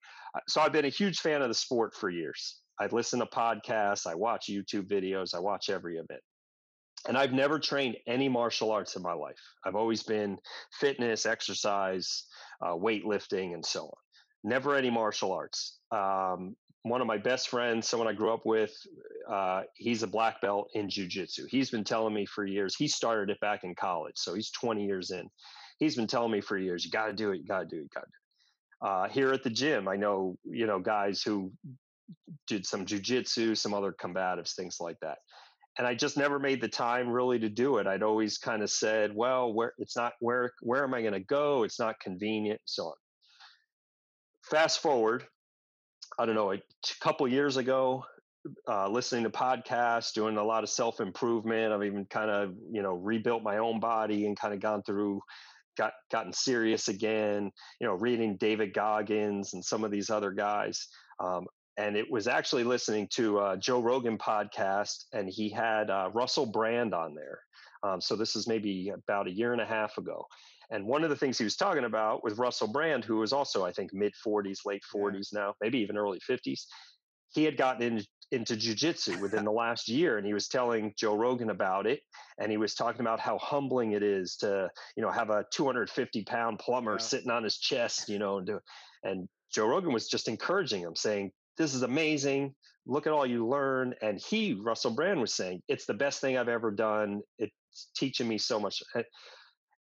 so 0.47 0.61
I've 0.61 0.71
been 0.71 0.85
a 0.85 0.89
huge 0.89 1.19
fan 1.19 1.41
of 1.41 1.47
the 1.47 1.53
sport 1.53 1.93
for 1.93 2.09
years. 2.09 2.59
I 2.79 2.87
listen 2.87 3.19
to 3.19 3.27
podcasts, 3.27 4.07
I 4.07 4.15
watch 4.15 4.47
YouTube 4.49 4.87
videos, 4.87 5.35
I 5.35 5.39
watch 5.39 5.69
every 5.69 5.97
event. 5.97 6.21
And 7.07 7.17
I've 7.17 7.33
never 7.33 7.59
trained 7.59 7.97
any 8.07 8.29
martial 8.29 8.71
arts 8.71 8.95
in 8.95 9.01
my 9.01 9.13
life. 9.13 9.39
I've 9.65 9.75
always 9.75 10.03
been 10.03 10.37
fitness, 10.79 11.25
exercise, 11.25 12.25
uh, 12.61 12.73
weightlifting, 12.73 13.53
and 13.53 13.65
so 13.65 13.85
on. 13.85 13.91
Never 14.43 14.75
any 14.75 14.89
martial 14.89 15.31
arts. 15.31 15.79
Um, 15.91 16.55
one 16.83 17.01
of 17.01 17.07
my 17.07 17.17
best 17.17 17.49
friends, 17.49 17.87
someone 17.87 18.07
I 18.07 18.13
grew 18.13 18.33
up 18.33 18.45
with, 18.45 18.73
uh, 19.29 19.63
he's 19.75 20.03
a 20.03 20.07
black 20.07 20.41
belt 20.41 20.69
in 20.73 20.87
jujitsu. 20.87 21.47
He's 21.47 21.69
been 21.69 21.83
telling 21.83 22.13
me 22.13 22.25
for 22.25 22.45
years. 22.45 22.75
He 22.75 22.87
started 22.87 23.29
it 23.29 23.39
back 23.39 23.63
in 23.63 23.75
college, 23.75 24.15
so 24.15 24.33
he's 24.33 24.51
20 24.51 24.85
years 24.85 25.11
in. 25.11 25.29
He's 25.77 25.95
been 25.95 26.07
telling 26.07 26.31
me 26.31 26.41
for 26.41 26.57
years, 26.57 26.83
you 26.83 26.91
got 26.91 27.07
to 27.07 27.13
do 27.13 27.31
it, 27.31 27.37
you 27.37 27.45
got 27.45 27.59
to 27.61 27.65
do 27.65 27.77
it, 27.77 27.83
you 27.83 27.89
got 27.93 28.01
to 28.01 28.07
do 28.07 28.11
it. 28.11 28.87
Uh, 28.87 29.07
here 29.09 29.31
at 29.31 29.43
the 29.43 29.49
gym, 29.49 29.87
I 29.87 29.95
know 29.95 30.37
you 30.43 30.65
know 30.65 30.79
guys 30.79 31.21
who 31.21 31.51
did 32.47 32.65
some 32.65 32.85
jujitsu, 32.85 33.55
some 33.55 33.73
other 33.73 33.93
combatives, 33.93 34.55
things 34.55 34.77
like 34.79 34.99
that. 35.01 35.19
And 35.77 35.87
I 35.87 35.95
just 35.95 36.17
never 36.17 36.37
made 36.37 36.61
the 36.61 36.67
time 36.67 37.09
really 37.09 37.39
to 37.39 37.49
do 37.49 37.77
it. 37.77 37.87
I'd 37.87 38.03
always 38.03 38.37
kind 38.37 38.61
of 38.61 38.69
said, 38.69 39.15
well, 39.15 39.53
where 39.53 39.73
it's 39.77 39.95
not 39.95 40.13
where 40.19 40.51
where 40.61 40.83
am 40.83 40.93
I 40.93 41.01
going 41.01 41.13
to 41.13 41.19
go? 41.19 41.63
It's 41.63 41.79
not 41.79 41.99
convenient, 41.99 42.59
so 42.65 42.87
on. 42.87 42.93
Fast 44.49 44.81
forward, 44.81 45.25
I 46.19 46.25
don't 46.25 46.35
know, 46.35 46.51
a 46.51 46.61
couple 46.99 47.27
years 47.27 47.55
ago, 47.55 48.03
uh, 48.67 48.89
listening 48.89 49.23
to 49.23 49.29
podcasts, 49.29 50.13
doing 50.13 50.37
a 50.37 50.43
lot 50.43 50.63
of 50.63 50.69
self 50.69 50.99
improvement. 50.99 51.71
I've 51.71 51.83
even 51.83 52.05
kind 52.05 52.29
of 52.29 52.53
you 52.71 52.81
know 52.81 52.93
rebuilt 52.93 53.43
my 53.43 53.57
own 53.57 53.79
body 53.79 54.25
and 54.25 54.37
kind 54.37 54.53
of 54.53 54.59
gone 54.59 54.83
through, 54.83 55.21
got 55.77 55.93
gotten 56.11 56.33
serious 56.33 56.87
again. 56.87 57.51
You 57.79 57.87
know, 57.87 57.93
reading 57.93 58.37
David 58.37 58.73
Goggins 58.73 59.53
and 59.53 59.63
some 59.63 59.83
of 59.83 59.91
these 59.91 60.09
other 60.09 60.31
guys. 60.31 60.87
Um, 61.19 61.45
and 61.77 61.95
it 61.95 62.09
was 62.09 62.27
actually 62.27 62.63
listening 62.63 63.07
to 63.11 63.39
uh, 63.39 63.55
Joe 63.55 63.79
Rogan 63.79 64.17
podcast, 64.17 65.05
and 65.13 65.29
he 65.29 65.49
had 65.49 65.89
uh, 65.89 66.09
Russell 66.13 66.45
Brand 66.45 66.93
on 66.93 67.15
there. 67.15 67.39
Um, 67.83 68.01
so 68.01 68.15
this 68.15 68.35
is 68.35 68.47
maybe 68.47 68.89
about 68.89 69.27
a 69.27 69.31
year 69.31 69.53
and 69.53 69.61
a 69.61 69.65
half 69.65 69.97
ago. 69.97 70.25
And 70.69 70.85
one 70.85 71.03
of 71.03 71.09
the 71.09 71.15
things 71.15 71.37
he 71.37 71.43
was 71.43 71.57
talking 71.57 71.83
about 71.83 72.23
with 72.23 72.37
Russell 72.37 72.67
Brand, 72.67 73.03
who 73.03 73.17
was 73.17 73.33
also, 73.33 73.65
I 73.65 73.71
think, 73.71 73.93
mid 73.93 74.13
40s, 74.25 74.59
late 74.65 74.83
40s 74.93 75.27
yeah. 75.31 75.39
now, 75.39 75.55
maybe 75.61 75.79
even 75.79 75.97
early 75.97 76.19
50s, 76.29 76.65
he 77.29 77.43
had 77.43 77.57
gotten 77.57 77.81
in, 77.81 78.03
into 78.31 78.55
jujitsu 78.55 79.19
within 79.19 79.43
the 79.43 79.51
last 79.63 79.89
year. 79.89 80.17
And 80.17 80.25
he 80.25 80.33
was 80.33 80.47
telling 80.47 80.93
Joe 80.97 81.15
Rogan 81.15 81.49
about 81.49 81.87
it. 81.87 82.01
And 82.39 82.49
he 82.49 82.57
was 82.57 82.73
talking 82.73 83.01
about 83.01 83.19
how 83.19 83.37
humbling 83.37 83.91
it 83.91 84.03
is 84.03 84.37
to, 84.37 84.69
you 84.95 85.03
know, 85.03 85.11
have 85.11 85.29
a 85.29 85.45
250 85.51 86.23
pound 86.23 86.59
plumber 86.59 86.93
yeah. 86.93 86.97
sitting 86.99 87.31
on 87.31 87.43
his 87.43 87.57
chest, 87.57 88.07
you 88.07 88.19
know, 88.19 88.37
and, 88.37 88.47
do, 88.47 88.59
and 89.03 89.27
Joe 89.53 89.67
Rogan 89.67 89.91
was 89.91 90.07
just 90.07 90.29
encouraging 90.29 90.81
him, 90.81 90.95
saying, 90.95 91.31
This 91.57 91.73
is 91.73 91.83
amazing. 91.83 92.55
Look 92.85 93.07
at 93.07 93.13
all 93.13 93.25
you 93.25 93.47
learn. 93.47 93.93
And 94.01 94.19
he, 94.19 94.53
Russell 94.53 94.91
Brand, 94.91 95.21
was 95.21 95.33
saying, 95.33 95.61
It's 95.67 95.85
the 95.85 95.93
best 95.93 96.21
thing 96.21 96.37
I've 96.37 96.49
ever 96.49 96.71
done. 96.71 97.21
It's 97.37 97.53
teaching 97.95 98.27
me 98.27 98.37
so 98.37 98.59
much. 98.59 98.81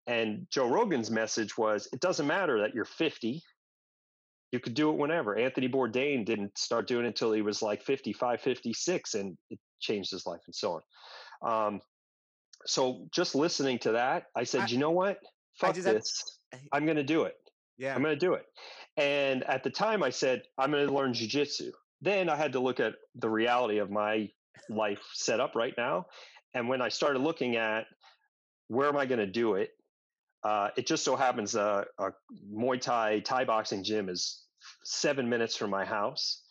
And 0.07 0.47
Joe 0.51 0.69
Rogan's 0.69 1.11
message 1.11 1.59
was 1.59 1.89
it 1.93 2.01
doesn't 2.01 2.27
matter 2.27 2.61
that 2.61 2.75
you're 2.75 2.85
50. 2.85 3.43
You 4.53 4.61
could 4.61 4.75
do 4.75 4.91
it 4.91 4.97
whenever. 4.97 5.37
Anthony 5.37 5.69
Bourdain 5.69 6.25
didn't 6.25 6.57
start 6.57 6.87
doing 6.87 7.05
it 7.05 7.09
until 7.09 7.33
he 7.33 7.43
was 7.43 7.61
like 7.63 7.83
55, 7.83 8.41
56, 8.41 9.15
and 9.15 9.37
it 9.51 9.59
changed 9.81 10.13
his 10.13 10.25
life 10.25 10.41
and 10.47 10.55
so 10.55 10.81
on. 11.43 11.67
Um, 11.67 11.81
so 12.65 13.09
just 13.13 13.35
listening 13.35 13.79
to 13.81 13.93
that, 13.93 14.25
I 14.37 14.45
said, 14.45 14.63
I, 14.63 14.67
you 14.67 14.79
know 14.79 14.93
what? 14.93 15.19
Fuck 15.59 15.75
this. 15.75 16.39
I'm 16.73 16.85
going 16.85 16.97
to 16.97 17.03
do 17.03 17.25
it. 17.25 17.35
Yeah. 17.77 17.95
I'm 17.95 18.03
going 18.03 18.15
to 18.15 18.27
do 18.27 18.35
it. 18.35 18.45
And 18.97 19.45
at 19.45 19.63
the 19.63 19.71
time, 19.71 20.03
I 20.03 20.11
said, 20.11 20.43
I'm 20.59 20.71
going 20.71 20.87
to 20.87 20.93
learn 20.93 21.13
jujitsu. 21.13 21.71
Then 22.01 22.29
I 22.29 22.37
had 22.37 22.53
to 22.53 22.61
look 22.61 22.81
at 22.81 22.95
the 23.15 23.29
reality 23.29 23.79
of 23.79 23.91
my 23.91 24.31
life 24.69 25.03
set 25.13 25.41
up 25.41 25.55
right 25.55 25.75
now. 25.77 26.07
And 26.55 26.69
when 26.69 26.81
I 26.81 26.89
started 26.89 27.19
looking 27.21 27.57
at 27.57 27.87
where 28.69 28.89
am 28.89 28.97
I 28.97 29.07
going 29.07 29.19
to 29.19 29.27
do 29.27 29.55
it, 29.55 29.71
uh, 30.45 30.69
it 30.77 30.87
just 30.87 31.05
so 31.05 31.17
happens 31.17 31.57
uh, 31.57 31.85
a 31.99 32.11
Muay 32.55 32.81
Thai 32.81 33.21
Thai 33.21 33.45
boxing 33.45 33.83
gym 33.83 34.09
is 34.09 34.43
seven 34.85 35.29
minutes 35.29 35.57
from 35.57 35.71
my 35.71 35.85
house. 35.85 36.43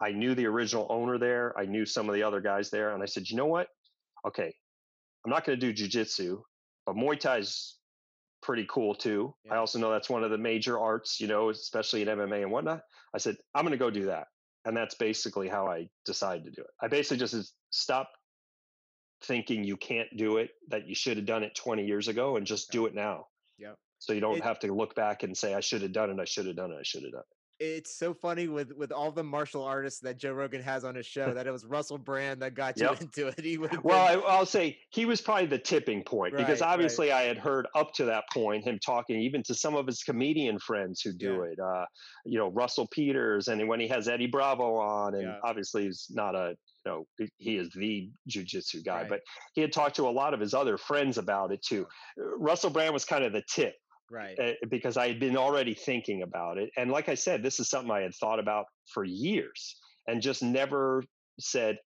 I 0.00 0.12
knew 0.12 0.34
the 0.34 0.46
original 0.46 0.86
owner 0.88 1.18
there. 1.18 1.58
I 1.58 1.66
knew 1.66 1.84
some 1.84 2.08
of 2.08 2.14
the 2.14 2.22
other 2.22 2.40
guys 2.40 2.70
there, 2.70 2.94
and 2.94 3.02
I 3.02 3.06
said, 3.06 3.28
you 3.28 3.36
know 3.36 3.46
what? 3.46 3.68
Okay, 4.26 4.54
I'm 5.24 5.30
not 5.30 5.44
going 5.44 5.58
to 5.58 5.72
do 5.72 5.84
jujitsu, 5.84 6.40
but 6.86 6.96
Muay 6.96 7.18
Thai 7.18 7.38
is 7.38 7.76
pretty 8.42 8.66
cool 8.68 8.94
too. 8.94 9.34
Yeah. 9.44 9.54
I 9.54 9.56
also 9.58 9.78
know 9.78 9.90
that's 9.90 10.10
one 10.10 10.24
of 10.24 10.30
the 10.30 10.38
major 10.38 10.78
arts, 10.78 11.20
you 11.20 11.26
know, 11.26 11.50
especially 11.50 12.02
in 12.02 12.08
MMA 12.08 12.42
and 12.42 12.50
whatnot. 12.50 12.82
I 13.14 13.18
said, 13.18 13.36
I'm 13.54 13.64
going 13.64 13.72
to 13.72 13.78
go 13.78 13.90
do 13.90 14.06
that. 14.06 14.28
And 14.64 14.76
that's 14.76 14.94
basically 14.94 15.48
how 15.48 15.66
I 15.66 15.88
decided 16.04 16.44
to 16.44 16.50
do 16.50 16.60
it. 16.62 16.70
I 16.82 16.88
basically 16.88 17.16
just 17.16 17.54
stopped 17.70 18.16
thinking 19.22 19.64
you 19.64 19.76
can't 19.76 20.08
do 20.16 20.36
it, 20.36 20.50
that 20.68 20.86
you 20.86 20.94
should 20.94 21.16
have 21.16 21.26
done 21.26 21.42
it 21.42 21.54
20 21.54 21.84
years 21.84 22.08
ago 22.08 22.36
and 22.36 22.46
just 22.46 22.70
do 22.70 22.86
it 22.86 22.94
now. 22.94 23.26
Yeah. 23.58 23.72
So 23.98 24.12
you 24.12 24.20
don't 24.20 24.38
it, 24.38 24.44
have 24.44 24.58
to 24.60 24.72
look 24.72 24.94
back 24.94 25.22
and 25.22 25.36
say, 25.36 25.54
I 25.54 25.60
should 25.60 25.82
have 25.82 25.92
done 25.92 26.10
it. 26.10 26.18
I 26.20 26.24
should 26.24 26.46
have 26.46 26.56
done 26.56 26.72
it. 26.72 26.76
I 26.78 26.82
should 26.82 27.02
have 27.02 27.12
done 27.12 27.20
it 27.20 27.39
it's 27.60 27.94
so 27.94 28.14
funny 28.14 28.48
with 28.48 28.72
with 28.72 28.90
all 28.90 29.12
the 29.12 29.22
martial 29.22 29.62
artists 29.62 30.00
that 30.00 30.16
Joe 30.16 30.32
Rogan 30.32 30.62
has 30.62 30.82
on 30.82 30.94
his 30.94 31.04
show 31.04 31.34
that 31.34 31.46
it 31.46 31.50
was 31.50 31.66
Russell 31.66 31.98
Brand 31.98 32.40
that 32.40 32.54
got 32.54 32.78
you 32.78 32.86
yep. 32.86 33.00
into 33.00 33.28
it. 33.28 33.40
He 33.40 33.58
well, 33.58 34.24
I, 34.26 34.38
will 34.38 34.46
say 34.46 34.78
he 34.88 35.04
was 35.04 35.20
probably 35.20 35.46
the 35.46 35.58
tipping 35.58 36.02
point 36.02 36.32
right, 36.32 36.44
because 36.44 36.62
obviously 36.62 37.10
right. 37.10 37.18
I 37.18 37.22
had 37.22 37.36
heard 37.36 37.68
up 37.74 37.92
to 37.94 38.06
that 38.06 38.24
point 38.32 38.64
him 38.64 38.78
talking 38.84 39.20
even 39.20 39.42
to 39.44 39.54
some 39.54 39.76
of 39.76 39.86
his 39.86 40.02
comedian 40.02 40.58
friends 40.58 41.02
who 41.02 41.12
do 41.12 41.44
yeah. 41.44 41.52
it. 41.52 41.58
Uh, 41.60 41.84
you 42.24 42.38
know, 42.38 42.48
Russell 42.48 42.88
Peters, 42.90 43.48
and 43.48 43.68
when 43.68 43.78
he 43.78 43.88
has 43.88 44.08
Eddie 44.08 44.26
Bravo 44.26 44.76
on, 44.76 45.14
and 45.14 45.24
yeah. 45.24 45.38
obviously 45.44 45.84
he's 45.84 46.06
not 46.10 46.34
a 46.34 46.54
you 46.86 46.90
know 46.90 47.06
he 47.36 47.56
is 47.56 47.70
the 47.74 48.10
jujitsu 48.28 48.82
guy, 48.82 49.02
right. 49.02 49.08
but 49.10 49.20
he 49.52 49.60
had 49.60 49.72
talked 49.72 49.96
to 49.96 50.08
a 50.08 50.10
lot 50.10 50.32
of 50.32 50.40
his 50.40 50.54
other 50.54 50.78
friends 50.78 51.18
about 51.18 51.52
it 51.52 51.62
too. 51.62 51.86
Russell 52.16 52.70
Brand 52.70 52.94
was 52.94 53.04
kind 53.04 53.22
of 53.22 53.34
the 53.34 53.42
tip 53.52 53.74
right. 54.10 54.38
uh, 54.38 54.52
because 54.68 54.96
i 54.96 55.08
had 55.08 55.20
been 55.20 55.36
already 55.36 55.74
thinking 55.74 56.22
about 56.22 56.58
it 56.58 56.70
and 56.76 56.90
like 56.90 57.08
i 57.08 57.14
said 57.14 57.42
this 57.42 57.60
is 57.60 57.68
something 57.68 57.90
i 57.90 58.00
had 58.00 58.14
thought 58.14 58.38
about 58.38 58.66
for 58.92 59.04
years 59.04 59.76
and 60.06 60.20
just 60.20 60.42
never 60.42 61.04
said 61.38 61.78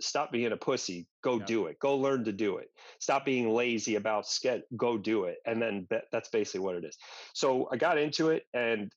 stop 0.00 0.30
being 0.30 0.52
a 0.52 0.56
pussy 0.56 1.06
go 1.22 1.38
do 1.38 1.66
it 1.66 1.78
go 1.80 1.96
learn 1.96 2.24
to 2.24 2.32
do 2.32 2.58
it. 2.58 2.68
Stop 3.00 3.24
being 3.24 3.50
lazy 3.50 3.96
about 3.96 4.26
sketch 4.26 4.62
go 4.76 4.96
do 4.96 5.24
it 5.24 5.38
and 5.46 5.60
then 5.60 5.86
that's 6.12 6.28
basically 6.28 6.60
what 6.60 6.76
it 6.76 6.84
is. 6.84 6.96
So 7.34 7.68
i 7.72 7.76
got 7.76 7.98
into 7.98 8.30
it 8.30 8.44
and 8.54 8.92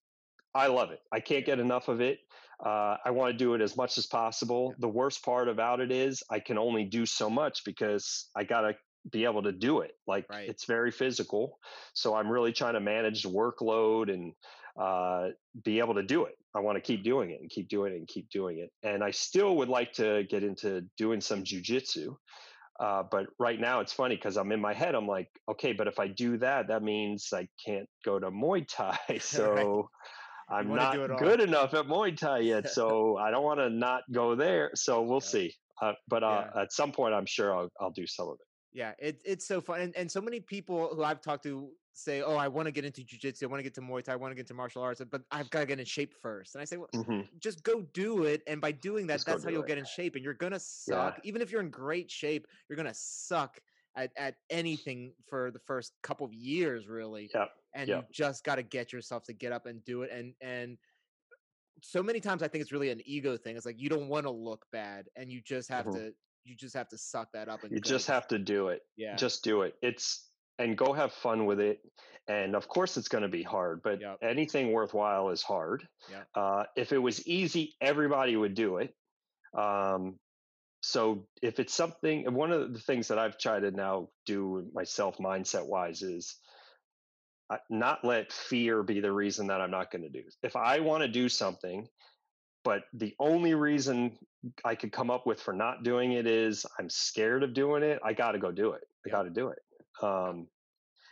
i 0.54 0.68
love 0.68 0.92
it. 0.92 1.00
I 1.12 1.20
can't 1.20 1.46
get 1.46 1.60
enough 1.60 1.88
of 1.88 2.02
it 2.02 2.20
uh, 2.64 2.98
i 3.04 3.10
want 3.10 3.32
to 3.32 3.38
do 3.38 3.56
it 3.56 3.62
as 3.62 3.76
much 3.76 3.98
as 3.98 4.06
possible. 4.06 4.70
Yeah. 4.72 4.82
the 4.82 4.90
worst 4.90 5.24
part 5.24 5.48
about 5.50 5.80
it 5.80 5.92
is 5.92 6.22
i 6.30 6.40
can 6.40 6.58
only 6.58 6.84
do 6.84 7.06
so 7.06 7.30
much 7.30 7.64
because 7.66 8.30
i 8.36 8.44
got 8.44 8.62
to 8.62 8.74
be 9.10 9.26
able 9.26 9.44
to 9.44 9.52
do 9.52 9.80
it. 9.80 9.92
Like 10.08 10.26
right. 10.30 10.48
it's 10.48 10.66
very 10.66 10.92
physical. 10.92 11.58
So 11.94 12.16
I'm 12.16 12.30
really 12.30 12.54
trying 12.54 12.74
to 12.74 12.80
manage 12.80 13.24
the 13.24 13.30
workload 13.30 14.14
and 14.14 14.34
uh, 14.80 15.30
be 15.64 15.80
able 15.80 15.96
to 15.96 16.04
do 16.04 16.26
it. 16.26 16.38
I 16.56 16.60
want 16.60 16.78
to 16.78 16.82
keep 16.82 17.04
doing 17.04 17.32
it 17.32 17.42
and 17.42 17.50
keep 17.50 17.70
doing 17.70 17.94
it 17.94 17.98
and 17.98 18.08
keep 18.08 18.30
doing 18.30 18.60
it. 18.60 18.72
And 18.84 19.04
I 19.04 19.12
still 19.12 19.58
would 19.58 19.70
like 19.70 19.94
to 19.94 20.24
get 20.30 20.44
into 20.44 20.86
doing 20.98 21.22
some 21.22 21.44
jujitsu. 21.44 22.16
Uh, 22.80 23.04
but 23.10 23.28
right 23.40 23.60
now 23.60 23.80
it's 23.80 23.94
funny 23.94 24.16
because 24.16 24.38
I'm 24.38 24.52
in 24.52 24.60
my 24.60 24.74
head. 24.74 24.96
I'm 24.96 25.08
like, 25.08 25.30
okay, 25.50 25.72
but 25.72 25.88
if 25.88 26.00
I 26.00 26.08
do 26.08 26.38
that, 26.40 26.68
that 26.70 26.82
means 26.82 27.30
I 27.32 27.48
can't 27.64 27.88
go 28.04 28.20
to 28.20 28.32
Muay 28.32 28.68
Thai. 28.68 28.98
So 29.20 29.90
right. 30.50 30.60
I'm 30.60 30.74
not 30.74 31.20
good 31.20 31.42
enough 31.42 31.74
at 31.74 31.86
Muay 31.86 32.18
Thai 32.18 32.40
yet. 32.40 32.70
So 32.74 33.18
I 33.18 33.32
don't 33.32 33.44
want 33.44 33.60
to 33.60 33.70
not 33.70 34.04
go 34.12 34.36
there. 34.36 34.72
So 34.76 35.02
we'll 35.02 35.22
yeah. 35.24 35.30
see. 35.30 35.54
Uh, 35.82 35.94
but 36.08 36.24
uh, 36.24 36.46
yeah. 36.54 36.62
at 36.62 36.74
some 36.74 36.92
point, 36.92 37.14
I'm 37.14 37.26
sure 37.26 37.56
I'll, 37.56 37.70
I'll 37.80 37.92
do 37.92 38.06
some 38.06 38.28
of 38.30 38.36
it. 38.40 38.48
Yeah, 38.74 38.94
it, 39.00 39.22
it's 39.26 39.46
so 39.46 39.60
fun. 39.60 39.82
And, 39.82 39.96
and 39.96 40.10
so 40.10 40.22
many 40.22 40.40
people 40.40 40.94
who 40.96 41.04
I've 41.04 41.22
talked 41.22 41.44
to 41.44 41.70
say, 41.94 42.22
Oh, 42.22 42.36
I 42.36 42.48
want 42.48 42.68
to 42.68 42.72
get 42.72 42.86
into 42.86 43.02
jujitsu. 43.02 43.44
I 43.44 43.46
want 43.48 43.60
to 43.60 43.64
get 43.64 43.74
to 43.76 43.82
Muay 43.82 44.04
Thai. 44.04 44.14
I 44.14 44.16
want 44.16 44.32
to 44.32 44.36
get 44.36 44.42
into 44.42 44.54
martial 44.54 44.82
arts, 44.82 45.02
but 45.12 45.22
I've 45.32 45.50
got 45.50 45.62
to 45.62 45.66
get 45.66 45.80
in 45.80 45.86
shape 45.86 46.14
first. 46.22 46.56
And 46.56 46.62
I 46.62 46.66
say, 46.66 46.78
Well, 46.78 46.90
mm-hmm. 46.96 47.22
just 47.40 47.64
go 47.64 47.82
do 47.94 48.24
it. 48.24 48.42
And 48.48 48.62
by 48.62 48.72
doing 48.72 49.08
that, 49.08 49.16
just 49.16 49.26
that's 49.26 49.44
how 49.44 49.50
you'll 49.50 49.64
it. 49.64 49.68
get 49.68 49.78
in 49.78 49.86
shape. 49.86 50.16
And 50.16 50.24
you're 50.24 50.34
going 50.34 50.54
to 50.54 50.60
suck. 50.60 51.16
Yeah. 51.18 51.30
Even 51.30 51.42
if 51.42 51.52
you're 51.52 51.62
in 51.62 51.70
great 51.70 52.10
shape, 52.10 52.48
you're 52.70 52.78
going 52.78 52.88
to 52.88 52.94
suck 52.94 53.60
at, 53.96 54.12
at 54.16 54.36
anything 54.50 55.14
for 55.28 55.52
the 55.52 55.60
first 55.60 55.94
couple 56.02 56.26
of 56.26 56.34
years, 56.34 56.88
really. 56.88 57.30
Yeah. 57.34 57.46
And 57.74 57.90
you 57.90 58.04
just 58.12 58.44
got 58.44 58.56
to 58.56 58.64
get 58.64 58.92
yourself 58.92 59.24
to 59.24 59.34
get 59.34 59.52
up 59.52 59.66
and 59.66 59.84
do 59.86 60.04
it. 60.04 60.12
And, 60.12 60.34
and, 60.42 60.78
so 61.84 62.04
many 62.04 62.20
times 62.20 62.44
I 62.44 62.48
think 62.48 62.62
it's 62.62 62.72
really 62.72 62.92
an 62.92 63.02
ego 63.06 63.38
thing. 63.38 63.58
It's 63.58 63.66
like 63.66 63.80
you 63.80 63.90
don't 63.90 64.08
want 64.08 64.26
to 64.26 64.30
look 64.30 64.66
bad 64.72 65.08
and 65.16 65.32
you 65.32 65.42
just 65.42 65.70
have 65.70 65.86
mm-hmm. 65.86 65.98
to 65.98 66.14
you 66.44 66.56
just 66.56 66.76
have 66.76 66.90
to 66.90 66.98
suck 66.98 67.30
that 67.34 67.50
up 67.50 67.64
and 67.64 67.72
you 67.72 67.80
just 67.80 68.08
have 68.08 68.28
to 68.30 68.40
do 68.40 68.70
it. 68.70 68.82
Yeah. 68.98 69.16
Just 69.16 69.44
do 69.44 69.62
it. 69.62 69.76
It's 69.82 70.28
and 70.60 70.78
go 70.78 70.94
have 70.94 71.14
fun 71.14 71.46
with 71.46 71.60
it 71.60 71.80
and 72.28 72.56
of 72.56 72.68
course 72.68 72.98
it's 72.98 73.08
going 73.08 73.24
to 73.24 73.30
be 73.30 73.42
hard 73.42 73.82
but 73.84 74.00
yep. 74.00 74.18
anything 74.22 74.72
worthwhile 74.72 75.30
is 75.30 75.42
hard. 75.42 75.88
Yep. 76.10 76.28
uh, 76.36 76.64
if 76.76 76.92
it 76.92 77.00
was 77.00 77.26
easy 77.28 77.76
everybody 77.82 78.36
would 78.36 78.54
do 78.54 78.78
it. 78.78 78.94
Um, 79.58 80.20
so 80.82 81.28
if 81.42 81.60
it's 81.60 81.74
something 81.74 82.32
one 82.34 82.52
of 82.52 82.74
the 82.74 82.80
things 82.80 83.08
that 83.08 83.20
i've 83.20 83.38
tried 83.38 83.62
to 83.62 83.72
now 83.72 84.10
do 84.26 84.68
myself 84.74 85.18
mindset 85.18 85.66
wise 85.66 86.02
is 86.02 86.36
uh, 87.50 87.58
not 87.70 88.04
let 88.04 88.32
fear 88.32 88.84
be 88.84 89.00
the 89.00 89.12
reason 89.12 89.48
that 89.48 89.62
i'm 89.62 89.72
not 89.72 89.92
going 89.92 90.02
to 90.02 90.10
do 90.10 90.24
if 90.44 90.56
i 90.56 90.80
want 90.80 91.02
to 91.02 91.08
do 91.08 91.30
something 91.30 91.88
but 92.64 92.84
the 92.94 93.14
only 93.20 93.54
reason 93.54 94.18
I 94.66 94.76
could 94.76 94.92
come 94.92 95.12
up 95.12 95.28
with 95.28 95.40
for 95.40 95.54
not 95.54 95.84
doing 95.84 96.14
it 96.14 96.26
is 96.26 96.66
I'm 96.80 96.90
scared 96.90 97.44
of 97.44 97.54
doing 97.54 97.84
it. 97.84 98.00
I 98.04 98.14
got 98.14 98.32
to 98.32 98.40
go 98.40 98.52
do 98.52 98.72
it. 98.72 98.88
I 99.06 99.10
got 99.10 99.24
to 99.24 99.30
do 99.30 99.50
it. 99.50 99.60
Um, 100.02 100.48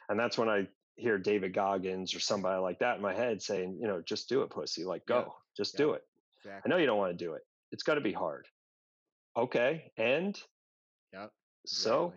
and 0.09 0.19
that's 0.19 0.37
when 0.37 0.49
I 0.49 0.67
hear 0.95 1.17
David 1.17 1.53
Goggins 1.53 2.15
or 2.15 2.19
somebody 2.19 2.59
like 2.59 2.79
that 2.79 2.97
in 2.97 3.01
my 3.01 3.13
head 3.13 3.41
saying, 3.41 3.77
you 3.79 3.87
know, 3.87 4.01
just 4.01 4.29
do 4.29 4.41
it, 4.41 4.49
pussy. 4.49 4.83
Like, 4.83 5.05
go, 5.05 5.17
yeah. 5.19 5.33
just 5.55 5.75
yeah. 5.75 5.77
do 5.77 5.91
it. 5.91 6.03
Exactly. 6.43 6.61
I 6.65 6.69
know 6.69 6.79
you 6.79 6.87
don't 6.87 6.97
want 6.97 7.17
to 7.17 7.25
do 7.25 7.33
it. 7.33 7.41
It's 7.71 7.83
got 7.83 7.95
to 7.95 8.01
be 8.01 8.13
hard. 8.13 8.47
Okay. 9.37 9.91
And 9.97 10.39
yeah. 11.13 11.27
So, 11.65 12.13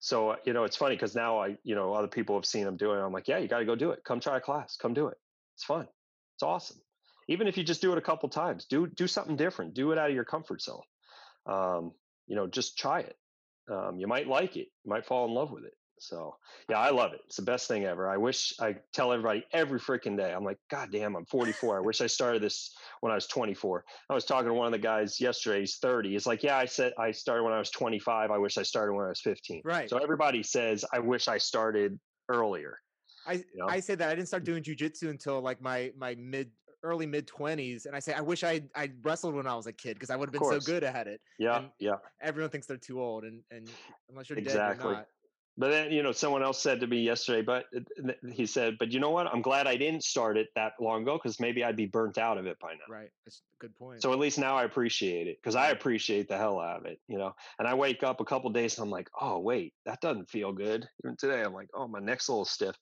so, 0.00 0.30
uh, 0.30 0.36
you 0.44 0.54
know, 0.54 0.64
it's 0.64 0.76
funny 0.76 0.94
because 0.94 1.14
now 1.14 1.38
I, 1.38 1.58
you 1.62 1.74
know, 1.74 1.92
other 1.92 2.08
people 2.08 2.36
have 2.36 2.46
seen 2.46 2.64
them 2.64 2.76
doing 2.76 2.98
it. 2.98 3.02
I'm 3.02 3.12
like, 3.12 3.28
yeah, 3.28 3.38
you 3.38 3.48
got 3.48 3.58
to 3.58 3.66
go 3.66 3.76
do 3.76 3.90
it. 3.90 4.02
Come 4.04 4.20
try 4.20 4.38
a 4.38 4.40
class. 4.40 4.76
Come 4.76 4.94
do 4.94 5.08
it. 5.08 5.18
It's 5.56 5.64
fun. 5.64 5.86
It's 6.36 6.42
awesome 6.42 6.78
even 7.28 7.46
if 7.46 7.56
you 7.56 7.64
just 7.64 7.80
do 7.80 7.92
it 7.92 7.98
a 7.98 8.02
couple 8.02 8.28
times 8.28 8.66
do 8.66 8.86
do 8.86 9.06
something 9.06 9.36
different 9.36 9.74
do 9.74 9.92
it 9.92 9.98
out 9.98 10.08
of 10.08 10.14
your 10.14 10.24
comfort 10.24 10.62
zone. 10.62 10.82
Um, 11.46 11.92
you 12.26 12.36
know 12.36 12.46
just 12.46 12.78
try 12.78 13.00
it. 13.00 13.16
Um, 13.70 13.98
you 13.98 14.06
might 14.06 14.28
like 14.28 14.56
it 14.56 14.68
you 14.84 14.90
might 14.90 15.06
fall 15.06 15.26
in 15.26 15.34
love 15.34 15.50
with 15.50 15.64
it. 15.64 15.74
So 15.98 16.36
yeah 16.68 16.78
i 16.78 16.90
love 16.90 17.12
it. 17.12 17.20
It's 17.26 17.36
the 17.36 17.42
best 17.42 17.68
thing 17.68 17.84
ever. 17.84 18.08
I 18.08 18.16
wish 18.16 18.54
i 18.60 18.76
tell 18.92 19.12
everybody 19.12 19.44
every 19.52 19.78
freaking 19.78 20.16
day. 20.16 20.32
I'm 20.32 20.44
like 20.44 20.58
god 20.70 20.90
damn 20.92 21.16
i'm 21.16 21.26
44 21.26 21.78
i 21.78 21.80
wish 21.80 22.00
i 22.00 22.06
started 22.06 22.42
this 22.42 22.74
when 23.00 23.12
i 23.12 23.14
was 23.14 23.26
24 23.26 23.84
i 24.10 24.14
was 24.14 24.24
talking 24.24 24.48
to 24.48 24.54
one 24.54 24.66
of 24.66 24.72
the 24.72 24.78
guys 24.78 25.20
yesterday 25.20 25.60
he's 25.60 25.76
30 25.76 26.10
he's 26.10 26.26
like 26.26 26.42
yeah 26.42 26.56
i 26.56 26.64
said 26.64 26.92
i 26.98 27.10
started 27.10 27.44
when 27.44 27.52
i 27.52 27.58
was 27.58 27.70
25 27.70 28.30
i 28.30 28.38
wish 28.38 28.58
i 28.58 28.62
started 28.62 28.92
when 28.92 29.06
i 29.06 29.08
was 29.08 29.20
15 29.20 29.62
right. 29.64 29.88
So 29.88 29.98
everybody 29.98 30.42
says 30.42 30.84
i 30.92 30.98
wish 30.98 31.28
i 31.28 31.38
started 31.38 31.98
earlier. 32.28 32.78
I, 33.26 33.34
you 33.34 33.44
know? 33.56 33.66
I 33.68 33.80
say 33.80 33.94
that. 33.94 34.08
I 34.08 34.14
didn't 34.14 34.28
start 34.28 34.44
doing 34.44 34.62
jujitsu 34.62 35.08
until 35.10 35.40
like 35.40 35.60
my 35.60 35.92
my 35.96 36.14
mid 36.16 36.50
early 36.84 37.06
mid 37.06 37.26
twenties, 37.26 37.86
and 37.86 37.96
I 37.96 37.98
say 37.98 38.12
I 38.12 38.20
wish 38.20 38.44
I 38.44 38.62
I 38.76 38.90
wrestled 39.02 39.34
when 39.34 39.46
I 39.46 39.56
was 39.56 39.66
a 39.66 39.72
kid 39.72 39.94
because 39.94 40.10
I 40.10 40.16
would 40.16 40.28
have 40.28 40.32
been 40.40 40.60
so 40.60 40.60
good 40.60 40.84
at 40.84 41.08
it. 41.08 41.20
Yeah, 41.38 41.56
and 41.56 41.70
yeah. 41.80 41.96
Everyone 42.22 42.50
thinks 42.50 42.66
they're 42.66 42.76
too 42.76 43.00
old, 43.00 43.24
and 43.24 43.40
and 43.50 43.68
unless 44.08 44.30
you're 44.30 44.38
exactly. 44.38 44.76
dead, 44.76 44.84
you're 44.84 44.92
not. 44.98 45.06
But 45.56 45.70
then, 45.70 45.92
you 45.92 46.02
know, 46.02 46.10
someone 46.10 46.42
else 46.42 46.60
said 46.60 46.80
to 46.80 46.88
me 46.88 47.02
yesterday, 47.02 47.40
but 47.40 47.66
uh, 47.76 48.12
he 48.32 48.44
said, 48.44 48.76
but 48.76 48.90
you 48.90 48.98
know 48.98 49.10
what? 49.10 49.28
I'm 49.28 49.40
glad 49.40 49.68
I 49.68 49.76
didn't 49.76 50.02
start 50.02 50.36
it 50.36 50.48
that 50.56 50.72
long 50.80 51.02
ago 51.02 51.16
because 51.16 51.38
maybe 51.38 51.62
I'd 51.62 51.76
be 51.76 51.86
burnt 51.86 52.18
out 52.18 52.38
of 52.38 52.46
it 52.46 52.58
by 52.58 52.72
now. 52.72 52.92
Right. 52.92 53.10
That's 53.24 53.40
a 53.54 53.58
good 53.60 53.76
point. 53.76 54.02
So 54.02 54.12
at 54.12 54.18
least 54.18 54.36
now 54.36 54.56
I 54.56 54.64
appreciate 54.64 55.28
it 55.28 55.38
because 55.40 55.54
I 55.54 55.70
appreciate 55.70 56.28
the 56.28 56.36
hell 56.36 56.58
out 56.58 56.80
of 56.80 56.86
it, 56.86 56.98
you 57.06 57.18
know. 57.18 57.36
And 57.60 57.68
I 57.68 57.74
wake 57.74 58.02
up 58.02 58.20
a 58.20 58.24
couple 58.24 58.50
days 58.50 58.76
and 58.76 58.84
I'm 58.84 58.90
like, 58.90 59.08
oh, 59.20 59.38
wait, 59.38 59.74
that 59.86 60.00
doesn't 60.00 60.28
feel 60.28 60.52
good. 60.52 60.88
Even 61.04 61.16
today, 61.16 61.42
I'm 61.42 61.54
like, 61.54 61.68
oh, 61.72 61.86
my 61.86 62.00
neck's 62.00 62.26
a 62.26 62.32
little 62.32 62.44
stiff. 62.44 62.76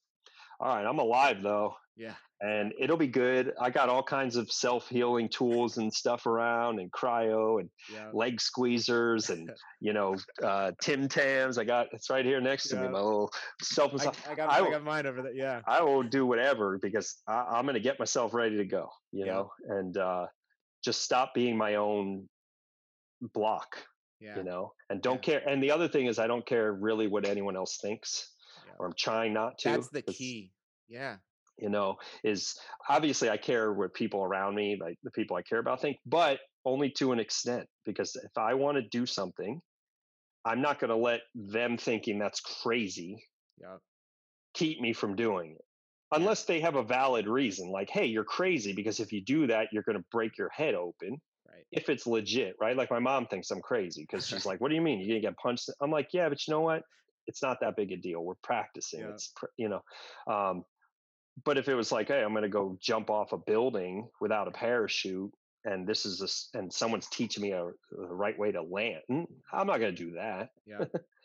All 0.58 0.74
right, 0.74 0.86
I'm 0.86 0.98
alive 0.98 1.42
though. 1.42 1.74
Yeah. 1.96 2.14
And 2.40 2.72
it'll 2.78 2.96
be 2.96 3.06
good. 3.06 3.52
I 3.60 3.70
got 3.70 3.88
all 3.88 4.02
kinds 4.02 4.36
of 4.36 4.50
self 4.50 4.88
healing 4.88 5.28
tools 5.28 5.76
and 5.76 5.92
stuff 5.92 6.26
around, 6.26 6.80
and 6.80 6.90
cryo 6.90 7.60
and 7.60 7.70
yeah. 7.92 8.08
leg 8.12 8.38
squeezers 8.38 9.30
and 9.30 9.50
you 9.80 9.92
know 9.92 10.16
uh, 10.42 10.72
Tim 10.80 11.08
Tams. 11.08 11.58
I 11.58 11.64
got 11.64 11.88
it's 11.92 12.10
right 12.10 12.24
here 12.24 12.40
next 12.40 12.68
to 12.68 12.76
yeah. 12.76 12.82
me. 12.82 12.88
My 12.88 13.00
little 13.00 13.32
self. 13.60 13.94
I, 13.94 14.32
I, 14.32 14.34
got, 14.34 14.50
I, 14.50 14.64
I, 14.64 14.70
got 14.70 14.82
mine 14.82 15.06
over 15.06 15.22
there. 15.22 15.34
Yeah. 15.34 15.60
I 15.66 15.82
will 15.82 16.02
do 16.02 16.26
whatever 16.26 16.78
because 16.80 17.18
I, 17.28 17.58
am 17.58 17.64
going 17.64 17.74
to 17.74 17.80
get 17.80 17.98
myself 17.98 18.34
ready 18.34 18.56
to 18.56 18.64
go. 18.64 18.88
You 19.12 19.26
yeah. 19.26 19.32
know, 19.32 19.52
and 19.68 19.96
uh, 19.96 20.26
just 20.84 21.02
stop 21.02 21.34
being 21.34 21.56
my 21.56 21.76
own 21.76 22.28
block. 23.34 23.76
Yeah. 24.18 24.36
You 24.36 24.44
know, 24.44 24.72
and 24.88 25.02
don't 25.02 25.20
care. 25.20 25.42
And 25.48 25.62
the 25.62 25.72
other 25.72 25.88
thing 25.88 26.06
is, 26.06 26.18
I 26.18 26.28
don't 26.28 26.46
care 26.46 26.72
really 26.72 27.08
what 27.08 27.26
anyone 27.26 27.56
else 27.56 27.78
thinks, 27.80 28.30
or 28.78 28.86
I'm 28.86 28.94
trying 28.96 29.32
not 29.32 29.58
to. 29.58 29.70
That's 29.70 29.90
the 29.90 30.02
key. 30.02 30.52
Yeah 30.88 31.16
you 31.58 31.68
know, 31.68 31.96
is 32.24 32.58
obviously 32.88 33.28
I 33.30 33.36
care 33.36 33.72
what 33.72 33.94
people 33.94 34.22
around 34.22 34.54
me, 34.54 34.78
like 34.80 34.98
the 35.02 35.10
people 35.10 35.36
I 35.36 35.42
care 35.42 35.58
about 35.58 35.80
think, 35.80 35.98
but 36.06 36.40
only 36.64 36.90
to 36.92 37.12
an 37.12 37.20
extent. 37.20 37.68
Because 37.84 38.16
if 38.16 38.36
I 38.36 38.54
want 38.54 38.76
to 38.76 38.82
do 38.82 39.06
something, 39.06 39.60
I'm 40.44 40.60
not 40.60 40.80
going 40.80 40.90
to 40.90 40.96
let 40.96 41.20
them 41.34 41.76
thinking 41.76 42.18
that's 42.18 42.40
crazy 42.40 43.16
Yeah. 43.60 43.76
keep 44.54 44.80
me 44.80 44.92
from 44.92 45.14
doing 45.16 45.52
it. 45.52 45.64
Unless 46.14 46.44
they 46.44 46.60
have 46.60 46.74
a 46.74 46.82
valid 46.82 47.26
reason, 47.26 47.70
like, 47.70 47.88
hey, 47.88 48.06
you're 48.06 48.24
crazy 48.24 48.74
because 48.74 49.00
if 49.00 49.12
you 49.12 49.22
do 49.24 49.46
that, 49.46 49.68
you're 49.72 49.82
going 49.84 49.96
to 49.96 50.04
break 50.10 50.36
your 50.36 50.50
head 50.50 50.74
open. 50.74 51.20
Right. 51.46 51.64
If 51.70 51.88
it's 51.88 52.06
legit, 52.06 52.54
right? 52.60 52.76
Like 52.76 52.90
my 52.90 52.98
mom 52.98 53.26
thinks 53.26 53.50
I'm 53.50 53.60
crazy 53.62 54.02
because 54.08 54.26
she's 54.26 54.46
like, 54.46 54.60
"What 54.60 54.68
do 54.68 54.74
you 54.74 54.80
mean 54.80 55.00
you're 55.00 55.08
gonna 55.08 55.20
get 55.20 55.36
punched?" 55.36 55.68
I'm 55.82 55.90
like, 55.90 56.08
"Yeah, 56.12 56.28
but 56.30 56.46
you 56.46 56.52
know 56.52 56.60
what? 56.60 56.82
It's 57.26 57.42
not 57.42 57.58
that 57.60 57.76
big 57.76 57.92
a 57.92 57.96
deal. 57.96 58.24
We're 58.24 58.34
practicing. 58.42 59.00
Yeah. 59.00 59.10
It's 59.10 59.32
pr- 59.36 59.46
you 59.58 59.68
know." 59.68 59.82
Um, 60.26 60.64
but 61.44 61.58
if 61.58 61.68
it 61.68 61.74
was 61.74 61.90
like, 61.92 62.08
"Hey, 62.08 62.22
I'm 62.22 62.34
gonna 62.34 62.48
go 62.48 62.76
jump 62.80 63.10
off 63.10 63.32
a 63.32 63.38
building 63.38 64.08
without 64.20 64.48
a 64.48 64.50
parachute," 64.50 65.32
and 65.64 65.86
this 65.86 66.04
is 66.06 66.20
a, 66.54 66.58
and 66.58 66.72
someone's 66.72 67.08
teaching 67.08 67.42
me 67.42 67.52
a, 67.52 67.64
the 67.90 68.06
right 68.14 68.38
way 68.38 68.52
to 68.52 68.62
land, 68.62 69.00
mm, 69.10 69.26
I'm 69.52 69.66
not 69.66 69.78
gonna 69.78 69.92
do 69.92 70.12
that. 70.12 70.50
Yeah. 70.66 70.84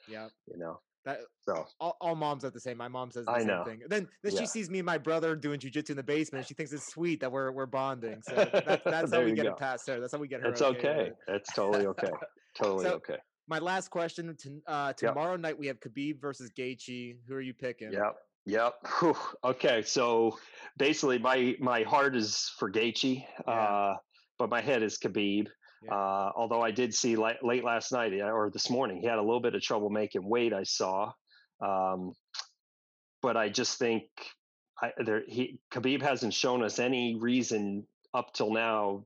Yeah. 0.10 0.28
You 0.48 0.58
know. 0.58 0.80
That 1.06 1.20
So 1.42 1.66
all, 1.80 1.96
all 2.02 2.16
moms 2.16 2.44
are 2.44 2.50
the 2.50 2.60
same. 2.60 2.78
My 2.78 2.90
mom 2.90 3.12
says 3.12 3.26
the 3.26 3.32
I 3.32 3.40
same 3.40 3.48
know. 3.48 3.64
thing. 3.66 3.82
Then 3.88 4.10
then 4.24 4.34
Yeah. 4.34 4.40
she 4.42 4.46
sees 4.46 4.70
me 4.70 4.80
and 4.80 4.86
my 4.86 4.98
brother 4.98 5.36
doing 5.38 5.58
jujitsu 5.60 5.92
in 5.92 5.96
the 5.98 6.04
basement. 6.04 6.42
And 6.42 6.48
she 6.48 6.54
thinks 6.54 6.74
it's 6.74 6.88
sweet 6.92 7.22
that 7.22 7.32
we're 7.32 7.52
we're 7.52 7.66
bonding. 7.66 8.22
So 8.24 8.36
that's 8.36 8.84
that's 8.84 9.14
how 9.14 9.24
we 9.24 9.32
get 9.34 9.46
go. 9.46 9.52
it 9.52 9.58
past 9.58 9.88
her. 9.88 10.00
That's 10.02 10.12
how 10.14 10.20
we 10.20 10.28
get 10.28 10.42
her. 10.42 10.48
it's 10.50 10.62
okay. 10.62 10.88
okay. 10.90 11.12
It's 11.30 11.52
totally 11.54 11.86
okay. 11.88 12.12
Totally 12.62 12.86
So- 12.86 12.96
okay. 12.96 13.18
My 13.50 13.60
last 13.60 13.90
question: 13.90 14.36
to, 14.36 14.62
uh, 14.68 14.92
Tomorrow 14.94 15.38
night 15.38 15.58
we 15.58 15.68
have 15.68 15.80
Khabib 15.80 16.20
versus 16.20 16.52
Gaethje. 16.58 17.16
Who 17.28 17.36
are 17.36 17.42
you 17.42 17.54
picking? 17.54 17.94
Yep. 17.94 18.16
Yep. 18.48 18.74
Whew. 19.00 19.16
Okay. 19.44 19.82
So 19.84 20.38
basically, 20.78 21.20
my 21.20 21.56
my 21.60 21.84
heart 21.84 22.16
is 22.16 22.52
for 22.58 22.72
Gaethje, 22.72 23.24
Yeah. 23.48 23.54
uh, 23.54 23.96
but 24.40 24.50
my 24.50 24.62
head 24.62 24.82
is 24.82 24.98
Khabib. 24.98 25.48
Yeah. 25.84 25.94
Uh, 25.94 26.32
although 26.36 26.62
I 26.62 26.72
did 26.72 26.94
see 26.96 27.16
late, 27.16 27.44
late 27.44 27.64
last 27.64 27.92
night 27.92 28.12
or 28.14 28.50
this 28.52 28.70
morning, 28.70 29.00
he 29.00 29.06
had 29.08 29.20
a 29.20 29.22
little 29.22 29.40
bit 29.42 29.54
of 29.54 29.62
trouble 29.62 29.92
making 29.92 30.28
weight. 30.28 30.52
I 30.54 30.64
saw, 30.64 31.12
um, 31.62 32.14
but 33.22 33.38
I 33.38 33.50
just 33.50 33.78
think 33.78 34.04
I, 34.82 34.92
there 34.98 35.24
he 35.28 35.60
Khabib 35.72 36.02
hasn't 36.02 36.34
shown 36.34 36.64
us 36.64 36.80
any 36.80 37.16
reason 37.20 37.86
up 38.14 38.34
till 38.34 38.52
now 38.52 39.06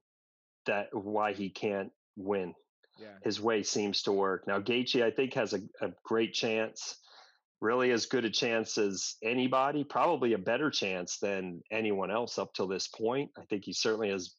that 0.65 0.87
why 0.93 1.33
he 1.33 1.49
can't 1.49 1.91
win 2.15 2.53
Yeah. 2.99 3.17
his 3.23 3.41
way 3.41 3.63
seems 3.63 4.03
to 4.03 4.11
work. 4.13 4.47
Now 4.47 4.59
Gaethje, 4.59 5.01
I 5.03 5.11
think, 5.11 5.33
has 5.33 5.53
a, 5.53 5.59
a 5.81 5.91
great 6.05 6.33
chance, 6.33 6.97
really 7.61 7.91
as 7.91 8.07
good 8.07 8.25
a 8.25 8.29
chance 8.29 8.77
as 8.77 9.15
anybody, 9.23 9.83
probably 9.83 10.33
a 10.33 10.37
better 10.37 10.69
chance 10.71 11.17
than 11.19 11.61
anyone 11.71 12.11
else 12.11 12.39
up 12.39 12.53
till 12.53 12.67
this 12.67 12.87
point. 12.87 13.29
I 13.37 13.43
think 13.45 13.63
he 13.65 13.71
certainly 13.71 14.09
has 14.09 14.33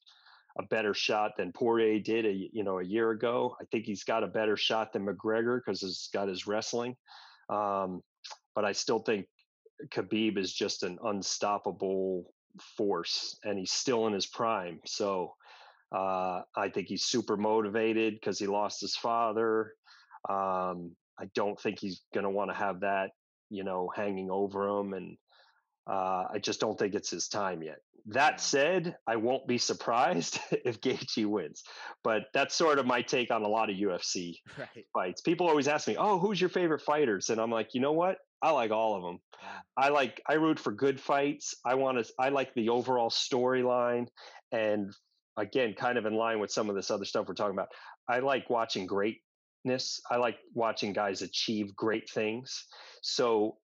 a 0.59 0.65
better 0.65 0.93
shot 0.93 1.33
than 1.37 1.53
Poirier 1.53 2.01
did, 2.01 2.27
a, 2.27 2.33
you 2.33 2.65
know, 2.65 2.81
a 2.81 2.85
year 2.85 3.11
ago. 3.11 3.57
I 3.61 3.65
think 3.71 3.87
he's 3.87 4.05
got 4.05 4.25
a 4.25 4.27
better 4.27 4.57
shot 4.57 4.93
than 4.93 5.07
McGregor 5.07 5.61
because 5.65 5.81
he's 5.81 6.11
got 6.13 6.29
his 6.29 6.47
wrestling. 6.47 6.97
Um, 7.49 8.03
but 8.55 8.65
I 8.65 8.73
still 8.73 8.99
think 8.99 9.27
Khabib 9.89 10.37
is 10.37 10.53
just 10.53 10.83
an 10.83 10.99
unstoppable 11.05 12.25
force, 12.77 13.39
and 13.45 13.59
he's 13.59 13.73
still 13.73 14.07
in 14.09 14.13
his 14.13 14.27
prime. 14.27 14.81
So 14.85 15.35
uh, 15.95 16.43
I 16.57 16.69
think 16.75 16.89
he's 16.89 17.05
super 17.05 17.37
motivated 17.37 18.15
because 18.15 18.39
he 18.39 18.47
lost 18.47 18.81
his 18.81 18.97
father. 18.97 19.73
Um, 20.29 20.93
I 21.19 21.27
don't 21.35 21.61
think 21.61 21.79
he's 21.81 22.03
going 22.15 22.25
to 22.25 22.31
want 22.31 22.51
to 22.51 22.57
have 22.57 22.81
that, 22.81 23.11
you 23.51 23.65
know, 23.65 23.91
hanging 23.95 24.31
over 24.31 24.67
him, 24.69 24.95
and 24.95 25.17
uh, 25.89 26.25
I 26.33 26.39
just 26.41 26.61
don't 26.61 26.79
think 26.79 26.95
it's 26.95 27.11
his 27.11 27.29
time 27.29 27.63
yet. 27.63 27.79
That 28.07 28.41
said, 28.41 28.97
I 29.07 29.17
won't 29.17 29.47
be 29.47 29.59
surprised 29.59 30.41
if 30.51 30.81
Gaethje 30.81 31.27
wins, 31.27 31.63
but 32.03 32.25
that's 32.35 32.55
sort 32.55 32.79
of 32.79 32.87
my 32.87 33.03
take 33.03 33.31
on 33.31 33.43
a 33.43 33.49
lot 33.49 33.71
of 33.71 33.77
UFC 33.77 34.35
Right. 34.59 34.87
fights. 34.93 35.21
People 35.21 35.49
always 35.49 35.69
ask 35.69 35.87
me, 35.87 35.97
"Oh, 35.97 36.19
who's 36.19 36.41
your 36.41 36.51
favorite 36.51 36.83
fighters?" 36.83 37.31
And 37.31 37.41
I'm 37.41 37.51
like, 37.51 37.75
you 37.75 37.81
know 37.81 37.93
what? 37.93 38.19
I 38.41 38.51
like 38.51 38.73
all 38.73 38.97
of 38.97 39.03
them. 39.03 39.19
I 39.77 39.91
like 39.91 40.21
I 40.29 40.35
root 40.35 40.59
for 40.59 40.73
good 40.73 41.01
fights. 41.01 41.55
I 41.65 41.75
want 41.77 42.05
to 42.05 42.13
I 42.19 42.31
like 42.31 42.55
the 42.55 42.71
overall 42.71 43.11
storyline 43.11 44.07
and 44.51 44.93
again, 45.37 45.75
kind 45.75 45.97
of 45.99 46.07
in 46.07 46.15
line 46.15 46.41
with 46.41 46.51
some 46.51 46.69
of 46.69 46.77
this 46.77 46.91
other 46.91 47.05
stuff 47.05 47.27
we're 47.29 47.35
talking 47.35 47.55
about. 47.55 47.69
I 48.09 48.19
like 48.19 48.51
watching 48.51 48.87
greatness. 48.87 49.23
I 50.11 50.17
like 50.17 50.39
watching 50.55 50.93
guys 50.93 51.23
achieve 51.23 51.75
great 51.77 52.11
things. 52.11 52.65
So 53.03 53.59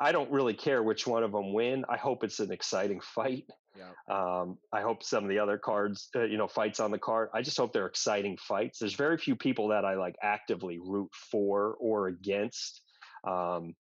I 0.00 0.12
don't 0.12 0.30
really 0.30 0.54
care 0.54 0.82
which 0.82 1.06
one 1.06 1.22
of 1.22 1.32
them 1.32 1.52
win. 1.52 1.84
I 1.88 1.96
hope 1.96 2.24
it's 2.24 2.40
an 2.40 2.52
exciting 2.52 3.00
fight. 3.14 3.44
Yeah. 3.76 3.90
Um, 4.08 4.58
I 4.72 4.82
hope 4.82 5.02
some 5.02 5.24
of 5.24 5.30
the 5.30 5.38
other 5.38 5.58
cards, 5.58 6.08
uh, 6.14 6.24
you 6.24 6.36
know, 6.36 6.46
fights 6.46 6.78
on 6.78 6.90
the 6.90 6.98
card. 6.98 7.30
I 7.34 7.42
just 7.42 7.56
hope 7.56 7.72
they're 7.72 7.86
exciting 7.86 8.36
fights. 8.36 8.78
There's 8.78 8.94
very 8.94 9.18
few 9.18 9.34
people 9.34 9.68
that 9.68 9.84
I 9.84 9.94
like 9.94 10.14
actively 10.22 10.78
root 10.78 11.10
for 11.12 11.76
or 11.80 12.06
against. 12.08 12.82
Um, 13.26 13.74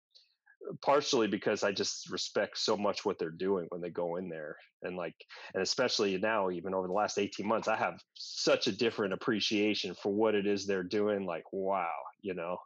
partially 0.83 1.29
because 1.29 1.63
I 1.63 1.73
just 1.73 2.11
respect 2.11 2.59
so 2.59 2.77
much 2.77 3.05
what 3.05 3.19
they're 3.19 3.31
doing 3.31 3.67
when 3.71 3.81
they 3.81 3.91
go 3.91 4.17
in 4.17 4.29
there, 4.29 4.57
and 4.83 4.97
like, 4.97 5.15
and 5.55 5.63
especially 5.63 6.17
now, 6.19 6.51
even 6.51 6.75
over 6.75 6.87
the 6.87 6.93
last 6.93 7.19
18 7.19 7.47
months, 7.47 7.69
I 7.69 7.77
have 7.77 8.01
such 8.15 8.67
a 8.67 8.73
different 8.73 9.13
appreciation 9.15 9.95
for 9.95 10.13
what 10.13 10.35
it 10.35 10.47
is 10.47 10.67
they're 10.67 10.83
doing. 10.85 11.25
Like, 11.27 11.45
wow, 11.53 11.93
you 12.21 12.35
know. 12.35 12.59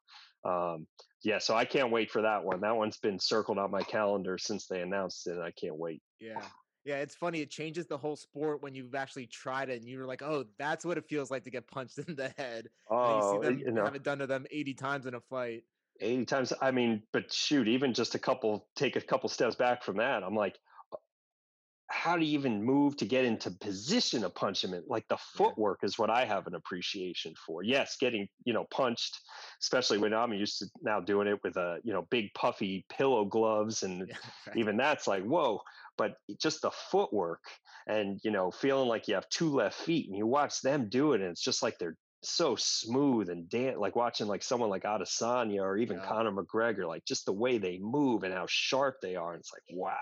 Um, 0.45 0.87
yeah, 1.25 1.39
so 1.39 1.57
I 1.57 1.65
can't 1.65 1.91
wait 1.93 2.11
for 2.11 2.23
that 2.23 2.45
one. 2.45 2.61
That 2.61 2.77
one's 2.77 2.99
been 2.99 3.19
circled 3.19 3.59
on 3.59 3.71
my 3.71 3.83
calendar 3.83 4.39
since 4.39 4.67
they 4.69 4.81
announced 4.81 5.27
it. 5.27 5.33
And 5.33 5.43
I 5.43 5.51
can't 5.51 5.77
wait. 5.77 6.03
Yeah. 6.21 6.49
Yeah, 6.85 6.99
it's 7.01 7.17
funny. 7.17 7.41
It 7.41 7.51
changes 7.51 7.87
the 7.89 7.99
whole 7.99 8.15
sport 8.15 8.63
when 8.63 8.75
you've 8.75 8.95
actually 8.95 9.27
tried 9.27 9.71
it 9.71 9.79
and 9.81 9.89
you're 9.89 10.07
like, 10.07 10.23
oh, 10.23 10.45
that's 10.57 10.85
what 10.85 10.97
it 10.99 11.09
feels 11.09 11.31
like 11.33 11.43
to 11.45 11.51
get 11.51 11.67
punched 11.67 11.99
in 12.09 12.15
the 12.15 12.33
head. 12.37 12.69
And 13.05 13.17
you 13.17 13.23
Oh, 13.23 13.23
see 13.23 13.39
them 13.39 13.65
you 13.65 13.73
know, 13.73 13.91
have 13.91 13.95
it 13.97 14.03
done 14.05 14.19
to 14.19 14.27
them 14.27 14.47
80 14.51 14.75
times 14.75 15.07
in 15.07 15.15
a 15.15 15.21
fight. 15.21 15.65
80 16.01 16.25
times. 16.27 16.53
I 16.61 16.71
mean, 16.71 17.03
but 17.13 17.33
shoot, 17.33 17.69
even 17.69 17.95
just 17.95 18.15
a 18.15 18.19
couple, 18.19 18.69
take 18.77 18.97
a 18.97 19.01
couple 19.01 19.29
steps 19.29 19.57
back 19.57 19.83
from 19.83 19.97
that. 19.99 20.23
I'm 20.23 20.35
like, 20.35 20.57
uh, 20.93 20.97
how 21.89 22.17
do 22.17 22.25
you 22.25 22.39
even 22.39 22.63
move 22.63 22.97
to 22.99 23.05
get 23.05 23.25
into 23.25 23.51
position 23.51 24.23
to 24.23 24.31
punch 24.31 24.65
him 24.65 24.75
in? 24.75 24.83
Like 24.87 25.07
the 25.09 25.17
footwork 25.17 25.81
is 25.83 25.99
what 25.99 26.11
I 26.11 26.25
have 26.25 26.47
an 26.47 26.55
appreciation 26.55 27.35
for. 27.47 27.63
Yes, 27.63 27.97
getting, 28.01 28.29
you 28.45 28.53
know, 28.53 28.67
punched, 28.71 29.19
especially 29.63 29.99
when 29.99 30.13
I'm 30.15 30.33
used 30.33 30.59
to 30.59 30.67
now 30.83 31.01
doing 31.01 31.29
it 31.29 31.39
with 31.45 31.57
a, 31.57 31.79
you 31.85 31.93
know, 31.93 32.07
big 32.11 32.33
puffy 32.35 32.85
pillow 32.89 33.25
gloves 33.25 33.83
and 33.83 34.09
Yeah, 34.09 34.17
right. 34.47 34.57
even 34.57 34.77
that's 34.77 35.07
like 35.07 35.25
whoa 35.25 35.61
but 35.97 36.17
just 36.41 36.63
the 36.63 36.71
footwork 36.71 37.43
and 37.87 38.21
you 38.23 38.31
know 38.31 38.51
feeling 38.51 38.89
like 38.89 39.09
you 39.09 39.15
have 39.15 39.29
two 39.29 39.51
left 39.51 39.77
feet 39.77 40.09
and 40.09 40.17
you 40.17 40.27
watch 40.27 40.61
them 40.61 40.89
do 40.89 41.13
it 41.13 41.21
and 41.21 41.31
it's 41.31 41.43
just 41.43 41.63
like 41.63 41.79
they're 41.79 41.97
so 42.27 42.57
smooth 42.57 43.29
and 43.29 43.49
dance 43.49 43.77
like 43.79 43.97
watching 43.97 44.27
like 44.27 44.43
someone 44.43 44.71
like 44.71 44.85
Adesanya 44.85 45.61
or 45.63 45.77
even 45.77 45.99
Yeah. 45.99 46.07
Conor 46.07 46.33
McGregor 46.33 46.87
like 46.87 47.05
just 47.05 47.27
the 47.27 47.33
way 47.33 47.59
they 47.59 47.79
move 47.79 48.23
and 48.25 48.35
how 48.35 48.47
sharp 48.49 48.97
they 49.01 49.17
are 49.17 49.33
and 49.33 49.41
it's 49.41 49.53
like 49.53 49.63
wow 49.79 49.97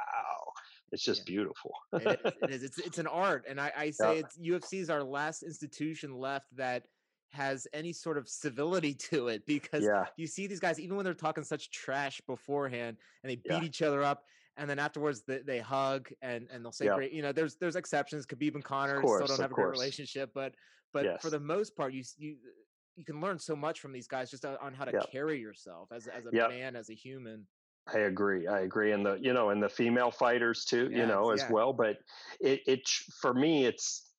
it's 0.93 1.03
just 1.03 1.27
beautiful 1.27 1.73
it 2.01 2.21
is, 2.25 2.33
it 2.43 2.51
is. 2.51 2.63
It's 2.63 2.79
it's 2.79 2.99
an 2.99 3.07
art, 3.07 3.45
and 3.49 3.61
I, 3.61 3.73
I 3.77 3.91
say 3.91 4.19
Yeah. 4.19 4.21
it's 4.21 4.39
UFC 4.39 4.81
is 4.81 4.91
our 4.91 5.03
last 5.03 5.43
institution 5.43 6.15
left 6.15 6.47
that 6.57 6.85
has 7.31 7.67
any 7.73 7.93
sort 7.93 8.17
of 8.17 8.29
civility 8.29 8.95
to 9.11 9.29
it 9.29 9.45
because 9.47 9.83
yeah 9.85 10.07
you 10.17 10.27
see 10.27 10.47
these 10.47 10.61
guys 10.61 10.79
even 10.79 10.97
when 10.97 11.05
they're 11.05 11.15
talking 11.15 11.43
such 11.45 11.71
trash 11.71 12.21
beforehand 12.27 12.97
and 13.23 13.31
they 13.31 13.37
beat 13.37 13.45
Yeah. 13.47 13.63
each 13.65 13.83
other 13.83 14.03
up 14.03 14.23
and 14.57 14.71
then 14.71 14.79
afterwards 14.79 15.23
they, 15.27 15.39
they 15.39 15.59
hug 15.59 16.09
and 16.23 16.47
and 16.53 16.65
they'll 16.65 16.71
say 16.73 16.87
Yeah. 16.87 16.95
great 16.95 17.13
you 17.13 17.23
know 17.23 17.33
there's 17.33 17.57
there's 17.57 17.77
exceptions 17.77 18.25
Khabib 18.25 18.55
and 18.55 18.65
Conor 18.65 19.01
course, 19.01 19.25
still 19.25 19.37
don't 19.37 19.43
have 19.43 19.51
a 19.51 19.55
great 19.55 19.71
relationship 19.71 20.31
but 20.33 20.55
but 20.95 21.05
Yes. 21.05 21.21
for 21.21 21.29
the 21.29 21.41
most 21.41 21.77
part 21.77 21.93
you 21.93 22.03
you 22.17 22.39
you 22.97 23.05
can 23.05 23.21
learn 23.21 23.39
so 23.39 23.55
much 23.57 23.81
from 23.81 23.93
these 23.93 24.07
guys 24.07 24.31
just 24.31 24.45
on 24.47 24.73
how 24.73 24.85
to 24.87 24.93
Yeah. 24.93 25.01
carry 25.13 25.39
yourself 25.39 25.93
as 25.93 26.07
as 26.07 26.25
a 26.25 26.31
Yeah. 26.33 26.49
man 26.49 26.77
as 26.77 26.89
a 26.89 26.95
human 26.95 27.47
I 27.87 27.99
agree. 27.99 28.47
I 28.47 28.61
agree, 28.61 28.93
and 28.93 29.05
the 29.05 29.17
you 29.17 29.35
know, 29.35 29.51
and 29.51 29.63
the 29.63 29.69
female 29.69 30.11
fighters 30.11 30.65
too, 30.65 30.89
you 30.91 31.05
know, 31.05 31.33
as 31.33 31.43
yeah. 31.43 31.53
well. 31.53 31.75
But 31.75 31.99
it 32.41 32.63
it 32.67 32.89
for 33.21 33.35
me, 33.35 33.67
it's 33.67 34.11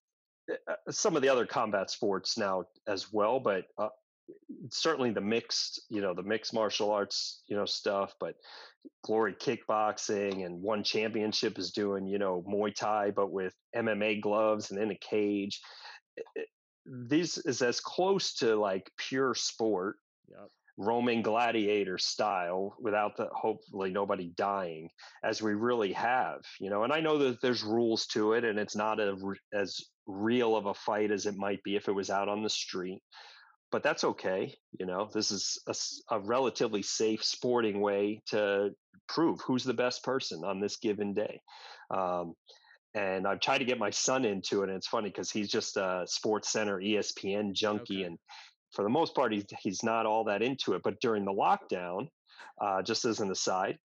uh, 0.52 0.76
some 0.92 1.16
of 1.16 1.24
the 1.24 1.30
other 1.30 1.48
combat 1.48 1.90
sports 1.90 2.38
now 2.38 2.66
as 2.86 3.12
well. 3.12 3.40
But 3.40 3.66
uh, 3.80 3.90
certainly 4.70 5.10
the 5.10 5.22
mixed, 5.22 5.82
you 5.90 6.00
know, 6.02 6.14
the 6.14 6.22
mixed 6.22 6.54
martial 6.54 6.92
arts, 6.92 7.42
you 7.48 7.56
know, 7.56 7.66
stuff. 7.66 8.14
But 8.20 8.36
Glory 9.04 9.34
Kickboxing 9.34 10.46
and 10.46 10.62
One 10.62 10.84
Championship 10.84 11.58
is 11.58 11.72
doing, 11.72 12.06
you 12.06 12.20
know, 12.20 12.44
Muay 12.48 12.72
Thai, 12.76 13.10
but 13.10 13.32
with 13.32 13.56
MMA 13.76 14.22
gloves 14.22 14.70
and 14.70 14.80
in 14.80 14.92
a 14.92 14.96
cage. 14.96 15.60
This 16.86 17.38
is 17.38 17.62
as 17.62 17.80
close 17.80 18.36
to 18.36 18.56
like 18.56 18.92
pure 18.98 19.34
sport 19.36 19.98
yep 20.30 20.50
Roman 20.78 21.22
gladiator 21.22 21.98
style 21.98 22.76
without 22.80 23.16
the 23.16 23.30
hopefully 23.32 23.92
nobody 23.92 24.32
dying 24.36 24.90
as 25.24 25.42
we 25.42 25.54
really 25.54 25.94
have, 25.94 26.42
you 26.60 26.70
know. 26.70 26.84
And 26.84 26.92
I 26.92 27.00
know 27.00 27.18
that 27.20 27.42
there's 27.42 27.64
rules 27.64 28.08
to 28.08 28.34
it, 28.34 28.44
and 28.44 28.60
it's 28.60 28.76
not 28.76 29.00
a, 29.00 29.16
as 29.54 29.80
real 30.06 30.56
of 30.56 30.66
a 30.66 30.74
fight 30.74 31.12
as 31.12 31.26
it 31.26 31.38
might 31.38 31.64
be 31.64 31.76
if 31.76 31.88
it 31.88 31.94
was 31.94 32.10
out 32.10 32.28
on 32.30 32.44
the 32.44 32.50
street. 32.50 33.02
but 33.72 33.84
that's 33.84 34.04
okay. 34.04 34.54
You 34.80 34.86
know, 34.86 35.10
this 35.14 35.32
is 35.32 35.60
a, 35.68 36.16
a, 36.16 36.20
relatively 36.20 36.82
safe 36.82 37.24
sporting 37.24 37.82
way 37.82 38.22
to 38.28 38.72
prove 39.08 39.42
who's 39.42 39.64
the 39.64 39.74
best 39.74 40.04
person 40.04 40.44
on 40.46 40.60
this 40.60 40.78
given 40.78 41.14
day. 41.14 41.42
Um, 41.90 42.36
and 42.96 43.28
I've 43.28 43.42
tried 43.42 43.58
to 43.60 43.66
get 43.66 43.78
my 43.78 43.90
son 43.90 44.26
into 44.26 44.64
it, 44.64 44.70
and 44.70 44.78
it's 44.78 44.88
funny 44.88 45.10
because 45.10 45.30
he's 45.30 45.50
just 45.50 45.76
a 45.76 46.06
SportsCenter, 46.08 46.82
ESPN 46.82 47.54
junkie, 47.54 47.98
okay. 47.98 48.04
and 48.06 48.18
for 48.72 48.84
the 48.84 48.90
most 48.90 49.14
part, 49.14 49.34
he's 49.34 49.46
he's 49.60 49.84
not 49.84 50.06
all 50.06 50.24
that 50.26 50.42
into 50.42 50.74
it. 50.74 50.82
But 50.84 51.00
during 51.02 51.26
the 51.26 51.34
lockdown, 51.34 52.08
uh, 52.62 52.82
just 52.82 53.06
as 53.06 53.20
an 53.20 53.30
aside, 53.30 53.78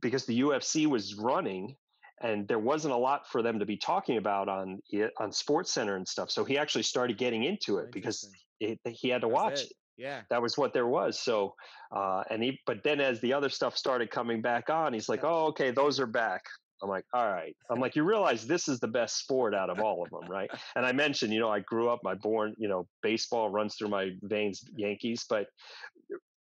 because 0.00 0.26
the 0.26 0.40
UFC 0.40 0.86
was 0.86 1.14
running 1.14 1.76
and 2.22 2.48
there 2.48 2.58
wasn't 2.58 2.94
a 2.94 2.96
lot 2.96 3.28
for 3.30 3.42
them 3.42 3.58
to 3.58 3.66
be 3.66 3.76
talking 3.76 4.16
about 4.16 4.48
on 4.48 4.80
on 5.18 5.30
SportsCenter 5.30 5.96
and 5.96 6.06
stuff. 6.06 6.30
So 6.30 6.44
he 6.44 6.56
actually 6.56 6.84
started 6.84 7.18
getting 7.18 7.44
into 7.44 7.78
it 7.78 7.90
because 7.92 8.30
it, 8.60 8.78
he 8.84 9.08
had 9.08 9.22
to 9.22 9.28
watch 9.28 9.60
it. 9.60 9.66
it. 9.66 9.72
Yeah, 9.98 10.20
that 10.28 10.42
was 10.42 10.58
what 10.58 10.74
there 10.74 10.86
was. 10.86 11.18
So, 11.18 11.54
uh, 11.90 12.22
and 12.30 12.42
he, 12.42 12.60
but 12.66 12.82
then 12.84 13.00
as 13.00 13.18
the 13.22 13.32
other 13.32 13.48
stuff 13.48 13.76
started 13.76 14.10
coming 14.10 14.42
back 14.42 14.68
on, 14.68 14.92
he's 14.92 15.08
like, 15.08 15.20
"Oh, 15.24 15.46
okay, 15.46 15.70
those 15.70 15.98
are 16.00 16.06
back." 16.06 16.42
I'm 16.82 16.88
like, 16.88 17.04
all 17.14 17.30
right. 17.30 17.56
I'm 17.70 17.80
like, 17.80 17.96
you 17.96 18.04
realize 18.04 18.46
this 18.46 18.68
is 18.68 18.80
the 18.80 18.88
best 18.88 19.18
sport 19.18 19.54
out 19.54 19.70
of 19.70 19.80
all 19.80 20.02
of 20.04 20.10
them, 20.10 20.30
right? 20.30 20.50
And 20.74 20.84
I 20.84 20.92
mentioned, 20.92 21.32
you 21.32 21.40
know, 21.40 21.50
I 21.50 21.60
grew 21.60 21.88
up, 21.88 22.00
my 22.02 22.14
born, 22.14 22.54
you 22.58 22.68
know, 22.68 22.86
baseball 23.02 23.48
runs 23.50 23.76
through 23.76 23.88
my 23.88 24.10
veins, 24.22 24.62
Yankees, 24.76 25.24
but 25.28 25.46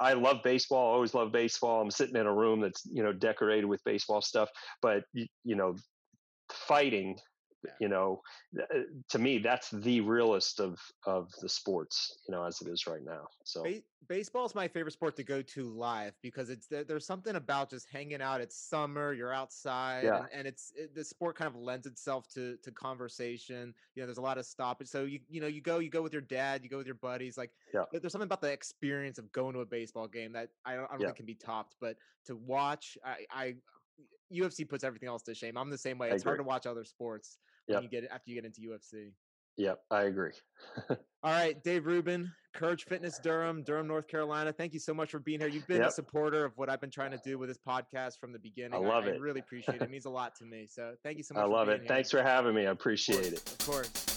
I 0.01 0.15
love 0.15 0.39
baseball. 0.43 0.91
I 0.91 0.95
Always 0.95 1.15
love 1.15 1.33
baseball. 1.33 1.81
I'm 1.81 1.91
sitting 1.91 2.17
in 2.17 2.27
a 2.27 2.35
room 2.35 2.61
that's 2.61 2.83
you 2.85 3.03
know 3.03 3.13
decorated 3.13 3.67
with 3.67 3.83
baseball 3.85 4.21
stuff, 4.21 4.49
but 4.83 5.05
you 5.13 5.29
know, 5.45 5.77
fighting 6.51 7.17
yeah. 7.65 7.71
you 7.81 7.89
know 7.89 8.21
uh, 8.61 8.81
to 9.09 9.19
me 9.19 9.39
that's 9.39 9.71
the 9.71 10.01
realest 10.01 10.61
of 10.61 10.79
of 11.07 11.31
the 11.41 11.49
sports 11.49 12.19
you 12.29 12.35
know 12.35 12.45
as 12.45 12.61
it 12.61 12.69
is 12.69 12.87
right 12.87 13.05
now 13.05 13.27
so 13.45 13.63
ba- 13.63 13.83
baseball 14.09 14.45
is 14.45 14.55
my 14.55 14.69
favorite 14.69 14.93
sport 14.93 15.17
to 15.17 15.25
go 15.25 15.41
to 15.43 15.69
live 15.71 16.13
because 16.23 16.51
it's 16.51 16.67
there's 16.67 17.07
something 17.07 17.37
about 17.37 17.71
just 17.71 17.87
hanging 17.91 18.21
out 18.21 18.41
it's 18.41 18.57
summer 18.57 19.13
you're 19.13 19.33
outside 19.33 20.05
yeah. 20.05 20.19
and, 20.19 20.27
and 20.33 20.47
it's 20.47 20.73
it, 20.77 20.95
the 20.95 21.05
sport 21.05 21.37
kind 21.37 21.49
of 21.49 21.57
lends 21.57 21.87
itself 21.87 22.29
to 22.29 22.57
to 22.63 22.71
conversation 22.71 23.75
you 23.95 24.03
know 24.03 24.07
there's 24.07 24.19
a 24.19 24.23
lot 24.23 24.39
of 24.39 24.45
stoppage 24.45 24.89
so 24.89 25.05
you 25.05 25.19
you 25.29 25.41
know 25.41 25.47
you 25.47 25.61
go 25.61 25.79
you 25.79 25.91
go 25.91 26.03
with 26.03 26.13
your 26.13 26.23
dad 26.23 26.63
you 26.63 26.69
go 26.69 26.77
with 26.77 26.87
your 26.87 26.97
buddies 26.97 27.39
like 27.39 27.51
yeah. 27.73 27.85
there's 27.93 28.13
something 28.13 28.27
about 28.27 28.41
the 28.41 28.51
experience 28.51 29.19
of 29.19 29.31
going 29.33 29.55
to 29.55 29.61
a 29.61 29.67
baseball 29.67 30.07
game 30.07 30.33
that 30.33 30.49
i 30.65 30.75
don't, 30.75 30.85
I 30.85 30.93
don't 30.93 31.01
yeah. 31.01 31.07
think 31.09 31.17
can 31.17 31.27
be 31.27 31.35
topped 31.35 31.77
but 31.81 31.97
to 32.27 32.37
watch 32.37 32.99
i 33.05 33.25
i 33.31 33.55
UFC 34.33 34.69
puts 34.69 34.85
everything 34.85 35.09
else 35.09 35.23
to 35.23 35.35
shame. 35.35 35.57
I'm 35.57 35.71
the 35.71 35.79
same 35.79 35.99
way. 35.99 36.11
It's 36.11 36.25
hard 36.25 36.39
to 36.39 36.45
watch 36.45 36.67
other 36.67 36.85
sports 36.85 37.39
yep. 37.69 37.77
when 37.77 37.83
you 37.85 37.91
get 37.91 38.11
after 38.11 38.31
you 38.31 38.35
get 38.35 38.45
into 38.45 38.61
UFC. 38.61 39.13
Yep, 39.57 39.81
I 39.91 40.03
agree. 40.03 40.33
All 40.91 40.97
right, 41.23 41.63
Dave 41.63 41.87
Rubin, 41.87 42.31
Courage 42.55 42.85
Fitness 42.85 43.21
Durham, 43.23 43.63
Durham, 43.63 43.87
North 43.87 44.09
Carolina. 44.09 44.53
Thank 44.53 44.75
you 44.75 44.81
so 44.81 44.93
much 44.93 45.11
for 45.11 45.21
being 45.21 45.39
here. 45.39 45.49
You've 45.49 45.67
been 45.67 45.81
yep. 45.81 45.91
a 45.91 45.93
supporter 45.93 46.45
of 46.45 46.53
what 46.57 46.69
I've 46.69 46.81
been 46.81 46.91
trying 46.91 47.13
to 47.13 47.21
do 47.25 47.39
with 47.39 47.49
this 47.49 47.59
podcast 47.67 48.19
from 48.19 48.33
the 48.33 48.39
beginning. 48.39 48.75
I 48.75 48.79
love 48.79 49.05
I, 49.05 49.11
it. 49.11 49.15
I 49.15 49.19
really 49.19 49.41
appreciate 49.41 49.77
it. 49.77 49.83
It 49.83 49.91
means 49.91 50.07
a 50.07 50.11
lot 50.11 50.35
to 50.37 50.45
me. 50.45 50.67
So 50.69 50.95
thank 51.05 51.19
you 51.19 51.23
so 51.23 51.35
much. 51.35 51.45
I 51.45 51.47
love 51.47 51.69
it. 51.69 51.81
Here. 51.81 51.89
Thanks 51.89 52.11
for 52.11 52.23
having 52.23 52.55
me. 52.55 52.67
I 52.67 52.71
appreciate 52.71 53.29
of 53.29 53.33
it. 53.35 53.53
Of 53.61 53.67
course. 53.67 54.14